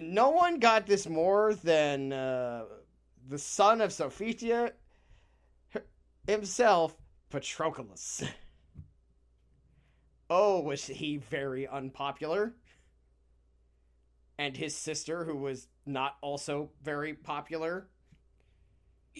No 0.00 0.30
one 0.30 0.60
got 0.60 0.86
this 0.86 1.08
more 1.08 1.54
than 1.54 2.12
uh, 2.12 2.64
the 3.28 3.38
son 3.38 3.80
of 3.80 3.90
Sophitia 3.90 4.72
himself, 6.26 6.96
Patroklos. 7.30 8.28
Oh, 10.32 10.60
was 10.60 10.86
he 10.86 11.16
very 11.16 11.66
unpopular? 11.66 12.54
And 14.38 14.56
his 14.56 14.76
sister, 14.76 15.24
who 15.24 15.36
was 15.36 15.66
not 15.84 16.18
also 16.22 16.70
very 16.84 17.14
popular. 17.14 17.88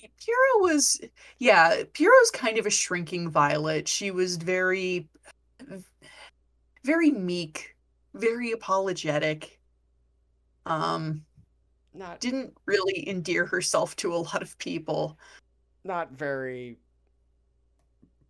Pyrrha 0.01 0.63
was 0.63 1.01
yeah, 1.39 1.83
Pyrrha's 1.93 2.31
kind 2.33 2.59
of 2.59 2.67
a 2.67 2.71
shrinking 2.71 3.31
violet. 3.31 3.89
She 3.89 4.11
was 4.11 4.37
very 4.37 5.09
very 6.85 7.11
meek, 7.11 7.77
very 8.15 8.53
apologetic. 8.53 9.59
Um 10.67 11.25
Not 11.95 12.21
didn't 12.21 12.55
really 12.67 13.09
endear 13.09 13.45
herself 13.47 13.97
to 13.97 14.15
a 14.15 14.17
lot 14.17 14.43
of 14.43 14.57
people. 14.59 15.19
not 15.85 16.13
very 16.13 16.79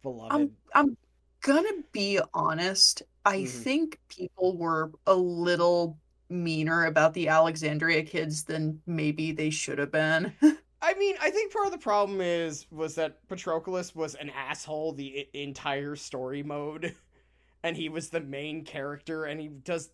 beloved. 0.02 0.32
I'm 0.32 0.56
I'm 0.74 0.96
gonna 1.42 1.82
be 1.92 2.20
honest. 2.32 3.02
I 3.24 3.40
Mhm. 3.40 3.48
think 3.48 3.98
people 4.08 4.56
were 4.56 4.92
a 5.06 5.14
little 5.14 5.98
meaner 6.28 6.86
about 6.86 7.12
the 7.12 7.28
Alexandria 7.28 8.02
kids 8.04 8.44
than 8.44 8.80
maybe 8.86 9.32
they 9.32 9.50
should 9.50 9.78
have 9.78 9.90
been. 9.90 10.32
I 10.82 10.94
mean, 10.94 11.16
I 11.20 11.30
think 11.30 11.52
part 11.52 11.66
of 11.66 11.72
the 11.72 11.78
problem 11.78 12.20
is 12.20 12.66
was 12.70 12.94
that 12.94 13.26
Patroklos 13.28 13.94
was 13.94 14.14
an 14.14 14.30
asshole 14.30 14.92
the 14.94 15.28
I- 15.34 15.38
entire 15.38 15.94
story 15.96 16.42
mode, 16.42 16.94
and 17.62 17.76
he 17.76 17.88
was 17.88 18.08
the 18.08 18.20
main 18.20 18.64
character, 18.64 19.24
and 19.24 19.40
he 19.40 19.48
does, 19.48 19.90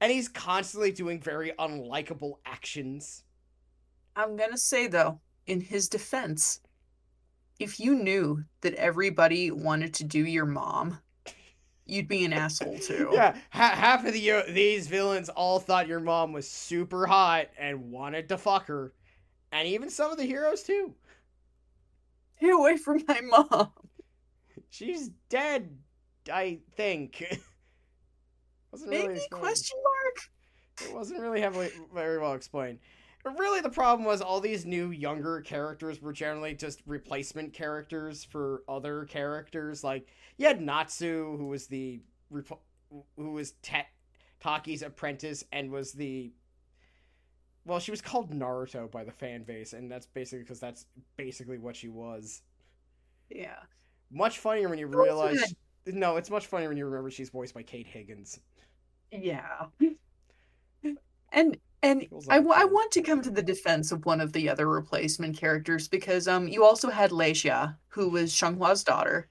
and 0.00 0.12
he's 0.12 0.28
constantly 0.28 0.92
doing 0.92 1.20
very 1.20 1.52
unlikable 1.58 2.34
actions. 2.44 3.24
I'm 4.16 4.36
gonna 4.36 4.58
say 4.58 4.86
though, 4.86 5.20
in 5.46 5.60
his 5.60 5.88
defense, 5.88 6.60
if 7.58 7.80
you 7.80 7.94
knew 7.94 8.44
that 8.60 8.74
everybody 8.74 9.50
wanted 9.50 9.94
to 9.94 10.04
do 10.04 10.24
your 10.26 10.46
mom, 10.46 10.98
you'd 11.86 12.08
be 12.08 12.24
an 12.24 12.32
asshole 12.34 12.78
too. 12.78 13.08
Yeah, 13.14 13.34
ha- 13.50 13.74
half 13.74 14.04
of 14.04 14.12
the 14.12 14.30
uh, 14.30 14.42
these 14.50 14.88
villains 14.88 15.28
all 15.30 15.58
thought 15.58 15.88
your 15.88 16.00
mom 16.00 16.32
was 16.32 16.50
super 16.50 17.06
hot 17.06 17.46
and 17.58 17.90
wanted 17.90 18.28
to 18.28 18.36
fuck 18.38 18.66
her, 18.66 18.92
and 19.52 19.66
even 19.68 19.90
some 19.90 20.10
of 20.10 20.18
the 20.18 20.24
heroes 20.24 20.62
too. 20.62 20.94
Stay 22.36 22.50
away 22.50 22.76
from 22.76 23.02
my 23.08 23.20
mom. 23.20 23.70
She's 24.70 25.10
dead, 25.28 25.76
I 26.32 26.58
think. 26.76 27.24
Wasn't 28.72 28.90
Maybe 28.90 29.14
explained. 29.14 29.42
question 29.42 29.78
mark? 29.82 30.88
It 30.90 30.94
wasn't 30.94 31.20
really 31.20 31.40
heavily 31.40 31.70
very 31.92 32.18
well 32.18 32.34
explained. 32.34 32.78
But 33.24 33.36
really, 33.38 33.60
the 33.60 33.70
problem 33.70 34.06
was 34.06 34.20
all 34.20 34.40
these 34.40 34.64
new 34.64 34.90
younger 34.90 35.40
characters 35.40 36.00
were 36.00 36.12
generally 36.12 36.54
just 36.54 36.82
replacement 36.86 37.52
characters 37.52 38.22
for 38.24 38.62
other 38.68 39.04
characters. 39.06 39.82
Like 39.82 40.06
you 40.36 40.46
had 40.46 40.60
Natsu, 40.60 41.36
who 41.36 41.46
was 41.46 41.66
the 41.66 42.00
who 42.30 43.32
was 43.32 43.52
Ta- 43.62 43.86
Taki's 44.40 44.82
apprentice 44.82 45.42
and 45.50 45.70
was 45.72 45.92
the 45.92 46.32
well, 47.64 47.78
she 47.80 47.90
was 47.90 48.00
called 48.00 48.30
Naruto 48.32 48.90
by 48.90 49.04
the 49.04 49.12
fan 49.12 49.42
base, 49.42 49.72
and 49.72 49.90
that's 49.90 50.06
basically 50.06 50.42
because 50.42 50.60
that's 50.60 50.86
basically 51.16 51.58
what 51.58 51.76
she 51.76 51.88
was. 51.88 52.42
Yeah. 53.30 53.56
Much 54.10 54.38
funnier 54.38 54.68
when 54.68 54.78
you 54.78 54.86
realize. 54.86 55.54
No, 55.86 56.16
it's 56.16 56.30
much 56.30 56.46
funnier 56.46 56.68
when 56.68 56.76
you 56.78 56.86
remember 56.86 57.10
she's 57.10 57.30
voiced 57.30 57.54
by 57.54 57.62
Kate 57.62 57.86
Higgins. 57.86 58.40
Yeah. 59.10 59.66
And 61.32 61.58
and 61.82 62.06
I, 62.28 62.38
like 62.38 62.58
I 62.58 62.64
want 62.64 62.90
to 62.92 63.02
come 63.02 63.22
to 63.22 63.30
the 63.30 63.42
defense 63.42 63.92
of 63.92 64.04
one 64.06 64.20
of 64.20 64.32
the 64.32 64.48
other 64.48 64.68
replacement 64.68 65.36
characters 65.36 65.86
because 65.88 66.26
um 66.26 66.48
you 66.48 66.64
also 66.64 66.88
had 66.90 67.10
Leixia, 67.10 67.76
who 67.88 68.08
was 68.08 68.32
Xianghua's 68.32 68.82
daughter. 68.84 69.28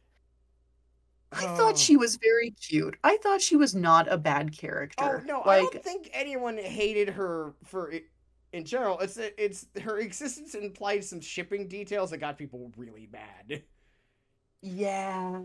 I 1.32 1.46
Oh. 1.46 1.56
thought 1.58 1.78
she 1.78 1.98
was 1.98 2.16
very 2.18 2.52
cute. 2.52 2.96
I 3.04 3.18
thought 3.18 3.42
she 3.42 3.56
was 3.58 3.76
not 3.76 4.12
a 4.12 4.18
bad 4.18 4.56
character. 4.58 5.04
Oh 5.04 5.08
character. 5.08 5.28
no, 5.28 5.44
I 5.44 5.60
don't 5.60 5.84
think 5.84 6.10
anyone 6.14 6.58
hated 6.58 7.10
her 7.10 7.54
for 7.64 7.92
it 7.92 8.06
in 8.58 8.66
general. 8.66 9.00
It's 9.00 9.18
it's 9.18 9.68
her 9.82 10.00
existence 10.00 10.56
implied 10.56 11.04
some 11.06 11.22
shipping 11.22 11.68
details 11.68 12.12
that 12.12 12.18
got 12.20 12.38
people 12.38 12.72
really 12.78 13.08
mad. 13.12 13.64
yeah. 14.62 15.42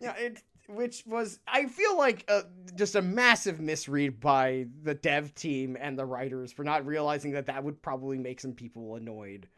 Yeah, 0.00 0.14
it 0.16 0.42
which 0.68 1.04
was 1.06 1.40
I 1.46 1.66
feel 1.66 1.96
like 1.98 2.24
uh 2.28 2.42
just 2.76 2.94
a 2.94 3.02
massive 3.02 3.60
misread 3.60 4.20
by 4.20 4.66
the 4.82 4.94
dev 4.94 5.34
team 5.34 5.76
and 5.78 5.98
the 5.98 6.06
writers 6.06 6.52
for 6.52 6.64
not 6.64 6.86
realizing 6.86 7.32
that 7.32 7.46
that 7.46 7.64
would 7.64 7.82
probably 7.82 8.18
make 8.18 8.40
some 8.40 8.52
people 8.54 8.94
annoyed, 8.96 9.48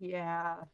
Yeah. 0.00 0.64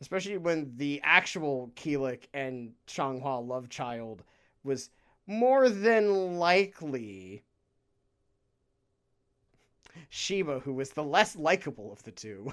especially 0.00 0.38
when 0.38 0.76
the 0.76 1.00
actual 1.04 1.70
Kilik 1.76 2.28
and 2.34 2.72
Xianghua 2.86 3.46
love 3.46 3.68
child 3.68 4.22
was 4.64 4.90
more 5.26 5.68
than 5.68 6.38
likely 6.38 7.42
Xiba, 10.10 10.62
who 10.62 10.72
was 10.74 10.90
the 10.90 11.04
less 11.04 11.36
likable 11.36 11.92
of 11.92 12.02
the 12.04 12.12
two. 12.12 12.52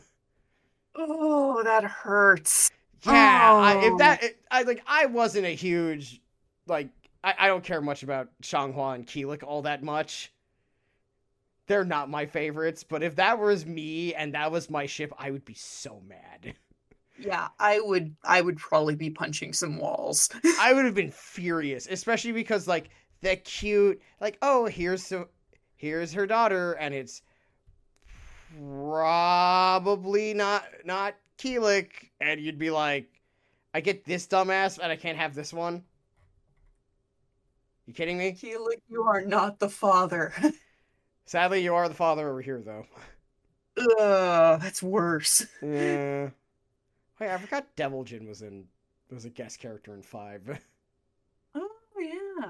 Oh, 0.95 1.61
that 1.64 1.84
hurts. 1.84 2.72
Yeah, 3.03 3.56
I, 3.60 3.76
if 3.76 3.94
Oh. 3.94 3.98
that, 3.98 4.24
it, 4.24 4.38
I 4.49 4.64
like, 4.64 4.82
I 4.88 5.06
wasn't 5.07 5.45
a 5.45 5.49
huge, 5.56 6.22
like, 6.68 6.90
I, 7.24 7.34
I 7.40 7.48
don't 7.48 7.64
care 7.64 7.82
much 7.82 8.03
about 8.03 8.30
Xianghua 8.41 8.95
and 8.95 9.06
Kilik 9.07 9.44
all 9.44 9.64
that 9.64 9.84
much. 9.84 10.32
They're 11.68 11.84
not 11.84 12.10
my 12.10 12.26
favorites, 12.26 12.84
but 12.84 13.03
if 13.03 13.15
that 13.18 13.38
was 13.40 13.65
me 13.65 14.14
and 14.15 14.34
that 14.34 14.52
was 14.52 14.70
my 14.70 14.86
ship, 14.86 15.11
I 15.18 15.32
would 15.32 15.44
be 15.45 15.56
so 15.56 15.99
mad. 16.07 16.56
Yeah, 17.18 17.49
I 17.60 17.80
would 17.80 18.15
I 18.24 18.41
would 18.41 18.57
probably 18.57 18.95
be 18.95 19.10
punching 19.10 19.53
some 19.53 19.78
walls. 19.78 20.30
I 20.60 20.74
would 20.74 20.86
have 20.86 20.95
been 20.95 21.11
furious, 21.11 21.88
especially 21.90 22.32
because 22.32 22.68
like 22.68 22.90
the 23.22 23.36
cute, 23.38 24.02
like, 24.20 24.38
oh, 24.41 24.65
here's 24.65 25.06
so, 25.06 25.30
here's 25.76 26.14
her 26.14 26.28
daughter, 26.28 26.74
and 26.74 26.94
it's 26.94 27.22
probably 28.57 30.34
not 30.34 30.65
not 30.85 31.15
Kilik, 31.38 31.89
and 32.21 32.39
you'd 32.39 32.57
be 32.59 32.69
like, 32.69 33.09
I 33.73 33.81
get 33.81 34.05
this 34.05 34.27
dumbass, 34.27 34.80
and 34.80 34.91
I 34.91 34.95
can't 34.95 35.17
have 35.17 35.35
this 35.35 35.51
one. 35.53 35.84
You 37.85 37.93
kidding 37.93 38.17
me? 38.17 38.31
Kilik, 38.31 38.81
you 38.89 39.03
are 39.03 39.21
not 39.21 39.59
the 39.59 39.69
father. 39.69 40.34
Sadly, 41.25 41.63
you 41.63 41.73
are 41.75 41.88
the 41.88 41.95
father 41.95 42.30
over 42.30 42.41
here, 42.41 42.61
though. 42.61 42.85
Ugh, 43.77 44.61
that's 44.61 44.84
worse. 44.84 45.45
Yeah. 45.61 46.30
Wait, 47.19 47.30
I 47.30 47.38
forgot 47.38 47.75
Devil 47.75 48.03
Jin 48.03 48.27
was 48.27 48.41
in 48.41 48.65
was 49.09 49.25
a 49.25 49.30
guest 49.30 49.59
character 49.59 49.93
in 49.93 50.01
five. 50.01 50.59
Oh 51.55 51.69
yeah. 51.99 52.49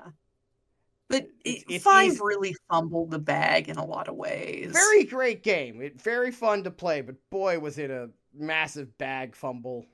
But 1.09 1.23
It's- 1.43 1.61
it, 1.63 1.65
it's 1.75 1.83
five 1.83 2.13
easy- 2.13 2.19
really 2.23 2.55
fumbled 2.69 3.11
the 3.11 3.19
bag 3.19 3.69
in 3.69 3.77
a 3.77 3.85
lot 3.85 4.07
of 4.07 4.15
ways. 4.15 4.71
Very 4.71 5.03
great 5.03 5.43
game. 5.43 5.81
It 5.81 6.01
very 6.01 6.31
fun 6.31 6.63
to 6.63 6.71
play, 6.71 7.01
but 7.01 7.15
boy 7.29 7.59
was 7.59 7.77
it 7.77 7.91
a 7.91 8.09
massive 8.33 8.97
bag 8.97 9.35
fumble. 9.35 9.85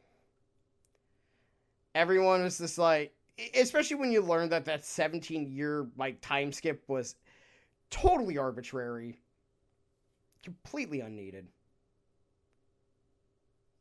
Everyone 1.95 2.43
was 2.43 2.59
just 2.59 2.77
like, 2.77 3.13
especially 3.55 3.97
when 3.97 4.11
you 4.11 4.21
learn 4.21 4.49
that 4.49 4.65
that 4.65 4.85
17 4.85 5.51
year 5.51 5.87
like 5.97 6.21
time 6.21 6.51
skip 6.51 6.83
was 6.87 7.15
totally 7.89 8.37
arbitrary, 8.37 9.19
completely 10.43 11.01
unneeded. 11.01 11.47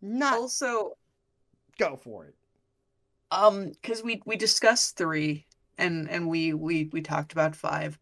Not 0.00 0.34
also 0.34 0.96
go 1.78 1.96
for 1.96 2.24
it. 2.26 2.34
um 3.30 3.68
because 3.70 4.02
we 4.02 4.22
we 4.24 4.36
discussed 4.36 4.96
three 4.96 5.44
and 5.78 6.10
and 6.10 6.28
we 6.28 6.52
we 6.52 6.90
we 6.92 7.00
talked 7.00 7.32
about 7.32 7.56
five 7.56 7.98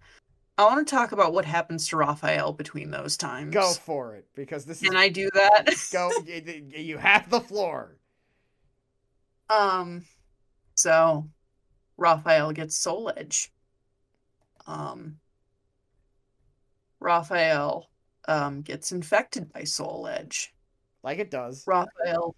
I 0.58 0.64
want 0.64 0.86
to 0.86 0.90
talk 0.94 1.12
about 1.12 1.34
what 1.34 1.44
happens 1.44 1.86
to 1.88 1.98
Raphael 1.98 2.52
between 2.52 2.90
those 2.90 3.18
times. 3.18 3.52
Go 3.52 3.72
for 3.72 4.14
it, 4.14 4.26
because 4.34 4.64
this 4.64 4.82
is 4.82 4.88
Can 4.88 4.96
I 4.96 5.10
do 5.10 5.28
that? 5.34 5.66
go. 5.92 6.10
you 6.26 6.96
have 6.96 7.28
the 7.28 7.40
floor. 7.40 7.98
Um, 9.50 10.04
so 10.74 11.28
Raphael 11.98 12.52
gets 12.52 12.78
Soul 12.78 13.12
Edge. 13.14 13.52
Um, 14.66 15.18
Raphael 17.00 17.90
um 18.26 18.62
gets 18.62 18.92
infected 18.92 19.52
by 19.52 19.64
Soul 19.64 20.08
Edge. 20.08 20.54
Like 21.02 21.18
it 21.18 21.30
does. 21.30 21.64
Raphael 21.66 22.34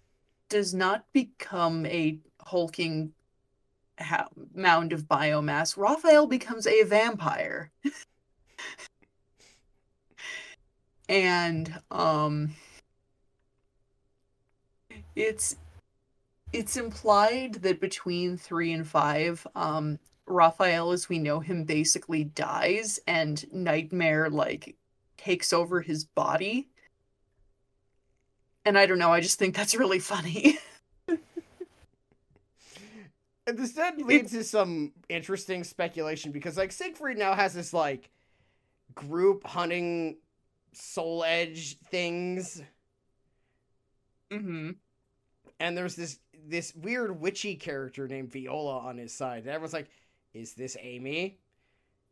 does 0.49 0.73
not 0.73 1.05
become 1.13 1.85
a 1.85 2.19
hulking 2.41 3.13
ha- 3.99 4.29
mound 4.53 4.93
of 4.93 5.03
biomass. 5.03 5.77
Raphael 5.77 6.27
becomes 6.27 6.67
a 6.67 6.83
vampire. 6.83 7.71
and 11.09 11.81
um 11.89 12.53
it's 15.15 15.55
it's 16.53 16.77
implied 16.77 17.55
that 17.55 17.81
between 17.81 18.37
3 18.37 18.73
and 18.73 18.87
5 18.87 19.47
um 19.55 19.99
Raphael 20.27 20.91
as 20.91 21.09
we 21.09 21.17
know 21.19 21.39
him 21.39 21.63
basically 21.63 22.23
dies 22.23 22.99
and 23.07 23.51
Nightmare 23.51 24.29
like 24.29 24.75
takes 25.17 25.51
over 25.51 25.81
his 25.81 26.05
body. 26.05 26.69
And 28.65 28.77
I 28.77 28.85
don't 28.85 28.99
know, 28.99 29.11
I 29.11 29.21
just 29.21 29.39
think 29.39 29.55
that's 29.55 29.75
really 29.75 29.99
funny. 29.99 30.59
And 33.49 33.57
this 33.57 33.71
then 33.71 33.97
leads 34.05 34.31
to 34.33 34.43
some 34.43 34.91
interesting 35.09 35.63
speculation 35.63 36.31
because 36.31 36.55
like 36.55 36.71
Siegfried 36.71 37.17
now 37.17 37.33
has 37.33 37.51
this 37.53 37.73
like 37.73 38.11
group 38.93 39.45
hunting 39.45 40.17
soul 40.73 41.23
edge 41.23 41.79
things 41.89 42.61
mm-hmm. 44.31 44.71
and 45.59 45.77
there's 45.77 45.95
this 45.95 46.19
this 46.47 46.75
weird 46.75 47.19
witchy 47.19 47.55
character 47.55 48.07
named 48.07 48.31
Viola 48.31 48.77
on 48.79 48.97
his 48.97 49.13
side. 49.13 49.39
And 49.39 49.47
everyone's 49.49 49.73
like, 49.73 49.89
is 50.33 50.53
this 50.53 50.77
Amy? 50.79 51.39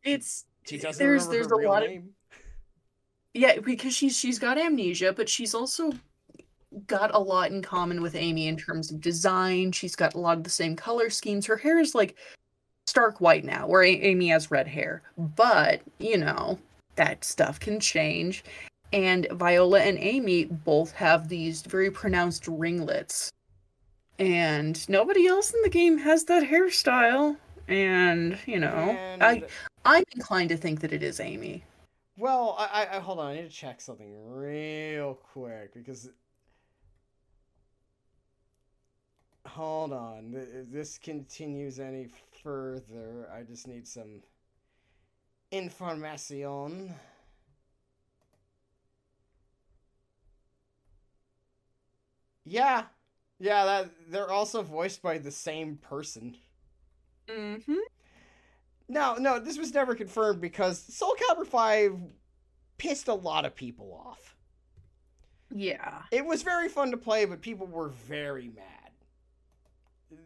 It's 0.02 0.44
She 0.66 0.76
doesn't 0.78 0.98
There's- 0.98 1.22
remember 1.26 1.34
there's 1.34 1.46
her 1.50 1.54
a 1.54 1.58
real 1.58 1.70
lot 1.70 1.82
of- 1.84 1.88
name. 1.90 2.10
yeah, 3.32 3.60
because 3.60 3.94
she's 3.94 4.16
she's 4.16 4.40
got 4.40 4.58
amnesia, 4.58 5.12
but 5.12 5.28
she's 5.28 5.54
also 5.54 5.92
got 6.86 7.14
a 7.14 7.18
lot 7.18 7.50
in 7.50 7.62
common 7.62 8.00
with 8.02 8.14
Amy 8.14 8.46
in 8.48 8.56
terms 8.56 8.90
of 8.90 9.00
design. 9.00 9.72
She's 9.72 9.96
got 9.96 10.14
a 10.14 10.18
lot 10.18 10.38
of 10.38 10.44
the 10.44 10.50
same 10.50 10.76
color 10.76 11.10
schemes. 11.10 11.46
Her 11.46 11.56
hair 11.56 11.78
is 11.78 11.94
like 11.94 12.16
stark 12.86 13.20
white 13.20 13.44
now, 13.44 13.66
where 13.66 13.82
A- 13.82 14.02
Amy 14.02 14.28
has 14.28 14.50
red 14.50 14.66
hair. 14.68 15.02
But, 15.16 15.82
you 15.98 16.16
know, 16.16 16.58
that 16.96 17.24
stuff 17.24 17.60
can 17.60 17.80
change. 17.80 18.44
And 18.92 19.26
Viola 19.32 19.80
and 19.80 19.98
Amy 19.98 20.44
both 20.46 20.92
have 20.92 21.28
these 21.28 21.62
very 21.62 21.90
pronounced 21.90 22.48
ringlets. 22.48 23.30
And 24.18 24.88
nobody 24.88 25.26
else 25.26 25.52
in 25.52 25.60
the 25.62 25.68
game 25.68 25.98
has 25.98 26.24
that 26.24 26.42
hairstyle. 26.42 27.36
And, 27.68 28.38
you 28.46 28.58
know, 28.58 28.68
And 28.68 29.22
I 29.22 29.42
I'm 29.84 30.04
inclined 30.14 30.48
to 30.48 30.56
think 30.56 30.80
that 30.80 30.92
it 30.92 31.02
is 31.02 31.20
Amy. 31.20 31.64
well, 32.16 32.56
I, 32.58 32.84
I 32.84 32.96
I 32.96 33.00
hold 33.00 33.18
on. 33.20 33.26
I 33.26 33.34
need 33.36 33.42
to 33.42 33.48
check 33.48 33.80
something 33.80 34.12
real 34.34 35.14
quick 35.14 35.74
because. 35.74 36.10
Hold 39.54 39.92
on. 39.92 40.34
If 40.34 40.70
this 40.70 40.98
continues 40.98 41.80
any 41.80 42.08
further, 42.42 43.28
I 43.34 43.42
just 43.42 43.66
need 43.66 43.86
some 43.86 44.22
information. 45.50 46.94
Yeah. 52.44 52.84
Yeah, 53.40 53.64
that 53.64 53.90
they're 54.08 54.30
also 54.30 54.62
voiced 54.62 55.02
by 55.02 55.18
the 55.18 55.30
same 55.30 55.76
person. 55.76 56.36
Mm-hmm. 57.28 57.74
No, 58.88 59.16
no, 59.16 59.38
this 59.38 59.58
was 59.58 59.72
never 59.74 59.94
confirmed 59.94 60.40
because 60.40 60.78
Soul 60.78 61.14
Calibur 61.20 61.46
5 61.46 61.92
pissed 62.78 63.08
a 63.08 63.14
lot 63.14 63.44
of 63.44 63.54
people 63.54 63.92
off. 64.06 64.34
Yeah. 65.54 66.02
It 66.10 66.24
was 66.24 66.42
very 66.42 66.68
fun 66.68 66.90
to 66.90 66.96
play, 66.96 67.24
but 67.26 67.40
people 67.42 67.66
were 67.66 67.88
very 67.88 68.48
mad. 68.48 68.77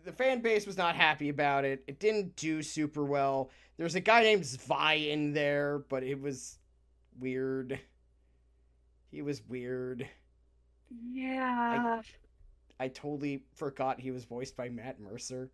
The 0.05 0.13
fan 0.13 0.41
base 0.41 0.67
was 0.67 0.77
not 0.77 0.95
happy 0.95 1.29
about 1.29 1.65
it. 1.65 1.83
It 1.87 1.99
didn't 1.99 2.37
do 2.37 2.63
super 2.63 3.05
well. 3.05 3.51
There's 3.77 3.95
a 3.95 4.01
guy 4.01 4.23
named 4.23 4.45
Z.W.E.I. 4.45 4.95
in 4.95 5.33
there, 5.33 5.81
but 5.89 6.03
it 6.03 6.21
was 6.21 6.59
weird. 7.19 7.81
He 9.11 9.23
was 9.23 9.43
weird. 9.49 10.07
Yeah. 11.13 12.03
I 12.79 12.89
totally 12.89 13.45
forgot 13.55 14.01
he 14.01 14.11
was 14.11 14.25
voiced 14.25 14.57
by 14.57 14.69
Matt 14.69 15.01
Mercer. 15.01 15.51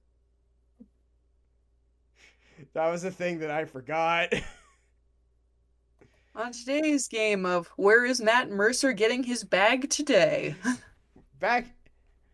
That 2.74 2.90
was 2.90 3.04
a 3.04 3.10
thing 3.12 3.38
that 3.38 3.52
I 3.52 3.66
forgot. 3.66 4.34
On 6.34 6.50
today's 6.50 7.06
game 7.06 7.46
of 7.46 7.68
Where 7.76 8.04
is 8.04 8.20
Matt 8.20 8.50
Mercer 8.50 8.92
getting 8.92 9.22
his 9.22 9.44
bag 9.44 9.88
today? 9.90 10.56
back 11.38 11.66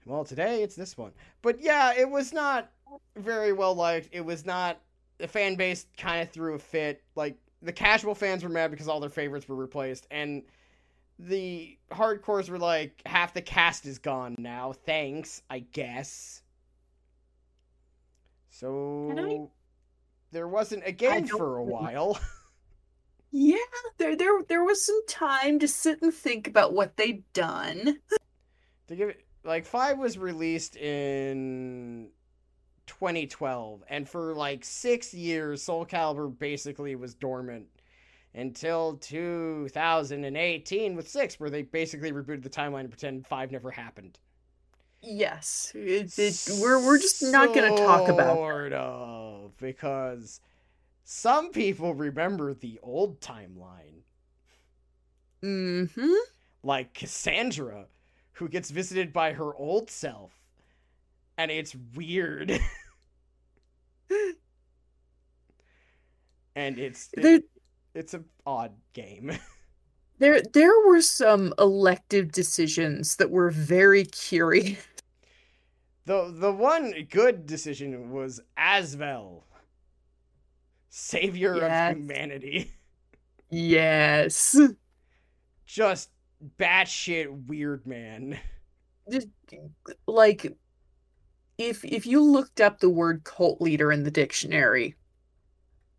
well 0.06 0.24
today 0.24 0.62
it's 0.62 0.76
this 0.76 0.96
one. 0.96 1.12
But 1.42 1.60
yeah 1.60 1.92
it 1.96 2.08
was 2.08 2.32
not 2.32 2.70
very 3.16 3.52
well 3.52 3.74
liked. 3.74 4.08
It 4.12 4.24
was 4.24 4.44
not 4.44 4.80
the 5.18 5.28
fan 5.28 5.54
base 5.56 5.86
kind 5.96 6.22
of 6.22 6.30
threw 6.30 6.54
a 6.54 6.58
fit. 6.58 7.02
Like 7.14 7.36
the 7.62 7.72
casual 7.72 8.14
fans 8.14 8.42
were 8.42 8.50
mad 8.50 8.70
because 8.70 8.88
all 8.88 9.00
their 9.00 9.10
favorites 9.10 9.48
were 9.48 9.56
replaced 9.56 10.06
and 10.10 10.42
the 11.18 11.78
hardcores 11.92 12.48
were 12.50 12.58
like 12.58 13.00
half 13.06 13.32
the 13.34 13.42
cast 13.42 13.86
is 13.86 13.98
gone 13.98 14.34
now. 14.38 14.72
Thanks 14.72 15.42
i 15.48 15.60
guess. 15.60 16.42
So 18.50 19.14
I- 19.16 19.48
there 20.32 20.48
wasn't 20.48 20.82
a 20.86 20.92
game 20.92 21.26
for 21.26 21.56
a 21.58 21.64
while. 21.64 22.18
Yeah, 23.36 23.56
there 23.98 24.14
there 24.14 24.42
there 24.48 24.62
was 24.62 24.86
some 24.86 25.04
time 25.08 25.58
to 25.58 25.66
sit 25.66 26.00
and 26.02 26.14
think 26.14 26.46
about 26.46 26.72
what 26.72 26.96
they'd 26.96 27.24
done. 27.32 27.98
to 28.86 28.94
give 28.94 29.08
it 29.08 29.24
like 29.44 29.64
five 29.66 29.98
was 29.98 30.18
released 30.18 30.76
in 30.76 32.08
2012 32.86 33.82
and 33.88 34.08
for 34.08 34.34
like 34.34 34.64
six 34.64 35.14
years 35.14 35.62
soul 35.62 35.86
calibur 35.86 36.36
basically 36.38 36.94
was 36.96 37.14
dormant 37.14 37.66
until 38.34 38.96
2018 38.96 40.96
with 40.96 41.08
six 41.08 41.38
where 41.40 41.50
they 41.50 41.62
basically 41.62 42.12
rebooted 42.12 42.42
the 42.42 42.50
timeline 42.50 42.80
and 42.80 42.90
pretend 42.90 43.26
five 43.26 43.50
never 43.52 43.70
happened 43.70 44.18
Yes, 45.06 45.70
it, 45.74 46.18
it, 46.18 46.48
we're 46.62 46.82
we're 46.84 46.98
just 46.98 47.22
not 47.22 47.52
going 47.52 47.74
to 47.74 47.82
talk 47.82 48.08
about. 48.08 48.36
sort 48.38 48.72
of 48.72 49.54
because 49.58 50.40
some 51.04 51.50
people 51.50 51.92
remember 51.94 52.54
the 52.54 52.80
old 52.82 53.20
timeline 53.20 54.00
Mm-hmm. 55.42 56.12
like 56.62 56.94
Cassandra, 56.94 57.86
who 58.34 58.48
gets 58.48 58.70
visited 58.70 59.12
by 59.12 59.32
her 59.32 59.54
old 59.56 59.90
self. 59.90 60.32
And 61.38 61.50
it's 61.50 61.74
weird. 61.94 62.50
and 66.54 66.78
it's 66.78 67.08
it- 67.14 67.22
There 67.22 67.40
it's 67.94 68.14
an 68.14 68.24
odd 68.46 68.72
game. 68.92 69.32
there 70.18 70.40
there 70.52 70.86
were 70.86 71.00
some 71.00 71.54
elective 71.58 72.32
decisions 72.32 73.16
that 73.16 73.30
were 73.30 73.50
very 73.50 74.04
curious. 74.04 74.78
the 76.06 76.32
the 76.36 76.52
one 76.52 76.92
good 77.10 77.46
decision 77.46 78.10
was 78.12 78.40
Azwel. 78.58 79.42
Savior 80.90 81.56
Yes. 81.56 81.92
of 81.92 81.98
humanity. 81.98 82.70
Yes. 83.50 84.56
Just 85.64 86.10
batshit 86.58 87.46
weird 87.46 87.86
man. 87.86 88.38
Just, 89.10 89.28
like 90.06 90.56
if 91.58 91.84
if 91.84 92.06
you 92.06 92.22
looked 92.22 92.60
up 92.60 92.80
the 92.80 92.88
word 92.88 93.22
cult 93.24 93.60
leader 93.60 93.92
in 93.92 94.02
the 94.02 94.10
dictionary 94.10 94.94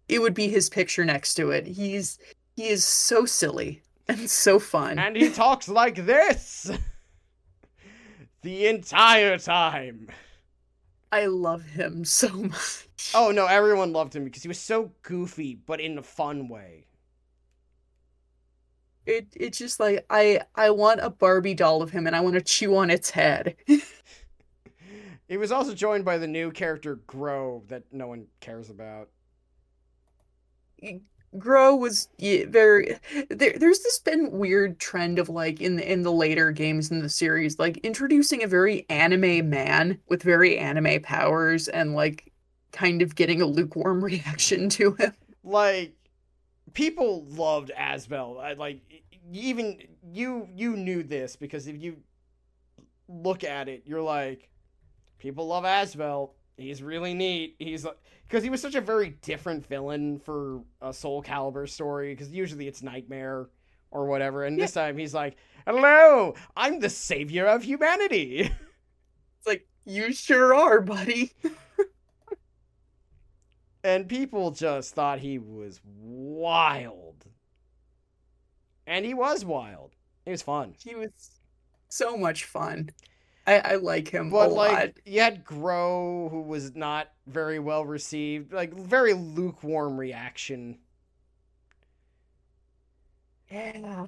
it 0.10 0.22
would 0.22 0.34
be 0.34 0.48
his 0.48 0.70
picture 0.70 1.06
next 1.06 1.36
to 1.36 1.52
it 1.52 1.66
he's 1.68 2.18
he 2.56 2.68
is 2.68 2.84
so 2.84 3.26
silly 3.26 3.82
and 4.08 4.30
so 4.30 4.60
fun 4.60 4.98
And 5.00 5.16
he 5.16 5.30
talks 5.30 5.70
like 5.70 6.06
this 6.06 6.70
the 8.42 8.66
entire 8.68 9.38
time. 9.38 10.10
i 11.12 11.26
love 11.28 11.64
him 11.64 12.04
so 12.06 12.28
much 12.34 12.88
Oh 13.14 13.32
no, 13.32 13.46
everyone 13.46 13.94
loved 13.94 14.16
him 14.16 14.24
because 14.24 14.42
he 14.42 14.48
was 14.48 14.60
so 14.60 14.92
goofy, 15.04 15.54
but 15.54 15.80
in 15.80 15.98
a 15.98 16.02
fun 16.02 16.48
way. 16.48 16.88
It 19.06 19.28
it's 19.36 19.58
just 19.58 19.80
like 19.80 20.06
i 20.10 20.42
i 20.56 20.70
want 20.72 21.00
a 21.02 21.10
barbie 21.12 21.54
doll 21.54 21.82
of 21.82 21.92
him 21.92 22.08
and 22.08 22.16
i 22.16 22.22
want 22.22 22.36
to 22.36 22.42
chew 22.42 22.76
on 22.76 22.90
its 22.90 23.12
head 23.12 23.56
He 25.28 25.38
was 25.38 25.52
also 25.52 25.74
joined 25.74 26.06
by 26.06 26.18
the 26.18 26.28
new 26.28 26.52
character 26.52 26.98
Grøh 27.08 27.68
that 27.68 27.84
no 27.92 28.08
one 28.08 28.28
cares 28.42 28.70
about. 28.70 29.10
Grøh 31.36 31.80
was 31.80 32.08
very 32.20 32.98
there. 33.30 33.54
There's 33.58 33.80
this 33.80 34.00
been 34.00 34.32
weird 34.32 34.80
trend 34.80 35.18
of 35.20 35.28
like 35.30 35.62
in 35.62 35.78
the 35.78 35.92
in 35.92 36.04
the 36.04 36.12
later 36.12 36.52
games 36.52 36.92
in 36.92 37.00
the 37.00 37.10
series, 37.10 37.58
like 37.58 37.78
introducing 37.78 38.44
a 38.44 38.48
very 38.48 38.86
anime 38.90 39.50
man 39.50 40.00
with 40.08 40.22
very 40.24 40.58
anime 40.58 41.02
powers 41.02 41.68
and 41.68 41.94
like 41.96 42.32
kind 42.72 43.02
of 43.02 43.16
getting 43.16 43.42
a 43.42 43.46
lukewarm 43.46 44.04
reaction 44.04 44.70
to 44.70 44.92
him. 44.94 45.14
Like 45.44 45.94
people 46.76 47.26
loved 47.30 47.72
Azwel. 47.76 48.40
I, 48.40 48.54
like 48.54 48.82
even 49.34 49.80
you 50.04 50.48
you 50.54 50.78
knew 50.78 51.02
this 51.02 51.36
because 51.36 51.66
if 51.66 51.82
you 51.82 51.98
look 53.08 53.44
at 53.44 53.68
it, 53.68 53.84
you're 53.86 54.02
like, 54.02 54.50
people 55.18 55.48
love 55.48 55.64
Azwel. 55.64 56.32
He's 56.58 56.84
really 56.84 57.16
neat. 57.16 57.56
He's 57.58 57.88
because 58.28 58.44
he 58.44 58.52
was 58.52 58.62
such 58.62 58.76
a 58.76 58.82
very 58.82 59.10
different 59.22 59.66
villain 59.66 60.20
for 60.20 60.62
a 60.82 60.94
Soul 60.94 61.24
Calibur 61.24 61.68
story. 61.68 62.14
Because 62.14 62.32
usually 62.32 62.68
it's 62.68 62.84
Nightmare 62.84 63.48
or 63.90 64.06
whatever, 64.06 64.46
and 64.46 64.60
this 64.60 64.74
time 64.74 64.98
he's 64.98 65.14
like, 65.14 65.38
"Hello, 65.66 66.36
I'm 66.56 66.80
the 66.80 66.90
savior 66.90 67.48
of 67.48 67.64
humanity." 67.64 68.52
It's 69.38 69.48
like 69.48 69.68
you 69.86 70.12
sure 70.12 70.56
are, 70.56 70.82
buddy. 70.82 71.32
and 73.86 74.10
people 74.10 74.52
just 74.52 74.96
thought 74.96 75.20
he 75.20 75.38
was 75.40 75.80
wild, 75.86 77.26
and 78.88 79.06
he 79.06 79.14
was 79.14 79.46
wild. 79.46 79.96
He 80.26 80.32
was 80.32 80.42
fun. 80.42 80.76
He 80.84 80.96
was 80.96 81.12
so 81.90 82.18
much 82.18 82.46
fun. 82.46 82.90
I, 83.48 83.60
I 83.60 83.76
like 83.76 84.10
him 84.10 84.32
But 84.32 84.50
a 84.50 84.54
like 84.54 84.72
lot. 84.72 84.90
you 85.06 85.22
had 85.22 85.46
Grøh, 85.46 86.32
who 86.32 86.42
was 86.42 86.76
not 86.76 87.12
very 87.28 87.60
well 87.60 87.86
received, 87.86 88.54
like 88.54 88.74
very 88.74 89.14
lukewarm 89.14 89.98
reaction. 90.00 90.80
Yeah. 93.50 94.08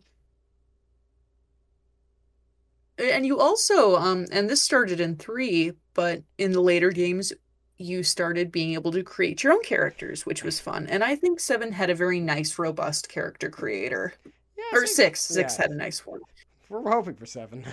And 3.00 3.26
you 3.26 3.40
also, 3.40 3.96
um, 3.96 4.26
and 4.32 4.50
this 4.50 4.62
started 4.62 5.00
in 5.00 5.18
three, 5.18 5.74
but 5.94 6.24
in 6.38 6.52
the 6.52 6.62
later 6.62 6.92
games, 6.92 7.32
you 7.78 8.02
started 8.04 8.52
being 8.52 8.74
able 8.74 8.92
to 8.92 9.04
create 9.04 9.44
your 9.44 9.54
own 9.54 9.62
characters, 9.64 10.26
which 10.26 10.44
was 10.44 10.60
fun. 10.60 10.88
And 10.88 11.04
I 11.04 11.16
think 11.16 11.40
seven 11.40 11.72
had 11.72 11.90
a 11.90 11.96
very 11.96 12.20
nice, 12.20 12.58
robust 12.58 13.08
character 13.10 13.50
creator. 13.50 14.14
Yeah, 14.58 14.80
Or 14.80 14.88
six. 14.88 15.22
Six 15.22 15.56
yeah. 15.56 15.62
had 15.64 15.72
a 15.72 15.76
nice 15.76 16.06
one. 16.06 16.22
We're 16.70 16.90
hoping 16.92 17.16
for 17.16 17.26
seven. 17.28 17.66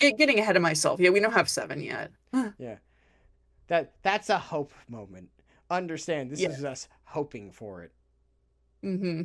Get, 0.00 0.18
getting 0.18 0.38
ahead 0.38 0.56
of 0.56 0.62
myself. 0.62 1.00
Yeah, 1.00 1.10
we 1.10 1.20
don't 1.20 1.32
have 1.32 1.48
seven 1.48 1.80
yet. 1.80 2.10
Yeah. 2.58 2.76
That 3.68 3.92
that's 4.02 4.30
a 4.30 4.38
hope 4.38 4.72
moment. 4.88 5.28
Understand? 5.70 6.30
This 6.30 6.40
Yeah. 6.40 6.50
is 6.50 6.64
us 6.64 6.88
hoping 7.04 7.50
for 7.52 7.82
it. 7.82 7.92
Mm-hmm. 8.82 9.22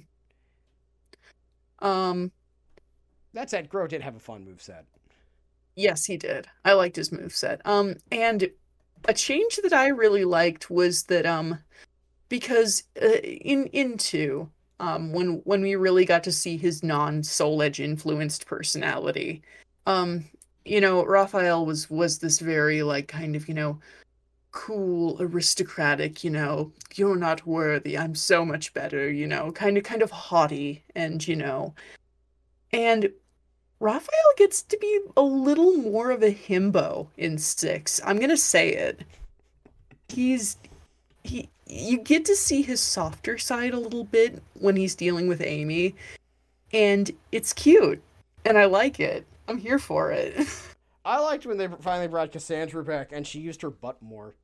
Um, 1.86 2.32
That 3.34 3.50
said, 3.50 3.70
Grøh 3.70 3.88
did 3.90 4.02
have 4.02 4.16
a 4.16 4.20
fun 4.20 4.44
move 4.46 4.62
set. 4.62 4.86
Yes, 5.76 6.06
he 6.06 6.18
did. 6.18 6.48
I 6.64 6.74
liked 6.74 6.96
his 6.98 7.12
move 7.12 7.34
set. 7.34 7.62
Um, 7.66 7.96
and 8.12 8.50
a 9.06 9.14
change 9.14 9.60
that 9.64 9.74
I 9.74 9.88
really 9.88 10.26
liked 10.26 10.70
was 10.70 11.04
that 11.04 11.26
um, 11.26 11.60
because 12.30 12.84
uh, 13.02 13.18
in 13.22 13.68
in 13.68 13.98
two, 13.98 14.50
um, 14.80 15.14
when 15.14 15.42
when 15.46 15.62
we 15.62 15.76
really 15.76 16.06
got 16.06 16.24
to 16.26 16.32
see 16.32 16.58
his 16.58 16.84
non 16.84 17.24
Soul 17.24 17.62
Edge 17.62 17.80
influenced 17.80 18.46
personality, 18.46 19.42
um, 19.86 20.26
you 20.66 20.82
know, 20.82 21.06
Raphael 21.06 21.66
was 21.66 21.90
was 21.90 22.20
this 22.20 22.40
very 22.40 22.84
like 22.84 23.08
kind 23.08 23.36
of 23.36 23.48
you 23.48 23.54
know 23.54 23.80
cool 24.52 25.18
aristocratic 25.20 26.24
you 26.24 26.30
know 26.30 26.72
you're 26.94 27.16
not 27.16 27.44
worthy 27.48 27.98
i'm 27.98 28.14
so 28.14 28.46
much 28.46 28.72
better 28.76 29.10
you 29.10 29.26
know 29.26 29.52
kind 29.52 29.80
of 29.80 29.84
kind 29.84 30.04
of 30.04 30.12
haughty 30.12 30.84
and 30.96 31.28
you 31.28 31.36
know. 31.36 31.74
And 32.72 33.12
Raphael 33.84 34.32
gets 34.38 34.62
to 34.62 34.78
be 34.78 35.02
a 35.18 35.22
little 35.22 35.74
more 35.74 36.12
of 36.12 36.24
a 36.24 36.34
himbo 36.34 37.08
in 37.18 37.38
six. 37.38 38.00
I'm 38.06 38.18
gonna 38.18 38.38
say 38.38 38.70
it. 38.70 39.02
He's 40.08 40.56
he 41.26 41.50
you 41.68 41.98
get 41.98 42.24
to 42.26 42.36
see 42.38 42.62
his 42.62 42.80
softer 42.80 43.38
side 43.38 43.74
a 43.74 43.80
little 43.80 44.06
bit 44.06 44.42
when 44.54 44.78
he's 44.78 44.96
dealing 44.96 45.28
with 45.28 45.42
Amy, 45.42 45.96
and 46.72 47.12
it's 47.34 47.52
cute, 47.52 48.02
and 48.46 48.58
I 48.58 48.66
like 48.66 49.02
it. 49.02 49.28
I'm 49.50 49.58
here 49.58 49.80
for 49.80 50.14
it. 50.14 50.34
I 51.06 51.20
liked 51.20 51.46
when 51.46 51.58
they 51.58 51.68
finally 51.82 52.08
brought 52.08 52.32
Cassandra 52.32 52.86
back 52.86 53.10
and 53.12 53.28
she 53.28 53.42
used 53.42 53.62
her 53.62 53.70
butt 53.70 54.02
more. 54.02 54.34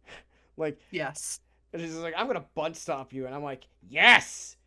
Like, 0.57 0.77
yes, 0.91 1.39
and 1.71 1.81
she's 1.81 1.95
like, 1.95 2.13
I'm 2.17 2.27
gonna 2.27 2.43
butt 2.53 2.75
stop 2.75 3.13
you. 3.13 3.25
And 3.25 3.33
I'm 3.33 3.43
like, 3.43 3.63
yes! 3.89 4.57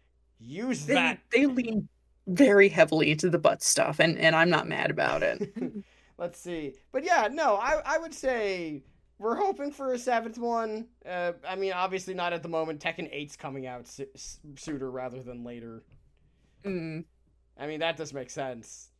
Use 0.40 0.86
they 0.86 0.94
that. 0.94 1.19
they 1.31 1.44
lean 1.44 1.86
very 2.27 2.69
heavily 2.69 3.11
into 3.11 3.31
the 3.31 3.39
butt 3.39 3.62
stuff, 3.62 3.99
and 3.99 4.19
and 4.19 4.35
I'm 4.35 4.51
not 4.51 4.69
mad 4.69 4.90
about 4.90 5.23
it. 5.23 5.55
Let's 6.19 6.39
see. 6.39 6.74
But 6.93 7.05
yeah, 7.05 7.28
no, 7.31 7.57
I, 7.57 7.81
I 7.85 7.99
would 7.99 8.15
say 8.15 8.85
we're 9.19 9.36
hoping 9.36 9.73
for 9.73 9.93
a 9.93 9.99
seventh 9.99 10.39
one. 10.39 10.89
Uh, 11.09 11.32
I 11.49 11.57
mean, 11.57 11.73
obviously 11.73 12.15
not 12.15 12.32
at 12.32 12.43
the 12.43 12.49
moment. 12.49 12.81
Tekken 12.81 13.12
8's 13.12 13.36
coming 13.36 13.66
out 13.66 13.89
sooner 14.57 14.90
rather 14.90 15.23
than 15.23 15.44
later. 15.44 15.85
Mm, 16.65 17.05
I 17.59 17.66
mean, 17.66 17.81
that 17.81 17.97
does 17.97 18.12
make 18.12 18.31
sense. 18.31 18.90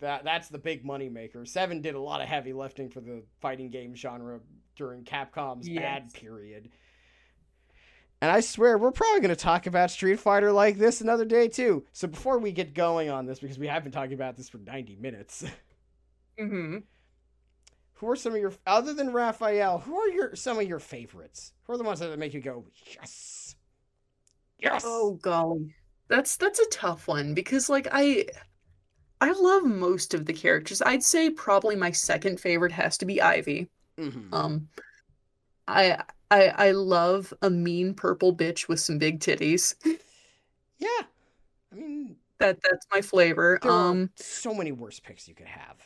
That 0.00 0.24
that's 0.24 0.48
the 0.48 0.58
big 0.58 0.84
money 0.84 1.08
maker. 1.08 1.44
Seven 1.44 1.80
did 1.82 1.94
a 1.94 2.00
lot 2.00 2.20
of 2.20 2.28
heavy 2.28 2.52
lifting 2.52 2.88
for 2.88 3.00
the 3.00 3.22
fighting 3.40 3.70
game 3.70 3.94
genre 3.94 4.40
during 4.76 5.04
Capcom's 5.04 5.68
bad 5.68 6.12
period. 6.12 6.70
And 8.20 8.30
I 8.30 8.40
swear, 8.40 8.78
we're 8.78 8.90
probably 8.90 9.20
going 9.20 9.34
to 9.34 9.36
talk 9.36 9.66
about 9.66 9.90
Street 9.90 10.18
Fighter 10.18 10.52
like 10.52 10.76
this 10.76 11.00
another 11.00 11.24
day 11.24 11.48
too. 11.48 11.84
So 11.92 12.08
before 12.08 12.38
we 12.38 12.50
get 12.52 12.74
going 12.74 13.10
on 13.10 13.26
this, 13.26 13.38
because 13.38 13.58
we 13.58 13.68
have 13.68 13.82
been 13.84 13.92
talking 13.92 14.14
about 14.14 14.36
this 14.36 14.48
for 14.48 14.58
90 14.58 14.96
minutes, 14.96 15.44
hmm 16.38 16.78
who 17.94 18.08
are 18.08 18.16
some 18.16 18.32
of 18.34 18.40
your 18.40 18.52
other 18.66 18.94
than 18.94 19.12
Raphael? 19.12 19.78
Who 19.80 19.98
are 19.98 20.08
your 20.08 20.36
some 20.36 20.58
of 20.58 20.66
your 20.68 20.78
favorites? 20.78 21.52
Who 21.64 21.72
are 21.72 21.78
the 21.78 21.84
ones 21.84 22.00
that 22.00 22.18
make 22.18 22.34
you 22.34 22.40
go 22.40 22.64
yes, 22.94 23.56
yes? 24.58 24.84
Oh 24.84 25.14
golly. 25.14 25.74
That's 26.08 26.36
that's 26.36 26.58
a 26.58 26.68
tough 26.70 27.06
one 27.08 27.34
because 27.34 27.68
like 27.68 27.86
I 27.92 28.26
I 29.20 29.32
love 29.32 29.64
most 29.64 30.14
of 30.14 30.26
the 30.26 30.32
characters. 30.32 30.82
I'd 30.82 31.02
say 31.04 31.30
probably 31.30 31.76
my 31.76 31.92
second 31.92 32.40
favorite 32.40 32.72
has 32.72 32.98
to 32.98 33.06
be 33.06 33.22
Ivy. 33.22 33.70
Mhm. 33.98 34.32
Um 34.32 34.68
I 35.66 36.02
I 36.30 36.48
I 36.48 36.70
love 36.72 37.32
a 37.42 37.50
mean 37.50 37.94
purple 37.94 38.34
bitch 38.34 38.68
with 38.68 38.80
some 38.80 38.98
big 38.98 39.20
titties. 39.20 39.74
yeah. 40.78 40.88
I 41.72 41.74
mean, 41.74 42.16
That 42.38 42.58
that's 42.62 42.86
my 42.92 43.00
flavor. 43.02 43.58
Um 43.62 44.10
so 44.16 44.54
many 44.54 44.72
worse 44.72 45.00
picks 45.00 45.28
you 45.28 45.34
could 45.34 45.46
have. 45.48 45.76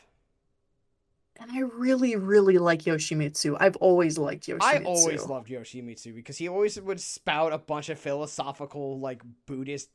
and 1.41 1.51
I 1.51 1.61
really 1.61 2.15
really 2.17 2.59
like 2.59 2.83
Yoshimitsu. 2.83 3.57
I've 3.59 3.77
always 3.77 4.19
liked 4.19 4.47
Yoshimitsu. 4.47 4.61
I 4.63 4.83
always 4.85 5.25
loved 5.27 5.49
Yoshimitsu 5.49 6.15
because 6.15 6.39
he 6.39 6.49
always 6.49 6.81
would 6.81 7.01
spout 7.01 7.53
a 7.53 7.59
bunch 7.59 7.89
of 7.89 7.99
philosophical, 7.99 8.99
like 9.01 9.23
Buddhist 9.47 9.91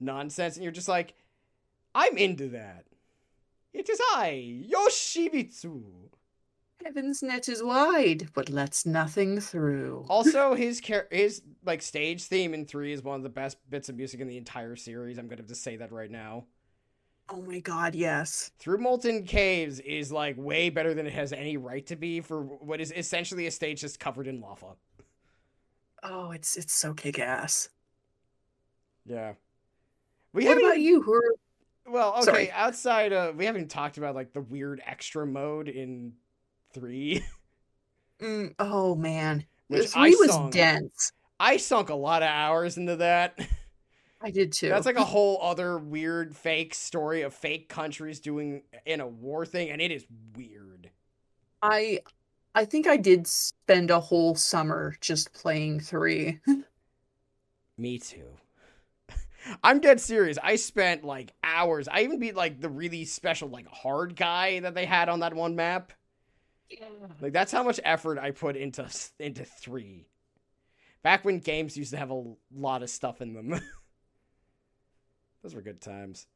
nonsense, 0.00 0.56
and 0.56 0.64
you're 0.64 0.72
just 0.72 0.88
like, 0.88 1.14
I'm 1.94 2.16
into 2.16 2.48
that. 2.48 2.84
It 3.72 3.88
is 3.88 4.00
I, 4.14 4.66
Yoshimitsu. 4.70 5.82
Heaven's 6.84 7.22
net 7.22 7.48
is 7.48 7.62
wide, 7.62 8.28
but 8.34 8.48
lets 8.50 8.84
nothing 8.86 9.40
through. 9.40 10.04
Also, 10.08 10.54
his 10.54 10.80
char- 10.80 11.08
his 11.10 11.42
like 11.64 11.82
stage 11.82 12.24
theme 12.24 12.54
in 12.54 12.64
three 12.66 12.92
is 12.92 13.02
one 13.02 13.16
of 13.16 13.22
the 13.22 13.28
best 13.28 13.58
bits 13.70 13.88
of 13.88 13.96
music 13.96 14.20
in 14.20 14.28
the 14.28 14.36
entire 14.36 14.76
series. 14.76 15.18
I'm 15.18 15.26
gonna 15.28 15.42
have 15.42 15.48
to 15.48 15.54
say 15.54 15.76
that 15.76 15.92
right 15.92 16.10
now. 16.10 16.44
Oh 17.28 17.40
my 17.42 17.60
god, 17.60 17.94
yes. 17.94 18.50
Through 18.58 18.78
Molten 18.78 19.24
Caves 19.24 19.80
is 19.80 20.10
like 20.12 20.36
way 20.36 20.70
better 20.70 20.92
than 20.92 21.06
it 21.06 21.12
has 21.12 21.32
any 21.32 21.56
right 21.56 21.86
to 21.86 21.96
be 21.96 22.20
for 22.20 22.42
what 22.42 22.80
is 22.80 22.92
essentially 22.94 23.46
a 23.46 23.50
stage 23.50 23.82
that's 23.82 23.96
covered 23.96 24.26
in 24.26 24.40
lava. 24.40 24.74
Oh, 26.02 26.32
it's 26.32 26.56
it's 26.56 26.74
so 26.74 26.94
kick 26.94 27.18
ass. 27.18 27.68
Yeah. 29.06 29.34
We 30.32 30.46
What 30.46 30.58
about 30.58 30.76
even- 30.78 30.82
you? 30.82 31.02
Who 31.02 31.14
are 31.14 31.34
Well, 31.86 32.12
okay, 32.16 32.22
Sorry. 32.24 32.50
outside 32.52 33.12
of 33.12 33.36
we 33.36 33.44
haven't 33.44 33.68
talked 33.70 33.98
about 33.98 34.14
like 34.14 34.32
the 34.32 34.40
weird 34.40 34.82
extra 34.86 35.26
mode 35.26 35.68
in 35.68 36.12
three, 36.72 37.24
Mm, 38.22 38.54
oh 38.58 38.94
man, 38.94 39.44
Which 39.66 39.88
three 39.88 40.00
I 40.02 40.08
was 40.10 40.52
dense. 40.52 41.12
I 41.40 41.56
sunk 41.56 41.88
a 41.88 41.94
lot 41.94 42.22
of 42.22 42.28
hours 42.28 42.76
into 42.76 42.96
that. 42.96 43.38
I 44.22 44.30
did 44.30 44.52
too. 44.52 44.68
That's 44.68 44.86
like 44.86 44.96
a 44.96 45.04
whole 45.04 45.40
other 45.42 45.76
weird 45.76 46.36
fake 46.36 46.74
story 46.74 47.22
of 47.22 47.34
fake 47.34 47.68
countries 47.68 48.20
doing 48.20 48.62
in 48.86 49.00
a 49.00 49.08
war 49.08 49.44
thing, 49.44 49.70
and 49.70 49.82
it 49.82 49.90
is 49.90 50.06
weird. 50.36 50.90
I, 51.60 52.00
I 52.54 52.64
think 52.64 52.86
I 52.86 52.96
did 52.96 53.26
spend 53.26 53.90
a 53.90 53.98
whole 53.98 54.36
summer 54.36 54.94
just 55.00 55.32
playing 55.32 55.80
three. 55.80 56.38
Me 57.76 57.98
too. 57.98 58.28
I'm 59.64 59.80
dead 59.80 60.00
serious. 60.00 60.38
I 60.40 60.54
spent 60.54 61.02
like 61.02 61.32
hours. 61.42 61.88
I 61.88 62.02
even 62.02 62.20
beat 62.20 62.36
like 62.36 62.60
the 62.60 62.68
really 62.68 63.04
special 63.04 63.48
like 63.48 63.66
hard 63.66 64.14
guy 64.14 64.60
that 64.60 64.74
they 64.76 64.86
had 64.86 65.08
on 65.08 65.20
that 65.20 65.34
one 65.34 65.56
map. 65.56 65.92
Like 67.20 67.32
that's 67.32 67.52
how 67.52 67.62
much 67.62 67.80
effort 67.84 68.18
I 68.18 68.30
put 68.30 68.56
into 68.56 68.86
into 69.18 69.44
three. 69.44 70.06
Back 71.02 71.24
when 71.24 71.40
games 71.40 71.76
used 71.76 71.90
to 71.92 71.96
have 71.96 72.10
a 72.10 72.24
lot 72.54 72.82
of 72.82 72.90
stuff 72.90 73.20
in 73.20 73.34
them. 73.34 73.60
Those 75.42 75.54
were 75.54 75.62
good 75.62 75.80
times. 75.80 76.26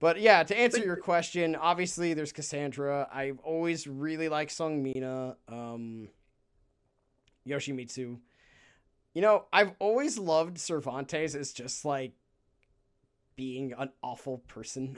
But 0.00 0.20
yeah, 0.20 0.42
to 0.42 0.58
answer 0.58 0.82
your 0.82 0.96
question, 0.96 1.54
obviously 1.54 2.14
there's 2.14 2.32
Cassandra. 2.32 3.08
I've 3.12 3.38
always 3.40 3.86
really 3.86 4.28
liked 4.28 4.50
Seung 4.50 4.82
Mina, 4.82 5.36
um, 5.48 6.08
Yoshimitsu. 7.46 8.18
You 9.14 9.22
know, 9.22 9.44
I've 9.52 9.72
always 9.78 10.18
loved 10.18 10.58
Cervantes 10.58 11.34
as 11.34 11.52
just 11.52 11.84
like 11.84 12.12
being 13.36 13.72
an 13.78 13.90
awful 14.02 14.38
person. 14.48 14.96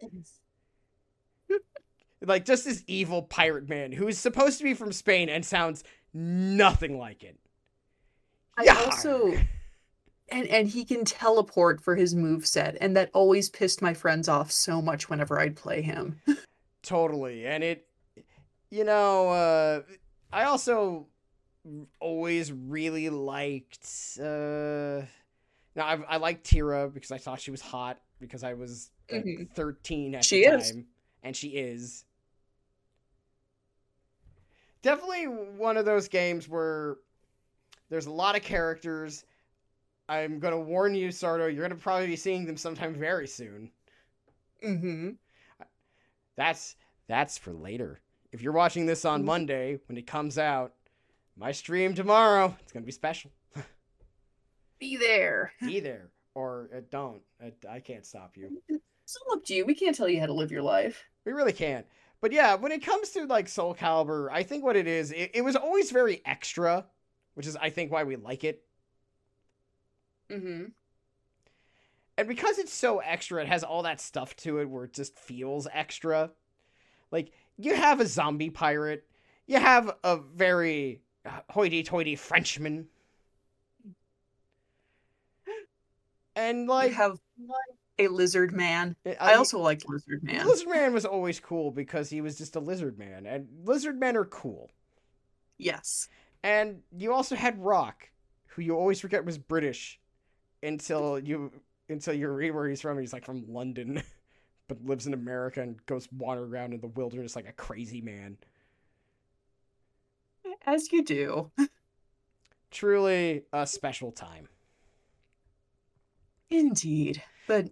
like 2.26 2.44
just 2.44 2.64
this 2.64 2.82
evil 2.86 3.22
pirate 3.22 3.68
man 3.68 3.92
who 3.92 4.08
is 4.08 4.18
supposed 4.18 4.58
to 4.58 4.64
be 4.64 4.74
from 4.74 4.92
Spain 4.92 5.28
and 5.28 5.44
sounds 5.44 5.84
nothing 6.12 6.98
like 6.98 7.22
it. 7.22 7.38
I 8.56 8.68
also 8.68 9.34
and 10.28 10.46
and 10.48 10.68
he 10.68 10.84
can 10.84 11.04
teleport 11.04 11.80
for 11.80 11.96
his 11.96 12.14
move 12.14 12.46
set 12.46 12.76
and 12.80 12.96
that 12.96 13.10
always 13.12 13.50
pissed 13.50 13.82
my 13.82 13.94
friends 13.94 14.28
off 14.28 14.50
so 14.50 14.80
much 14.80 15.08
whenever 15.08 15.38
I'd 15.38 15.56
play 15.56 15.82
him. 15.82 16.20
totally. 16.82 17.46
And 17.46 17.64
it 17.64 17.86
you 18.70 18.84
know, 18.84 19.28
uh 19.28 19.82
I 20.32 20.44
also 20.44 21.06
always 21.98 22.52
really 22.52 23.10
liked 23.10 23.88
uh 24.20 25.02
now 25.76 25.84
I 25.86 25.98
I 26.08 26.16
liked 26.18 26.44
Tira 26.44 26.88
because 26.88 27.10
I 27.10 27.18
thought 27.18 27.40
she 27.40 27.50
was 27.50 27.60
hot 27.60 27.98
because 28.20 28.44
I 28.44 28.54
was 28.54 28.90
like, 29.10 29.24
mm-hmm. 29.24 29.44
13 29.54 30.14
at 30.14 30.24
she 30.24 30.44
the 30.44 30.50
time 30.50 30.60
is. 30.60 30.74
and 31.22 31.36
she 31.36 31.48
is 31.48 32.04
definitely 34.84 35.24
one 35.24 35.76
of 35.76 35.86
those 35.86 36.06
games 36.06 36.48
where 36.48 36.98
there's 37.90 38.06
a 38.06 38.12
lot 38.12 38.36
of 38.36 38.42
characters. 38.42 39.24
I'm 40.08 40.38
gonna 40.38 40.60
warn 40.60 40.94
you, 40.94 41.08
Sardo. 41.08 41.52
You're 41.52 41.66
gonna 41.66 41.80
probably 41.80 42.06
be 42.06 42.16
seeing 42.16 42.44
them 42.44 42.56
sometime 42.56 42.94
very 42.94 43.26
soon. 43.26 43.70
Mm-hmm. 44.62 45.10
That's 46.36 46.76
that's 47.08 47.38
for 47.38 47.52
later. 47.52 48.00
If 48.30 48.42
you're 48.42 48.52
watching 48.52 48.86
this 48.86 49.04
on 49.04 49.20
mm-hmm. 49.20 49.26
Monday 49.26 49.78
when 49.88 49.96
it 49.96 50.06
comes 50.06 50.38
out, 50.38 50.74
my 51.36 51.50
stream 51.50 51.94
tomorrow, 51.94 52.54
it's 52.60 52.70
gonna 52.70 52.84
be 52.84 52.92
special. 52.92 53.30
be 54.78 54.96
there. 54.96 55.52
Be 55.60 55.80
there, 55.80 56.10
or 56.34 56.68
uh, 56.76 56.80
don't. 56.90 57.22
I, 57.42 57.52
I 57.68 57.80
can't 57.80 58.06
stop 58.06 58.36
you. 58.36 58.62
It's 59.04 59.18
all 59.26 59.34
up 59.34 59.44
to 59.44 59.54
you. 59.54 59.66
We 59.66 59.74
can't 59.74 59.94
tell 59.94 60.08
you 60.08 60.18
how 60.18 60.24
to 60.24 60.32
live 60.32 60.50
your 60.50 60.62
life. 60.62 61.04
We 61.26 61.32
really 61.32 61.52
can't. 61.52 61.84
But 62.24 62.32
yeah, 62.32 62.54
when 62.54 62.72
it 62.72 62.82
comes 62.82 63.10
to 63.10 63.26
like 63.26 63.48
Soul 63.48 63.74
Calibur, 63.74 64.30
I 64.32 64.44
think 64.44 64.64
what 64.64 64.76
it 64.76 64.86
is, 64.86 65.12
it, 65.12 65.32
it 65.34 65.44
was 65.44 65.56
always 65.56 65.90
very 65.90 66.22
extra, 66.24 66.86
which 67.34 67.46
is 67.46 67.54
I 67.54 67.68
think 67.68 67.92
why 67.92 68.04
we 68.04 68.16
like 68.16 68.44
it. 68.44 68.64
Mm-hmm. 70.30 70.64
And 72.16 72.26
because 72.26 72.56
it's 72.56 72.72
so 72.72 73.00
extra, 73.00 73.42
it 73.42 73.48
has 73.48 73.62
all 73.62 73.82
that 73.82 74.00
stuff 74.00 74.34
to 74.36 74.58
it 74.60 74.70
where 74.70 74.84
it 74.84 74.94
just 74.94 75.18
feels 75.18 75.68
extra. 75.70 76.30
Like 77.10 77.30
you 77.58 77.74
have 77.74 78.00
a 78.00 78.06
zombie 78.06 78.48
pirate, 78.48 79.06
you 79.46 79.58
have 79.58 79.94
a 80.02 80.16
very 80.16 81.02
uh, 81.26 81.40
hoity-toity 81.50 82.16
Frenchman, 82.16 82.86
and 86.36 86.68
like 86.68 86.92
you 86.92 86.96
have 86.96 87.18
a 87.98 88.08
lizard 88.08 88.52
man. 88.52 88.96
Eh, 89.06 89.14
I, 89.20 89.32
I 89.32 89.34
also 89.36 89.58
liked 89.58 89.88
lizard 89.88 90.22
man. 90.22 90.46
Lizard 90.46 90.68
man 90.68 90.92
was 90.92 91.04
always 91.04 91.40
cool 91.40 91.70
because 91.70 92.10
he 92.10 92.20
was 92.20 92.36
just 92.36 92.56
a 92.56 92.60
lizard 92.60 92.98
man, 92.98 93.26
and 93.26 93.48
lizard 93.64 93.98
men 93.98 94.16
are 94.16 94.24
cool. 94.24 94.70
Yes. 95.58 96.08
And 96.42 96.82
you 96.96 97.12
also 97.12 97.36
had 97.36 97.62
Rock, 97.62 98.10
who 98.48 98.62
you 98.62 98.76
always 98.76 99.00
forget 99.00 99.24
was 99.24 99.38
British, 99.38 99.98
until 100.62 101.18
you 101.18 101.52
until 101.88 102.14
you 102.14 102.28
read 102.28 102.52
where 102.52 102.68
he's 102.68 102.80
from. 102.80 102.98
He's 102.98 103.12
like 103.12 103.24
from 103.24 103.44
London, 103.48 104.02
but 104.68 104.84
lives 104.84 105.06
in 105.06 105.14
America 105.14 105.62
and 105.62 105.84
goes 105.86 106.08
wandering 106.12 106.50
around 106.50 106.74
in 106.74 106.80
the 106.80 106.88
wilderness 106.88 107.36
like 107.36 107.48
a 107.48 107.52
crazy 107.52 108.00
man. 108.00 108.36
As 110.66 110.92
you 110.92 111.04
do. 111.04 111.50
Truly 112.70 113.44
a 113.52 113.66
special 113.66 114.10
time. 114.10 114.48
Indeed. 116.50 117.22
But 117.46 117.68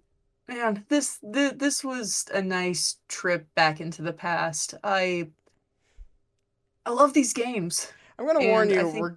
man, 0.48 0.84
this 0.88 1.18
th- 1.32 1.58
this 1.58 1.84
was 1.84 2.26
a 2.32 2.42
nice 2.42 2.96
trip 3.08 3.46
back 3.54 3.80
into 3.80 4.02
the 4.02 4.12
past. 4.12 4.74
I 4.82 5.28
I 6.84 6.90
love 6.90 7.14
these 7.14 7.32
games. 7.32 7.92
I'm 8.18 8.26
gonna 8.26 8.46
warn 8.48 8.70
you. 8.70 8.88
We're, 8.88 9.14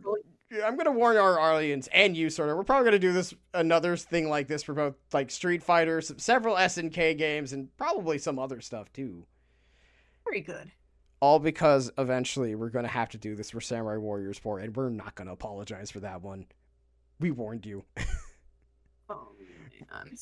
I'm 0.63 0.77
gonna 0.77 0.91
warn 0.91 1.17
our 1.17 1.39
audience 1.39 1.89
and 1.93 2.15
you, 2.15 2.29
sort 2.29 2.49
of. 2.49 2.57
We're 2.57 2.63
probably 2.63 2.85
gonna 2.85 2.99
do 2.99 3.13
this 3.13 3.33
another 3.53 3.97
thing 3.97 4.29
like 4.29 4.47
this 4.47 4.63
for 4.63 4.73
both 4.73 4.95
like 5.13 5.31
Street 5.31 5.63
Fighter, 5.63 6.01
some, 6.01 6.19
several 6.19 6.55
SNK 6.55 7.17
games, 7.17 7.53
and 7.53 7.75
probably 7.77 8.17
some 8.17 8.39
other 8.39 8.61
stuff 8.61 8.91
too. 8.93 9.25
Very 10.25 10.41
good. 10.41 10.71
All 11.21 11.39
because 11.39 11.91
eventually 11.97 12.55
we're 12.55 12.69
gonna 12.69 12.87
have 12.87 13.09
to 13.09 13.17
do 13.17 13.35
this 13.35 13.51
for 13.51 13.61
Samurai 13.61 13.97
Warriors 13.97 14.37
4, 14.37 14.59
and 14.59 14.75
we're 14.75 14.89
not 14.89 15.15
gonna 15.15 15.33
apologize 15.33 15.89
for 15.91 16.01
that 16.01 16.21
one. 16.21 16.45
We 17.19 17.31
warned 17.31 17.65
you. 17.65 17.83
oh 19.09 19.29
man 19.39 20.17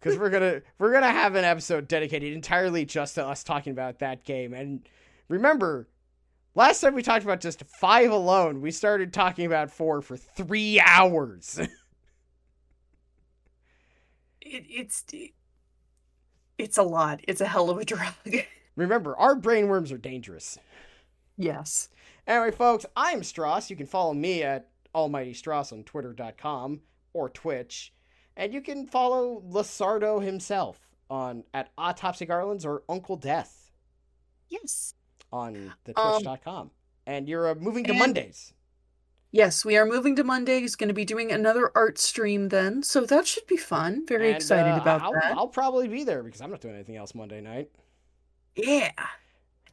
because 0.00 0.18
we're 0.18 0.30
gonna 0.30 0.62
we're 0.78 0.92
gonna 0.92 1.10
have 1.10 1.34
an 1.34 1.44
episode 1.44 1.86
dedicated 1.86 2.32
entirely 2.32 2.84
just 2.84 3.16
to 3.16 3.26
us 3.26 3.44
talking 3.44 3.72
about 3.72 3.98
that 3.98 4.24
game. 4.24 4.54
And 4.54 4.88
remember, 5.28 5.88
last 6.54 6.80
time 6.80 6.94
we 6.94 7.02
talked 7.02 7.24
about 7.24 7.40
just 7.40 7.62
five 7.64 8.10
alone, 8.10 8.62
we 8.62 8.70
started 8.70 9.12
talking 9.12 9.44
about 9.46 9.70
four 9.70 10.00
for 10.00 10.16
three 10.16 10.80
hours. 10.80 11.58
it, 11.60 11.70
it's 14.40 15.04
it's 16.58 16.78
a 16.78 16.82
lot. 16.82 17.20
It's 17.28 17.40
a 17.40 17.46
hell 17.46 17.70
of 17.70 17.78
a 17.78 17.84
drug. 17.86 18.14
remember, 18.76 19.16
our 19.16 19.36
brainworms 19.36 19.92
are 19.92 19.98
dangerous. 19.98 20.58
Yes. 21.36 21.88
Anyway, 22.26 22.50
folks, 22.50 22.86
I'm 22.96 23.20
Stross. 23.20 23.70
You 23.70 23.76
can 23.76 23.86
follow 23.86 24.14
me 24.14 24.42
at 24.42 24.68
Almighty 24.94 25.32
Stross 25.32 25.72
on 25.72 25.84
Twitter.com 25.84 26.80
or 27.12 27.28
Twitch. 27.28 27.92
And 28.40 28.54
you 28.54 28.62
can 28.62 28.86
follow 28.86 29.42
Lasardo 29.50 30.24
himself 30.24 30.80
on 31.10 31.44
at 31.52 31.68
Autopsy 31.76 32.24
Garlands 32.24 32.64
or 32.64 32.84
Unkle 32.88 33.20
Death. 33.20 33.70
Yes. 34.48 34.94
On 35.30 35.74
the 35.84 35.92
Twitch.com. 35.92 36.40
Um, 36.46 36.70
and 37.06 37.28
you're 37.28 37.50
uh, 37.50 37.54
moving 37.54 37.84
to 37.84 37.92
Mondays. 37.92 38.54
Yes, 39.30 39.62
we 39.62 39.76
are 39.76 39.84
moving 39.84 40.16
to 40.16 40.24
Mondays. 40.24 40.74
Going 40.74 40.88
to 40.88 40.94
be 40.94 41.04
doing 41.04 41.30
another 41.30 41.70
art 41.74 41.98
stream 41.98 42.48
then, 42.48 42.82
so 42.82 43.04
that 43.04 43.26
should 43.26 43.46
be 43.46 43.58
fun. 43.58 44.06
Very 44.06 44.28
and, 44.28 44.36
excited 44.36 44.72
uh, 44.72 44.80
about 44.80 45.02
I'll, 45.02 45.12
that. 45.12 45.36
I'll 45.36 45.46
probably 45.46 45.86
be 45.86 46.02
there 46.02 46.22
because 46.22 46.40
I'm 46.40 46.50
not 46.50 46.62
doing 46.62 46.74
anything 46.74 46.96
else 46.96 47.14
Monday 47.14 47.42
night. 47.42 47.70
Yeah. 48.56 48.90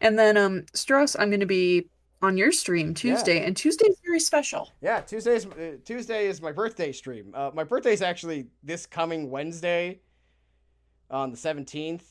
And 0.02 0.20
then 0.20 0.36
um 0.36 0.64
Stross, 0.74 1.16
I'm 1.18 1.30
going 1.30 1.40
to 1.40 1.46
be 1.46 1.88
on 2.22 2.38
your 2.38 2.52
stream 2.52 2.94
Tuesday, 2.94 3.40
yeah. 3.40 3.46
and 3.46 3.56
Tuesday 3.56 3.88
is 3.88 3.98
very 4.04 4.20
special. 4.20 4.74
Yeah, 4.82 5.02
Tuesday 5.02 5.36
is 5.36 5.46
uh, 5.46 5.78
Tuesday 5.86 6.28
is 6.28 6.42
my 6.42 6.52
birthday 6.52 6.92
stream. 6.92 7.32
Uh, 7.34 7.52
my 7.54 7.64
birthday 7.64 7.94
is 7.94 8.02
actually 8.02 8.48
this 8.64 8.86
coming 8.86 9.30
Wednesday, 9.30 10.02
on 11.10 11.32
the 11.32 11.38
seventeenth. 11.38 12.06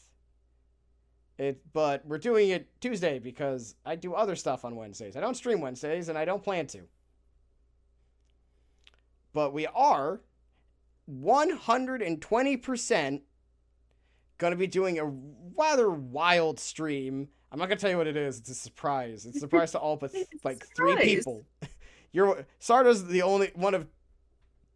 It, 1.38 1.60
but 1.74 2.06
we're 2.06 2.18
doing 2.18 2.48
it 2.48 2.68
Tuesday 2.80 3.18
because 3.18 3.74
I 3.84 3.94
do 3.96 4.14
other 4.14 4.36
stuff 4.36 4.64
on 4.64 4.74
Wednesdays. 4.74 5.16
I 5.16 5.20
don't 5.20 5.36
stream 5.36 5.60
Wednesdays, 5.60 6.08
and 6.08 6.16
I 6.16 6.24
don't 6.24 6.42
plan 6.42 6.66
to. 6.68 6.82
But 9.34 9.52
we 9.52 9.66
are 9.66 10.20
one 11.04 11.50
hundred 11.50 12.00
and 12.00 12.22
twenty 12.22 12.56
percent 12.56 13.22
going 14.38 14.52
to 14.52 14.56
be 14.56 14.66
doing 14.66 14.98
a 14.98 15.12
rather 15.58 15.90
wild 15.90 16.60
stream 16.60 17.28
I'm 17.50 17.58
not 17.58 17.68
gonna 17.68 17.80
tell 17.80 17.90
you 17.90 17.96
what 17.96 18.06
it 18.06 18.16
is. 18.16 18.38
It's 18.38 18.50
a 18.50 18.54
surprise. 18.54 19.24
It's 19.26 19.36
a 19.36 19.40
surprise 19.40 19.72
to 19.72 19.78
all 19.78 19.96
but 19.96 20.12
like 20.44 20.66
three 20.74 20.96
people. 20.96 21.44
You're 22.12 22.46
Sardo's 22.60 23.06
the 23.06 23.22
only 23.22 23.52
one 23.54 23.74
of 23.74 23.86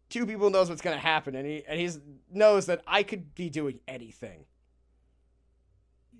two 0.09 0.25
people 0.25 0.49
knows 0.49 0.69
what's 0.69 0.81
gonna 0.81 0.97
happen, 0.97 1.35
and 1.35 1.45
he 1.45 1.63
and 1.67 1.79
he 1.79 1.89
knows 2.31 2.67
that 2.67 2.81
I 2.87 3.03
could 3.03 3.35
be 3.35 3.49
doing 3.49 3.79
anything. 3.87 4.45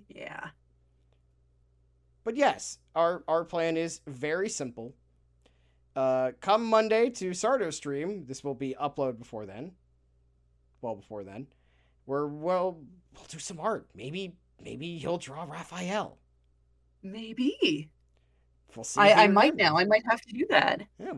Yeah. 0.07 0.49
But 2.23 2.36
yes, 2.36 2.80
our 2.95 3.23
our 3.28 3.44
plan 3.44 3.78
is 3.78 4.02
very 4.07 4.49
simple. 4.49 4.94
Uh, 5.95 6.32
come 6.40 6.65
Monday 6.65 7.10
to 7.10 7.32
Sardo 7.32 7.73
stream. 7.73 8.26
This 8.26 8.44
will 8.44 8.56
be 8.56 8.76
upload 8.82 9.19
before 9.19 9.45
then. 9.45 9.73
Well, 10.82 10.95
before 10.95 11.23
then, 11.23 11.48
where 12.06 12.28
well 12.28 12.80
we'll 13.14 13.26
do 13.28 13.40
some 13.40 13.60
art. 13.60 13.88
Maybe 13.95 14.36
maybe 14.64 14.98
he'll 14.98 15.18
draw 15.18 15.44
Raphael. 15.44 16.18
Maybe. 17.03 17.90
We'll 18.76 18.84
see. 18.84 19.02
I, 19.02 19.23
I 19.23 19.28
might 19.28 19.56
now. 19.56 19.78
I 19.78 19.86
might 19.86 20.03
have 20.10 20.22
to 20.22 20.34
do 20.34 20.45
that. 20.49 20.82
Yeah, 20.99 21.14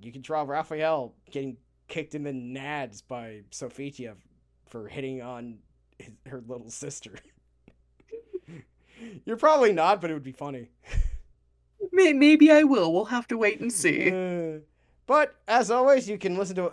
you 0.00 0.12
can 0.12 0.22
draw 0.22 0.42
Raphael 0.42 1.14
getting 1.30 1.56
kicked 1.88 2.14
in 2.14 2.24
the 2.24 2.32
nads 2.32 3.02
by 3.06 3.42
Sophitia 3.50 4.14
for 4.66 4.88
hitting 4.88 5.22
on 5.22 5.58
his, 5.98 6.14
her 6.26 6.42
little 6.46 6.70
sister. 6.70 7.14
You're 9.24 9.36
probably 9.36 9.72
not, 9.72 10.00
but 10.00 10.10
it 10.10 10.14
would 10.14 10.22
be 10.22 10.32
funny. 10.32 10.70
Maybe 11.92 12.50
I 12.50 12.62
will. 12.62 12.92
We'll 12.92 13.06
have 13.06 13.28
to 13.28 13.38
wait 13.38 13.60
and 13.60 13.72
see. 13.72 14.10
Uh, 14.10 14.60
but 15.06 15.34
as 15.46 15.70
always, 15.70 16.08
you 16.08 16.18
can 16.18 16.36
listen 16.36 16.56
to 16.56 16.72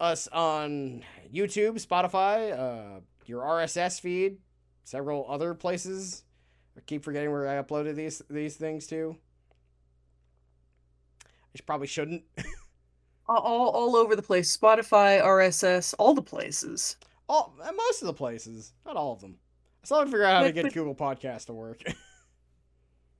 us 0.00 0.28
on 0.28 1.04
YouTube, 1.32 1.84
Spotify, 1.84 2.58
uh, 2.58 3.00
your 3.26 3.42
RSS 3.42 4.00
feed, 4.00 4.38
several 4.84 5.26
other 5.28 5.54
places. 5.54 6.24
I 6.80 6.82
keep 6.86 7.04
forgetting 7.04 7.30
where 7.30 7.46
I 7.46 7.62
uploaded 7.62 7.94
these 7.94 8.22
these 8.30 8.56
things 8.56 8.86
to. 8.86 9.14
I 11.22 11.60
probably 11.66 11.88
shouldn't. 11.88 12.22
all, 13.28 13.36
all 13.70 13.96
over 13.96 14.16
the 14.16 14.22
place. 14.22 14.56
Spotify, 14.56 15.22
RSS, 15.22 15.94
all 15.98 16.14
the 16.14 16.22
places. 16.22 16.96
All 17.28 17.54
most 17.76 18.00
of 18.02 18.06
the 18.06 18.14
places, 18.14 18.72
not 18.86 18.96
all 18.96 19.12
of 19.12 19.20
them. 19.20 19.36
I 19.82 19.86
still 19.86 19.98
haven't 19.98 20.12
figured 20.12 20.26
out 20.26 20.36
how 20.38 20.46
to 20.46 20.52
get 20.52 20.62
but- 20.64 20.72
Google 20.74 20.94
Podcast 20.94 21.46
to 21.46 21.52
work. 21.52 21.82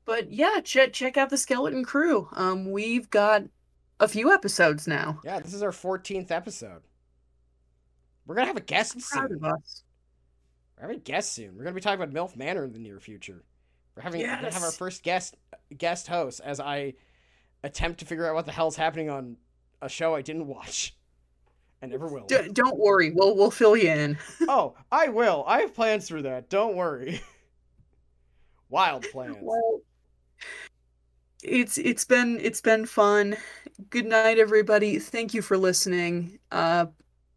But 0.06 0.32
yeah, 0.32 0.58
check 0.64 0.92
check 0.92 1.16
out 1.16 1.30
the 1.30 1.36
Skeleton 1.38 1.84
Crew. 1.84 2.26
Um, 2.32 2.72
we've 2.72 3.08
got 3.10 3.44
a 4.00 4.08
few 4.08 4.32
episodes 4.32 4.88
now. 4.88 5.20
yeah, 5.24 5.38
this 5.38 5.54
is 5.54 5.62
our 5.62 5.70
14th 5.70 6.32
episode. 6.32 6.82
We're 8.26 8.34
gonna 8.34 8.48
have 8.48 8.56
a 8.56 8.60
guest 8.60 8.98
Proud 9.12 9.28
soon. 9.28 9.36
of 9.36 9.44
us. 9.44 9.84
We're 10.76 10.82
having 10.82 10.96
a 10.96 11.00
guest 11.00 11.32
soon. 11.34 11.54
We're 11.56 11.62
gonna 11.62 11.74
be 11.76 11.80
talking 11.80 12.02
about 12.02 12.12
MILF 12.12 12.34
Manor 12.34 12.64
in 12.64 12.72
the 12.72 12.80
near 12.80 12.98
future. 12.98 13.44
We're 14.00 14.04
having 14.04 14.22
gonna 14.22 14.50
have 14.50 14.62
our 14.62 14.70
first 14.70 15.02
guest 15.02 15.36
guest 15.76 16.06
host 16.06 16.40
as 16.42 16.58
I 16.58 16.94
attempt 17.62 18.00
to 18.00 18.06
figure 18.06 18.26
out 18.26 18.34
what 18.34 18.46
the 18.46 18.52
hell's 18.52 18.76
happening 18.76 19.10
on 19.10 19.36
a 19.82 19.90
show 19.90 20.14
I 20.14 20.22
didn't 20.22 20.46
watch. 20.46 20.96
And 21.82 21.90
never 21.90 22.06
will. 22.06 22.24
D- 22.26 22.48
don't 22.52 22.78
worry, 22.78 23.10
we'll 23.10 23.36
we'll 23.36 23.50
fill 23.50 23.76
you 23.76 23.90
in. 23.90 24.18
oh, 24.48 24.74
I 24.90 25.08
will. 25.08 25.44
I 25.46 25.60
have 25.60 25.74
plans 25.74 26.08
for 26.08 26.22
that. 26.22 26.48
Don't 26.48 26.76
worry. 26.76 27.20
Wild 28.70 29.04
plans. 29.10 29.36
Well, 29.42 29.82
it's 31.42 31.76
it's 31.76 32.06
been 32.06 32.38
it's 32.40 32.62
been 32.62 32.86
fun. 32.86 33.36
Good 33.90 34.06
night, 34.06 34.38
everybody. 34.38 34.98
Thank 34.98 35.34
you 35.34 35.42
for 35.42 35.58
listening. 35.58 36.38
Uh, 36.50 36.86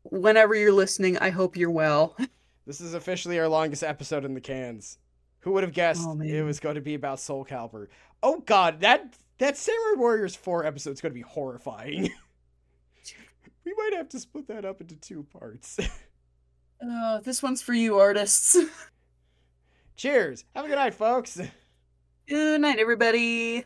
whenever 0.04 0.56
you're 0.56 0.72
listening, 0.72 1.18
I 1.18 1.30
hope 1.30 1.58
you're 1.58 1.72
well. 1.72 2.16
This 2.66 2.80
is 2.80 2.94
officially 2.94 3.38
our 3.40 3.50
longest 3.50 3.84
episode 3.84 4.24
in 4.24 4.34
the 4.34 4.40
cans. 4.40 4.98
Who 5.44 5.52
would 5.52 5.64
have 5.64 5.74
guessed 5.74 6.04
Oh, 6.06 6.20
it 6.22 6.42
was 6.42 6.62
going 6.62 6.76
to 6.76 6.82
be 6.82 6.94
about 6.96 7.20
Soul 7.20 7.46
Calibur? 7.46 7.88
Oh 8.22 8.40
god, 8.40 8.80
that 8.80 9.14
that 9.40 9.58
Samurai 9.58 10.00
Warriors 10.00 10.36
4 10.36 10.66
episode 10.66 10.92
is 10.92 11.02
going 11.02 11.12
to 11.12 11.16
be 11.16 11.22
horrifying. 11.22 12.04
we 13.66 13.74
might 13.76 13.94
have 13.94 14.08
to 14.10 14.20
split 14.20 14.48
that 14.48 14.64
up 14.64 14.80
into 14.80 14.96
two 14.96 15.24
parts. 15.24 15.80
Uh, 16.82 17.20
this 17.24 17.44
one's 17.44 17.62
for 17.62 17.74
you, 17.74 18.00
artists. 18.00 18.58
Cheers. 19.98 20.46
Have 20.56 20.64
a 20.64 20.68
good 20.70 20.76
night, 20.76 20.94
folks. 20.94 21.40
Good 22.28 22.62
night, 22.62 22.80
everybody. 22.80 23.66